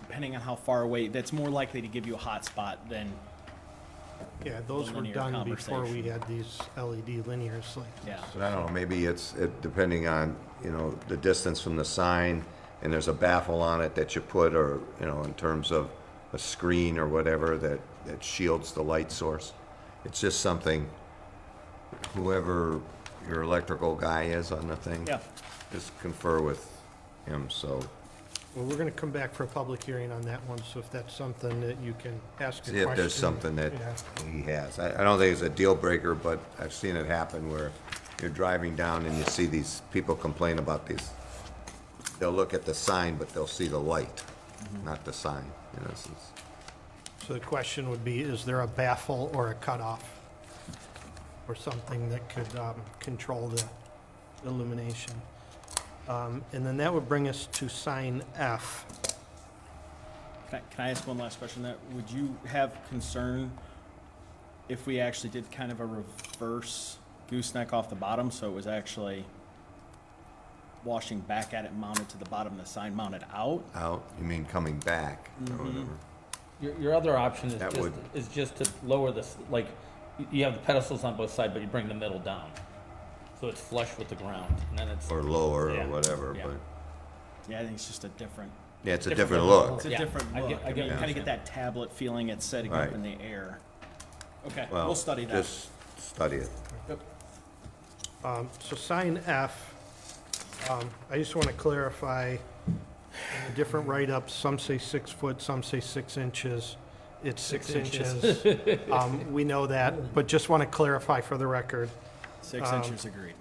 depending 0.01 0.35
on 0.35 0.41
how 0.41 0.55
far 0.55 0.81
away, 0.81 1.07
that's 1.07 1.31
more 1.33 1.49
likely 1.49 1.81
to 1.81 1.87
give 1.87 2.07
you 2.07 2.15
a 2.15 2.17
hot 2.17 2.45
spot 2.45 2.89
than, 2.89 3.11
Yeah, 4.45 4.59
those 4.67 4.89
were 4.91 4.97
linear 4.97 5.13
done 5.13 5.31
before 5.49 5.81
we 5.83 6.01
conversation. 6.01 6.11
had 6.11 6.27
these 6.27 6.59
LED 6.77 7.25
linears 7.25 7.75
like. 7.77 7.87
yeah. 8.07 8.19
So 8.33 8.41
I 8.41 8.51
don't 8.51 8.65
know, 8.67 8.71
maybe 8.71 9.05
it's, 9.05 9.33
it, 9.35 9.61
depending 9.61 10.07
on, 10.07 10.35
you 10.63 10.71
know, 10.71 10.97
the 11.07 11.17
distance 11.17 11.61
from 11.61 11.75
the 11.75 11.85
sign, 11.85 12.43
and 12.81 12.91
there's 12.91 13.07
a 13.07 13.13
baffle 13.13 13.61
on 13.61 13.81
it 13.81 13.95
that 13.95 14.15
you 14.15 14.21
put, 14.21 14.55
or, 14.55 14.79
you 14.99 15.05
know, 15.05 15.21
in 15.23 15.33
terms 15.35 15.71
of 15.71 15.89
a 16.33 16.39
screen 16.39 16.97
or 16.97 17.07
whatever 17.07 17.57
that, 17.57 17.79
that 18.05 18.23
shields 18.23 18.71
the 18.71 18.81
light 18.81 19.11
source. 19.11 19.53
It's 20.05 20.21
just 20.21 20.39
something, 20.41 20.87
whoever 22.15 22.79
your 23.27 23.41
electrical 23.41 23.95
guy 23.95 24.23
is 24.23 24.51
on 24.51 24.67
the 24.67 24.75
thing. 24.75 25.05
Yeah. 25.07 25.19
Just 25.71 25.97
confer 25.99 26.41
with 26.41 26.65
him, 27.25 27.49
so, 27.49 27.79
Well, 28.55 28.65
we're 28.65 28.77
gonna 28.77 28.89
come 28.91 29.11
back 29.11 29.33
for 29.33 29.43
a 29.43 29.47
public 29.47 29.83
hearing 29.83 30.11
on 30.11 30.21
that 30.23 30.43
one, 30.47 30.59
so 30.63 30.79
if 30.79 30.89
that's 30.91 31.13
something 31.13 31.61
that 31.61 31.79
you 31.81 31.93
can 32.01 32.19
ask 32.39 32.63
a 32.63 32.65
see 32.65 32.71
question. 32.71 32.89
if 32.89 32.97
there's 32.97 33.13
something 33.13 33.55
that 33.57 33.73
Yeah. 33.73 34.31
he 34.31 34.41
has. 34.43 34.79
I, 34.79 34.99
I 34.99 35.03
don't 35.03 35.19
think 35.19 35.33
it's 35.33 35.43
a 35.43 35.49
deal 35.49 35.75
breaker, 35.75 36.15
but 36.15 36.39
I've 36.59 36.73
seen 36.73 36.95
it 36.95 37.05
happen 37.05 37.51
where 37.51 37.71
you're 38.21 38.31
driving 38.31 38.75
down 38.75 39.05
and 39.05 39.15
you 39.17 39.23
see 39.25 39.45
these 39.45 39.81
people 39.93 40.15
complain 40.15 40.57
about 40.57 40.87
these. 40.87 41.11
They'll 42.19 42.31
look 42.31 42.53
at 42.53 42.65
the 42.65 42.73
sign, 42.73 43.15
but 43.17 43.29
they'll 43.29 43.47
see 43.47 43.67
the 43.67 43.79
light, 43.79 44.15
mm-hmm. 44.15 44.85
not 44.85 45.05
the 45.05 45.13
sign, 45.13 45.45
in 45.77 45.83
essence. 45.91 46.31
So 47.27 47.33
the 47.35 47.39
question 47.39 47.89
would 47.91 48.03
be, 48.03 48.21
is 48.21 48.43
there 48.45 48.61
a 48.61 48.67
baffle 48.67 49.31
or 49.35 49.51
a 49.51 49.53
cutoff? 49.53 50.18
Or 51.49 51.55
something 51.55 52.09
that 52.09 52.29
could, 52.29 52.55
um, 52.59 52.75
control 52.99 53.47
the 53.47 53.63
illumination? 54.45 55.13
Um, 56.07 56.43
and 56.53 56.63
then 56.63 56.77
that 56.77 56.93
would 56.93 57.09
bring 57.09 57.27
us 57.27 57.47
to 57.53 57.67
sign 57.67 58.21
F. 58.35 58.85
Can 60.51 60.59
I, 60.59 60.73
can 60.75 60.85
I 60.85 60.89
ask 60.91 61.07
one 61.07 61.17
last 61.17 61.39
question 61.39 61.63
that, 61.63 61.77
would 61.93 62.09
you 62.11 62.35
have 62.45 62.77
concern 62.89 63.51
if 64.67 64.85
we 64.85 64.99
actually 64.99 65.31
did 65.31 65.49
kind 65.51 65.71
of 65.71 65.79
a 65.79 65.85
reverse 65.87 66.97
gooseneck 67.31 67.73
off 67.73 67.89
the 67.89 67.95
bottom, 67.95 68.29
so 68.29 68.47
it 68.47 68.53
was 68.53 68.67
actually 68.67 69.25
washing 70.83 71.19
back 71.19 71.53
at 71.55 71.65
it 71.65 71.73
mounted 71.75 72.07
to 72.09 72.17
the 72.19 72.25
bottom, 72.25 72.57
the 72.57 72.65
sign 72.65 72.95
mounted 72.95 73.23
out? 73.33 73.63
Out, 73.73 74.03
you 74.19 74.23
mean 74.23 74.45
coming 74.45 74.77
back 74.81 75.31
or 75.41 75.45
Mhm. 75.55 75.65
whatever? 75.65 75.97
Your, 76.61 76.75
your 76.79 76.93
other 76.95 77.17
option 77.17 77.47
is 77.49 77.55
That 77.57 77.71
just, 77.71 77.81
would- 77.81 77.93
is 78.13 78.27
just 78.27 78.55
to 78.57 78.69
lower 78.85 79.11
this, 79.11 79.35
like, 79.49 79.65
y- 79.65 79.71
you 80.31 80.43
have 80.43 80.53
the 80.53 80.59
pedestals 80.59 81.03
on 81.03 81.15
both 81.15 81.31
sides, 81.33 81.53
but 81.53 81.61
you 81.61 81.67
bring 81.67 81.87
the 81.87 81.93
middle 81.93 82.19
down. 82.19 82.49
So 83.39 83.47
it's 83.47 83.61
flush 83.61 83.97
with 83.97 84.09
the 84.09 84.15
ground, 84.15 84.53
and 84.69 84.79
then 84.79 84.89
it's, 84.89 85.09
Or 85.09 85.23
lower 85.23 85.73
Yeah. 85.73 85.85
or 85.85 85.89
whatever, 85.89 86.35
Yeah. 86.37 86.47
but, 86.47 86.55
Yeah, 87.49 87.59
I 87.59 87.63
think 87.63 87.75
it's 87.75 87.87
just 87.87 88.03
a 88.03 88.09
different, 88.09 88.51
yeah, 88.83 88.93
it's 88.93 89.07
a 89.07 89.09
Different 89.09 89.29
different 89.31 89.45
look. 89.45 89.75
it's 89.77 89.85
a 89.85 89.89
Yeah, 89.89 89.97
different 89.97 90.27
I 90.35 90.41
look. 90.41 90.49
get- 90.49 90.59
I 90.59 90.61
I 90.61 90.67
get 90.67 90.75
mean, 90.75 90.75
what 90.75 90.77
you 90.77 90.83
you're 90.91 90.97
kind 90.99 91.09
of 91.11 91.15
get 91.15 91.25
saying. 91.25 91.37
that 91.39 91.45
tablet 91.45 91.91
feeling 91.91 92.29
it's 92.29 92.45
setting 92.45 92.71
up 92.73 92.79
Right. 92.79 92.93
in 92.93 93.01
the 93.01 93.17
air. 93.21 93.59
Okay, 94.47 94.67
Well, 94.71 94.85
we'll 94.87 94.95
study 94.95 95.25
that. 95.25 95.33
Just 95.33 95.69
study 95.99 96.37
it. 96.37 96.49
Um, 98.23 98.49
so 98.59 98.75
sign 98.75 99.21
F, 99.25 99.73
um, 100.69 100.89
I 101.09 101.17
just 101.17 101.35
want 101.35 101.47
to 101.47 101.53
clarify, 101.53 102.35
in 102.67 102.79
the 103.47 103.55
different 103.55 103.87
write-ups, 103.87 104.33
some 104.33 104.59
say 104.59 104.77
six 104.77 105.09
foot, 105.09 105.41
some 105.41 105.63
say 105.63 105.79
six 105.79 106.17
inches. 106.17 106.75
It's 107.23 107.41
six 107.41 107.67
Six 107.67 107.95
inches. 107.95 108.45
Um, 108.91 109.33
we 109.33 109.43
know 109.43 109.67
that, 109.67 110.13
but 110.13 110.27
just 110.27 110.49
want 110.49 110.61
to 110.61 110.67
clarify 110.67 111.21
for 111.21 111.37
the 111.37 111.47
record. 111.47 111.89
Six 112.41 112.69
um, 112.69 112.81
inches 112.81 113.05
agreed. 113.05 113.35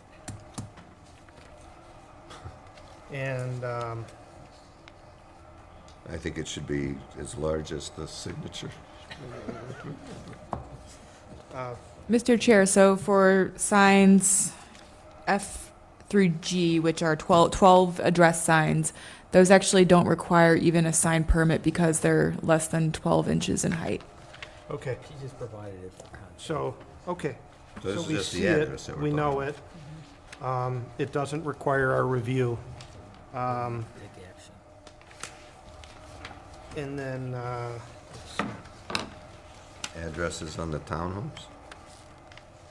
And, 3.12 3.64
um, 3.64 4.04
I 6.10 6.16
think 6.16 6.38
it 6.38 6.48
should 6.48 6.66
be 6.66 6.96
as 7.18 7.36
large 7.36 7.72
as 7.72 7.90
the 7.90 8.06
signature. 8.06 8.70
Mr. 12.10 12.40
Chair, 12.40 12.64
so 12.66 12.96
for 12.96 13.52
signs 13.56 14.52
F 15.26 15.70
through 16.08 16.28
G, 16.28 16.80
which 16.80 17.02
are 17.02 17.16
12, 17.16 17.50
12 17.50 18.00
address 18.00 18.42
signs, 18.42 18.92
those 19.32 19.50
actually 19.50 19.84
don't 19.84 20.06
require 20.06 20.54
even 20.56 20.86
a 20.86 20.92
sign 20.92 21.24
permit 21.24 21.62
because 21.62 22.00
they're 22.00 22.34
less 22.42 22.66
than 22.68 22.92
12 22.92 23.28
inches 23.28 23.64
in 23.64 23.72
height. 23.72 24.02
okay, 24.70 24.96
She 25.06 25.14
just 25.22 25.38
provided 25.38 25.82
it 25.84 25.92
so, 26.36 26.76
okay. 27.08 27.36
So 27.82 27.88
this 27.88 27.94
So 27.96 28.00
is 28.02 28.08
we 28.08 28.14
just 28.14 28.30
see 28.30 28.42
the 28.42 28.46
it, 28.48 28.62
address 28.62 28.86
that 28.86 28.96
we're 28.96 29.02
we 29.02 29.10
know 29.10 29.40
it. 29.40 29.56
Um, 30.40 30.86
it 30.98 31.10
doesn't 31.12 31.44
require 31.44 31.92
our 31.92 32.06
review. 32.06 32.56
Um, 33.34 33.84
Take 34.00 34.24
action. 34.28 34.52
and 36.76 36.98
then, 36.98 37.34
uh. 37.34 37.78
Addresses 39.96 40.58
on 40.60 40.70
the 40.70 40.78
townhomes? 40.80 41.40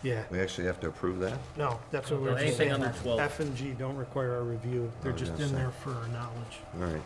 Yeah, 0.04 0.24
We 0.32 0.40
actually 0.40 0.68
have 0.68 0.80
to 0.82 0.88
approve 0.88 1.20
that? 1.20 1.38
no, 1.58 1.80
that's 1.92 2.12
what 2.12 2.20
we 2.22 2.28
we're 2.28 2.34
just 2.34 2.44
anything 2.44 2.70
saying. 2.70 2.84
under 2.84 2.98
12. 3.00 3.20
F 3.20 3.40
and 3.40 3.56
G 3.56 3.72
don't 3.78 3.96
require 3.98 4.34
our 4.36 4.44
review. 4.44 4.92
They're 5.02 5.12
Oh, 5.12 5.16
just 5.16 5.34
yes, 5.38 5.50
in 5.50 5.56
there 5.56 5.72
for 5.84 5.92
our 5.92 6.08
knowledge. 6.10 6.58
All 6.80 6.88
right. 6.88 7.02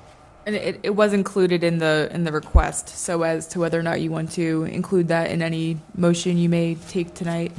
And 0.46 0.56
it, 0.56 0.80
it 0.84 0.90
was 0.96 1.14
included 1.14 1.64
in 1.64 1.78
the, 1.78 2.10
in 2.12 2.24
the 2.24 2.32
request, 2.32 2.90
so 2.90 3.22
as 3.24 3.48
to 3.50 3.60
whether 3.60 3.80
or 3.80 3.84
not 3.84 4.02
you 4.02 4.10
want 4.12 4.32
to 4.34 4.64
include 4.66 5.08
that 5.10 5.30
in 5.30 5.42
any 5.42 5.78
motion 5.96 6.36
you 6.38 6.50
may 6.50 6.76
take 6.76 7.14
tonight, 7.14 7.52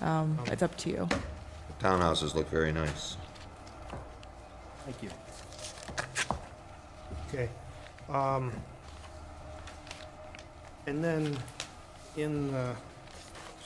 um, 0.00 0.38
it's 0.46 0.62
up 0.62 0.74
to 0.78 0.88
you. 0.90 1.08
The 1.78 1.86
townhouses 1.88 2.34
look 2.34 2.48
very 2.48 2.72
nice. 2.72 3.16
Thank 4.86 5.02
you. 5.02 5.10
Okay. 7.28 7.48
Um, 8.08 8.50
and 10.86 11.02
then 11.04 11.36
in 12.16 12.50
the, 12.50 12.74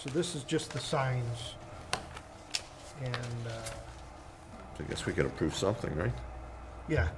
so 0.07 0.12
this 0.12 0.35
is 0.35 0.45
just 0.45 0.70
the 0.73 0.78
signs. 0.78 1.55
And, 3.03 3.15
uh, 3.47 4.78
I 4.78 4.83
guess 4.89 5.07
we 5.07 5.12
could 5.12 5.27
approve 5.27 5.55
something, 5.55 5.95
right? 5.97 6.12
yeah. 6.89 7.09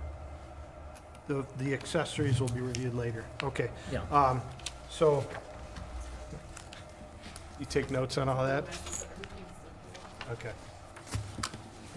The, 1.26 1.44
the 1.58 1.74
accessories 1.74 2.40
will 2.40 2.48
be 2.48 2.60
reviewed 2.60 2.94
later. 2.94 3.24
Okay. 3.42 3.68
yeah. 3.92 4.00
Um, 4.10 4.40
so, 4.88 5.26
you 7.60 7.66
take 7.66 7.90
notes 7.90 8.16
on 8.16 8.30
all 8.30 8.44
that? 8.46 8.64
Okay. 10.32 10.52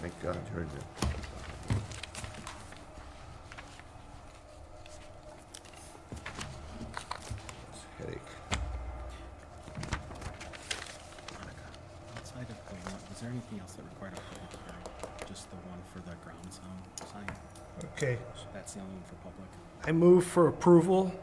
Thank 0.02 0.22
God, 0.22 0.36
you're 0.54 0.64
good. 0.64 0.84
Headache. 7.98 8.18
Outside 12.16 12.42
of 12.42 12.48
the 12.48 12.74
one, 12.84 12.94
was 13.08 13.11
there 13.22 13.30
anything 13.30 13.60
else 13.60 13.74
that 13.74 13.84
required 13.84 14.14
a 14.14 14.34
public 14.34 14.50
hearing? 14.66 15.28
Just 15.28 15.48
the 15.50 15.56
one 15.56 15.78
for 15.92 16.00
the 16.00 16.14
ground 16.24 16.38
sound 16.50 17.10
sign? 17.12 17.36
Okay. 17.96 18.18
That's 18.52 18.74
the 18.74 18.80
only 18.80 18.94
one 18.94 19.02
for 19.04 19.14
public? 19.16 19.48
I 19.84 19.92
move 19.92 20.26
for 20.26 20.48
approval 20.48 21.14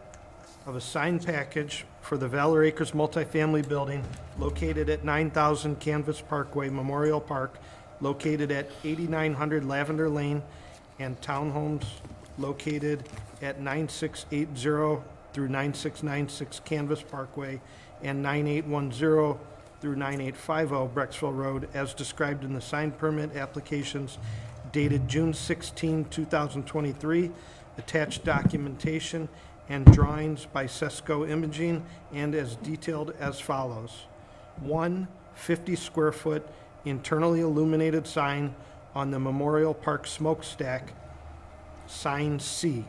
of 0.65 0.75
a 0.75 0.81
sign 0.81 1.19
package 1.19 1.85
for 2.01 2.17
the 2.17 2.27
Valor 2.27 2.63
Acres 2.63 2.91
multifamily 2.91 3.67
building 3.67 4.03
located 4.37 4.89
at 4.89 5.03
9,000 5.03 5.79
Canvas 5.79 6.21
Parkway 6.21 6.69
Memorial 6.69 7.19
Park, 7.19 7.59
located 7.99 8.51
at 8.51 8.69
8900 8.83 9.65
Lavender 9.65 10.09
Lane, 10.09 10.41
and 10.99 11.19
townhomes 11.21 11.83
located 12.37 13.09
at 13.41 13.59
9680 13.59 15.03
through 15.33 15.49
9696 15.49 16.61
Canvas 16.61 17.01
Parkway 17.01 17.59
and 18.01 18.23
9810 18.23 19.37
through 19.81 19.95
9850 19.95 20.93
Brecksville 20.93 21.35
Road, 21.35 21.69
as 21.73 21.93
described 21.93 22.43
in 22.43 22.53
the 22.53 22.61
sign 22.61 22.91
permit 22.91 23.35
applications 23.35 24.17
dated 24.71 25.07
June 25.07 25.33
16, 25.33 26.05
2023, 26.05 27.31
attached 27.77 28.23
documentation, 28.23 29.27
and 29.69 29.85
drawings 29.93 30.45
by 30.45 30.65
Sesco 30.65 31.29
Imaging 31.29 31.85
and 32.11 32.33
as 32.33 32.55
detailed 32.57 33.13
as 33.19 33.39
follows. 33.39 34.05
One 34.57 35.07
50-square-foot 35.37 36.47
internally 36.85 37.41
illuminated 37.41 38.07
sign 38.07 38.55
on 38.95 39.11
the 39.11 39.19
Memorial 39.19 39.73
Park 39.73 40.07
smokestack, 40.07 40.93
sign 41.87 42.39
C. 42.39 42.83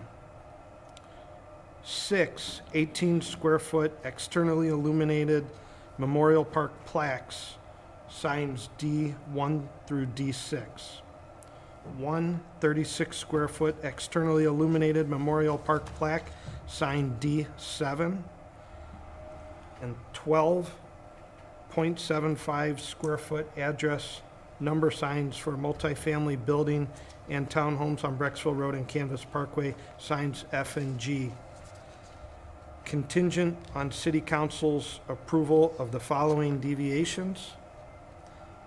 Six 1.83 2.63
18-square-foot 2.75 3.99
externally 4.05 4.69
illuminated 4.69 5.47
Memorial 5.99 6.45
Park 6.45 6.73
plaques, 6.87 7.57
signs 8.09 8.71
D1 8.79 9.67
through 9.87 10.07
D6. 10.07 10.63
One 11.97 12.41
36-square-foot 12.61 13.77
externally 13.83 14.45
illuminated 14.45 15.09
Memorial 15.09 15.59
Park 15.59 15.87
plaque, 15.97 16.31
sign 16.67 17.17
D7. 17.21 18.23
And 19.83 19.97
12.75 20.15 22.81
square 22.81 23.19
foot 23.19 23.51
address 23.57 24.23
number 24.61 24.91
signs 24.91 25.37
for 25.37 25.53
multifamily 25.53 26.45
building 26.45 26.89
and 27.31 27.49
townhomes 27.49 28.05
on 28.05 28.19
Brecksville 28.19 28.57
Road 28.57 28.75
and 28.75 28.87
Canvas 28.87 29.25
Parkway, 29.25 29.75
signs 29.99 30.45
F 30.53 30.77
and 30.77 30.99
G. 30.99 31.33
Contingent 32.91 33.57
on 33.73 33.91
city 33.93 34.21
council's 34.21 34.99
approval 35.09 35.73
of 35.79 35.93
the 35.93 36.01
following 36.01 36.59
deviations. 36.59 37.53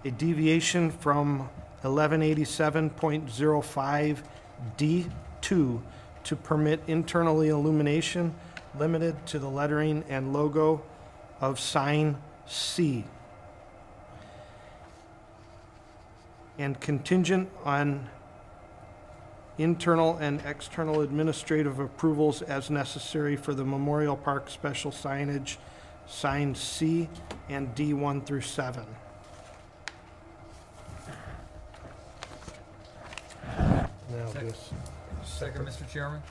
A 0.05 0.11
deviation 0.11 0.91
from 0.91 1.49
1187.05 1.83 4.17
D2 4.77 5.09
to 5.41 5.81
permit 6.37 6.79
internally 6.87 7.49
illumination 7.49 8.33
limited 8.79 9.25
to 9.25 9.39
the 9.39 9.49
lettering 9.49 10.05
and 10.07 10.31
logo 10.31 10.81
of 11.41 11.59
sign 11.59 12.15
C. 12.47 13.03
And 16.57 16.79
contingent 16.79 17.49
on 17.65 18.07
internal 19.57 20.17
and 20.17 20.41
external 20.45 21.01
administrative 21.01 21.79
approvals 21.79 22.41
as 22.41 22.69
necessary 22.69 23.35
for 23.35 23.53
the 23.53 23.63
Memorial 23.63 24.15
Park 24.15 24.49
special 24.49 24.91
signage, 24.91 25.57
sign 26.07 26.55
C 26.55 27.07
and 27.49 27.73
D1 27.75 28.25
through 28.25 28.41
7. 28.41 28.85
Now 34.11 34.27
Second. 34.27 34.49
this, 34.49 34.69
Second, 35.23 35.67
Mr. 35.67 35.89
Chairman? 35.91 36.21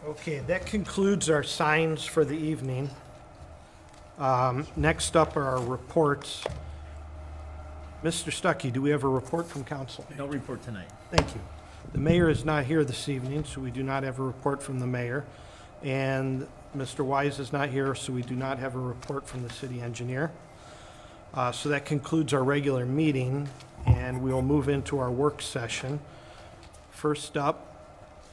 Okay, 0.06 0.38
that 0.40 0.66
concludes 0.66 1.30
our 1.30 1.42
signs 1.42 2.04
for 2.04 2.22
the 2.24 2.36
evening. 2.36 2.90
Um, 4.18 4.66
Next 4.76 5.16
up 5.16 5.38
are 5.38 5.44
our 5.44 5.62
reports. 5.62 6.44
Mr. 8.04 8.30
Stuckey, 8.30 8.70
do 8.72 8.82
we 8.82 8.90
have 8.90 9.04
a 9.04 9.08
report 9.08 9.46
from 9.48 9.64
council? 9.64 10.06
No 10.18 10.26
report 10.26 10.62
tonight. 10.62 10.88
Thank 11.10 11.34
you. 11.34 11.40
The 11.92 11.98
mayor 11.98 12.28
is 12.28 12.44
not 12.44 12.64
here 12.64 12.84
this 12.84 13.08
evening, 13.08 13.44
so 13.44 13.60
we 13.60 13.70
do 13.70 13.82
not 13.82 14.02
have 14.02 14.18
a 14.18 14.22
report 14.22 14.62
from 14.62 14.78
the 14.78 14.86
mayor. 14.86 15.24
And 15.82 16.46
Mr. 16.76 17.04
Wise 17.04 17.38
is 17.38 17.52
not 17.52 17.70
here, 17.70 17.94
so 17.94 18.12
we 18.12 18.22
do 18.22 18.34
not 18.34 18.58
have 18.58 18.74
a 18.74 18.78
report 18.78 19.26
from 19.26 19.42
the 19.42 19.50
city 19.50 19.80
engineer. 19.80 20.30
Uh, 21.32 21.50
So 21.50 21.70
that 21.70 21.86
concludes 21.86 22.34
our 22.34 22.44
regular 22.44 22.84
meeting, 22.84 23.48
and 23.86 24.22
we 24.22 24.32
will 24.32 24.42
move 24.42 24.68
into 24.68 24.98
our 24.98 25.10
work 25.10 25.40
session. 25.40 25.98
First 26.90 27.36
up 27.36 27.64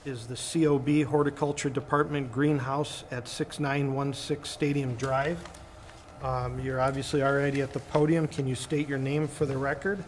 is 0.04 0.28
the 0.28 0.36
COB 0.36 1.04
Horticulture 1.04 1.70
Department 1.70 2.32
Greenhouse 2.32 3.06
at 3.10 3.28
6916 3.28 4.44
Stadium 4.44 4.96
Drive. 4.96 5.40
Um, 6.22 6.60
You're 6.60 6.82
obviously 6.82 7.24
already 7.24 7.62
at 7.62 7.72
the 7.72 7.80
podium. 7.80 8.28
Can 8.28 8.48
you 8.48 8.56
state 8.56 8.90
your 8.90 9.00
name 9.00 9.28
for 9.28 9.46
the 9.46 9.58
record? 9.58 10.04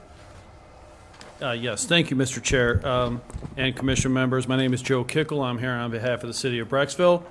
Uh, 1.42 1.52
Yes, 1.52 1.86
thank 1.86 2.10
you, 2.10 2.18
Mr. 2.18 2.42
Chair, 2.42 2.86
um, 2.88 3.22
and 3.58 3.76
Commission 3.76 4.12
members. 4.12 4.48
My 4.48 4.58
name 4.58 4.74
is 4.74 4.82
Joe 4.82 5.04
Kickel. 5.04 5.44
I'm 5.44 5.60
here 5.60 5.72
on 5.72 5.92
behalf 5.92 6.24
of 6.24 6.28
the 6.28 6.34
city 6.34 6.60
of 6.60 6.70
Brecksville. 6.70 7.24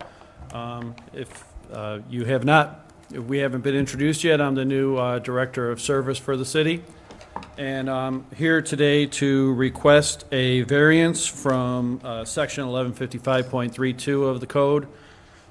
Um, 0.53 0.95
If 1.13 1.45
uh, 1.73 1.99
you 2.09 2.25
have 2.25 2.45
not, 2.45 2.89
if 3.13 3.25
we 3.25 3.39
haven't 3.39 3.63
been 3.63 3.75
introduced 3.75 4.23
yet, 4.23 4.41
I'm 4.41 4.55
the 4.55 4.65
new 4.65 4.97
uh, 4.97 5.19
Director 5.19 5.71
of 5.71 5.81
Service 5.81 6.19
for 6.19 6.37
the 6.37 6.45
city. 6.45 6.85
And 7.59 7.91
I'm 7.91 8.27
here 8.37 8.63
today 8.63 9.07
to 9.07 9.53
request 9.55 10.25
a 10.31 10.63
variance 10.63 11.27
from 11.27 12.01
uh, 12.05 12.25
Section 12.25 12.65
1155.32 12.67 14.23
of 14.29 14.41
the 14.41 14.47
code 14.47 14.87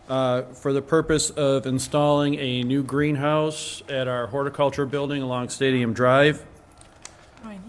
uh, 0.07 0.43
for 0.43 0.71
the 0.71 0.81
purpose 0.81 1.29
of 1.31 1.67
installing 1.67 2.35
a 2.35 2.63
new 2.63 2.83
greenhouse 2.83 3.83
at 3.89 4.07
our 4.07 4.27
horticulture 4.27 4.85
building 4.85 5.21
along 5.21 5.49
Stadium 5.49 5.93
Drive. 5.93 6.45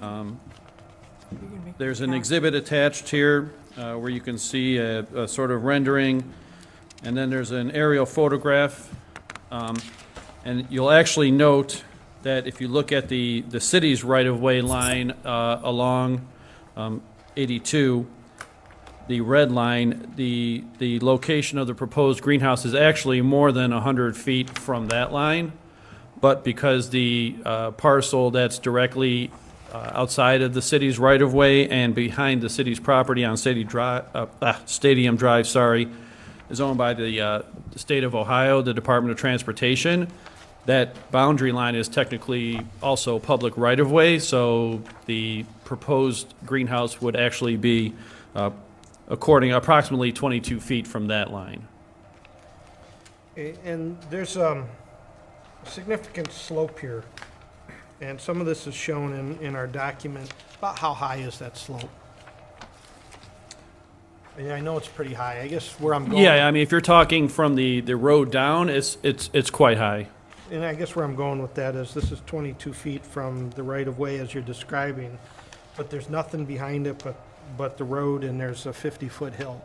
Um, 0.01 0.29
You 0.29 0.31
can 0.31 0.37
make 0.37 0.46
there's 1.79 2.01
an 2.01 2.15
exhibit 2.15 2.55
attached 2.55 3.11
here 3.11 3.51
uh, 3.77 3.95
where 3.95 4.09
you 4.09 4.21
can 4.21 4.39
see 4.39 4.79
a, 4.79 5.01
a 5.15 5.29
sort 5.29 5.51
of 5.51 5.65
rendering, 5.65 6.33
and 7.03 7.15
then 7.15 7.29
there's 7.29 7.51
an 7.51 7.71
aerial 7.73 8.07
photograph. 8.07 8.91
Um, 9.51 9.77
and 10.45 10.67
you'll 10.71 10.91
actually 10.91 11.31
note 11.31 11.85
that 12.23 12.47
if 12.47 12.63
you 12.63 12.69
look 12.69 12.93
at 12.93 13.09
the, 13.09 13.43
the 13.43 13.61
city's 13.61 14.03
right-of-way 14.03 14.63
line 14.63 15.11
uh, 15.25 15.61
along 15.63 16.27
um, 16.79 17.03
82, 17.37 18.07
the 19.09 19.21
red 19.21 19.53
line, 19.53 20.13
the, 20.17 20.65
the 20.79 20.99
location 21.01 21.59
of 21.59 21.67
the 21.67 21.75
proposed 21.75 22.23
greenhouse 22.23 22.65
is 22.65 22.75
actually 22.75 23.21
more 23.21 23.53
than 23.53 23.73
100 23.73 24.17
feet 24.17 24.59
from 24.59 24.89
that 24.89 25.13
line, 25.13 25.53
but 26.23 26.43
because 26.43 26.89
the 26.89 27.37
uh, 27.45 27.71
parcel 27.73 28.31
that's 28.31 28.59
directly 28.59 29.31
uh, 29.73 29.93
outside 29.95 30.43
of 30.43 30.55
the 30.55 30.63
city's 30.63 30.99
right-of-way 30.99 31.69
and 31.69 31.95
behind 31.95 32.41
the 32.41 32.49
city's 32.49 32.81
property 32.81 33.25
on 33.25 33.37
City 33.37 33.65
Drive, 33.65 34.05
uh, 34.15 34.27
ah, 34.43 34.61
Stadium 34.67 35.17
Drive, 35.17 35.47
sorry, 35.47 35.89
is 36.51 36.61
owned 36.61 36.79
by 36.79 36.95
the, 36.95 37.21
uh, 37.21 37.43
the 37.73 37.79
state 37.79 38.05
of 38.05 38.15
Ohio, 38.15 38.63
the 38.63 38.75
Department 38.75 39.13
of 39.13 39.19
Transportation. 39.19 40.09
That 40.67 41.11
boundary 41.11 41.53
line 41.53 41.75
is 41.75 41.89
technically 41.89 42.61
also 42.83 43.19
public 43.19 43.57
right-of-way, 43.57 44.19
so 44.19 44.83
the 45.07 45.45
proposed 45.65 46.35
greenhouse 46.45 47.01
would 47.01 47.17
actually 47.17 47.57
be 47.57 47.95
uh, 48.35 48.51
according, 49.09 49.53
approximately 49.53 50.13
22 50.13 50.61
feet 50.61 50.87
from 50.87 51.09
that 51.09 51.33
line. 51.33 51.67
And 53.37 53.99
there's 54.11 54.37
um, 54.37 54.67
a 55.65 55.69
significant 55.69 56.33
slope 56.33 56.79
here, 56.79 57.05
and 58.01 58.21
some 58.21 58.41
of 58.41 58.47
this 58.47 58.67
is 58.67 58.75
shown 58.75 59.13
in, 59.13 59.39
in 59.39 59.57
our 59.57 59.67
document. 59.67 60.33
About 60.59 60.79
how 60.79 60.95
high 60.95 61.17
is 61.17 61.39
that 61.39 61.57
slope? 61.57 61.89
And 64.39 64.53
I 64.53 64.61
know 64.61 64.77
it's 64.77 64.89
pretty 64.89 65.15
high. 65.15 65.41
I 65.41 65.49
guess 65.49 65.81
where 65.81 65.95
I'm 65.95 66.07
going. 66.07 66.23
Yeah, 66.23 66.47
I 66.47 66.51
mean, 66.51 66.63
if 66.63 66.71
you're 66.71 66.83
talking 66.83 67.29
from 67.29 67.55
the, 67.55 67.81
the 67.81 67.97
road 67.97 68.31
down, 68.31 68.69
it's, 68.69 68.99
it's, 69.03 69.31
it's 69.33 69.49
quite 69.49 69.79
high. 69.79 70.09
And 70.51 70.65
I 70.65 70.75
guess 70.75 70.95
where 70.95 71.05
I'm 71.05 71.17
going 71.17 71.41
with 71.41 71.55
that 71.55 71.75
is 71.75 71.95
this 71.95 72.13
is 72.13 72.21
22 72.27 72.73
feet 72.73 73.05
from 73.05 73.51
the 73.51 73.63
right-of-way 73.63 74.19
as 74.19 74.35
you're 74.35 74.43
describing, 74.43 75.19
but 75.77 75.91
there's 75.91 76.11
nothing 76.11 76.45
behind 76.45 76.87
it 76.87 77.03
but, 77.03 77.17
but 77.57 77.79
the 77.79 77.85
road 77.85 78.25
and 78.25 78.39
there's 78.39 78.67
a 78.67 78.71
50-foot 78.71 79.33
hill. 79.33 79.61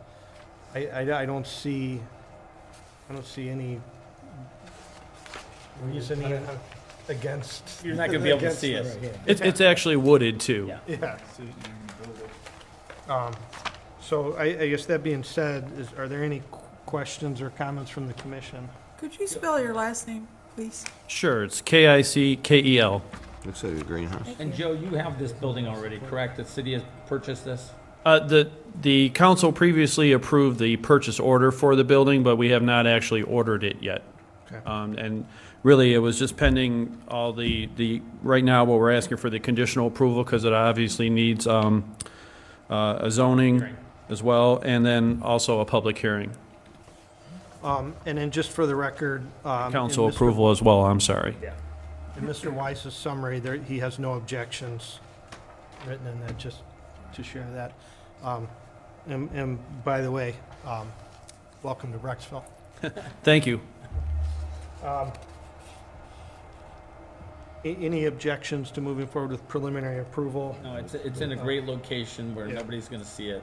I, 0.74 0.86
I, 0.86 1.22
I 1.22 1.26
don't 1.26 1.46
see, 1.46 2.00
I 3.08 3.12
don't 3.12 3.26
see 3.26 3.48
any 3.48 3.80
reason 5.82 6.22
even 6.22 6.42
against. 7.08 7.84
You're 7.84 7.94
not 7.94 8.06
gonna 8.06 8.20
be 8.20 8.28
able 8.30 8.40
to 8.40 8.46
against 8.46 8.60
see 8.60 8.72
this. 8.74 8.94
it. 8.96 9.18
It's, 9.26 9.40
it's 9.40 9.60
actually 9.60 9.96
wooded 9.96 10.40
too. 10.40 10.66
Yeah. 10.68 10.78
Yeah. 10.86 11.18
Um, 13.08 13.32
So 14.00 14.34
I, 14.34 14.44
I 14.44 14.68
guess 14.68 14.84
that 14.86 15.02
being 15.02 15.22
said, 15.22 15.70
is, 15.78 15.88
are 15.96 16.08
there 16.08 16.22
any 16.24 16.42
qu- 16.50 16.58
questions 16.86 17.40
or 17.40 17.50
comments 17.50 17.90
from 17.90 18.06
the 18.08 18.12
commission? 18.14 18.68
Could 18.98 19.18
you 19.18 19.26
spell 19.26 19.60
your 19.60 19.74
last 19.74 20.06
name, 20.08 20.26
please? 20.54 20.84
Sure, 21.06 21.44
it's 21.44 21.60
K-I-C-K-E-L. 21.60 23.02
Looks 23.44 23.64
like 23.64 23.80
a 23.80 23.84
greenhouse. 23.84 24.28
And 24.38 24.54
Joe, 24.54 24.72
you 24.72 24.90
have 24.96 25.18
this 25.18 25.32
building 25.32 25.66
already, 25.66 25.98
correct? 26.00 26.36
The 26.36 26.44
city 26.44 26.72
has 26.74 26.82
purchased 27.06 27.44
this? 27.44 27.70
Uh, 28.04 28.18
the, 28.20 28.50
the 28.80 29.10
council 29.10 29.52
previously 29.52 30.12
approved 30.12 30.58
the 30.58 30.76
purchase 30.78 31.18
order 31.20 31.50
for 31.52 31.74
the 31.76 31.84
building, 31.84 32.22
but 32.22 32.36
we 32.36 32.50
have 32.50 32.62
not 32.62 32.86
actually 32.86 33.22
ordered 33.22 33.64
it 33.64 33.76
yet. 33.82 34.02
Okay. 34.46 34.64
Um, 34.66 34.94
and 34.98 35.26
really, 35.62 35.94
it 35.94 35.98
was 35.98 36.18
just 36.18 36.36
pending 36.36 37.00
all 37.08 37.32
the, 37.32 37.68
the, 37.76 38.02
right 38.22 38.44
now, 38.44 38.64
what 38.64 38.78
we're 38.78 38.92
asking 38.92 39.18
for 39.18 39.30
the 39.30 39.38
conditional 39.38 39.86
approval, 39.86 40.24
because 40.24 40.44
it 40.44 40.52
obviously 40.52 41.08
needs, 41.10 41.46
um, 41.46 41.96
uh, 42.70 42.98
a 43.00 43.10
zoning 43.10 43.64
as 44.08 44.22
well, 44.22 44.60
and 44.64 44.84
then 44.84 45.20
also 45.22 45.60
a 45.60 45.64
public 45.64 45.98
hearing. 45.98 46.32
Um, 47.62 47.94
and 48.06 48.18
then 48.18 48.30
just 48.30 48.50
for 48.50 48.66
the 48.66 48.74
record, 48.74 49.24
um. 49.44 49.66
in 49.66 49.72
Council 49.72 50.08
Mr. 50.08 50.14
approval 50.14 50.50
as 50.50 50.60
well, 50.60 50.84
I'm 50.84 51.00
sorry. 51.00 51.36
In 52.16 52.24
Mr. 52.24 52.52
Weiss's 52.52 52.94
summary, 52.94 53.38
there, 53.38 53.56
he 53.56 53.78
has 53.78 53.98
no 53.98 54.14
objections 54.14 54.98
written 55.86 56.06
in 56.06 56.20
that, 56.20 56.38
just 56.38 56.58
to 57.14 57.22
share 57.22 57.48
that. 57.54 57.72
Um, 58.22 58.48
and, 59.08 59.30
and 59.32 59.84
by 59.84 60.00
the 60.00 60.10
way, 60.10 60.34
um, 60.66 60.90
welcome 61.62 61.92
to 61.92 61.98
Brecksville. 61.98 62.44
Thank 63.22 63.46
you. 63.46 63.60
Um, 64.82 64.88
a- 65.08 65.12
Any 67.64 68.06
objections 68.06 68.72
to 68.72 68.80
moving 68.80 69.06
forward 69.06 69.30
with 69.30 69.46
preliminary 69.46 70.00
approval? 70.00 70.58
No, 70.64 70.74
it's, 70.76 70.94
it's 70.94 71.20
in 71.20 71.30
a 71.32 71.36
great 71.36 71.64
location 71.64 72.34
where 72.34 72.48
Yeah. 72.48 72.54
nobody's 72.54 72.88
gonna 72.88 73.04
see 73.04 73.28
it. 73.28 73.42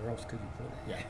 Where 0.00 0.10
else 0.10 0.24
could 0.24 0.40
you 0.40 0.48
put 0.58 0.66
it? 0.66 0.98
Yeah. 0.98 1.02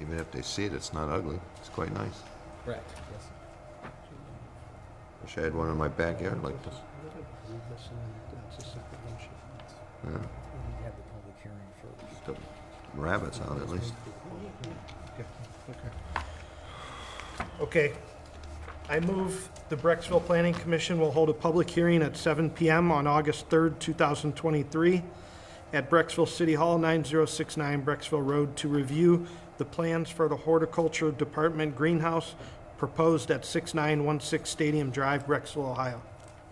Even 0.00 0.18
if 0.18 0.30
they 0.32 0.42
see 0.42 0.64
it, 0.64 0.72
it's 0.74 0.92
not 0.92 1.08
ugly. 1.08 1.38
It's 1.58 1.68
quite 1.68 1.92
nice. 1.94 2.22
Correct. 2.64 2.90
Yes. 3.12 3.28
Wish 5.22 5.38
I 5.38 5.42
had 5.42 5.54
one 5.54 5.70
in 5.70 5.76
my 5.76 5.86
backyard 5.88 6.42
like 6.42 6.60
this. 6.64 6.74
Yeah, 10.04 10.10
We 10.10 10.14
have 10.84 10.92
the 10.96 11.02
public 11.12 11.36
hearing 11.42 11.70
first. 11.80 12.26
the 12.26 13.00
rabbits 13.00 13.40
out 13.40 13.58
at 13.58 13.68
least. 13.68 13.94
Okay. 15.14 15.24
Okay. 17.60 17.92
I 18.88 19.00
move 19.00 19.48
the 19.70 19.76
Brecksville 19.76 20.24
Planning 20.24 20.52
Commission 20.52 21.00
will 21.00 21.10
hold 21.10 21.30
a 21.30 21.34
public 21.34 21.70
hearing 21.70 22.02
at 22.02 22.16
7 22.16 22.50
PM 22.50 22.92
on 22.92 23.06
August 23.06 23.48
3rd, 23.48 23.78
2023 23.78 25.02
at 25.72 25.88
Brecksville 25.90 26.28
City 26.28 26.54
Hall, 26.54 26.76
9069 26.78 27.82
Brecksville 27.82 28.24
Road, 28.24 28.54
to 28.56 28.68
review 28.68 29.26
the 29.56 29.64
plans 29.64 30.10
for 30.10 30.28
the 30.28 30.36
Horticulture 30.36 31.10
Department 31.10 31.74
greenhouse 31.74 32.34
proposed 32.76 33.30
at 33.30 33.46
6916 33.46 34.44
Stadium 34.44 34.90
Drive, 34.90 35.26
Brecksville, 35.26 35.70
Ohio. 35.70 36.02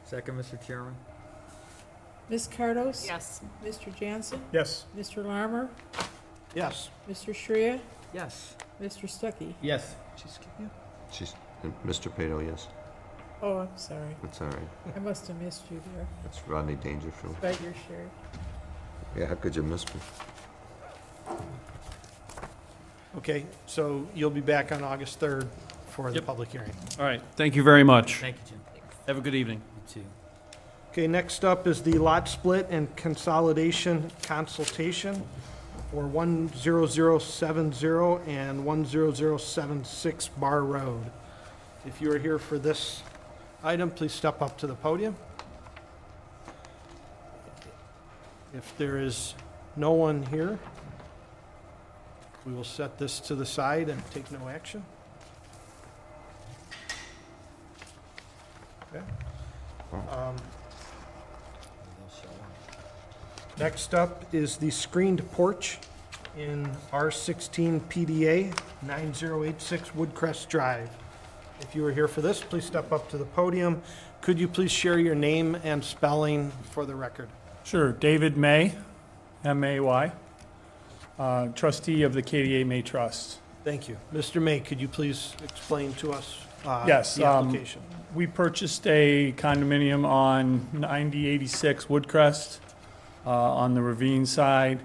Second, 0.04 0.38
Mr. 0.38 0.60
Chairman? 0.66 0.94
Ms. 2.30 2.48
Cardos? 2.48 3.06
Yes. 3.06 3.42
Mr. 3.62 3.94
Jansen? 3.94 4.40
Yes. 4.52 4.86
Mr. 4.96 5.24
Larmer? 5.24 5.68
Yes. 6.54 6.88
Mr. 7.10 7.34
Shrea? 7.34 7.78
Yes. 8.14 8.56
Mr. 8.80 9.04
Stuckey? 9.04 9.52
Yes. 9.60 9.96
She's, 10.16 10.38
and 10.58 10.70
Mr. 11.86 12.10
Pato, 12.10 12.44
yes, 12.44 12.68
Oh, 13.42 13.58
I'm 13.58 13.68
sorry. 13.76 14.14
that's 14.22 14.40
all 14.40 14.48
right. 14.48 14.68
I 14.94 14.98
must 15.00 15.26
have 15.28 15.40
missed 15.40 15.62
you 15.70 15.80
there. 15.94 16.06
That's 16.22 16.40
Rodney 16.46 16.76
Dangerfield. 16.76 17.36
But 17.40 17.60
your 17.60 17.72
shirt. 17.88 18.08
Yeah, 19.16 19.26
how 19.26 19.34
could 19.34 19.54
you 19.56 19.62
miss 19.62 19.84
me? 19.94 20.00
Okay, 23.18 23.44
so 23.66 24.06
you'll 24.14 24.30
be 24.30 24.40
back 24.40 24.72
on 24.72 24.82
August 24.82 25.20
3rd 25.20 25.46
for 25.88 26.08
the 26.10 26.16
Yep. 26.16 26.26
public 26.26 26.48
hearing. 26.50 26.72
All 26.98 27.04
right, 27.04 27.20
thank 27.36 27.54
you 27.54 27.62
very 27.62 27.84
much. 27.84 28.20
Thank 28.20 28.36
you, 28.36 28.42
Jim. 28.50 28.60
Have 29.06 29.18
a 29.18 29.20
good 29.20 29.34
evening. 29.34 29.60
You 29.76 29.82
too. 30.02 30.06
Okay, 30.92 31.06
next 31.06 31.44
up 31.44 31.66
is 31.66 31.82
the 31.82 31.98
lot 31.98 32.28
split 32.28 32.66
and 32.70 32.94
consolidation 32.96 34.10
consultation 34.22 35.22
for 35.90 36.04
10070 36.04 38.20
and 38.26 38.64
10076 38.64 40.28
Bar 40.28 40.62
Road. 40.62 41.10
If 41.84 42.00
you 42.00 42.12
are 42.12 42.18
here 42.18 42.38
for 42.38 42.58
this 42.58 43.02
item, 43.64 43.90
please 43.90 44.12
step 44.12 44.40
up 44.40 44.56
to 44.58 44.68
the 44.68 44.74
podium. 44.74 45.16
If 48.54 48.76
there 48.78 48.98
is 48.98 49.34
no 49.74 49.90
one 49.90 50.22
here, 50.26 50.58
we 52.46 52.52
will 52.52 52.62
set 52.62 52.98
this 52.98 53.18
to 53.20 53.34
the 53.34 53.44
side 53.44 53.88
and 53.88 54.00
take 54.12 54.30
no 54.30 54.48
action. 54.48 54.84
Okay. 58.94 59.04
Um, 59.92 60.36
Next 63.58 63.94
up 63.94 64.24
is 64.32 64.56
the 64.56 64.70
screened 64.70 65.30
porch 65.32 65.78
in 66.38 66.70
R16 66.90 67.80
PDA 67.82 68.56
9086 68.82 69.90
Woodcrest 69.90 70.48
Drive. 70.48 70.88
If 71.62 71.76
you 71.76 71.86
are 71.86 71.92
here 71.92 72.08
for 72.08 72.20
this, 72.20 72.40
please 72.40 72.64
step 72.64 72.92
up 72.92 73.08
to 73.10 73.16
the 73.16 73.24
podium. 73.24 73.80
Could 74.20 74.38
you 74.38 74.48
please 74.48 74.72
share 74.72 74.98
your 74.98 75.14
name 75.14 75.56
and 75.62 75.82
spelling 75.82 76.50
for 76.70 76.84
the 76.84 76.94
record? 76.94 77.28
Sure. 77.62 77.92
David 77.92 78.36
May, 78.36 78.74
M-A-Y, 79.44 80.12
uh, 81.18 81.48
trustee 81.48 82.02
of 82.02 82.14
the 82.14 82.22
KDA 82.22 82.66
May 82.66 82.82
Trust. 82.82 83.38
Thank 83.64 83.88
you. 83.88 83.96
Mr. 84.12 84.42
May, 84.42 84.58
could 84.58 84.80
you 84.80 84.88
please 84.88 85.34
explain 85.44 85.94
to 85.94 86.12
us 86.12 86.44
uh, 86.64 86.84
Yes, 86.86 87.14
the 87.14 87.24
um, 87.24 87.46
application? 87.46 87.80
We 88.12 88.26
purchased 88.26 88.84
a 88.88 89.32
condominium 89.36 90.04
on 90.04 90.68
9086 90.72 91.84
Woodcrest 91.86 92.58
uh, 93.24 93.30
on 93.30 93.74
the 93.74 93.82
ravine 93.82 94.26
side, 94.26 94.80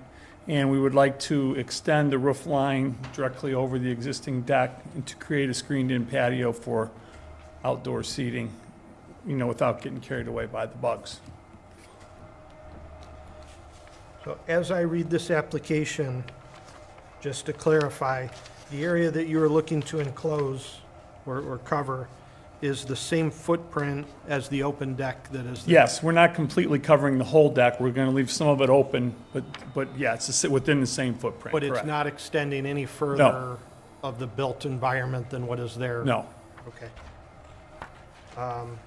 and 0.47 0.71
we 0.71 0.79
would 0.79 0.95
like 0.95 1.19
to 1.19 1.55
extend 1.55 2.11
the 2.11 2.17
roof 2.17 2.45
line 2.45 2.97
directly 3.13 3.53
over 3.53 3.77
the 3.77 3.91
existing 3.91 4.41
deck 4.43 4.81
and 4.95 5.05
to 5.05 5.15
create 5.17 5.49
a 5.49 5.53
screened-in 5.53 6.05
patio 6.05 6.53
for 6.53 6.89
outdoor 7.65 8.01
seating, 8.03 8.49
you 9.25 9.35
know, 9.35 9.47
without 9.47 9.81
getting 9.81 9.99
carried 9.99 10.27
away 10.27 10.45
by 10.45 10.65
the 10.65 10.75
bugs. 10.77 11.19
So 14.23 14.37
as 14.47 14.71
I 14.71 14.81
read 14.81 15.09
this 15.09 15.31
application, 15.31 16.23
just 17.19 17.45
to 17.47 17.53
clarify, 17.53 18.27
the 18.71 18.83
area 18.83 19.11
that 19.11 19.27
you 19.27 19.41
are 19.41 19.49
looking 19.49 19.81
to 19.83 19.99
enclose 19.99 20.79
or, 21.25 21.39
or 21.39 21.57
cover 21.59 22.07
is 22.61 22.85
the 22.85 22.95
same 22.95 23.29
footprint 23.29 24.07
as 24.27 24.49
the 24.49 24.63
open 24.63 24.95
deck 24.95 25.29
that 25.31 25.45
is 25.45 25.63
there? 25.63 25.73
Yes, 25.73 26.01
we're 26.01 26.11
not 26.11 26.33
completely 26.33 26.79
covering 26.79 27.17
the 27.17 27.23
whole 27.23 27.49
deck. 27.49 27.79
We're 27.79 27.91
going 27.91 28.09
to 28.09 28.15
leave 28.15 28.31
some 28.31 28.47
of 28.47 28.61
it 28.61 28.69
open, 28.69 29.13
but, 29.33 29.43
but 29.73 29.87
yeah, 29.97 30.13
it's 30.13 30.43
a 30.43 30.49
within 30.49 30.79
the 30.81 30.87
same 30.87 31.13
footprint. 31.13 31.53
But 31.53 31.63
it's 31.63 31.71
correct. 31.71 31.87
not 31.87 32.07
extending 32.07 32.65
any 32.65 32.85
further 32.85 33.57
of 34.03 34.19
the 34.19 34.27
built 34.27 34.65
environment 34.65 35.29
than 35.29 35.45
what 35.47 35.59
is 35.59 35.75
there? 35.75 36.03
No. 36.03 36.27
Okay. 36.67 36.89
Um, 38.37 38.77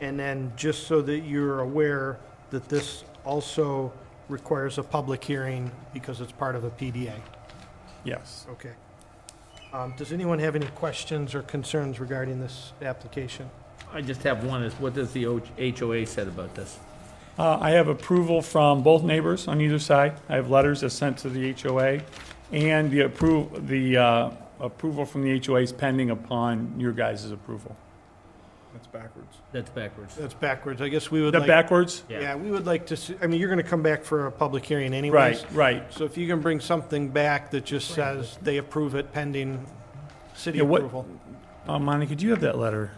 And 0.00 0.18
then, 0.18 0.52
just 0.56 0.88
so 0.88 1.00
that 1.02 1.20
you're 1.20 1.60
aware, 1.60 2.18
that 2.50 2.68
this 2.68 3.04
also 3.24 3.92
requires 4.28 4.78
a 4.78 4.82
public 4.82 5.22
hearing 5.22 5.70
because 5.92 6.20
it's 6.20 6.32
part 6.32 6.56
of 6.56 6.64
a 6.64 6.70
PDA? 6.70 7.14
Yes. 8.04 8.46
Okay. 8.50 8.72
Um, 9.72 9.94
Does 9.96 10.12
anyone 10.12 10.38
have 10.38 10.54
any 10.54 10.66
questions 10.66 11.34
or 11.34 11.42
concerns 11.42 11.98
regarding 11.98 12.40
this 12.40 12.72
application? 12.82 13.48
I 13.92 14.02
just 14.02 14.22
have 14.22 14.44
one, 14.44 14.62
is 14.62 14.74
what 14.74 14.94
does 14.94 15.12
the 15.12 15.26
O- 15.26 15.40
HOA 15.58 16.06
said 16.06 16.28
about 16.28 16.54
this? 16.54 16.78
Uh, 17.38 17.58
I 17.58 17.70
have 17.70 17.88
approval 17.88 18.42
from 18.42 18.82
both 18.82 19.02
neighbors 19.02 19.48
on 19.48 19.60
either 19.62 19.78
side. 19.78 20.20
I 20.28 20.34
have 20.34 20.50
letters 20.50 20.82
that 20.82 20.90
sent 20.90 21.16
to 21.18 21.30
the 21.30 21.52
HOA, 21.52 22.00
and 22.52 22.90
the 22.90 23.00
approve, 23.00 23.66
the, 23.66 23.96
uh, 23.96 24.30
approval 24.60 25.06
from 25.06 25.22
the 25.22 25.40
HOA 25.44 25.60
is 25.62 25.72
pending 25.72 26.10
upon 26.10 26.74
your 26.78 26.92
guys' 26.92 27.30
approval. 27.30 27.74
That's 28.72 28.86
backwards. 28.86 29.36
That's 29.52 29.70
backwards. 29.70 30.16
That's 30.16 30.34
backwards. 30.34 30.80
I 30.80 30.88
guess 30.88 31.10
we 31.10 31.20
would 31.22 31.34
Is 31.34 31.40
like... 31.40 31.46
that 31.46 31.62
backwards? 31.62 32.04
Yeah, 32.08 32.34
we 32.36 32.50
would 32.50 32.66
like 32.66 32.86
to 32.86 32.96
see, 32.96 33.14
I 33.20 33.26
mean, 33.26 33.38
you're 33.40 33.48
going 33.50 33.62
to 33.62 33.68
come 33.68 33.82
back 33.82 34.02
for 34.04 34.26
a 34.26 34.32
public 34.32 34.64
hearing 34.64 34.94
anyways. 34.94 35.44
Right, 35.52 35.52
right. 35.82 35.92
So 35.92 36.04
if 36.04 36.16
you 36.16 36.26
can 36.26 36.40
bring 36.40 36.60
something 36.60 37.08
back 37.10 37.50
that 37.50 37.64
just 37.64 37.90
says 37.90 38.38
they 38.42 38.56
approve 38.58 38.94
it 38.94 39.12
pending 39.12 39.64
city 40.34 40.58
Yeah, 40.58 40.64
what- 40.64 40.80
approval. 40.80 41.06
Uh, 41.68 41.78
Monica, 41.78 42.16
do 42.16 42.24
you 42.24 42.30
have 42.32 42.40
that 42.40 42.58
letter 42.58 42.90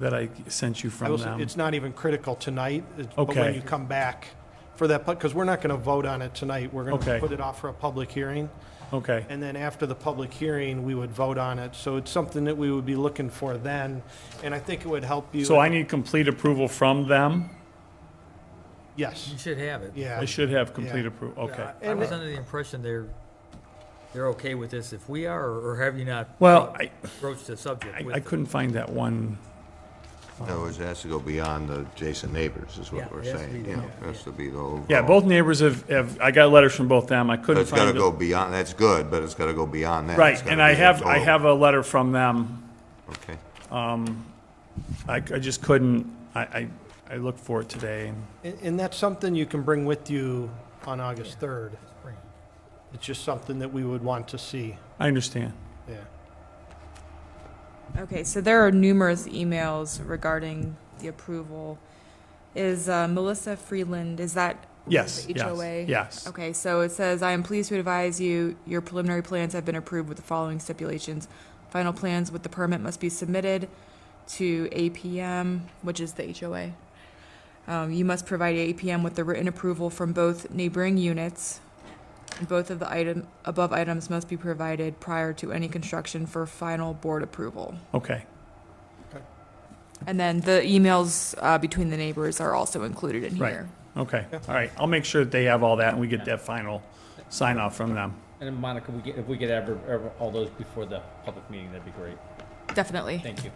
that 0.00 0.12
I 0.12 0.28
sent 0.48 0.82
you 0.84 0.90
I 0.90 0.92
from 0.92 1.08
will, 1.12 1.18
them? 1.18 1.40
it's 1.40 1.56
not 1.56 1.72
even 1.74 1.92
critical 1.92 2.34
tonight, 2.34 2.84
it's- 2.98 3.14
but 3.16 3.28
when 3.28 3.38
Okay. 3.38 3.54
you 3.54 3.62
come 3.62 3.86
back 3.86 4.28
for 4.74 4.86
that, 4.88 5.06
because 5.06 5.34
we're 5.34 5.44
not 5.44 5.60
going 5.62 5.74
to 5.74 5.82
vote 5.82 6.04
on 6.04 6.20
it 6.20 6.34
tonight. 6.34 6.72
We're 6.74 6.84
going 6.84 6.98
to 7.00 7.10
Okay. 7.10 7.20
put 7.20 7.32
it 7.32 7.40
off 7.40 7.60
for 7.60 7.68
a 7.68 7.72
public 7.72 8.10
hearing. 8.10 8.50
Okay, 8.92 9.24
And 9.30 9.42
then 9.42 9.56
after 9.56 9.86
the 9.86 9.94
public 9.94 10.32
hearing, 10.34 10.84
we 10.84 10.94
would 10.94 11.10
vote 11.10 11.38
on 11.38 11.58
it. 11.58 11.74
So 11.74 11.96
it's 11.96 12.10
something 12.10 12.44
that 12.44 12.56
we 12.56 12.70
would 12.70 12.84
be 12.84 12.94
looking 12.96 13.30
for 13.30 13.56
then. 13.56 14.02
And 14.44 14.54
I 14.54 14.58
think 14.58 14.82
it 14.82 14.88
would 14.88 15.04
help 15.04 15.34
you. 15.34 15.44
so 15.46 15.58
I 15.58 15.68
need 15.70 15.88
complete 15.88 16.28
approval 16.28 16.68
from 16.68 17.08
them? 17.08 17.48
Yes, 18.96 19.30
You 19.32 19.38
should 19.38 19.56
have 19.58 19.82
it. 19.82 19.92
yeah. 19.94 20.20
I 20.20 20.26
should 20.26 20.50
have 20.50 20.74
complete 20.74 21.02
Yeah. 21.02 21.08
approval, 21.08 21.44
okay. 21.44 21.62
I 21.62 21.72
And- 21.86 21.98
was 21.98 22.12
under 22.12 22.26
the 22.26 22.36
impression 22.36 22.82
they're, 22.82 23.06
they're 24.12 24.28
okay 24.28 24.54
with 24.54 24.70
this 24.70 24.92
if 24.92 25.08
we 25.08 25.24
are, 25.26 25.42
or 25.42 25.70
or 25.70 25.76
have 25.76 25.98
you 25.98 26.04
not 26.04 26.28
Well, 26.38 26.76
I, 26.78 26.90
broached 27.20 27.46
the 27.46 27.56
subject 27.56 27.94
I 27.98 28.02
with 28.02 28.14
I 28.14 28.18
them? 28.18 28.28
couldn't 28.28 28.46
find 28.46 28.74
that 28.74 28.90
one. 28.90 29.38
In 30.40 30.48
other 30.48 30.60
words, 30.60 30.80
it 30.80 30.84
has 30.84 31.02
to 31.02 31.08
go 31.08 31.20
beyond 31.20 31.68
the 31.68 31.80
adjacent 31.80 32.32
neighbors, 32.32 32.78
is 32.78 32.90
Yeah, 32.90 33.02
what 33.02 33.12
we're 33.12 33.20
it 33.20 33.24
has 33.26 33.32
to 33.32 33.38
saying, 33.38 33.62
be 33.62 33.70
you 33.70 33.76
know, 33.76 33.82
the- 34.00 34.06
it 34.08 34.12
has 34.14 34.22
to 34.24 34.32
be 34.32 34.48
the 34.50 34.58
overall. 34.58 34.84
Yeah, 34.88 35.02
both 35.02 35.24
neighbors 35.24 35.60
have, 35.60 35.88
have, 35.88 36.18
I 36.20 36.30
got 36.30 36.50
letters 36.50 36.74
from 36.74 36.88
both 36.88 37.06
them. 37.06 37.30
I 37.30 37.36
couldn't 37.36 37.62
it's 37.62 37.70
gotta 37.70 37.82
find 37.84 37.96
go 37.98 38.08
it. 38.08 38.18
beyond, 38.18 38.54
that's 38.54 38.72
good, 38.74 39.10
but 39.10 39.22
it's 39.22 39.34
gotta 39.34 39.52
go 39.54 39.66
beyond 39.66 40.08
that. 40.08 40.12
It's 40.14 40.18
Right, 40.18 40.36
gotta 40.38 40.50
and 40.50 40.62
I 40.62 40.70
be 40.72 40.76
the 40.76 40.82
have, 40.84 40.96
I 41.02 41.18
total. 41.18 41.24
have 41.24 41.44
a 41.44 41.52
letter 41.54 41.82
from 41.82 42.12
them. 42.12 42.62
Okay. 43.10 43.38
Um, 43.70 44.24
I, 45.08 45.16
I 45.16 45.20
just 45.38 45.62
couldn't, 45.62 46.10
I, 46.34 46.40
I, 46.40 46.68
I 47.10 47.16
looked 47.16 47.40
for 47.40 47.60
it 47.60 47.68
today 47.68 48.08
and 48.08 48.22
And, 48.42 48.58
and 48.62 48.80
that's 48.80 48.96
something 48.96 49.34
you 49.34 49.46
can 49.46 49.62
bring 49.62 49.84
with 49.84 50.10
you 50.10 50.50
on 50.86 50.98
August 51.00 51.38
3rd. 51.40 51.72
It's 52.94 53.06
just 53.06 53.24
something 53.24 53.58
that 53.60 53.72
we 53.72 53.84
would 53.84 54.02
want 54.02 54.28
to 54.28 54.38
see, 54.38 54.76
I 55.00 55.08
understand. 55.08 55.52
yeah. 55.88 55.96
Okay, 57.98 58.24
so 58.24 58.40
there 58.40 58.66
are 58.66 58.70
numerous 58.70 59.28
emails 59.28 60.00
regarding 60.06 60.76
the 61.00 61.08
approval. 61.08 61.78
Is 62.54 62.88
uh, 62.88 63.06
Melissa 63.06 63.56
Freeland, 63.56 64.18
is 64.18 64.34
that? 64.34 64.64
Yes, 64.88 65.26
the 65.26 65.34
yes, 65.34 65.42
HOA? 65.42 65.82
yes. 65.82 66.26
Okay, 66.26 66.52
so 66.52 66.80
it 66.80 66.90
says, 66.90 67.22
I 67.22 67.32
am 67.32 67.42
pleased 67.42 67.68
to 67.68 67.78
advise 67.78 68.20
you, 68.20 68.56
your 68.66 68.80
preliminary 68.80 69.22
plans 69.22 69.52
have 69.52 69.64
been 69.64 69.76
approved 69.76 70.08
with 70.08 70.16
the 70.16 70.24
following 70.24 70.58
stipulations. 70.58 71.28
Final 71.70 71.92
plans 71.92 72.32
with 72.32 72.42
the 72.42 72.48
permit 72.48 72.80
must 72.80 72.98
be 72.98 73.08
submitted 73.08 73.68
to 74.26 74.68
APM, 74.70 75.60
which 75.82 76.00
is 76.00 76.14
the 76.14 76.32
HOA. 76.32 76.72
Um, 77.68 77.92
you 77.92 78.04
must 78.04 78.26
provide 78.26 78.56
APM 78.56 79.04
with 79.04 79.14
the 79.14 79.22
written 79.22 79.46
approval 79.46 79.88
from 79.88 80.12
both 80.12 80.50
neighboring 80.50 80.98
units. 80.98 81.60
And 82.38 82.48
Both 82.48 82.70
of 82.70 82.78
the 82.78 82.90
item, 82.90 83.26
above 83.44 83.72
items 83.72 84.10
must 84.10 84.28
be 84.28 84.36
provided 84.36 84.98
prior 85.00 85.32
to 85.34 85.52
any 85.52 85.68
construction 85.68 86.26
for 86.26 86.46
final 86.46 86.94
board 86.94 87.22
approval. 87.22 87.74
Okay, 87.94 88.24
And 90.06 90.18
then 90.18 90.40
the 90.40 90.62
emails, 90.64 91.36
uh, 91.40 91.58
between 91.58 91.90
the 91.90 91.96
neighbors 91.96 92.40
are 92.40 92.54
also 92.54 92.82
included 92.82 93.22
in 93.24 93.38
Right. 93.38 93.52
here. 93.52 93.68
okay, 93.96 94.26
all 94.48 94.54
right. 94.54 94.70
I'll 94.76 94.88
make 94.88 95.04
sure 95.04 95.22
that 95.24 95.30
they 95.30 95.44
have 95.44 95.62
all 95.62 95.76
that 95.76 95.92
and 95.92 96.00
we 96.00 96.08
get 96.08 96.24
that 96.24 96.40
final 96.40 96.82
sign 97.28 97.58
off 97.58 97.76
from 97.76 97.94
them. 97.94 98.14
And 98.40 98.48
then 98.48 98.60
Monica, 98.60 98.90
we 98.90 99.00
get, 99.02 99.16
if 99.16 99.26
we 99.28 99.38
could 99.38 99.50
have 99.50 99.68
ever- 99.88 100.10
all 100.18 100.32
those 100.32 100.48
before 100.50 100.86
the 100.86 101.00
public 101.24 101.48
meeting, 101.48 101.70
that'd 101.70 101.84
be 101.84 101.92
great. 101.92 102.16
Definitely. 102.74 103.18
Thank 103.18 103.44
you. 103.44 103.52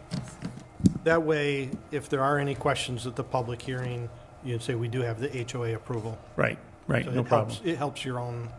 That 1.03 1.23
way, 1.25 1.71
if 1.91 2.09
there 2.09 2.23
are 2.23 2.39
any 2.39 2.55
questions 2.55 3.07
at 3.09 3.17
the 3.17 3.25
public 3.25 3.61
hearing, 3.63 4.09
you'd 4.45 4.63
say 4.63 4.77
we 4.77 4.87
do 4.87 5.01
have 5.03 5.19
the 5.19 5.37
HOA 5.37 5.73
approval. 5.75 6.17
Right, 6.37 6.59
right, 6.87 7.05
So 7.05 7.11
no 7.11 7.23
it 7.23 7.27
helps- 7.27 7.57
problem. 7.57 7.69
It 7.73 7.79
helps 7.79 8.05
your 8.05 8.21
own 8.21 8.51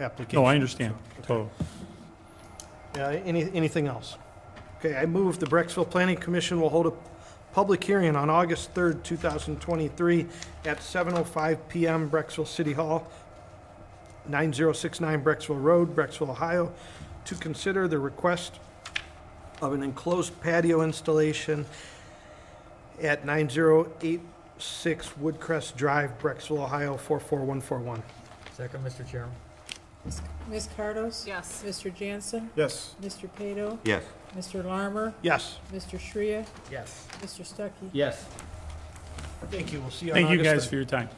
application. 0.00 0.40
No, 0.42 0.46
I 0.46 0.54
understand, 0.54 0.94
So, 0.94 1.18
okay. 1.18 1.26
totally. 1.26 1.50
Yeah, 2.96 3.20
any, 3.24 3.50
anything 3.54 3.86
else? 3.86 4.16
Okay, 4.78 4.96
I 4.96 5.06
move 5.06 5.38
the 5.38 5.46
Brecksville 5.46 5.88
Planning 5.88 6.16
Commission 6.16 6.60
will 6.60 6.70
hold 6.70 6.86
a 6.86 6.92
public 7.52 7.82
hearing 7.84 8.16
on 8.16 8.30
August 8.30 8.74
3rd, 8.74 9.02
2023 9.02 10.26
at 10.64 10.78
7:05 10.78 11.58
PM, 11.68 12.10
Brecksville 12.10 12.46
City 12.46 12.72
Hall, 12.72 13.06
9069 14.28 15.22
Brecksville 15.22 15.62
Road, 15.62 15.94
Brecksville, 15.94 16.30
Ohio, 16.30 16.72
to 17.24 17.34
consider 17.34 17.86
the 17.88 17.98
request 17.98 18.54
of 19.60 19.72
an 19.72 19.82
enclosed 19.82 20.40
patio 20.40 20.82
installation 20.82 21.66
at 23.02 23.24
9086 23.24 25.10
Woodcrest 25.20 25.76
Drive, 25.76 26.18
Brecksville, 26.18 26.60
Ohio, 26.62 26.96
44141. 26.96 28.02
Second, 28.56 28.84
Mr. 28.84 29.06
Chairman. 29.08 29.32
Ms. 30.48 30.68
Cardos? 30.76 31.26
Yes. 31.26 31.62
Mr. 31.64 31.94
Jansen? 31.94 32.50
Yes. 32.56 32.94
Mr. 33.02 33.28
Pato? 33.38 33.78
Yes. 33.84 34.02
Mr. 34.36 34.64
Larmer? 34.64 35.12
Yes, 35.22 35.58
Mr. 35.72 35.98
Shrea? 35.98 36.46
Yes. 36.70 37.06
Mr. 37.20 37.42
Stuckey? 37.44 37.90
Yes. 37.92 38.24
thank 39.50 39.72
you, 39.72 39.80
we'll 39.80 39.90
see 39.90 40.06
you 40.06 40.12
on 40.12 40.16
Thank 40.16 40.30
you 40.30 40.38
August 40.40 40.50
3rd. 40.50 40.54
guys 40.54 40.66
for 40.68 40.74
your 40.76 40.84
time. 40.84 41.08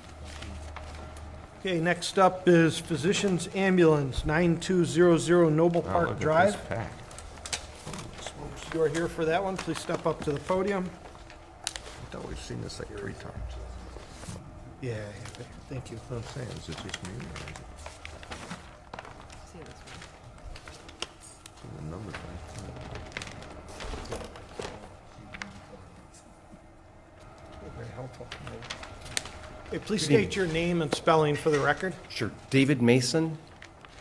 Okay, 1.61 1.79
next 1.79 2.19
up 2.19 2.49
is 2.49 2.79
Physicians 2.79 3.49
Ambulance, 3.55 4.25
9200 4.25 5.51
Noble 5.51 5.83
Wow, 5.83 5.93
Park 5.93 6.09
look 6.09 6.17
at 6.17 6.23
Drive. 6.23 6.53
this 6.53 6.61
pack. 6.69 6.93
If 8.57 8.75
you 8.75 8.83
are 8.83 8.89
here 8.89 9.09
for 9.09 9.25
that 9.27 9.43
one, 9.45 9.57
please 9.57 9.79
step 9.79 10.07
up 10.07 10.25
to 10.25 10.33
the 10.33 10.41
podium. 10.41 10.89
I 11.67 11.71
thought 12.11 12.27
we've 12.27 12.41
seen 12.41 12.61
this 12.63 12.79
like 12.79 12.89
three 12.99 13.13
times. 13.15 13.37
Yeah, 14.81 14.93
okay, 15.35 15.45
thank 15.69 15.91
you. 15.91 15.99
That's 16.09 16.11
what 16.11 16.17
I'm 16.17 16.47
saying, 16.47 16.49
is 16.59 16.69
it 16.71 16.77
just 16.83 17.03
me 17.05 17.11
or 17.11 17.37
is 17.37 17.43
it 17.51 17.57
the 21.85 21.91
numbers 21.91 22.15
right? 22.15 22.43
Very 27.77 27.89
helpful. 27.95 28.27
Hey, 29.71 29.79
please 29.79 30.05
state 30.05 30.37
your 30.37 30.47
name 30.47 30.83
and 30.83 30.95
spelling 30.95 31.35
for 31.35 31.51
the 31.51 31.59
record. 31.59 31.95
Sure. 32.09 32.31
David 32.51 32.83
Maison, 32.83 33.39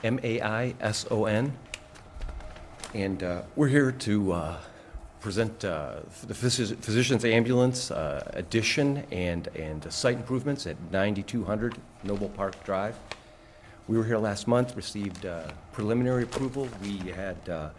M-A-I-S-O-N. 0.04 1.54
And 2.94 3.24
uh, 3.24 3.44
we're 3.56 3.70
here 3.70 3.94
to 3.94 4.34
uh, 4.34 4.58
present 5.22 5.64
uh, 5.64 6.02
the 6.28 6.34
Physi- 6.34 6.76
Physician's 6.78 7.24
Ambulance 7.24 7.90
uh, 7.90 8.30
addition 8.34 9.06
and, 9.12 9.48
and 9.56 9.92
site 9.92 10.18
improvements 10.18 10.68
at 10.68 10.76
9200 10.92 11.76
Noble 12.04 12.30
Park 12.30 12.62
Drive. 12.66 12.98
We 13.88 13.98
were 13.98 14.04
here 14.04 14.18
last 14.18 14.48
month, 14.48 14.76
received 14.76 15.26
uh, 15.26 15.52
preliminary 15.74 16.24
approval. 16.24 16.70
We 16.82 16.98
had 17.12 17.38
uh, 17.50 17.70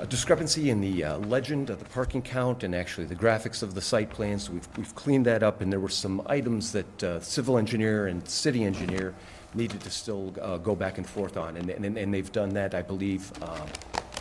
a 0.00 0.06
discrepancy 0.06 0.70
in 0.70 0.80
the 0.80 1.04
uh, 1.04 1.18
legend 1.18 1.70
of 1.70 1.78
the 1.78 1.84
parking 1.86 2.22
count 2.22 2.62
and 2.62 2.74
actually 2.74 3.06
the 3.06 3.16
graphics 3.16 3.62
of 3.62 3.74
the 3.74 3.80
site 3.80 4.10
plans. 4.10 4.48
We've, 4.48 4.68
we've 4.76 4.94
cleaned 4.94 5.26
that 5.26 5.42
up, 5.42 5.60
and 5.60 5.72
there 5.72 5.80
were 5.80 5.88
some 5.88 6.22
items 6.26 6.72
that 6.72 7.02
uh, 7.02 7.20
civil 7.20 7.58
engineer 7.58 8.06
and 8.06 8.26
city 8.28 8.64
engineer 8.64 9.14
needed 9.54 9.80
to 9.80 9.90
still 9.90 10.32
uh, 10.40 10.58
go 10.58 10.74
back 10.74 10.98
and 10.98 11.06
forth 11.06 11.36
on, 11.36 11.56
and, 11.56 11.68
and, 11.70 11.98
and 11.98 12.14
they've 12.14 12.32
done 12.32 12.50
that, 12.50 12.74
I 12.74 12.82
believe. 12.82 13.30
Um, 13.42 13.68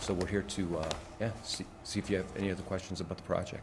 So 0.01 0.15
we're 0.15 0.25
here 0.25 0.41
to, 0.57 0.79
uh, 0.79 0.89
yeah, 1.19 1.31
see, 1.43 1.65
see 1.83 1.99
if 1.99 2.09
you 2.09 2.17
have 2.17 2.25
any 2.35 2.49
other 2.51 2.63
questions 2.63 3.01
about 3.01 3.17
the 3.17 3.23
project. 3.23 3.61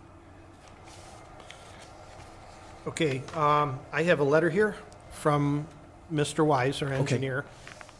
Okay, 2.86 3.22
um, 3.34 3.80
I 3.92 4.04
have 4.04 4.20
a 4.20 4.24
letter 4.24 4.48
here 4.48 4.76
from 5.10 5.66
Mr. 6.12 6.44
Wise, 6.44 6.82
our 6.82 6.92
engineer. 6.92 7.44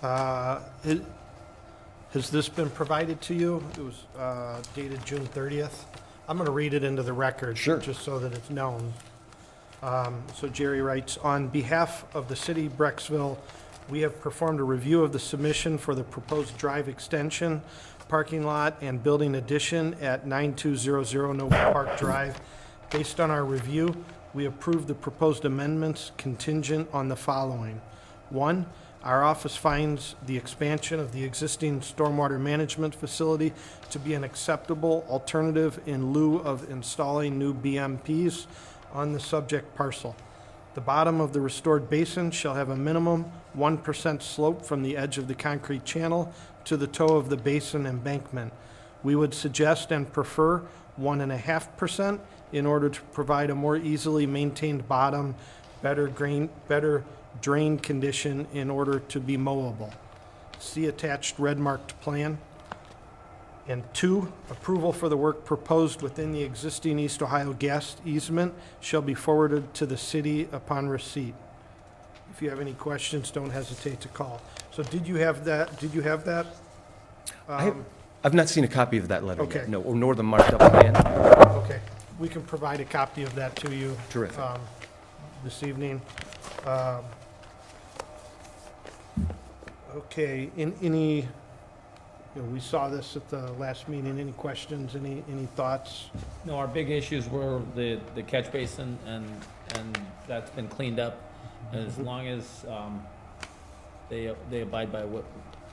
Uh, 0.03 0.61
it- 0.85 1.03
Has 2.15 2.31
this 2.31 2.49
been 2.49 2.71
provided 2.71 3.21
to 3.23 3.35
you? 3.35 3.63
It 3.77 3.81
was 3.85 4.05
uh, 4.19 4.63
dated 4.75 5.05
June 5.05 5.27
30th. 5.27 5.85
I'm 6.27 6.37
going 6.39 6.47
to 6.47 6.53
read 6.53 6.73
it 6.73 6.83
into 6.83 7.03
the 7.03 7.13
record. 7.13 7.59
Sure. 7.59 7.77
Just 7.79 8.01
so 8.03 8.19
that 8.19 8.33
it's 8.33 8.49
known. 8.49 8.95
Um, 9.83 10.23
So 10.35 10.49
Jerry 10.49 10.81
writes, 10.81 11.19
"On 11.19 11.49
behalf 11.49 12.05
of 12.15 12.29
the 12.29 12.35
city 12.37 12.67
of 12.67 12.79
Brecksville, 12.79 13.37
we 13.91 14.01
have 14.01 14.21
performed 14.23 14.59
a 14.59 14.65
review 14.65 15.03
of 15.05 15.13
the 15.13 15.19
submission 15.19 15.77
for 15.79 15.95
the 15.95 16.03
proposed 16.03 16.57
drive 16.57 16.89
extension, 16.89 17.61
parking 18.09 18.43
lot, 18.45 18.77
and 18.81 19.03
building 19.03 19.35
addition 19.35 19.95
at 20.01 20.27
9200 20.27 21.35
Noble 21.35 21.51
Park 21.51 21.99
Drive. 21.99 22.41
Based 22.91 23.21
on 23.21 23.31
our 23.31 23.45
review, 23.45 23.95
we 24.33 24.47
approve 24.47 24.87
the 24.87 24.95
proposed 24.95 25.45
amendments 25.45 26.11
contingent 26.17 26.89
on 26.93 27.09
the 27.09 27.17
following. 27.17 27.81
One, 28.31 28.67
our 29.03 29.23
office 29.23 29.57
finds 29.57 30.17
the 30.27 30.37
expansion 30.37 30.99
of 31.01 31.13
the 31.13 31.25
existing 31.25 31.81
stormwater 31.81 32.39
management 32.39 32.95
facility 32.95 33.53
to 33.91 33.99
be 33.99 34.15
an 34.15 34.25
acceptable 34.25 35.07
alternative 35.09 35.81
in 35.87 36.13
lieu 36.13 36.39
of 36.39 36.69
installing 36.71 37.39
new 37.39 37.55
BMPs 37.55 38.47
on 38.93 39.13
the 39.13 39.21
subject 39.21 39.75
parcel. 39.77 40.17
The 40.75 40.81
bottom 40.81 41.21
of 41.21 41.33
the 41.33 41.41
restored 41.41 41.89
basin 41.89 42.31
shall 42.31 42.55
have 42.55 42.69
a 42.69 42.77
minimum 42.77 43.33
1% 43.57 44.23
slope 44.23 44.65
from 44.65 44.83
the 44.83 44.97
edge 44.97 45.17
of 45.17 45.27
the 45.27 45.35
concrete 45.35 45.85
channel 45.85 46.33
to 46.65 46.77
the 46.77 46.87
toe 46.87 47.17
of 47.17 47.31
the 47.31 47.37
basin 47.37 47.87
embankment. 47.87 48.53
We 49.03 49.17
would 49.17 49.33
suggest 49.33 49.91
and 49.91 50.13
prefer 50.13 50.63
1.5% 51.01 52.21
in 52.53 52.67
order 52.67 52.89
to 52.89 53.01
provide 53.13 53.51
a 53.51 53.55
more 53.55 53.77
easily 53.77 54.27
maintained 54.27 54.89
bottom, 54.89 55.35
better 55.83 56.09
grain, 56.09 56.51
better 56.67 57.05
drain 57.41 57.79
condition 57.79 58.47
in 58.53 58.71
order 58.71 58.99
to 59.01 59.21
be 59.21 59.37
mowable. 59.37 59.93
See 60.59 60.87
attached 60.87 61.39
red 61.39 61.59
marked 61.59 62.01
plan. 62.01 62.39
And 63.69 63.83
two, 63.93 64.33
approval 64.51 64.93
for 64.95 65.09
the 65.11 65.17
work 65.17 65.45
proposed 65.45 66.01
within 66.01 66.33
the 66.33 66.43
existing 66.43 66.99
East 66.99 67.23
Ohio 67.23 67.53
gas 67.53 67.97
easement 68.05 68.55
shall 68.81 69.03
be 69.03 69.13
forwarded 69.15 69.75
to 69.75 69.85
the 69.87 69.97
city 69.99 70.49
upon 70.53 70.89
receipt. 70.89 71.35
If 72.33 72.41
you 72.41 72.49
have 72.51 72.61
any 72.61 72.73
questions, 72.73 73.31
don't 73.31 73.51
hesitate 73.51 74.01
to 74.01 74.09
call. 74.09 74.41
So 74.71 74.83
did 74.83 75.07
you 75.07 75.17
have 75.17 75.45
that, 75.45 75.79
did 75.81 75.93
you 75.93 76.01
have 76.03 76.25
that? 76.25 76.47
I 77.49 77.65
have- 77.65 77.75
Um, 77.75 77.85
I've 78.25 78.35
not 78.35 78.49
seen 78.49 78.65
a 78.65 78.69
copy 78.69 78.97
of 78.99 79.09
that 79.09 79.25
letter 79.25 79.43
Okay. 79.43 79.61
yet, 79.61 79.69
no, 79.69 79.83
or 79.83 79.95
nor 79.95 80.15
the 80.15 80.23
marked 80.23 80.53
up 80.53 80.73
plan. 80.73 80.97
Okay, 81.65 81.81
we 82.19 82.29
can 82.29 82.43
provide 82.43 82.81
a 82.81 82.85
copy 82.85 83.23
of 83.23 83.35
that 83.35 83.55
to 83.57 83.75
you. 83.75 83.97
Terrific. 84.11 84.39
um, 84.39 84.61
This 85.45 85.63
evening. 85.63 86.01
Um, 86.67 87.05
Okay, 89.95 90.51
in, 90.57 90.75
any, 90.83 91.17
you 91.21 91.23
know, 92.37 92.43
we 92.53 92.61
saw 92.61 92.89
this 92.89 93.17
at 93.17 93.27
the 93.31 93.51
last 93.53 93.89
meeting, 93.89 94.19
any 94.21 94.33
questions, 94.33 94.95
any, 94.95 95.25
any 95.31 95.47
thoughts? 95.57 96.11
No, 96.45 96.57
our 96.59 96.69
big 96.69 96.91
issues 96.91 97.29
were 97.29 97.63
the, 97.75 97.99
the 98.15 98.23
catch 98.23 98.53
basin 98.53 98.99
and, 99.07 99.25
and 99.77 99.99
that's 100.27 100.51
been 100.51 100.69
cleaned 100.69 101.01
up. 101.01 101.23
And 101.73 101.87
as 101.87 101.97
long 101.99 102.27
as, 102.29 102.65
um, 102.69 103.03
they, 104.11 104.35
they 104.51 104.61
abide 104.61 104.93
by 104.93 105.05
what 105.05 105.25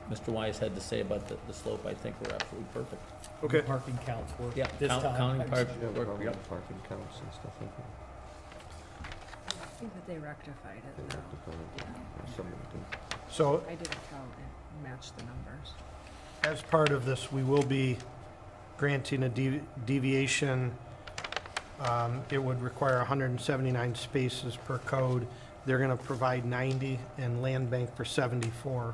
Mr. 0.09 0.29
Wise 0.29 0.57
had 0.57 0.75
to 0.75 0.81
say 0.81 1.01
about 1.01 1.27
the, 1.27 1.37
the 1.47 1.53
slope, 1.53 1.85
I 1.85 1.93
think 1.93 2.15
we're 2.21 2.33
absolutely 2.35 2.67
perfect. 2.73 3.01
Okay, 3.43 3.61
Parking 3.61 3.97
counts 4.05 4.37
work 4.39 4.55
Yeah, 4.55 4.67
this 4.79 4.89
count- 4.89 5.03
time. 5.03 5.17
counting 5.17 5.47
park, 5.49 5.67
work, 5.81 6.07
Parking 6.07 6.25
yep. 6.25 6.49
parking 6.49 6.77
counts 6.87 7.19
and 7.19 7.33
stuff 7.33 7.51
like 7.59 7.75
that. 7.77 7.85
I 9.61 9.77
think 9.77 9.93
that 9.93 10.07
they 10.07 10.17
rectified 10.17 10.77
it 10.77 11.13
now. 11.13 11.19
So 13.29 13.63
I 13.67 13.75
did 13.75 13.87
a 13.87 13.91
count 13.91 14.29
matched 14.83 15.17
the 15.17 15.23
numbers. 15.23 15.73
as 16.43 16.61
part 16.61 16.89
of 16.91 17.05
this, 17.05 17.31
we 17.31 17.43
will 17.43 17.63
be 17.63 17.97
granting 18.77 19.23
a 19.23 19.29
devi- 19.29 19.61
deviation. 19.85 20.71
Um, 21.79 22.21
It 22.29 22.37
would 22.37 22.61
require 22.61 22.97
179 22.99 23.95
spaces 23.95 24.55
per 24.55 24.77
code. 24.79 25.27
They're 25.65 25.77
going 25.79 25.89
to 25.89 26.03
provide 26.03 26.45
90 26.45 26.99
and 27.17 27.41
land 27.41 27.69
bank 27.71 27.95
for 27.95 28.05
74. 28.05 28.93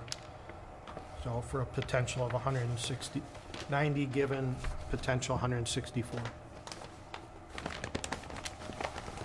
So 1.24 1.44
for 1.50 1.62
a 1.62 1.66
potential 1.66 2.26
of 2.26 2.34
160, 2.34 3.22
90 3.70 4.06
given, 4.08 4.56
potential 4.90 5.36
164. 5.36 6.20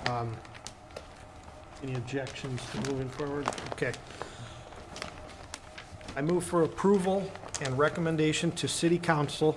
Um, 0.08 0.36
Any 1.82 1.94
objections 1.94 2.60
to 2.72 2.90
moving 2.90 3.08
forward? 3.10 3.46
Okay. 3.72 3.92
I 6.16 6.22
move 6.22 6.44
for 6.44 6.62
approval 6.62 7.30
and 7.60 7.76
recommendation 7.76 8.51
to 8.52 8.66
City 8.66 8.98
Council 8.98 9.55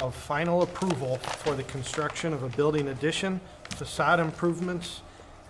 of 0.00 0.14
final 0.14 0.62
approval 0.62 1.16
for 1.16 1.56
the 1.56 1.64
construction 1.64 2.32
of 2.32 2.44
a 2.44 2.48
building 2.50 2.86
addition, 2.86 3.40
facade 3.70 4.20
improvements, 4.20 5.02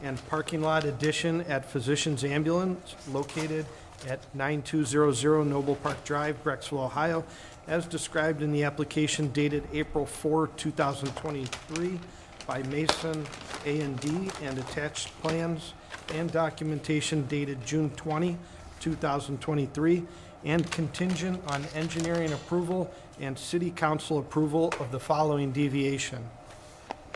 and 0.03 0.19
parking 0.31 0.63
lot 0.63 0.85
addition 0.85 1.43
at 1.43 1.67
Physicians 1.67 2.25
Ambulance 2.25 2.97
located 3.13 3.67
at 4.09 4.21
9200 4.35 5.45
Noble 5.45 5.77
Park 5.77 6.03
Drive, 6.03 6.43
Brecksville, 6.43 6.87
Ohio, 6.87 7.23
as 7.69 7.85
described 7.85 8.41
in 8.41 8.53
the 8.53 8.65
application 8.65 9.31
dated 9.33 9.69
April 9.71 10.07
4, 10.07 10.47
2023 10.57 12.01
by 12.47 12.63
Mason 12.65 13.27
A 13.67 13.83
and 13.83 14.01
D 14.01 14.31
and 14.43 14.59
attached 14.59 15.09
plans 15.21 15.75
and 16.15 16.33
documentation 16.33 17.27
dated 17.27 17.63
June 17.67 17.91
20, 17.91 18.39
2023, 18.81 20.05
and 20.45 20.71
contingent 20.71 21.43
on 21.49 21.65
engineering 21.75 22.33
approval 22.33 22.89
and 23.21 23.37
city 23.39 23.71
council 23.71 24.19
approval 24.19 24.73
of 24.81 24.91
the 24.91 24.99
following 24.99 25.53
deviation. 25.53 26.27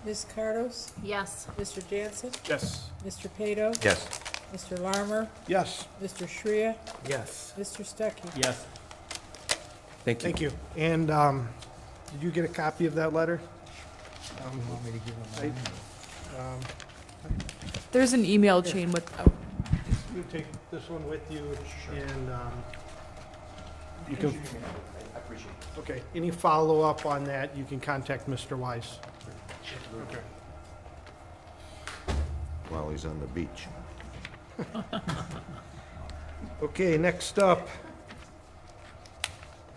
Ms. 0.05 0.25
Cardos? 0.35 0.91
Yes. 1.03 1.47
Mr. 1.59 1.87
Jansen? 1.87 2.31
Yes. 2.49 2.89
Mr. 3.05 3.29
Pato? 3.37 3.83
Yes. 3.83 4.19
Mr. 4.53 4.79
Larmer? 4.79 5.27
Yes, 5.47 5.87
Mr. 6.03 6.27
Shrea? 6.27 6.75
Yes. 7.07 7.53
Mr. 7.57 7.85
Stuckey? 7.85 8.29
Yes. 8.41 8.65
Thank 10.03 10.19
you. 10.19 10.23
thank 10.23 10.41
you. 10.41 10.51
And 10.75 11.11
um, 11.11 11.47
did 12.11 12.23
you 12.23 12.31
get 12.31 12.43
a 12.45 12.47
copy 12.49 12.85
of 12.85 12.95
that 12.95 13.13
letter? 13.13 13.39
Um, 14.43 14.69
Want 14.69 14.83
me 14.85 14.91
to 14.91 14.97
give 14.99 15.15
them 15.15 15.53
mine? 15.53 15.53
um, 16.39 16.59
There's 17.91 18.13
an 18.13 18.25
email 18.25 18.61
chain 18.63 18.91
with, 18.91 19.09
oh, 19.19 19.31
You 20.15 20.25
take 20.31 20.45
this 20.71 20.89
one 20.89 21.07
with 21.07 21.21
you, 21.31 21.55
and 21.93 22.31
um, 22.31 22.51
you 24.09 24.17
can... 24.17 24.29
I 25.13 25.17
appreciate 25.19 25.51
it. 25.51 25.79
Okay, 25.79 26.01
any 26.15 26.31
follow-up 26.31 27.05
on 27.05 27.23
that, 27.25 27.55
you 27.55 27.63
can 27.63 27.79
contact 27.79 28.29
Mr. 28.29 28.57
Weiss. 28.57 28.99
Okay. 30.09 30.21
While 32.69 32.89
he's 32.89 33.05
on 33.05 33.19
the 33.19 33.27
beach. 33.27 33.67
Okay, 36.61 36.95
next 36.95 37.39
up, 37.39 37.67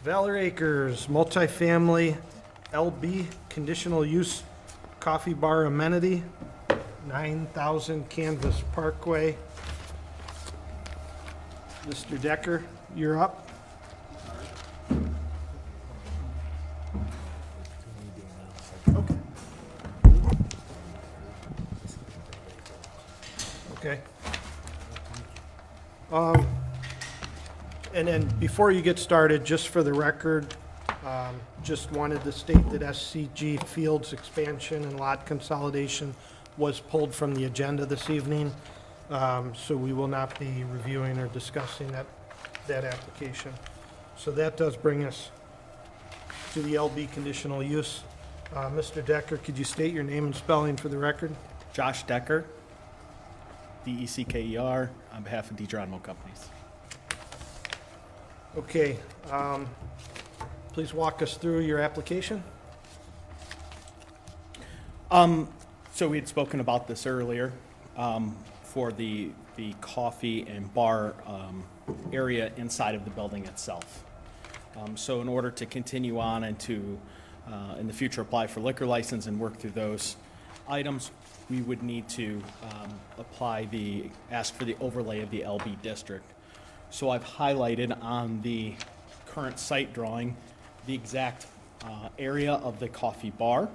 Valor 0.03 0.37
Acres 0.37 1.07
multifamily 1.07 2.15
LB 2.75 3.25
conditional 3.49 4.05
use 4.05 4.43
coffee 5.01 5.33
bar 5.33 5.65
amenity, 5.65 6.23
9,000 7.09 8.07
Canvas 8.11 8.63
Parkway. 8.73 9.35
Mr. 11.87 12.21
Decker, 12.21 12.63
you're 12.95 13.19
up. 13.19 13.44
Before 28.55 28.71
you 28.71 28.83
get 28.83 29.01
started, 29.01 29.45
just 29.45 29.67
for 29.67 29.83
the 29.83 29.93
record, 29.93 30.55
um, 31.05 31.41
just 31.65 31.91
wanted 31.91 32.23
to 32.23 32.31
state 32.31 32.71
that 32.71 32.83
SCG 32.83 33.61
Fields 33.67 34.13
expansion 34.13 34.85
and 34.85 35.01
lot 35.01 35.27
consolidation 35.27 36.15
was 36.57 36.79
pulled 36.79 37.13
from 37.13 37.35
the 37.35 37.47
agenda 37.47 37.85
this 37.85 38.09
evening, 38.09 38.53
Um, 39.11 39.53
so 39.57 39.77
we 39.77 39.93
will 39.93 40.07
not 40.07 40.39
be 40.39 40.63
reviewing 40.71 41.19
or 41.19 41.27
discussing 41.27 41.91
that, 41.91 42.07
that 42.69 42.85
application. 42.85 43.53
So 44.17 44.31
that 44.31 44.57
does 44.57 44.77
bring 44.77 45.05
us 45.05 45.33
to 46.53 46.63
the 46.63 46.75
LB 46.75 47.11
conditional 47.11 47.61
use. 47.61 48.05
Uh, 48.55 48.71
Mr. 48.71 49.05
Decker, 49.05 49.39
could 49.39 49.59
you 49.59 49.65
state 49.65 49.93
your 49.93 50.05
name 50.05 50.27
and 50.27 50.37
spelling 50.37 50.77
for 50.77 50.89
the 50.89 50.97
record? 50.97 51.35
Josh 51.73 52.05
Decker, 52.05 52.45
D-E-C-K-E-R, 53.85 54.91
on 55.13 55.23
behalf 55.25 55.51
of 55.51 55.57
DiGeronimo 55.57 56.01
Companies. 56.05 56.54
Okay, 58.57 58.97
um, 59.33 59.67
please 60.73 60.95
walk 60.95 61.23
us 61.23 61.37
through 61.37 61.63
your 61.63 61.81
application. 61.81 62.41
Um, 65.11 65.49
so 65.93 66.09
we 66.09 66.19
had 66.19 66.29
spoken 66.29 66.61
about 66.61 66.87
this 66.87 67.05
earlier, 67.05 67.53
um, 67.97 68.37
for 68.63 68.93
the, 68.93 69.33
the 69.57 69.73
coffee 69.81 70.47
and 70.47 70.73
bar, 70.73 71.15
um, 71.27 71.65
area 72.13 72.53
inside 72.57 72.95
of 72.95 73.05
the 73.05 73.11
building 73.11 73.45
itself. 73.47 74.05
Um, 74.77 74.97
so 74.97 75.21
in 75.21 75.29
order 75.29 75.51
to 75.51 75.67
continue 75.67 76.21
on 76.21 76.45
and 76.45 76.57
to, 76.61 76.97
uh, 77.49 77.75
in 77.81 77.89
the 77.89 77.93
future 77.93 78.21
apply 78.21 78.47
for 78.47 78.61
liquor 78.61 78.87
license 78.87 79.27
and 79.27 79.41
work 79.41 79.57
through 79.57 79.71
those 79.71 80.15
items, 80.69 81.11
we 81.51 81.61
would 81.63 81.83
need 81.83 82.09
to, 82.11 82.41
um, 82.63 83.01
apply 83.19 83.65
the, 83.65 84.11
ask 84.31 84.55
for 84.55 84.65
the 84.65 84.77
overlay 84.81 85.23
of 85.23 85.31
the 85.33 85.41
LB 85.41 85.83
district. 85.83 86.34
So 86.95 87.11
I've 87.11 87.25
highlighted 87.25 88.01
on 88.05 88.41
the 88.43 88.75
current 89.27 89.59
site 89.59 89.93
drawing, 89.93 90.37
the 90.87 90.95
exact, 90.95 91.47
uh, 91.85 92.09
area 92.21 92.53
of 92.53 92.79
the 92.79 92.87
coffee 92.87 93.31
bar, 93.31 93.69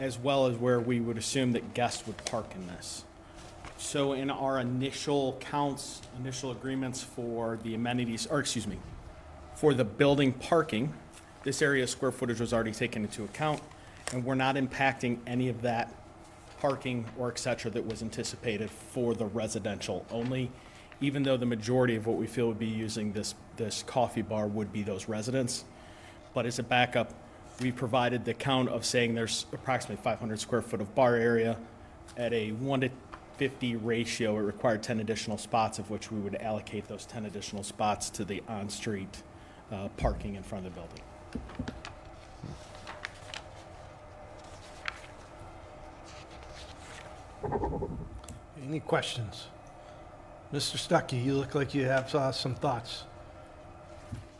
as 0.00 0.18
well 0.18 0.46
as 0.46 0.56
where 0.56 0.80
we 0.80 0.98
would 0.98 1.16
assume 1.16 1.52
that 1.52 1.74
guests 1.74 2.08
would 2.08 2.16
park 2.24 2.46
in 2.56 2.66
this. 2.66 3.04
So 3.78 4.14
in 4.14 4.32
our 4.32 4.58
initial 4.58 5.38
counts, 5.38 6.02
initial 6.18 6.50
agreements 6.50 7.04
for 7.04 7.56
the 7.62 7.76
amenities, 7.76 8.26
or 8.26 8.40
excuse 8.40 8.66
me, 8.66 8.78
for 9.54 9.72
the 9.72 9.84
building 9.84 10.32
parking, 10.32 10.92
this 11.44 11.62
area 11.62 11.86
square 11.86 12.10
footage 12.10 12.40
was 12.40 12.52
already 12.52 12.72
taken 12.72 13.04
into 13.04 13.22
account, 13.22 13.60
and 14.12 14.24
we're 14.24 14.34
not 14.34 14.56
impacting 14.56 15.18
any 15.24 15.48
of 15.48 15.62
that 15.62 15.94
parking 16.58 17.04
or 17.16 17.30
et 17.30 17.38
cetera 17.38 17.70
that 17.70 17.86
was 17.86 18.02
anticipated 18.02 18.72
for 18.72 19.14
the 19.14 19.26
residential 19.26 20.04
only, 20.10 20.50
even 21.00 21.22
though 21.22 21.36
the 21.36 21.46
majority 21.46 21.96
of 21.96 22.06
what 22.06 22.16
we 22.16 22.26
feel 22.26 22.48
would 22.48 22.58
be 22.58 22.66
using 22.66 23.12
this, 23.12 23.34
this 23.56 23.82
coffee 23.86 24.22
bar 24.22 24.46
would 24.46 24.72
be 24.72 24.82
those 24.82 25.08
residents. 25.08 25.64
But 26.34 26.46
as 26.46 26.58
a 26.58 26.62
backup, 26.62 27.12
we 27.60 27.70
provided 27.70 28.24
the 28.24 28.34
count 28.34 28.68
of 28.68 28.84
saying 28.84 29.14
there's 29.14 29.46
approximately 29.52 30.02
500 30.02 30.40
square 30.40 30.62
foot 30.62 30.80
of 30.80 30.94
bar 30.94 31.14
area. 31.16 31.56
At 32.16 32.32
a 32.32 32.52
1 32.52 32.80
to 32.82 32.90
50 33.36 33.76
ratio, 33.76 34.36
it 34.38 34.42
required 34.42 34.82
10 34.82 35.00
additional 35.00 35.38
spots, 35.38 35.78
of 35.78 35.90
which 35.90 36.10
we 36.10 36.18
would 36.20 36.36
allocate 36.36 36.86
those 36.88 37.06
10 37.06 37.26
additional 37.26 37.62
spots 37.62 38.10
to 38.10 38.24
the 38.24 38.42
on-street 38.48 39.22
uh, 39.72 39.88
parking 39.96 40.34
in 40.36 40.42
front 40.42 40.66
of 40.66 40.74
the 40.74 40.80
building. 40.80 41.00
Any 48.66 48.80
questions? 48.80 49.48
Mr. 50.54 50.76
Stuckey, 50.76 51.22
you 51.24 51.34
look 51.34 51.56
like 51.56 51.74
you 51.74 51.84
have 51.84 52.14
uh, 52.14 52.30
some 52.30 52.54
thoughts. 52.54 53.02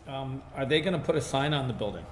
Um, 0.07 0.41
are 0.55 0.65
they 0.65 0.81
gonna 0.81 1.01
put 1.01 1.17
a 1.17 1.21
sign 1.21 1.53
on 1.53 1.67
the 1.67 1.75
building? 1.75 2.07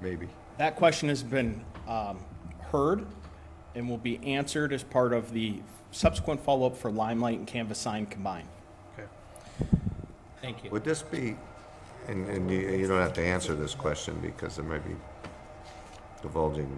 Maybe. 0.00 0.28
That 0.58 0.74
question 0.74 1.08
has 1.08 1.22
been 1.22 1.64
um, 1.86 2.18
heard 2.72 3.06
and 3.76 3.88
will 3.88 3.96
be 3.96 4.18
answered 4.24 4.72
as 4.72 4.82
part 4.82 5.12
of 5.12 5.32
the 5.32 5.62
subsequent 5.92 6.40
follow-up 6.40 6.76
for 6.76 6.90
Limelight 6.90 7.38
and 7.38 7.46
Canvas 7.46 7.78
sign 7.78 8.06
combined. 8.06 8.48
Okay. 8.98 9.06
Thank 10.42 10.64
you. 10.64 10.70
Would 10.70 10.82
this 10.82 11.02
be, 11.02 11.36
and, 12.08 12.26
and 12.26 12.50
you, 12.50 12.58
you 12.58 12.88
don't 12.88 13.00
have 13.00 13.12
to 13.12 13.22
answer 13.24 13.54
this 13.54 13.72
question 13.72 14.18
because 14.20 14.58
it 14.58 14.64
might 14.64 14.84
be 14.84 14.96
divulging 16.22 16.76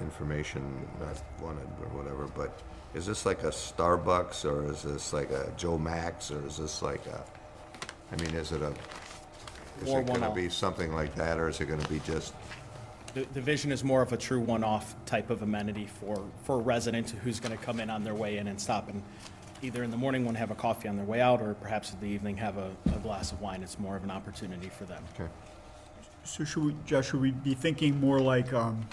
information 0.00 0.86
not 1.00 1.22
wanted 1.42 1.66
or 1.82 1.88
whatever, 1.88 2.26
but 2.36 2.60
is 2.94 3.06
this 3.06 3.26
like 3.26 3.42
a 3.42 3.48
Starbucks 3.48 4.44
or 4.44 4.70
is 4.70 4.82
this 4.82 5.12
like 5.12 5.30
a 5.30 5.52
Joe 5.56 5.78
Max 5.78 6.30
or 6.30 6.46
is 6.46 6.56
this 6.58 6.82
like 6.82 7.04
a, 7.06 7.22
I 8.12 8.16
mean, 8.22 8.34
is 8.34 8.52
it 8.52 8.62
a, 8.62 8.72
is 9.82 9.88
Or 9.88 10.00
it 10.00 10.06
gonna 10.06 10.20
one-off. 10.20 10.34
be 10.34 10.48
something 10.48 10.92
like 10.94 11.14
that 11.16 11.38
or 11.38 11.48
is 11.48 11.60
it 11.60 11.66
gonna 11.66 11.88
be 11.88 12.00
just, 12.00 12.34
The, 13.14 13.26
the 13.32 13.40
Vision 13.40 13.72
is 13.72 13.82
more 13.84 14.02
of 14.02 14.12
a 14.12 14.16
true 14.16 14.40
one-off 14.40 14.94
type 15.06 15.30
of 15.30 15.42
amenity 15.42 15.86
for, 15.86 16.24
for 16.44 16.56
a 16.56 16.62
resident 16.62 17.10
who's 17.10 17.40
going 17.40 17.56
to 17.56 17.62
come 17.64 17.78
in 17.80 17.88
on 17.90 18.02
their 18.02 18.14
way 18.14 18.38
in 18.38 18.48
and 18.48 18.60
stop 18.60 18.88
and 18.88 19.02
either 19.62 19.82
in 19.84 19.90
the 19.90 19.96
morning 19.96 20.24
want 20.24 20.34
to 20.36 20.40
have 20.40 20.50
a 20.50 20.54
coffee 20.56 20.88
on 20.88 20.96
their 20.96 21.06
way 21.06 21.20
out, 21.20 21.40
or 21.40 21.54
perhaps 21.54 21.92
in 21.92 22.00
the 22.00 22.06
evening 22.06 22.36
have 22.36 22.58
a, 22.58 22.70
a 22.86 22.98
glass 22.98 23.32
of 23.32 23.40
wine. 23.40 23.62
It's 23.62 23.78
more 23.78 23.96
of 23.96 24.04
an 24.04 24.10
opportunity 24.10 24.68
for 24.68 24.84
them. 24.84 25.02
okay. 25.14 25.30
So 26.24 26.44
should 26.44 26.64
we, 26.64 26.76
Josh, 26.86 27.10
should 27.10 27.20
we 27.20 27.30
be 27.30 27.54
thinking 27.54 27.98
more 28.00 28.18
like, 28.18 28.52
um, 28.52 28.86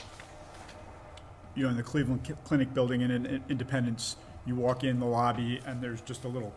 you 1.56 1.64
know, 1.64 1.70
in 1.70 1.78
the 1.78 1.84
Cleveland 1.84 2.22
Cl- 2.26 2.40
Clinic 2.44 2.74
building 2.74 3.02
in 3.02 3.12
in 3.12 3.44
Independence, 3.50 4.16
you 4.46 4.56
walk 4.56 4.84
in 4.84 5.00
the 5.00 5.06
lobby 5.06 5.62
and 5.66 5.82
there's 5.82 6.02
just 6.02 6.24
a 6.24 6.28
little, 6.28 6.54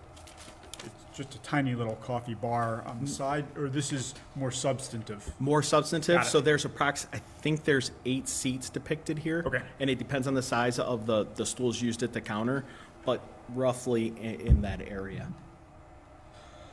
it's 0.84 1.16
just 1.16 1.34
a 1.34 1.38
tiny 1.38 1.74
little 1.74 1.96
coffee 1.96 2.34
bar 2.34 2.82
on 2.86 3.00
the 3.00 3.06
mm. 3.06 3.08
side, 3.08 3.44
or 3.56 3.68
this 3.68 3.92
is 3.92 4.14
more 4.36 4.50
substantive? 4.50 5.32
More 5.38 5.62
substantive, 5.62 6.16
Got 6.16 6.26
it. 6.26 6.30
so 6.30 6.40
there's 6.40 6.64
approx, 6.64 7.06
I 7.12 7.18
think 7.40 7.64
there's 7.64 7.90
eight 8.04 8.28
seats 8.28 8.70
depicted 8.70 9.18
here. 9.18 9.42
Okay. 9.46 9.62
And 9.80 9.90
it 9.90 9.98
depends 9.98 10.26
on 10.26 10.34
the 10.34 10.42
size 10.42 10.78
of 10.78 11.06
the, 11.06 11.26
the 11.34 11.46
stools 11.46 11.80
used 11.80 12.02
at 12.02 12.12
the 12.12 12.20
counter, 12.20 12.64
but 13.04 13.20
roughly 13.54 14.08
in, 14.20 14.40
in 14.40 14.62
that 14.62 14.80
area. 14.80 15.28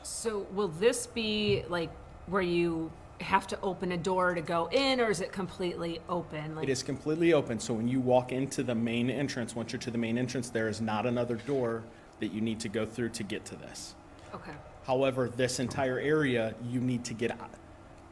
So 0.02 0.46
will 0.52 0.68
this 0.68 1.06
be 1.06 1.64
like 1.68 1.90
where 2.26 2.42
you 2.42 2.90
have 3.22 3.46
to 3.48 3.60
open 3.62 3.92
a 3.92 3.96
door 3.96 4.34
to 4.34 4.40
go 4.40 4.68
in, 4.72 5.00
or 5.00 5.10
is 5.10 5.20
it 5.20 5.32
completely 5.32 6.00
open? 6.08 6.54
Like, 6.56 6.64
It 6.68 6.70
is 6.70 6.82
completely 6.82 7.32
open, 7.32 7.58
so 7.58 7.74
when 7.74 7.88
you 7.88 8.00
walk 8.00 8.32
into 8.32 8.62
the 8.62 8.74
main 8.74 9.08
entrance, 9.10 9.54
once 9.56 9.72
you're 9.72 9.80
to 9.80 9.90
the 9.90 9.98
main 9.98 10.18
entrance, 10.18 10.50
there 10.50 10.68
is 10.68 10.80
not 10.80 11.06
another 11.06 11.36
door 11.36 11.82
that 12.20 12.32
you 12.32 12.40
need 12.40 12.60
to 12.60 12.68
go 12.68 12.84
through 12.86 13.08
to 13.10 13.22
get 13.22 13.44
to 13.46 13.56
this. 13.56 13.94
Okay, 14.34 14.52
However, 14.86 15.28
this 15.28 15.60
entire 15.60 15.98
area, 15.98 16.54
you 16.68 16.80
need 16.80 17.04
to 17.04 17.14
get 17.14 17.30
o- 17.32 17.46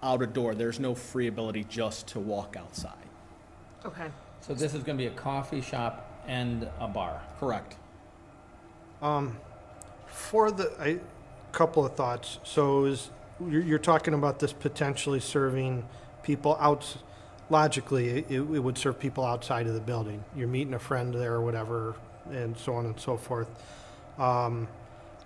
out 0.03 0.23
a 0.23 0.27
door. 0.27 0.55
There's 0.55 0.79
no 0.81 0.95
free 0.95 1.27
ability 1.27 1.65
just 1.69 2.07
to 2.09 2.21
walk 2.21 2.57
outside. 2.59 2.95
okay. 3.85 4.09
So 4.41 4.55
this 4.55 4.73
is 4.75 4.83
gonna 4.83 4.97
be 4.99 5.07
a 5.07 5.11
coffee 5.11 5.61
shop 5.61 6.23
and 6.27 6.69
a 6.79 6.89
bar? 6.89 7.21
Correct. 7.39 7.77
Um, 9.03 9.37
for 10.07 10.51
the, 10.51 10.73
a 10.83 10.99
couple 11.53 11.85
of 11.85 11.95
thoughts. 11.95 12.39
So 12.43 12.85
is, 12.87 13.11
you're, 13.49 13.63
you're 13.63 13.79
talking 13.79 14.15
about 14.15 14.39
this 14.39 14.53
potentially 14.53 15.21
serving 15.21 15.87
people 16.23 16.57
out, 16.61 16.97
logically, 17.49 18.09
it, 18.11 18.31
it 18.31 18.41
would 18.41 18.77
serve 18.77 18.99
people 18.99 19.25
outside 19.25 19.67
of 19.67 19.75
the 19.75 19.81
building. 19.81 20.23
You're 20.37 20.49
meeting 20.49 20.75
a 20.75 20.79
friend 20.79 21.15
there 21.15 21.35
or 21.35 21.43
whatever, 21.43 21.95
and 22.31 22.57
so 22.57 22.75
on 22.75 22.87
and 22.87 22.99
so 22.99 23.17
forth. 23.17 23.49
Um, 24.19 24.69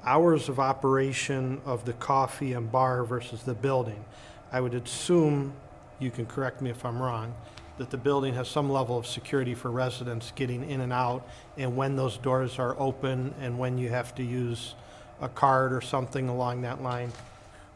hours 0.05 0.49
of 0.49 0.61
operation 0.61 1.61
of 1.65 1.85
the 1.85 1.95
coffee 1.95 2.53
and 2.53 2.71
bar 2.71 3.05
versus 3.05 3.43
the 3.43 3.55
building. 3.55 4.05
I 4.53 4.61
would 4.61 4.75
assume, 4.75 5.55
you 5.99 6.11
can 6.11 6.27
correct 6.27 6.61
me 6.61 6.71
if 6.71 6.85
I'm 6.85 7.01
wrong, 7.01 7.35
that 7.79 7.91
the 7.91 7.97
building 7.97 8.35
has 8.35 8.47
some 8.47 8.71
level 8.71 8.97
of 8.97 9.07
security 9.07 9.55
for 9.55 9.71
residents 9.71 10.33
getting 10.37 10.69
in 10.71 10.81
and 10.81 10.93
out, 10.93 11.27
and 11.57 11.77
when 11.77 11.97
those 11.97 12.19
doors 12.19 12.59
are 12.61 12.79
open, 12.79 13.35
and 13.41 13.59
when 13.59 13.79
you 13.79 13.89
have 13.89 14.15
to 14.15 14.23
use 14.23 14.75
a 15.21 15.29
card 15.29 15.73
or 15.73 15.81
something 15.81 16.29
along 16.29 16.63
that 16.63 16.83
line. 16.83 17.11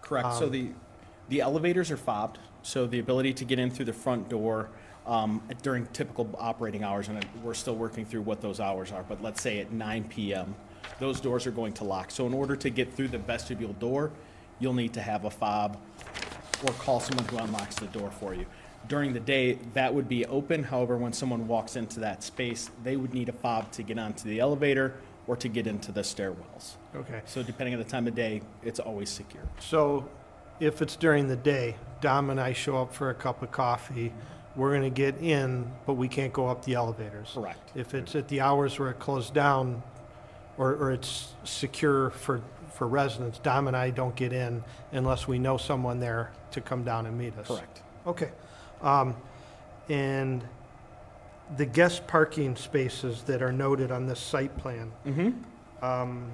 Correct. 0.09 0.36
So 0.36 0.47
Um, 0.47 0.52
the, 0.52 0.68
the 1.28 1.40
elevators 1.43 1.90
are 1.90 1.98
fobbed, 1.98 2.39
so 2.62 2.86
the 2.86 2.98
ability 2.98 3.35
to 3.35 3.44
get 3.44 3.59
in 3.59 3.70
through 3.70 3.85
the 3.85 3.93
front 3.93 4.30
door 4.30 4.70
um, 5.06 5.43
during 5.62 5.85
typical 5.89 6.35
operating 6.39 6.82
hours, 6.82 7.09
and 7.09 7.22
we're 7.44 7.52
still 7.52 7.76
working 7.76 8.06
through 8.06 8.22
what 8.22 8.40
those 8.40 8.59
hours 8.59 8.90
are, 8.90 9.02
but 9.02 9.22
let's 9.22 9.43
say 9.43 9.59
at 9.59 9.70
9 9.70 10.05
PM, 10.05 10.55
those 10.98 11.20
doors 11.20 11.47
are 11.47 11.51
going 11.51 11.74
to 11.74 11.85
lock. 11.85 12.10
So 12.10 12.26
in 12.26 12.32
order 12.32 12.56
to 12.56 12.70
get 12.70 12.94
through 12.94 13.09
the 13.09 13.18
vestibule 13.18 13.74
door, 13.74 14.10
you'll 14.60 14.72
need 14.72 14.94
to 14.94 15.02
have 15.02 15.26
a 15.26 15.30
fob 15.30 15.76
or 16.66 16.72
call 16.74 17.01
someone 17.01 17.26
who 17.28 17.36
unlocks 17.36 17.76
the 17.76 17.86
door 17.89 18.10
for 18.10 18.35
you. 18.35 18.47
During 18.89 19.12
the 19.12 19.20
day, 19.20 19.59
that 19.74 19.93
would 19.93 20.09
be 20.09 20.24
open. 20.26 20.62
However, 20.62 20.97
when 20.97 21.12
someone 21.12 21.47
walks 21.47 21.76
into 21.76 22.01
that 22.01 22.22
space, 22.22 22.70
they 22.82 22.97
would 22.97 23.12
need 23.12 23.28
a 23.28 23.32
fob 23.32 23.70
to 23.72 23.82
get 23.82 23.98
onto 23.98 24.26
the 24.26 24.40
elevator 24.40 24.94
or 25.28 25.36
to 25.36 25.48
get 25.48 25.66
into 25.66 25.92
the 25.92 26.00
stairwells. 26.00 26.76
Okay. 26.96 27.20
So 27.26 27.42
depending 27.44 27.74
on 27.74 27.78
the 27.78 27.88
time 27.88 28.09
of 28.09 28.14
day, 28.14 28.40
it's 28.64 28.80
always 28.80 29.10
secure. 29.10 29.42
So 29.60 30.09
if 30.59 30.82
it's 30.82 30.96
during 30.96 31.28
the 31.28 31.36
day, 31.36 31.76
Dom 32.00 32.30
and 32.30 32.40
I 32.40 32.55
show 32.55 32.78
up 32.78 32.92
for 32.92 33.10
a 33.10 33.14
cup 33.14 33.42
of 33.42 33.52
coffee, 33.52 34.12
we're 34.56 34.72
gonna 34.72 34.90
get 34.90 35.18
in, 35.18 35.70
but 35.86 35.94
we 35.94 36.09
can't 36.09 36.32
go 36.32 36.48
up 36.48 36.64
the 36.64 36.74
elevators. 36.74 37.30
Correct. 37.34 37.70
If 37.76 37.94
it's 37.94 38.16
at 38.16 38.26
the 38.28 38.40
hours 38.40 38.78
where 38.78 38.90
it 38.90 38.98
closed 38.98 39.34
down, 39.34 39.82
or, 40.56 40.74
or 40.74 40.90
it's 40.90 41.34
secure 41.44 42.10
for, 42.10 42.40
for 42.74 42.88
residents, 42.88 43.38
Dom 43.38 43.68
and 43.68 43.76
I 43.76 43.90
don't 43.90 44.16
get 44.16 44.32
in 44.32 44.64
unless 44.90 45.28
we 45.28 45.38
know 45.38 45.59
someone 45.59 46.00
there 46.00 46.32
to 46.52 46.60
come 46.60 46.82
down 46.82 47.06
and 47.06 47.16
meet 47.16 47.36
us. 47.38 47.46
Correct. 47.46 47.82
Okay. 48.06 48.30
Um, 48.82 49.14
and 49.88 50.42
the 51.56 51.66
guest 51.66 52.06
parking 52.06 52.56
spaces 52.56 53.22
that 53.22 53.42
are 53.42 53.52
noted 53.52 53.90
on 53.90 54.06
this 54.06 54.20
site 54.20 54.56
plan, 54.58 54.92
Mm-hmm. 55.06 55.84
um, 55.84 56.30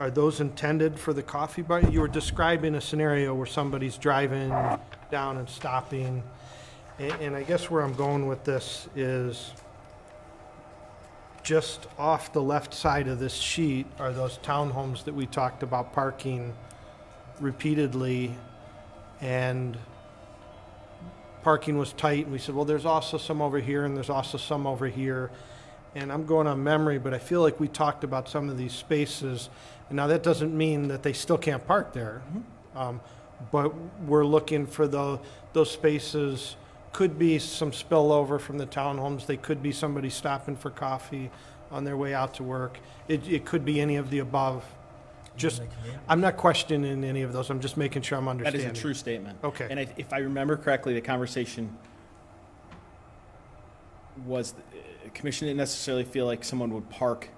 are 0.00 0.10
those 0.10 0.40
intended 0.40 0.96
for 0.96 1.12
the 1.12 1.24
coffee 1.24 1.62
bar? 1.62 1.80
You 1.80 2.00
were 2.00 2.06
describing 2.08 2.76
a 2.76 2.80
scenario 2.80 3.34
where 3.34 3.46
somebody's 3.46 3.96
driving 3.98 4.50
down 5.10 5.38
and 5.38 5.48
stopping. 5.48 6.22
And, 7.00 7.12
and 7.20 7.34
I 7.36 7.42
guess 7.42 7.68
where 7.68 7.82
I'm 7.82 7.94
going 7.94 8.28
with 8.28 8.44
this 8.44 8.86
is 8.94 9.50
just 11.42 11.86
off 11.98 12.32
the 12.32 12.42
left 12.42 12.74
side 12.74 13.08
of 13.08 13.18
this 13.18 13.34
sheet 13.34 13.86
are 13.98 14.12
those 14.12 14.38
townhomes 14.38 15.02
that 15.04 15.14
we 15.14 15.26
talked 15.26 15.64
about 15.64 15.92
parking 15.92 16.54
repeatedly. 17.40 18.36
And 19.20 19.76
parking 21.48 21.78
was 21.78 21.94
tight, 21.94 22.24
and 22.24 22.30
we 22.30 22.38
said, 22.38 22.54
well, 22.54 22.66
there's 22.66 22.84
also 22.84 23.16
some 23.16 23.40
over 23.40 23.58
here, 23.58 23.86
and 23.86 23.96
there's 23.96 24.10
also 24.10 24.36
some 24.36 24.66
over 24.66 24.86
here. 24.86 25.30
And 25.94 26.12
I'm 26.12 26.26
going 26.26 26.46
on 26.46 26.62
memory, 26.62 26.98
but 26.98 27.14
I 27.14 27.18
feel 27.18 27.40
like 27.40 27.58
we 27.58 27.68
talked 27.68 28.04
about 28.04 28.28
some 28.28 28.50
of 28.50 28.58
these 28.58 28.74
spaces. 28.74 29.48
And 29.88 29.96
now 29.96 30.08
that 30.08 30.22
doesn't 30.22 30.54
mean 30.54 30.88
that 30.88 31.02
they 31.02 31.14
still 31.14 31.38
can't 31.38 31.66
park 31.66 31.94
there. 31.94 32.20
Um, 32.76 33.00
but 33.50 33.72
we're 34.04 34.26
looking 34.26 34.66
for 34.66 34.86
the, 34.86 35.20
those 35.54 35.70
spaces, 35.70 36.56
could 36.92 37.18
be 37.18 37.38
some 37.38 37.70
spillover 37.70 38.38
from 38.38 38.58
the 38.58 38.66
townhomes, 38.66 39.24
they 39.24 39.38
could 39.38 39.62
be 39.62 39.72
somebody 39.72 40.10
stopping 40.10 40.54
for 40.54 40.68
coffee 40.68 41.30
on 41.70 41.82
their 41.82 41.96
way 41.96 42.12
out 42.12 42.34
to 42.34 42.42
work. 42.42 42.78
It, 43.08 43.26
it 43.26 43.46
could 43.46 43.64
be 43.64 43.80
any 43.80 43.96
of 43.96 44.10
the 44.10 44.18
above. 44.18 44.66
Just, 45.38 45.62
I'm 46.08 46.20
not 46.20 46.36
questioning 46.36 47.04
any 47.04 47.22
of 47.22 47.32
those, 47.32 47.48
I'm 47.48 47.60
just 47.60 47.76
making 47.76 48.02
sure 48.02 48.18
I'm 48.18 48.24
That 48.24 48.30
understanding. 48.32 48.70
is 48.72 48.78
a 48.78 48.82
true 48.82 48.92
statement. 48.94 49.38
Okay. 49.44 49.68
And 49.70 49.78
I- 49.80 49.86
if 49.96 50.12
I 50.12 50.18
remember 50.18 50.56
correctly, 50.56 50.94
the 50.94 51.00
conversation 51.00 51.74
was, 54.26 54.54
uh, 54.54 55.08
commission 55.14 55.46
didn't 55.46 55.58
necessarily 55.58 56.04
feel 56.04 56.26
like 56.26 56.42
someone 56.42 56.74
would 56.74 56.90
park. 56.90 57.28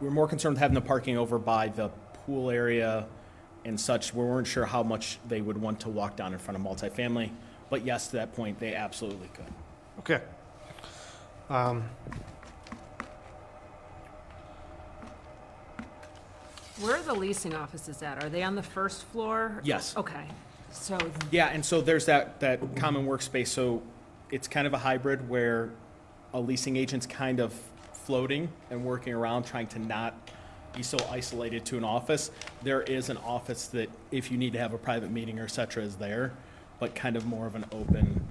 We 0.00 0.06
were 0.06 0.12
more 0.12 0.28
concerned 0.28 0.54
with 0.54 0.60
having 0.60 0.74
the 0.74 0.80
parking 0.82 1.16
over 1.16 1.38
by 1.38 1.68
the 1.68 1.88
pool 2.26 2.50
area 2.50 3.06
and 3.64 3.80
such. 3.80 4.12
We 4.12 4.24
weren't 4.24 4.46
sure 4.46 4.66
how 4.66 4.82
much 4.82 5.18
they 5.28 5.40
would 5.40 5.56
want 5.56 5.80
to 5.80 5.88
walk 5.88 6.16
down 6.16 6.34
in 6.34 6.38
front 6.38 6.56
of 6.58 6.62
multifamily. 6.62 7.30
But 7.70 7.86
yes, 7.86 8.08
to 8.08 8.16
that 8.16 8.34
point, 8.34 8.58
they 8.60 8.74
absolutely 8.74 9.28
could. 9.28 9.52
Okay. 10.00 10.20
Um, 11.48 11.88
Where 16.80 16.96
are 16.96 17.02
the 17.02 17.14
leasing 17.14 17.54
offices 17.54 18.02
at? 18.02 18.22
Are 18.24 18.28
they 18.28 18.42
on 18.42 18.54
the 18.54 18.62
first 18.62 19.04
floor? 19.04 19.60
Yes. 19.62 19.96
Okay, 19.96 20.26
so, 20.70 20.98
Yeah, 21.30 21.48
and 21.48 21.64
so 21.64 21.80
there's 21.80 22.06
that, 22.06 22.40
that 22.40 22.76
common 22.76 23.06
workspace, 23.06 23.48
so 23.48 23.82
it's 24.30 24.48
kind 24.48 24.66
of 24.66 24.72
a 24.72 24.78
hybrid 24.78 25.28
where 25.28 25.70
a 26.32 26.40
leasing 26.40 26.76
agent's 26.76 27.06
kind 27.06 27.40
of 27.40 27.52
floating 27.92 28.48
and 28.70 28.84
working 28.84 29.12
around, 29.12 29.44
trying 29.44 29.66
to 29.68 29.78
not 29.78 30.14
be 30.74 30.82
so 30.82 30.96
isolated 31.10 31.64
to 31.66 31.76
an 31.76 31.84
office. 31.84 32.30
There 32.62 32.82
is 32.82 33.10
an 33.10 33.18
office 33.18 33.66
that, 33.68 33.90
if 34.10 34.30
you 34.30 34.38
need 34.38 34.54
to 34.54 34.58
have 34.58 34.72
a 34.72 34.78
private 34.78 35.10
meeting 35.10 35.38
or 35.38 35.44
et 35.44 35.50
cetera, 35.50 35.82
is 35.82 35.96
there, 35.96 36.32
but 36.80 36.94
kind 36.94 37.16
of 37.16 37.26
more 37.26 37.46
of 37.46 37.54
an 37.54 37.66
open, 37.70 38.26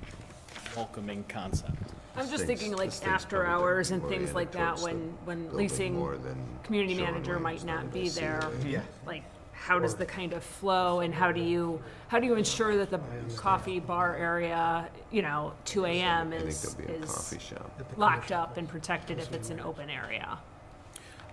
welcoming 0.76 1.24
concept. 1.30 1.94
I'm 2.16 2.26
just 2.30 2.38
Things- 2.46 2.48
thinking 2.48 2.72
the 2.72 2.78
like 2.78 2.92
things 2.92 3.04
after 3.08 3.42
probably 3.44 3.54
hours 3.54 3.90
gonna 3.90 4.02
and 4.02 4.10
be 4.12 4.18
things 4.18 4.34
like 4.36 4.52
that, 4.52 4.78
towards 4.78 4.82
the 4.82 4.88
when, 4.90 5.18
when 5.26 5.42
building 5.44 5.58
leasing 5.58 5.96
more 5.98 6.18
than 6.18 6.36
community 6.64 6.96
showing 6.96 7.06
manager 7.12 7.32
where 7.34 7.40
might 7.40 7.56
it's 7.56 7.64
not 7.64 7.78
gonna 7.82 7.90
be 7.90 8.02
be 8.04 8.10
there. 8.10 8.42
seated. 8.58 8.72
Yeah. 8.72 8.82
Like, 9.06 9.24
how 9.54 9.80
does 9.80 9.96
the 9.96 10.06
kind 10.06 10.34
of 10.34 10.44
flow 10.44 11.02
and 11.02 11.14
how 11.14 11.32
do 11.32 11.40
you, 11.40 11.82
how 12.08 12.20
do 12.20 12.26
you 12.26 12.34
ensure 12.36 12.76
that 12.78 12.90
the 12.90 13.00
coffee 13.36 13.80
bar 13.80 14.16
area, 14.16 14.90
you 15.12 15.22
know, 15.22 15.54
two 15.66 15.86
AM 15.86 16.34
I 16.34 16.38
think 16.38 16.50
is, 16.50 16.62
there'll 16.76 16.88
be 16.90 16.94
a 16.96 17.04
is 17.06 17.12
coffee 17.12 17.40
shop. 17.40 17.82
locked 17.96 18.32
up 18.32 18.58
and 18.58 18.68
protected 18.68 19.20
if 19.20 19.32
it's 19.34 19.50
an 19.52 19.60
open 19.60 19.90
area? 19.90 20.40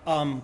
Um, 0.07 0.43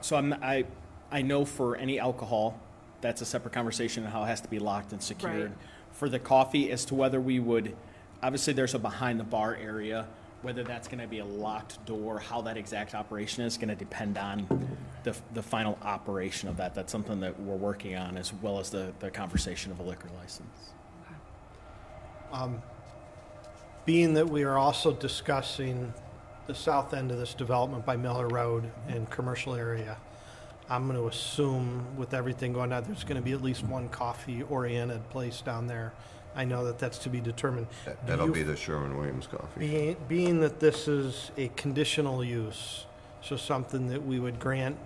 so 0.00 0.16
I'm, 0.16 0.32
I, 0.34 0.64
I 1.10 1.22
know 1.22 1.44
for 1.44 1.76
any 1.76 1.98
alcohol, 1.98 2.58
that's 3.00 3.20
a 3.20 3.24
separate 3.26 3.52
conversation 3.52 4.04
on 4.04 4.12
how 4.12 4.22
it 4.22 4.26
has 4.28 4.40
to 4.42 4.48
be 4.48 4.58
locked 4.60 4.92
and 4.92 5.02
secured. 5.02 5.50
Right. 5.50 5.58
For 5.92 6.08
the 6.08 6.18
coffee, 6.20 6.70
as 6.70 6.84
to 6.86 6.94
whether 6.94 7.20
we 7.20 7.40
would, 7.40 7.74
obviously 8.22 8.52
there's 8.52 8.74
a 8.74 8.78
behind 8.78 9.18
the 9.20 9.24
bar 9.24 9.56
area, 9.56 10.06
whether 10.42 10.62
that's 10.62 10.88
gonna 10.88 11.06
be 11.06 11.18
a 11.18 11.24
locked 11.24 11.84
door, 11.86 12.18
how 12.18 12.40
that 12.42 12.56
exact 12.56 12.94
operation 12.94 13.44
is 13.44 13.58
gonna 13.58 13.74
depend 13.74 14.18
on 14.18 14.46
the, 15.04 15.16
the 15.34 15.42
final 15.42 15.78
operation 15.82 16.48
of 16.48 16.56
that. 16.56 16.74
That's 16.74 16.92
something 16.92 17.20
that 17.20 17.38
we're 17.40 17.56
working 17.56 17.96
on, 17.96 18.16
as 18.16 18.32
well 18.34 18.58
as 18.58 18.70
the, 18.70 18.92
the 19.00 19.10
conversation 19.10 19.72
of 19.72 19.80
a 19.80 19.82
liquor 19.82 20.08
license. 20.20 20.72
um, 22.32 22.62
Being 23.84 24.14
that 24.14 24.28
we 24.28 24.44
are 24.44 24.58
also 24.58 24.92
discussing 24.92 25.92
the 26.46 26.54
south 26.54 26.94
end 26.94 27.10
of 27.10 27.18
this 27.18 27.34
development 27.34 27.86
by 27.86 27.96
Miller 27.96 28.28
Road 28.28 28.70
and 28.88 29.08
commercial 29.10 29.54
area, 29.54 29.96
I'm 30.70 30.86
going 30.86 30.98
to 31.00 31.08
assume 31.08 31.96
with 31.96 32.12
everything 32.12 32.52
going 32.52 32.72
on, 32.72 32.84
there's 32.84 33.04
going 33.04 33.16
to 33.16 33.22
be 33.22 33.32
at 33.32 33.42
least 33.42 33.64
one 33.64 33.88
coffee-oriented 33.88 35.08
place 35.08 35.40
down 35.40 35.66
there. 35.66 35.94
I 36.38 36.44
know 36.44 36.64
that 36.66 36.78
that's 36.78 36.98
to 36.98 37.08
be 37.10 37.20
determined. 37.20 37.66
That- 37.84 38.00
Do 38.06 38.10
That'll 38.12 38.26
you 38.28 38.32
be 38.32 38.42
the 38.44 38.54
Sherwin-Williams 38.56 39.26
coffee. 39.26 39.58
Being, 39.58 39.96
being 40.06 40.40
that 40.40 40.60
this 40.60 40.86
is 40.86 41.32
a 41.36 41.48
conditional 41.56 42.22
use, 42.22 42.86
so 43.22 43.36
something 43.36 43.88
that 43.88 44.06
we 44.06 44.20
would 44.20 44.38
grant 44.38 44.76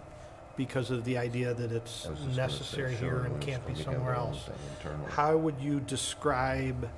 because 0.56 0.90
of 0.90 1.04
the 1.04 1.18
idea 1.18 1.52
that 1.52 1.70
it's 1.70 2.06
I 2.06 2.10
was 2.10 2.18
just 2.20 2.22
gonna 2.24 2.34
say 2.34 2.42
necessary 2.42 2.94
here 2.94 3.08
and 3.10 3.42
Sherwin-Williams 3.42 3.44
can't 3.44 3.66
be 3.66 3.72
probably 3.74 3.84
somewhere 3.84 4.14
their 4.14 4.22
own 4.22 4.28
else, 4.28 4.44
thing 4.44 5.10
how 5.10 5.36
would 5.36 5.60
you 5.60 5.80
describe 5.80 6.88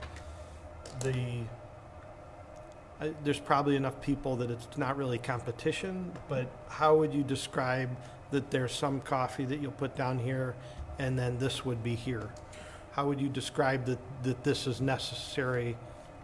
the, 1.01 1.41
I- 3.01 3.15
there's 3.25 3.41
probably 3.41 3.75
enough 3.75 4.01
people 4.01 4.37
that 4.37 4.53
it's 4.53 4.69
not 4.79 4.97
really 4.97 5.19
competition, 5.19 6.13
but 6.29 6.47
how 6.69 6.95
would 6.95 7.13
you 7.13 7.25
describe 7.25 7.91
that 8.31 8.53
there's 8.53 8.73
some 8.73 9.01
coffee 9.01 9.45
that 9.47 9.61
you'll 9.61 9.73
put 9.73 9.97
down 9.97 10.19
here 10.21 10.55
and 11.01 11.19
then 11.19 11.39
this 11.39 11.65
would 11.65 11.83
be 11.83 11.97
here? 11.97 12.29
How 12.95 13.09
would 13.09 13.21
you 13.21 13.29
describe 13.29 13.87
that, 13.87 13.99
that 14.23 14.45
this 14.45 14.69
is 14.69 14.81
necessary 14.81 15.77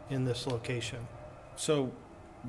in 0.08 0.24
this 0.24 0.46
location? 0.46 1.00
So 1.56 1.90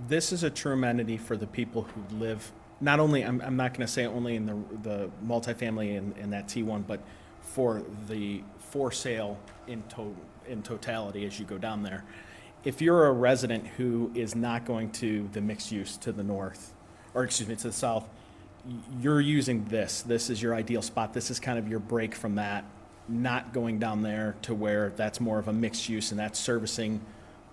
this 0.07 0.31
is 0.31 0.43
a 0.43 0.49
true 0.51 0.73
amenity 0.73 1.17
for 1.17 1.35
the 1.35 1.47
people 1.47 1.83
who 1.83 2.17
live, 2.17 2.51
not 2.79 2.99
only, 2.99 3.23
I'm, 3.23 3.41
I'm 3.41 3.57
not 3.57 3.73
gonna 3.73 3.87
say 3.87 4.05
only 4.05 4.35
in 4.35 4.45
the, 4.45 4.57
the 4.83 5.09
multifamily 5.25 5.95
in, 5.95 6.13
in 6.21 6.29
that 6.29 6.47
T1, 6.47 6.85
but 6.85 6.99
for 7.41 7.81
the 8.07 8.43
for 8.59 8.91
sale 8.91 9.39
in 9.67 9.81
to, 9.95 10.15
in 10.47 10.61
totality 10.61 11.25
as 11.25 11.39
you 11.39 11.45
go 11.45 11.57
down 11.57 11.81
there. 11.81 12.05
If 12.63 12.79
you're 12.79 13.07
a 13.07 13.11
resident 13.11 13.65
who 13.65 14.11
is 14.13 14.35
not 14.35 14.65
going 14.65 14.91
to 14.93 15.27
the 15.33 15.41
mixed 15.41 15.71
use 15.71 15.97
to 15.97 16.11
the 16.11 16.23
north, 16.23 16.75
or 17.15 17.23
excuse 17.23 17.49
me, 17.49 17.55
to 17.55 17.67
the 17.67 17.73
south, 17.73 18.07
you're 18.99 19.19
using 19.19 19.65
this. 19.65 20.03
This 20.03 20.29
is 20.29 20.43
your 20.43 20.53
ideal 20.53 20.83
spot. 20.83 21.11
This 21.11 21.31
is 21.31 21.39
kind 21.39 21.57
of 21.57 21.67
your 21.67 21.79
break 21.79 22.13
from 22.13 22.35
that, 22.35 22.63
not 23.07 23.53
going 23.53 23.79
down 23.79 24.01
there 24.01 24.35
to 24.43 24.53
where 24.53 24.89
that's 24.95 25.19
more 25.19 25.39
of 25.39 25.47
a 25.47 25.53
mixed 25.53 25.89
use 25.89 26.11
and 26.11 26.19
that's 26.19 26.39
servicing 26.39 27.01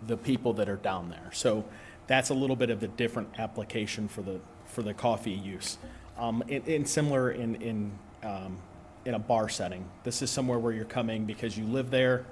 the 0.06 0.16
people 0.16 0.52
that 0.54 0.68
are 0.68 0.76
down 0.76 1.10
there. 1.10 1.30
So 1.32 1.64
that's 2.06 2.30
a 2.30 2.34
little 2.34 2.56
bit 2.56 2.70
of 2.70 2.82
a 2.82 2.88
different 2.88 3.28
application 3.38 4.08
for 4.08 4.22
the, 4.22 4.40
for 4.66 4.82
the 4.82 4.94
coffee 4.94 5.32
use. 5.32 5.78
Um, 6.16 6.42
and, 6.48 6.66
and 6.66 6.88
similar 6.88 7.30
in, 7.30 7.56
in, 7.56 7.92
um, 8.22 8.58
in 9.04 9.14
a 9.14 9.18
bar 9.18 9.48
setting. 9.48 9.84
This 10.04 10.22
is 10.22 10.30
somewhere 10.30 10.58
where 10.58 10.72
you're 10.72 10.84
coming 10.84 11.24
because 11.24 11.56
you 11.56 11.64
live 11.64 11.90
there, 11.90 12.26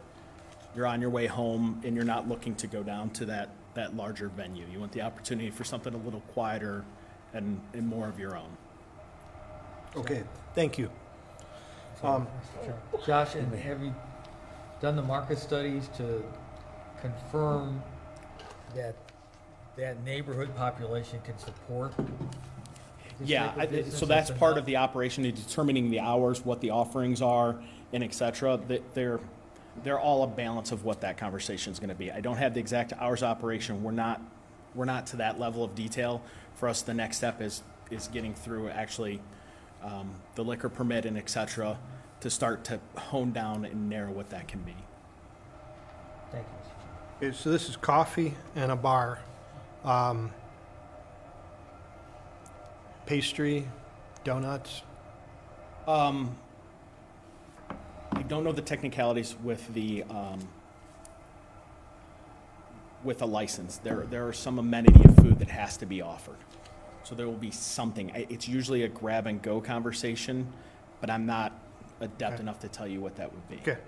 you're 0.74 0.86
on 0.86 1.01
your 1.01 1.10
way 1.10 1.26
home, 1.26 1.80
and 1.84 1.94
you're 1.97 2.05
not 2.05 2.28
looking 2.28 2.55
to 2.56 2.66
go 2.66 2.82
down 2.82 3.10
to 3.10 3.26
that, 3.26 3.51
that 3.74 3.97
larger 3.97 4.28
venue. 4.28 4.64
You 4.72 4.80
want 4.80 4.93
the 4.93 5.02
opportunity 5.02 5.51
for 5.51 5.64
something 5.64 5.94
a 5.94 5.98
little 5.98 6.20
quieter 6.32 6.84
and, 7.32 7.60
and 7.72 7.86
more 7.86 8.09
of 8.09 8.18
your 8.18 8.36
own. 8.36 8.56
Okay, 9.97 10.22
thank 10.55 10.76
you. 10.78 10.90
Um, 12.02 12.27
Josh, 13.06 13.35
and 13.35 13.52
have 13.55 13.82
you 13.82 13.94
done 14.81 14.97
the 14.97 15.02
market 15.02 15.39
studies 15.39 15.89
to 15.97 16.23
confirm 17.01 17.82
that 18.74 18.94
that 19.77 20.02
neighborhood 20.05 20.55
population 20.56 21.20
can 21.24 21.39
support? 21.39 21.93
this 23.18 23.28
Yeah, 23.31 23.47
type 23.47 23.55
of 23.56 23.60
I- 23.62 23.66
business 23.66 23.98
so 23.98 24.05
that's 24.05 24.31
part 24.31 24.59
of 24.59 24.66
the 24.66 24.77
operation, 24.77 25.24
is 25.24 25.43
determining 25.43 25.89
the 25.90 26.01
hours, 26.01 26.44
what 26.44 26.60
the 26.60 26.70
offerings 26.70 27.23
are, 27.23 27.56
and 27.94 28.05
et 28.05 28.12
cetera. 28.12 28.59
That 28.68 28.94
they're, 28.94 29.20
they're 29.82 29.98
all 29.98 30.23
a 30.23 30.27
balance 30.27 30.70
of 30.70 30.85
what 30.85 31.01
that 31.01 31.16
conversation 31.16 31.73
is 31.73 31.78
gonna 31.81 31.94
be. 31.94 32.12
I 32.12 32.20
don't 32.20 32.36
have 32.36 32.52
the 32.52 32.60
exact 32.60 32.93
hours 32.98 33.23
of 33.23 33.31
operation, 33.31 33.82
we're 33.82 33.93
not, 33.93 34.20
we're 34.74 34.85
not 34.85 35.06
to 35.09 35.16
that 35.16 35.40
level 35.40 35.64
of 35.64 35.74
detail. 35.74 36.20
For 36.56 36.68
us, 36.68 36.82
the 36.82 36.93
next 36.94 37.16
step 37.16 37.40
is, 37.40 37.62
is 37.90 38.09
getting 38.09 38.35
through 38.35 38.68
actually, 38.68 39.20
um, 39.86 40.10
the 40.34 40.42
liquor 40.44 40.68
permit 40.68 41.06
and 41.06 41.16
et 41.16 41.30
cetera, 41.30 41.78
to 42.20 42.28
start 42.28 42.64
to 42.64 42.80
hone 42.96 43.32
down 43.32 43.64
and 43.64 43.88
narrow 43.88 44.10
what 44.10 44.28
that 44.30 44.48
can 44.48 44.60
be. 44.62 44.74
Thank 46.32 46.46
you. 47.20 47.28
Okay, 47.28 47.36
so 47.36 47.50
this 47.50 47.68
is 47.68 47.76
coffee 47.76 48.34
and 48.54 48.70
a 48.72 48.76
bar. 48.76 49.20
Um, 49.84 50.32
Pastry, 53.06 53.68
donuts, 54.24 54.82
Um, 55.86 56.36
I 58.10 58.22
don't 58.22 58.42
know 58.42 58.50
the 58.50 58.62
technicalities 58.62 59.36
with 59.44 59.72
the, 59.72 60.02
um, 60.10 60.40
with 63.04 63.22
a 63.22 63.26
license. 63.26 63.76
There, 63.78 64.04
there 64.10 64.26
are 64.26 64.32
some 64.32 64.58
amenity 64.58 65.00
of 65.04 65.14
food 65.16 65.38
that 65.38 65.50
has 65.50 65.76
to 65.76 65.86
be 65.86 66.02
offered. 66.02 66.38
So 67.06 67.14
there 67.14 67.26
will 67.26 67.34
be 67.34 67.52
something. 67.52 68.10
I- 68.12 68.26
It's 68.28 68.48
usually 68.48 68.82
a 68.82 68.88
grab 68.88 69.28
and 69.28 69.40
go 69.40 69.60
conversation, 69.60 70.52
but 71.00 71.08
I'm 71.08 71.24
not 71.24 71.52
adept 72.00 72.34
Okay. 72.34 72.42
enough 72.42 72.58
to 72.60 72.68
tell 72.68 72.86
you 72.88 73.00
what 73.00 73.14
that 73.16 73.32
would 73.32 73.48
be. 73.48 73.56
okay. 73.58 73.78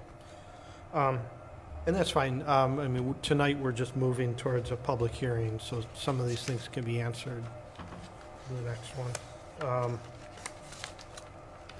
Um, 0.94 1.18
And 1.86 1.96
that's 1.96 2.10
fine. 2.10 2.42
Um, 2.46 2.78
I 2.80 2.82
mean, 2.86 2.96
w- 2.98 3.14
tonight, 3.22 3.58
we're 3.58 3.72
just 3.72 3.96
moving 3.96 4.34
towards 4.34 4.70
a 4.72 4.76
public 4.76 5.10
hearing, 5.12 5.58
so 5.58 5.82
some 5.94 6.20
of 6.20 6.28
these 6.28 6.42
things 6.44 6.68
can 6.68 6.84
be 6.84 7.00
answered 7.00 7.42
in 8.50 8.56
the 8.56 8.62
next 8.62 8.90
one. 8.94 9.10
Um, 9.66 9.98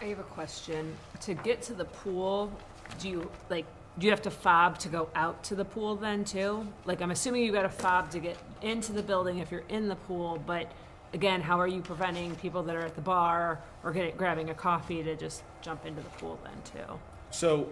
I 0.00 0.06
have 0.06 0.18
a 0.18 0.22
question. 0.22 0.96
To 1.20 1.34
get 1.34 1.60
to 1.62 1.74
the 1.74 1.84
pool, 1.84 2.50
do 2.98 3.10
you, 3.10 3.30
like, 3.50 3.66
do 3.98 4.06
you 4.06 4.10
have 4.10 4.22
to 4.22 4.30
fob 4.30 4.78
to 4.78 4.88
go 4.88 5.10
out 5.14 5.42
to 5.44 5.54
the 5.54 5.64
pool 5.64 5.94
then 5.94 6.24
too? 6.24 6.66
Like, 6.86 7.02
I'm 7.02 7.10
assuming 7.10 7.42
you 7.42 7.52
got 7.52 7.66
a 7.66 7.68
fob 7.68 8.10
to 8.12 8.18
get 8.18 8.38
into 8.62 8.92
the 8.94 9.02
building 9.02 9.38
if 9.38 9.50
you're 9.52 9.64
in 9.68 9.88
the 9.88 9.96
pool, 9.96 10.42
but 10.46 10.72
again, 11.12 11.40
how 11.40 11.58
are 11.58 11.66
you 11.66 11.80
preventing 11.80 12.34
people 12.36 12.62
that 12.64 12.76
are 12.76 12.84
at 12.84 12.94
the 12.94 13.00
bar 13.00 13.60
or 13.84 13.92
getting, 13.92 14.16
grabbing 14.16 14.50
a 14.50 14.54
coffee 14.54 15.02
to 15.02 15.16
just 15.16 15.42
jump 15.62 15.86
into 15.86 16.00
the 16.02 16.08
pool 16.10 16.38
then 16.44 16.52
too? 16.64 16.92
So, 17.30 17.68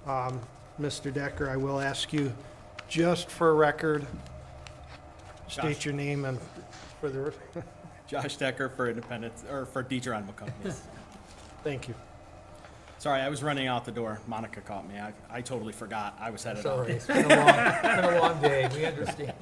Um, 0.08 0.42
Mr. 0.82 1.14
Decker, 1.14 1.48
I 1.50 1.56
will 1.58 1.80
ask 1.80 2.12
you, 2.12 2.34
just 2.88 3.30
for 3.30 3.56
record, 3.56 4.06
state 5.48 5.76
Josh. 5.76 5.86
your 5.86 5.94
name 5.94 6.26
and 6.26 6.40
for 7.02 7.10
the, 7.10 7.34
Josh 8.07 8.38
Decker 8.38 8.70
for 8.70 8.90
Independence, 8.90 9.44
or 9.49 9.66
for 9.66 9.84
Deidre 9.84 10.24
Companies. 10.36 10.82
thank 11.64 11.88
you. 11.88 11.95
Sorry, 12.99 13.22
I 13.22 13.30
was 13.30 13.44
running 13.44 13.68
out 13.68 13.86
the 13.86 13.91
door. 13.91 14.20
Monica 14.28 14.62
caught 14.62 14.88
me. 14.88 14.98
I, 14.99 15.14
I 15.30 15.41
totally 15.41 15.74
forgot. 15.74 16.18
I 16.20 16.30
was 16.30 16.44
headed 16.44 16.66
out. 16.66 16.86
Sorry, 16.86 16.94
it's 16.94 17.06
been 17.06 17.26
a 17.26 17.36
long, 17.36 17.49
it's 17.49 17.82
been 17.82 18.14
a 18.14 18.20
long 18.22 18.41
day, 18.41 18.70
we 18.74 18.86
understand. 18.86 19.34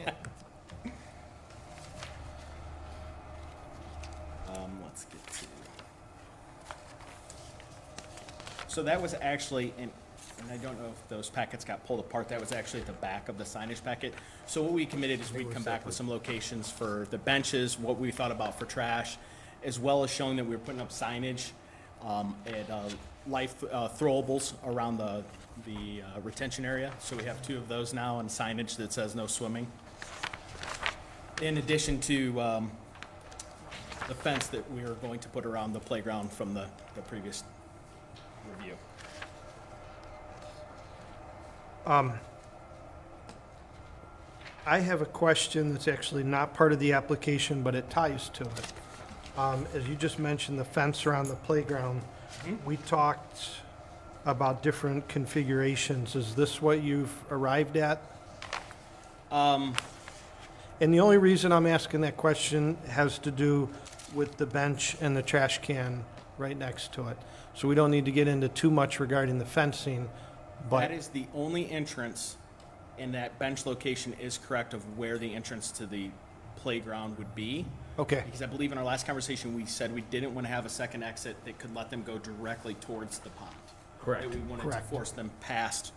Um, 4.49 4.79
let's 4.83 5.05
get 5.05 5.25
to. 5.27 5.45
So 8.67 8.83
that 8.83 9.01
was 9.01 9.15
actually, 9.21 9.73
in, 9.77 9.91
and 10.43 10.51
I 10.51 10.57
don't 10.57 10.79
know 10.79 10.89
if 10.89 11.07
those 11.09 11.29
packets 11.29 11.63
got 11.63 11.85
pulled 11.85 11.99
apart, 11.99 12.29
that 12.29 12.39
was 12.39 12.51
actually 12.51 12.81
at 12.81 12.87
the 12.87 12.93
back 12.93 13.29
of 13.29 13.37
the 13.37 13.43
signage 13.43 13.83
packet. 13.83 14.13
So 14.45 14.61
what 14.61 14.73
we 14.73 14.85
committed 14.85 15.21
is 15.21 15.31
we'd 15.31 15.51
come 15.51 15.63
back 15.63 15.85
with 15.85 15.95
some 15.95 16.09
locations 16.09 16.69
for 16.69 17.07
the 17.11 17.17
benches, 17.17 17.79
what 17.79 17.97
we 17.97 18.11
thought 18.11 18.31
about 18.31 18.59
for 18.59 18.65
trash, 18.65 19.17
as 19.63 19.79
well 19.79 20.03
as 20.03 20.11
showing 20.11 20.35
that 20.37 20.45
we 20.45 20.51
were 20.51 20.61
putting 20.61 20.81
up 20.81 20.89
signage, 20.89 21.51
um, 22.03 22.35
at, 22.45 22.69
uh, 22.69 22.89
life, 23.27 23.63
uh, 23.71 23.87
throwables 23.87 24.53
around 24.65 24.97
the, 24.97 25.23
the 25.65 26.01
uh, 26.01 26.19
retention 26.21 26.65
area. 26.65 26.91
So 26.99 27.15
we 27.15 27.23
have 27.23 27.41
two 27.41 27.57
of 27.57 27.69
those 27.69 27.93
now 27.93 28.19
and 28.19 28.27
signage 28.27 28.75
that 28.77 28.91
says 28.91 29.15
no 29.15 29.27
swimming. 29.27 29.67
In 31.41 31.57
addition 31.57 31.99
to, 32.01 32.41
um, 32.41 32.71
the 34.09 34.13
fence 34.13 34.47
that 34.47 34.69
we 34.73 34.83
are 34.83 34.95
going 34.95 35.19
to 35.19 35.29
put 35.29 35.45
around 35.45 35.71
the 35.71 35.79
playground 35.79 36.29
from 36.29 36.53
the, 36.53 36.65
the 36.95 37.01
previous 37.03 37.43
review. 38.57 38.75
Um, 41.85 42.13
I 44.65 44.79
have 44.79 45.01
a 45.01 45.05
question 45.05 45.73
that's 45.73 45.89
actually 45.89 46.23
not 46.23 46.53
part 46.53 46.71
of 46.71 46.79
the 46.79 46.93
application, 46.93 47.61
but 47.61 47.75
it 47.75 47.89
ties 47.89 48.29
to 48.29 48.43
it. 48.43 48.73
Um, 49.37 49.67
As 49.73 49.87
you 49.89 49.95
just 49.95 50.17
mentioned, 50.17 50.57
the 50.57 50.65
fence 50.65 51.05
around 51.05 51.27
the 51.27 51.35
playground, 51.35 52.01
we 52.65 52.77
talked 52.77 53.49
about 54.25 54.63
different 54.63 55.09
configurations. 55.09 56.15
Is 56.15 56.35
this 56.35 56.61
what 56.61 56.81
you've 56.81 57.13
arrived 57.29 57.75
at? 57.75 58.01
Um, 59.29 59.75
And 60.79 60.93
the 60.93 61.01
only 61.01 61.17
reason 61.17 61.51
I'm 61.51 61.67
asking 61.67 62.01
that 62.01 62.15
question 62.17 62.77
has 62.87 63.19
to 63.19 63.31
do 63.31 63.69
with 64.13 64.37
the 64.37 64.45
bench 64.45 64.95
and 65.01 65.15
the 65.15 65.21
trash 65.21 65.59
can 65.59 66.05
right 66.37 66.57
next 66.57 66.93
to 66.93 67.09
it. 67.09 67.17
So 67.53 67.67
we 67.67 67.75
don't 67.75 67.91
need 67.91 68.05
to 68.05 68.11
get 68.11 68.27
into 68.27 68.47
too 68.47 68.71
much 68.71 68.99
regarding 68.99 69.39
the 69.39 69.45
fencing, 69.45 70.09
but... 70.69 70.79
that 70.79 70.91
is 70.91 71.07
the 71.09 71.25
only 71.33 71.69
entrance, 71.71 72.37
and 72.97 73.13
that 73.13 73.37
bench 73.39 73.65
location 73.65 74.13
is 74.19 74.37
correct 74.37 74.73
of 74.73 74.97
where 74.97 75.17
the 75.17 75.33
entrance 75.33 75.71
to 75.71 75.85
the 75.85 76.09
playground 76.55 77.17
would 77.17 77.33
be. 77.35 77.65
Okay, 77.99 78.23
Because 78.25 78.41
I 78.41 78.47
believe 78.47 78.71
in 78.71 78.77
our 78.77 78.83
last 78.83 79.05
conversation, 79.05 79.53
we 79.53 79.65
said 79.65 79.93
we 79.93 80.01
didn't 80.01 80.33
want 80.33 80.47
to 80.47 80.53
have 80.53 80.65
a 80.65 80.69
second 80.69 81.03
exit 81.03 81.35
that 81.45 81.59
could 81.59 81.75
let 81.75 81.91
them 81.91 82.01
go 82.01 82.17
directly 82.17 82.73
towards 82.75 83.19
the 83.19 83.29
pond. 83.31 83.55
Correct. 84.01 84.23
That 84.23 84.33
we 84.33 84.41
wanted 84.41 84.71
to 84.71 84.79
force 84.81 85.11
them 85.11 85.29
past 85.41 85.91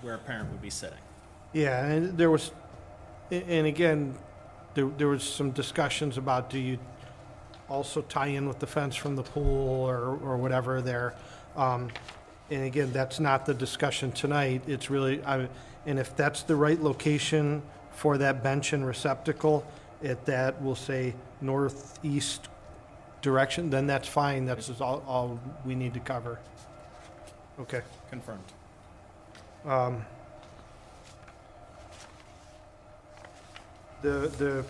where 0.00 0.14
a 0.14 0.18
parent 0.18 0.50
would 0.50 0.62
be 0.62 0.70
sitting. 0.70 0.98
Yeah, 1.52 1.84
and 1.84 2.16
there 2.16 2.30
was, 2.30 2.50
a- 3.30 3.44
and 3.44 3.66
again, 3.66 4.16
there, 4.74 4.86
there 4.96 5.08
was 5.08 5.22
some 5.22 5.50
discussions 5.50 6.16
about 6.16 6.50
do 6.50 6.58
you 6.58 6.78
also 7.68 8.02
tie 8.02 8.26
in 8.26 8.46
with 8.48 8.58
the 8.58 8.66
fence 8.66 8.96
from 8.96 9.16
the 9.16 9.22
pool 9.22 9.84
or, 9.84 10.18
or 10.22 10.36
whatever 10.36 10.82
there. 10.82 11.14
Um, 11.56 11.88
and 12.50 12.64
again, 12.64 12.92
that's 12.92 13.20
not 13.20 13.46
the 13.46 13.54
discussion 13.54 14.12
tonight, 14.12 14.62
it's 14.66 14.90
really, 14.90 15.22
I, 15.24 15.48
and 15.86 15.98
if 15.98 16.16
that's 16.16 16.42
the 16.42 16.56
right 16.56 16.80
location 16.80 17.62
for 17.92 18.18
that 18.18 18.42
bench 18.42 18.72
and 18.72 18.86
receptacle, 18.86 19.66
at 20.02 20.26
that, 20.26 20.60
we'll 20.60 20.74
say 20.74 21.14
northeast 21.40 22.48
direction, 23.22 23.70
then 23.70 23.86
that's 23.86 24.08
fine, 24.08 24.44
that's 24.44 24.66
just 24.66 24.80
all, 24.80 25.02
all 25.06 25.40
we 25.64 25.74
need 25.74 25.94
to 25.94 26.00
cover. 26.00 26.38
Okay. 27.58 27.80
Confirmed. 28.10 28.44
Um, 29.64 30.04
The, 34.04 34.30
the 34.36 34.64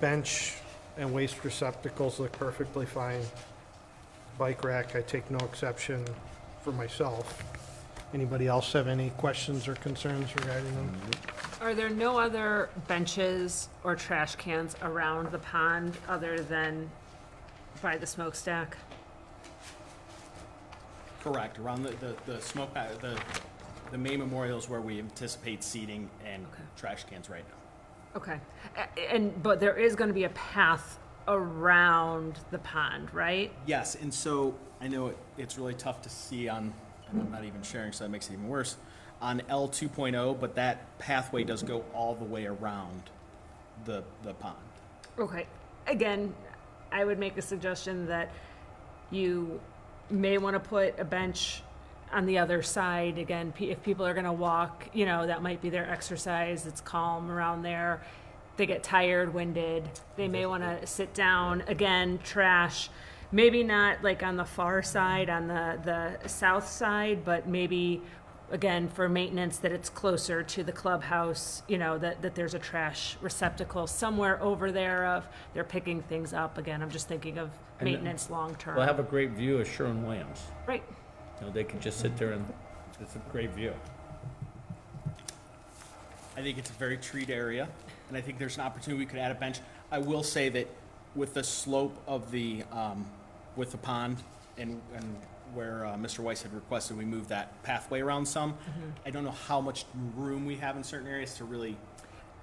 bench 0.00 0.54
and 0.96 1.12
waste 1.12 1.44
receptacles 1.44 2.18
look 2.18 2.32
perfectly 2.32 2.86
fine. 2.86 3.20
Bike 4.38 4.64
rack, 4.64 4.96
I 4.96 5.02
take 5.02 5.30
no 5.30 5.38
exception 5.38 6.04
for 6.62 6.72
myself. 6.72 7.42
Anybody 8.14 8.46
else 8.46 8.72
have 8.72 8.88
any 8.88 9.10
questions 9.10 9.68
or 9.68 9.74
concerns 9.76 10.34
regarding 10.36 10.74
them? 10.74 10.92
Are 11.60 11.74
there 11.74 11.90
no 11.90 12.18
other 12.18 12.68
benches 12.88 13.68
or 13.84 13.94
trash 13.94 14.34
cans 14.36 14.76
around 14.82 15.30
the 15.32 15.38
pond 15.38 15.96
other 16.08 16.40
than 16.40 16.90
by 17.80 17.96
the 17.96 18.06
smokestack? 18.06 18.76
Correct, 21.22 21.58
around 21.58 21.84
the, 21.84 21.90
the, 21.92 22.16
the 22.26 22.40
smoke, 22.40 22.74
pa- 22.74 22.88
the, 23.00 23.16
the 23.92 23.98
main 23.98 24.18
memorial 24.18 24.58
is 24.58 24.68
where 24.68 24.80
we 24.80 24.98
anticipate 24.98 25.62
seating 25.62 26.10
and 26.26 26.44
Okay. 26.52 26.62
trash 26.76 27.04
cans 27.04 27.30
right 27.30 27.44
now. 27.48 28.18
Okay, 28.20 28.40
A- 28.76 29.14
and, 29.14 29.40
but 29.42 29.60
there 29.60 29.76
is 29.76 29.94
gonna 29.94 30.12
be 30.12 30.24
a 30.24 30.30
path 30.30 30.98
around 31.28 32.38
the 32.50 32.58
pond, 32.58 33.12
right? 33.12 33.52
Yes, 33.66 33.96
and 33.96 34.12
so 34.12 34.54
I 34.80 34.88
know 34.88 35.08
it, 35.08 35.16
it's 35.38 35.58
really 35.58 35.74
tough 35.74 36.02
to 36.02 36.08
see 36.08 36.48
on, 36.48 36.72
and 37.10 37.20
I'm 37.20 37.30
not 37.30 37.44
even 37.44 37.62
sharing, 37.62 37.92
so 37.92 38.04
that 38.04 38.10
makes 38.10 38.28
it 38.28 38.34
even 38.34 38.48
worse, 38.48 38.76
on 39.20 39.42
L 39.48 39.68
2.0, 39.68 40.40
but 40.40 40.54
that 40.56 40.98
pathway 40.98 41.44
does 41.44 41.62
go 41.62 41.84
all 41.94 42.14
the 42.14 42.24
way 42.24 42.46
around 42.46 43.02
the, 43.84 44.02
the 44.22 44.34
pond. 44.34 44.56
Okay, 45.18 45.46
again, 45.86 46.34
I 46.90 47.04
would 47.04 47.18
make 47.18 47.36
a 47.36 47.42
suggestion 47.42 48.06
that 48.06 48.30
you 49.10 49.60
may 50.10 50.38
want 50.38 50.54
to 50.54 50.60
put 50.60 50.98
a 50.98 51.04
bench 51.04 51.62
on 52.12 52.26
the 52.26 52.38
other 52.38 52.62
side. 52.62 53.18
Again, 53.18 53.52
if 53.58 53.82
people 53.82 54.06
are 54.06 54.12
going 54.12 54.26
to 54.26 54.32
walk, 54.32 54.88
you 54.92 55.06
know, 55.06 55.26
that 55.26 55.42
might 55.42 55.62
be 55.62 55.70
their 55.70 55.88
exercise. 55.88 56.66
It's 56.66 56.80
calm 56.80 57.30
around 57.30 57.62
there. 57.62 58.02
They 58.56 58.66
get 58.66 58.82
tired, 58.82 59.32
winded. 59.34 59.88
They 60.16 60.28
may 60.28 60.46
want 60.46 60.62
to 60.62 60.86
sit 60.86 61.14
down. 61.14 61.62
Again, 61.66 62.18
trash. 62.22 62.90
Maybe 63.30 63.64
not 63.64 64.02
like 64.02 64.22
on 64.22 64.36
the 64.36 64.44
far 64.44 64.82
side, 64.82 65.30
on 65.30 65.48
the, 65.48 65.78
the 65.82 66.28
south 66.28 66.68
side, 66.68 67.24
but 67.24 67.48
maybe 67.48 68.02
again 68.50 68.86
for 68.88 69.08
maintenance 69.08 69.56
that 69.58 69.72
it's 69.72 69.88
closer 69.88 70.42
to 70.42 70.62
the 70.62 70.72
clubhouse 70.72 71.62
you 71.68 71.78
know 71.78 71.96
that, 71.96 72.20
that 72.20 72.34
there's 72.34 72.52
a 72.52 72.58
trash 72.58 73.16
receptacle 73.22 73.86
somewhere 73.86 74.40
over 74.42 74.70
there 74.70 75.06
of 75.06 75.26
they're 75.54 75.64
picking 75.64 76.02
things 76.02 76.34
up 76.34 76.58
again 76.58 76.82
i'm 76.82 76.90
just 76.90 77.08
thinking 77.08 77.38
of 77.38 77.48
And 77.78 77.86
then 77.86 77.94
maintenance 77.94 78.28
long 78.28 78.54
term 78.56 78.76
We'll 78.76 78.84
have 78.84 78.98
a 78.98 79.04
great 79.04 79.30
view 79.30 79.58
of 79.58 79.66
Sherwin 79.66 80.06
Williams. 80.06 80.42
right 80.66 80.82
You 81.40 81.46
know, 81.46 81.52
they 81.52 81.64
could 81.64 81.80
just 81.80 81.98
sit 81.98 82.14
there 82.18 82.32
and, 82.32 82.44
it's 83.00 83.16
a 83.16 83.22
great 83.32 83.50
view. 83.50 83.72
I 86.36 86.40
think 86.42 86.56
it's 86.56 86.70
a 86.70 86.74
very 86.74 86.96
treat 86.96 87.30
area, 87.30 87.68
and 88.12 88.18
I 88.18 88.20
think 88.20 88.38
there's 88.38 88.56
an 88.56 88.62
opportunity 88.62 88.98
we 88.98 89.06
could 89.06 89.18
add 89.18 89.30
a 89.30 89.34
bench. 89.34 89.60
I 89.90 89.98
will 89.98 90.22
say 90.22 90.50
that 90.50 90.68
with 91.14 91.32
the 91.32 91.42
slope 91.42 91.96
of 92.06 92.30
the, 92.30 92.62
um, 92.70 93.06
with 93.56 93.72
the 93.72 93.78
pond 93.78 94.18
and, 94.58 94.82
and 94.94 95.16
where, 95.54 95.86
uh, 95.86 95.94
Mr. 95.94 96.18
Weiss 96.18 96.42
had 96.42 96.52
requested 96.52 96.98
we 96.98 97.06
move 97.06 97.28
that 97.28 97.62
pathway 97.62 98.00
around 98.00 98.26
some, 98.26 98.54
I 99.06 99.10
don't 99.10 99.24
know 99.24 99.30
how 99.30 99.62
much 99.62 99.86
room 100.14 100.44
we 100.44 100.56
have 100.56 100.76
in 100.76 100.84
certain 100.84 101.08
areas 101.08 101.36
to 101.36 101.44
really 101.44 101.74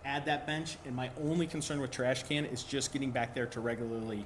add 0.05 0.25
that 0.25 0.47
bench, 0.47 0.77
and 0.85 0.95
my 0.95 1.11
only 1.21 1.45
concern 1.45 1.79
with 1.81 1.91
trash 1.91 2.23
can 2.23 2.45
is 2.45 2.63
just 2.63 2.91
getting 2.91 3.11
back 3.11 3.35
there 3.35 3.45
to 3.47 3.59
regularly 3.59 4.25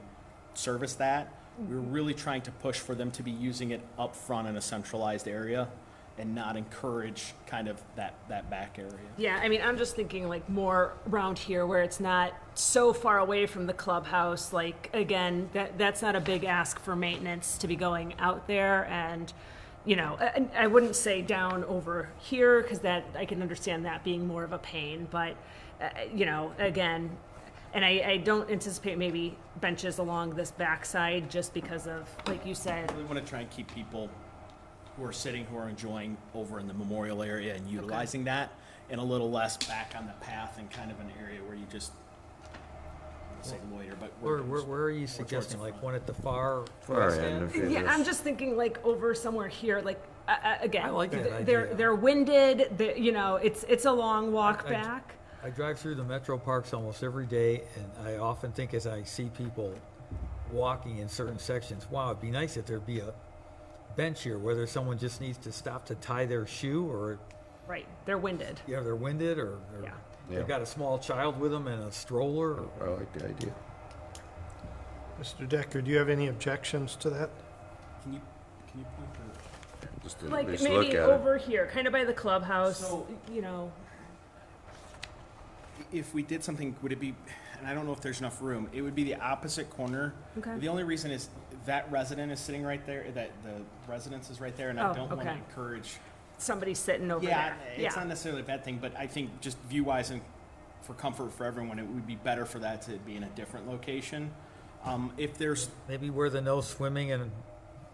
service 0.53 0.93
that. 0.95 1.33
We're 1.57 1.75
really 1.75 2.13
trying 2.13 2.43
to 2.43 2.51
push 2.51 2.77
for 2.77 2.95
them 2.95 3.11
to 3.11 3.23
be 3.23 3.31
using 3.31 3.71
it 3.71 3.81
up 3.99 4.15
front 4.15 4.47
in 4.47 4.55
a 4.55 4.61
centralized 4.61 5.27
area 5.27 5.67
and 6.17 6.35
not 6.35 6.55
encourage 6.55 7.33
kind 7.47 7.67
of 7.67 7.81
that, 7.95 8.13
that 8.29 8.49
back 8.49 8.77
area. 8.77 8.91
yeah 9.17 9.39
i 9.41 9.49
mean 9.49 9.61
i'm 9.63 9.77
just 9.77 9.95
thinking 9.95 10.27
like 10.27 10.47
more 10.49 10.93
around 11.09 11.37
here 11.39 11.65
where 11.65 11.81
it's 11.81 11.99
not 11.99 12.33
so 12.53 12.93
far 12.93 13.19
away 13.19 13.45
from 13.45 13.65
the 13.65 13.73
clubhouse 13.73 14.53
like 14.53 14.89
again 14.93 15.49
that 15.53 15.77
that's 15.77 16.01
not 16.01 16.15
a 16.15 16.21
big 16.21 16.43
ask 16.43 16.79
for 16.79 16.95
maintenance 16.95 17.57
to 17.57 17.67
be 17.67 17.75
going 17.75 18.13
out 18.19 18.47
there 18.47 18.85
and 18.85 19.33
you 19.85 19.95
know 19.95 20.17
i, 20.19 20.45
I 20.63 20.67
wouldn't 20.67 20.95
say 20.95 21.21
down 21.21 21.63
over 21.63 22.09
here 22.19 22.61
because 22.61 22.79
that 22.79 23.05
i 23.17 23.25
can 23.25 23.41
understand 23.41 23.85
that 23.85 24.03
being 24.03 24.27
more 24.27 24.43
of 24.43 24.53
a 24.53 24.59
pain 24.59 25.07
but 25.09 25.35
uh, 25.81 25.89
you 26.13 26.25
know 26.25 26.53
again 26.59 27.09
and 27.73 27.83
I, 27.83 28.03
I 28.05 28.17
don't 28.17 28.49
anticipate 28.51 28.97
maybe 28.99 29.35
benches 29.59 29.97
along 29.97 30.35
this 30.35 30.51
backside 30.51 31.29
just 31.29 31.53
because 31.53 31.87
of 31.87 32.07
like 32.27 32.45
you 32.45 32.53
said 32.53 32.95
We 32.95 33.03
want 33.03 33.17
to 33.17 33.25
try 33.25 33.39
and 33.41 33.49
keep 33.49 33.73
people 33.73 34.09
who 34.97 35.05
are 35.05 35.13
sitting, 35.13 35.45
who 35.45 35.57
are 35.57 35.69
enjoying 35.69 36.17
over 36.35 36.59
in 36.59 36.67
the 36.67 36.73
memorial 36.73 37.23
area 37.23 37.55
and 37.55 37.67
utilizing 37.69 38.23
that, 38.25 38.51
and 38.89 38.99
a 38.99 39.03
little 39.03 39.31
less 39.31 39.57
back 39.57 39.93
on 39.97 40.05
the 40.05 40.13
path 40.25 40.57
and 40.59 40.69
kind 40.71 40.91
of 40.91 40.99
an 40.99 41.11
area 41.21 41.39
where 41.43 41.55
you 41.55 41.65
just, 41.71 41.91
I 42.43 43.33
don't 43.33 43.45
say 43.45 43.57
loiter, 43.73 43.95
but. 43.99 44.11
Where, 44.21 44.39
where, 44.43 44.61
where 44.61 44.81
are 44.83 44.91
you 44.91 45.07
suggesting, 45.07 45.59
like 45.59 45.81
one 45.81 45.95
at 45.95 46.05
the 46.05 46.13
far 46.13 46.65
Far 46.81 47.11
end 47.11 47.21
end? 47.25 47.43
of 47.43 47.55
it. 47.55 47.71
Yeah, 47.71 47.85
I'm 47.91 48.03
just 48.03 48.21
thinking 48.23 48.55
like 48.55 48.83
over 48.85 49.15
somewhere 49.15 49.47
here, 49.47 49.81
like 49.81 50.01
uh, 50.27 50.35
uh, 50.43 50.57
again. 50.61 50.85
I 50.85 50.89
like 50.89 51.11
that 51.11 51.23
th- 51.23 51.45
They're 51.45 51.63
idea. 51.65 51.75
they're 51.75 51.95
winded. 51.95 52.77
they 52.77 52.97
you 52.97 53.11
know, 53.11 53.35
it's 53.37 53.63
it's 53.67 53.85
a 53.85 53.91
long 53.91 54.31
walk 54.31 54.63
I- 54.67 54.71
back. 54.71 55.15
I 55.43 55.49
drive 55.49 55.77
through 55.77 55.95
the 55.95 56.05
metro 56.05 56.37
parks 56.37 56.73
almost 56.73 57.03
every 57.03 57.25
day, 57.25 57.63
and 57.75 58.07
I 58.07 58.15
often 58.15 58.53
think 58.53 58.73
as 58.73 58.87
I 58.87 59.03
see 59.03 59.25
people 59.37 59.73
walking 60.53 60.99
in 60.99 61.09
certain 61.09 61.37
sections, 61.37 61.85
wow, 61.91 62.11
it'd 62.11 62.21
be 62.21 62.31
nice 62.31 62.55
if 62.55 62.65
there'd 62.65 62.85
be 62.85 62.99
a 62.99 63.13
bench 63.95 64.23
here, 64.23 64.37
whether 64.37 64.65
someone 64.67 64.97
just 64.97 65.21
needs 65.21 65.37
to 65.39 65.51
stop 65.51 65.85
to 65.85 65.95
tie 65.95 66.25
their 66.25 66.45
shoe, 66.45 66.85
or, 66.89 67.19
Right, 67.67 67.85
they're 68.05 68.17
winded. 68.17 68.59
yeah, 68.67 68.81
they're 68.81 68.95
winded, 68.95 69.37
or, 69.37 69.53
or 69.53 69.59
Yeah. 69.83 69.91
Yeah. 70.29 70.37
they've 70.39 70.47
got 70.47 70.61
a 70.61 70.65
small 70.65 70.97
child 70.99 71.39
with 71.39 71.51
them 71.51 71.67
and 71.67 71.83
a 71.83 71.91
stroller, 71.91 72.55
or 72.79 72.87
I 72.87 72.89
like 72.89 73.11
the 73.13 73.25
idea. 73.25 73.53
Mr. 75.19 75.47
Decker, 75.47 75.81
do 75.81 75.91
you 75.91 75.97
have 75.97 76.09
any 76.09 76.27
objections 76.27 76.95
to 76.97 77.09
that? 77.11 77.29
Can 78.03 78.13
you, 78.13 78.21
can 78.69 78.79
you 78.79 78.85
point 78.97 79.13
the? 79.13 79.19
Just 80.03 80.19
to 80.19 80.25
at 80.25 80.31
Like 80.31 80.47
least 80.47 80.63
look 80.63 80.71
maybe 80.83 80.97
at 80.97 81.09
it. 81.09 81.13
over 81.13 81.37
here, 81.37 81.69
kind 81.71 81.87
of 81.87 81.93
by 81.93 82.03
the 82.03 82.13
clubhouse. 82.13 82.79
So- 82.79 83.07
you 83.31 83.41
know, 83.41 83.71
If 85.91 86.13
we 86.13 86.23
did 86.23 86.43
something, 86.43 86.75
would 86.81 86.91
it 86.91 86.99
be, 86.99 87.13
and 87.63 87.71
I 87.71 87.73
don't 87.73 87.85
know 87.85 87.93
if 87.93 88.01
there's 88.01 88.19
enough 88.19 88.41
room, 88.41 88.67
it 88.73 88.81
would 88.81 88.93
be 88.93 89.05
the 89.05 89.15
opposite 89.15 89.69
corner. 89.69 90.13
Okay. 90.37 90.57
The 90.59 90.67
only 90.67 90.83
reason 90.83 91.11
is 91.11 91.29
that 91.65 91.89
resident 91.89 92.29
is 92.29 92.39
sitting 92.41 92.61
right 92.61 92.85
there, 92.85 93.05
that 93.13 93.31
the 93.41 93.51
residence 93.89 94.29
is 94.29 94.41
right 94.41 94.55
there, 94.57 94.69
and 94.69 94.77
I 94.77 94.89
Oh, 94.91 94.93
don't 94.93 95.09
want 95.09 95.21
to 95.21 95.29
okay. 95.29 95.37
encourage 95.39 95.95
somebody 96.37 96.73
sitting 96.73 97.09
over 97.09 97.25
there. 97.25 97.29
Yeah, 97.33 97.53
there. 97.77 97.85
it's 97.85 97.95
not 97.95 98.07
necessarily 98.07 98.41
a 98.41 98.45
bad 98.45 98.65
thing, 98.65 98.79
but 98.81 98.93
I 98.97 99.07
think 99.07 99.39
just 99.39 99.57
view-wise 99.69 100.09
and 100.09 100.19
for 100.81 100.93
comfort 100.95 101.31
for 101.31 101.45
everyone, 101.45 101.79
it 101.79 101.87
would 101.87 102.05
be 102.05 102.17
better 102.17 102.45
for 102.45 102.59
that 102.59 102.81
to 102.83 102.91
be 102.97 103.15
in 103.15 103.23
a 103.23 103.29
different 103.29 103.69
location. 103.69 104.29
Um, 104.83 105.13
if 105.17 105.37
there's, 105.37 105.69
maybe 105.87 106.09
where 106.09 106.29
the 106.29 106.41
no 106.41 106.59
swimming 106.59 107.13
and, 107.13 107.31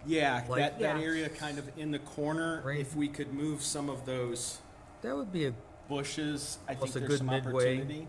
yeah, 0.07 0.43
Like- 0.49 0.59
that, 0.61 0.79
that 0.79 0.97
Yeah. 0.97 1.03
area 1.03 1.29
kind 1.29 1.59
of 1.59 1.69
in 1.77 1.91
the 1.91 1.99
corner, 1.99 2.63
Right. 2.65 2.79
if 2.79 2.95
we 2.95 3.07
could 3.07 3.31
move 3.31 3.61
some 3.61 3.87
of 3.87 4.07
those 4.07 4.57
that 5.03 5.15
would 5.15 5.31
be 5.31 5.45
a, 5.45 5.53
bushes, 5.87 6.57
I 6.67 6.73
Plus 6.75 6.91
think 6.93 6.95
a 6.95 6.99
there's 7.07 7.09
good 7.09 7.17
some 7.19 7.27
midway. 7.27 7.77
opportunity. 7.77 8.07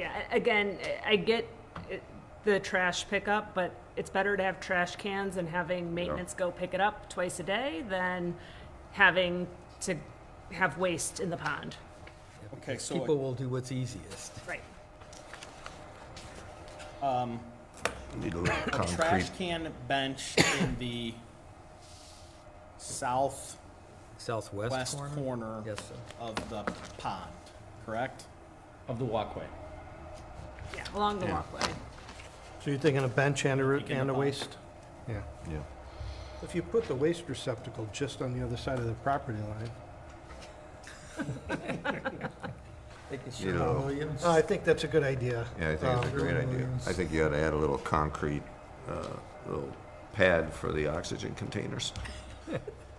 Yeah, 0.00 0.22
again, 0.32 0.78
I 1.04 1.16
get 1.16 1.46
uh, 1.76 1.96
the 2.44 2.58
trash 2.58 3.06
pickup, 3.06 3.54
but 3.54 3.70
it's 3.96 4.08
better 4.08 4.34
to 4.34 4.42
have 4.42 4.58
trash 4.58 4.96
cans 4.96 5.36
and 5.36 5.46
having 5.46 5.92
maintenance 5.94 6.32
go 6.32 6.50
pick 6.50 6.72
it 6.72 6.80
up 6.80 7.10
twice 7.10 7.38
a 7.38 7.42
day 7.42 7.84
than 7.86 8.34
having 8.92 9.46
to 9.82 9.94
have 10.52 10.78
waste 10.78 11.20
in 11.20 11.28
the 11.28 11.36
pond. 11.36 11.76
Okay, 12.62 12.78
so 12.78 12.98
people 12.98 13.18
will 13.18 13.34
do 13.34 13.50
what's 13.50 13.70
easiest. 13.72 14.32
Right. 14.48 14.62
Um, 17.02 17.38
Need 18.22 18.32
a 18.32 18.38
little 18.38 18.56
a 18.68 18.70
concrete. 18.70 18.96
trash 18.96 19.30
can 19.36 19.70
bench 19.86 20.34
in 20.62 20.76
the 20.78 21.12
southwest 22.78 23.58
Southwest 24.16 24.96
corner? 24.96 25.14
corner 25.14 25.62
Yes, 25.66 25.78
sir. 25.78 25.94
of 26.20 26.34
the 26.48 26.62
pond, 26.96 27.30
correct? 27.84 28.24
Of 28.88 28.98
the 28.98 29.04
walkway. 29.04 29.44
Yeah, 30.74 30.84
along 30.94 31.18
the 31.20 31.26
Yeah. 31.26 31.32
walkway. 31.34 31.60
So 32.64 32.70
you're 32.70 32.78
thinking 32.78 33.04
a 33.04 33.08
bench 33.08 33.44
and 33.46 33.60
a, 33.60 33.64
re- 33.64 33.78
Thinking 33.78 33.96
and 33.98 34.10
a 34.10 34.12
about- 34.12 34.20
waste? 34.20 34.56
Yeah. 35.08 35.20
Yeah. 35.50 35.58
If 36.42 36.54
you 36.54 36.62
put 36.62 36.86
the 36.88 36.94
waste 36.94 37.24
receptacle 37.28 37.88
just 37.92 38.22
on 38.22 38.38
the 38.38 38.44
other 38.44 38.56
side 38.56 38.78
of 38.78 38.86
the 38.86 38.92
property 38.94 39.38
line, 39.38 39.70
Think 43.10 43.22
You 43.40 43.52
know. 43.52 43.90
Uh, 44.24 44.30
I 44.30 44.40
think 44.40 44.62
that's 44.64 44.84
a 44.84 44.86
good 44.88 45.02
idea. 45.02 45.44
Yeah, 45.58 45.70
I 45.70 45.76
think 45.76 45.96
it's 45.98 46.06
a 46.06 46.10
Um, 46.12 46.16
great 46.18 46.36
idea. 46.36 46.68
I 46.86 46.92
think 46.92 47.10
you 47.12 47.24
ought 47.26 47.30
to 47.30 47.38
add 47.38 47.52
a 47.52 47.56
little 47.56 47.78
concrete, 47.78 48.42
uh, 48.88 49.02
little 49.48 49.68
pad 50.12 50.52
for 50.52 50.70
the 50.70 50.86
oxygen 50.86 51.34
containers. 51.34 51.92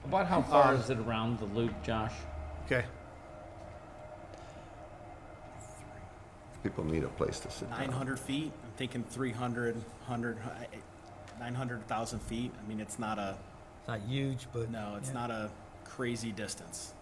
About 0.06 0.27
how 0.27 0.41
far 0.52 0.76
is 0.76 0.89
it 0.89 0.98
around 0.99 1.39
the 1.39 1.45
loop, 1.45 1.73
Josh? 1.81 2.11
Okay. 2.65 2.84
People 6.63 6.83
need 6.83 7.03
a 7.03 7.07
place 7.07 7.39
to 7.39 7.49
sit 7.51 7.69
Nine 7.71 7.88
down. 7.89 7.91
hundred 7.97 8.19
feet, 8.19 8.51
I'm 8.63 8.71
thinking 8.77 9.03
300, 9.09 9.75
100, 9.75 10.38
900,000 11.39 12.19
feet. 12.19 12.51
I 12.63 12.67
mean, 12.69 12.79
it's 12.79 12.99
not 12.99 13.17
a, 13.17 13.35
It's 13.79 13.88
Not 13.88 13.99
huge, 14.07 14.47
but. 14.53 14.69
no, 14.69 14.95
it's 14.97 15.07
yeah. 15.09 15.13
not 15.15 15.31
a 15.31 15.49
crazy 15.85 16.31
distance. 16.31 16.93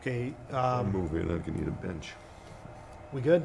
Okay, 0.00 0.32
um, 0.52 0.92
Move 0.92 1.14
it, 1.16 1.24
I 1.30 1.38
can 1.42 1.54
need 1.58 1.66
a 1.68 1.70
bench. 1.72 2.12
we 3.12 3.20
good? 3.20 3.44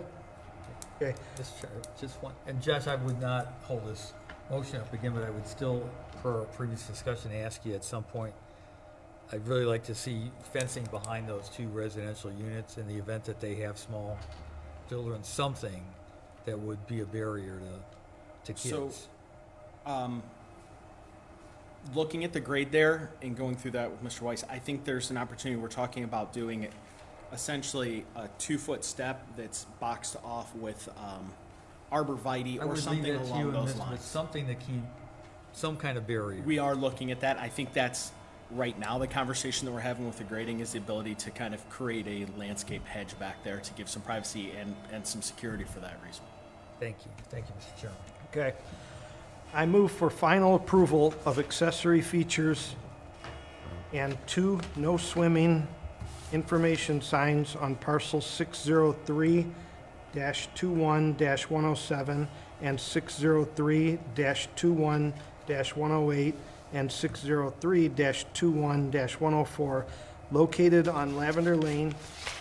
Okay, 1.02 1.16
Just, 1.36 1.60
try- 1.60 1.70
just 2.00 2.22
one, 2.22 2.34
and 2.46 2.62
Josh, 2.62 2.86
I 2.88 2.96
would 2.96 3.20
not 3.20 3.54
hold 3.64 3.88
this 3.88 4.14
motion 4.52 4.80
up 4.80 4.94
again, 4.94 5.14
but 5.14 5.24
I 5.24 5.32
would 5.32 5.48
still, 5.48 5.90
per 6.22 6.40
our 6.42 6.46
previous 6.46 6.84
discussion, 6.86 7.32
ask 7.34 7.66
you 7.66 7.74
at 7.74 7.84
some 7.84 8.04
point, 8.04 8.34
I'd 9.34 9.48
really 9.48 9.66
like 9.66 9.84
to 9.86 9.96
see 9.96 10.30
fencing 10.52 10.86
behind 10.92 11.28
those 11.28 11.48
two 11.50 11.68
residential 11.70 12.32
units 12.32 12.78
in 12.78 12.88
the 12.88 12.96
event 12.98 13.24
that 13.26 13.40
they 13.40 13.56
have 13.56 13.78
small 13.78 14.18
children, 14.90 15.24
something 15.24 15.84
that 16.46 16.60
would 16.60 16.86
be 16.88 17.00
a 17.02 17.06
barrier 17.06 17.60
to, 18.46 18.54
to 18.54 18.60
So- 18.60 18.86
kids. 18.88 19.08
Um, 19.86 20.22
looking 21.96 22.24
at 22.24 22.34
the 22.34 22.40
grade 22.40 22.72
there 22.72 23.10
and 23.22 23.36
going 23.36 23.56
through 23.56 23.72
that 23.72 23.90
with 23.90 24.04
Mr. 24.04 24.22
Weiss, 24.22 24.44
I 24.50 24.60
think 24.60 24.84
there's 24.84 25.10
an 25.10 25.18
opportunity, 25.18 25.60
we're 25.60 25.70
talking 25.70 26.04
about 26.04 26.34
doing 26.34 26.64
it 26.64 26.74
essentially 27.34 28.06
a 28.16 28.28
two-foot 28.38 28.84
step 28.84 29.26
that's 29.38 29.66
boxed 29.80 30.18
off 30.24 30.54
with, 30.56 30.90
um, 30.98 31.32
arborvitae 31.92 32.60
I 32.60 32.64
or 32.64 32.68
would 32.68 32.76
leave 32.76 32.84
something 32.84 33.14
that 33.14 33.20
to 33.20 33.26
you 33.28 33.34
along 33.34 33.42
and 33.44 33.54
those. 33.56 33.66
With 33.68 33.78
lines. 33.80 34.02
something 34.02 34.48
to 34.48 34.56
keep, 34.56 34.84
some 35.54 35.78
kind 35.78 35.98
of 35.98 36.06
barrier. 36.06 36.42
We 36.44 36.60
are 36.60 36.76
looking 36.76 37.12
at 37.12 37.22
that. 37.22 37.38
I 37.40 37.48
think 37.50 37.74
that's, 37.74 38.12
right 38.54 38.78
now, 38.78 38.98
the 38.98 39.08
conversation 39.08 39.66
that 39.66 39.72
we're 39.72 39.80
having 39.80 40.06
with 40.06 40.18
the 40.18 40.24
grading 40.24 40.60
is 40.60 40.72
the 40.72 40.78
ability 40.78 41.16
to 41.16 41.32
kind 41.32 41.54
of 41.54 41.68
create 41.70 42.08
a 42.08 42.28
landscape 42.40 42.86
hedge 42.86 43.18
back 43.20 43.44
there 43.44 43.60
to 43.60 43.74
give 43.74 43.90
some 43.90 44.02
privacy 44.02 44.52
and, 44.52 44.76
and 44.92 45.06
some 45.06 45.22
security 45.22 45.64
for 45.64 45.80
that 45.80 45.98
reason. 46.06 46.24
Thank 46.80 46.98
you, 47.06 47.12
thank 47.30 47.46
you, 47.48 47.54
Mr. 47.60 47.82
Chairman. 47.82 48.00
Okay. 48.32 48.54
I 49.54 49.66
move 49.66 49.92
for 49.92 50.10
final 50.10 50.56
approval 50.56 51.14
of 51.26 51.38
accessory 51.38 52.02
features 52.02 52.76
and 53.92 54.18
two 54.26 54.62
no 54.78 54.96
swimming 54.96 55.68
information 56.32 57.02
signs 57.02 57.58
on 57.58 57.76
parcel 57.76 58.22
six 58.22 58.64
zero 58.64 58.96
three 59.06 59.46
dash 60.14 60.48
two 60.56 60.72
one 60.72 61.14
dash 61.16 61.50
one 61.50 61.66
oh 61.66 61.74
seven 61.74 62.30
and 62.62 62.80
six 62.80 63.18
zero 63.18 63.44
three 63.44 64.00
dash 64.16 64.48
two 64.56 64.72
one 64.72 65.14
dash 65.48 65.76
one 65.76 65.92
oh 65.92 66.14
eight 66.14 66.36
and 66.74 66.92
six 66.92 67.22
zero 67.22 67.54
three 67.60 67.88
dash 67.88 68.26
two 68.34 68.52
one 68.52 68.92
dash 68.92 69.20
one 69.20 69.34
oh 69.34 69.46
four 69.46 69.86
located 70.32 70.88
on 70.88 71.16
Lavender 71.16 71.58
Lane 71.58 71.94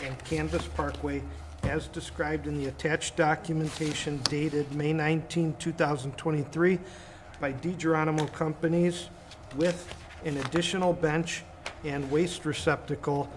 and 0.05 0.25
Canvas 0.25 0.67
Parkway 0.77 1.23
as 1.65 1.89
described 1.89 2.47
in 2.47 2.57
the 2.57 2.67
attached 2.67 3.17
documentation 3.17 4.19
dated 4.25 4.73
May 4.75 4.93
19, 4.93 5.57
2023 5.59 6.79
by 7.41 7.53
DiGeronimo 7.53 8.33
Companies 8.33 9.09
with 9.57 9.93
an 10.25 10.37
additional 10.39 10.93
bench 10.93 11.43
and 11.85 12.11
waste 12.11 12.45
receptacle 12.45 13.29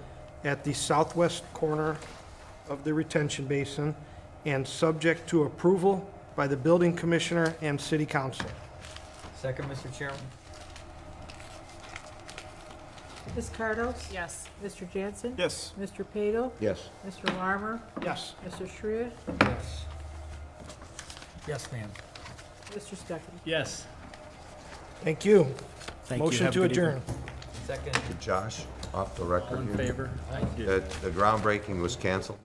at 0.44 0.64
the 0.64 0.74
southwest 0.74 1.44
corner 1.54 1.98
of 2.70 2.84
the 2.84 2.94
retention 2.94 3.46
basin 3.46 3.96
and 4.46 4.68
subject 4.68 5.28
to 5.30 5.44
approval 5.44 6.10
by 6.36 6.48
the 6.48 6.58
building 6.58 6.96
commissioner 6.96 7.56
and 7.62 7.80
city 7.80 8.06
council. 8.06 8.46
Second, 9.36 9.70
Mr. 9.70 9.96
Chairman? 9.98 10.20
Ms. 13.36 13.50
Cardos? 13.50 14.12
Yes. 14.12 14.48
Mr. 14.64 14.90
Jansen? 14.92 15.34
Yes. 15.38 15.74
Mr. 15.80 16.06
Padel? 16.16 16.52
Yes. 16.60 16.90
Mr. 17.08 17.36
Larmer? 17.38 17.82
Yes. 18.04 18.36
Mr. 18.48 18.70
Shred? 18.70 19.12
Yes. 19.42 19.86
Yes, 21.48 21.72
ma'am. 21.72 21.90
Mr. 22.72 22.96
Stuckey? 22.96 23.22
Yes. 23.46 23.86
Thank 25.04 25.26
you. 25.26 25.46
Thank 26.06 26.20
you. 26.20 26.26
Motion 26.26 26.46
Have 26.46 26.54
a 26.56 26.60
to 26.60 26.60
good 26.68 26.72
evening. 26.72 26.86
adjourn. 26.88 27.02
Second? 27.66 28.00
Josh, 28.20 28.64
off 28.94 29.16
the 29.16 29.24
record 29.24 29.56
All 29.58 29.62
in 29.62 29.68
here, 29.68 29.78
favor? 29.78 30.10
that 30.60 30.90
the 31.02 31.10
groundbreaking 31.10 31.82
was 31.82 31.96
canceled? 31.96 32.40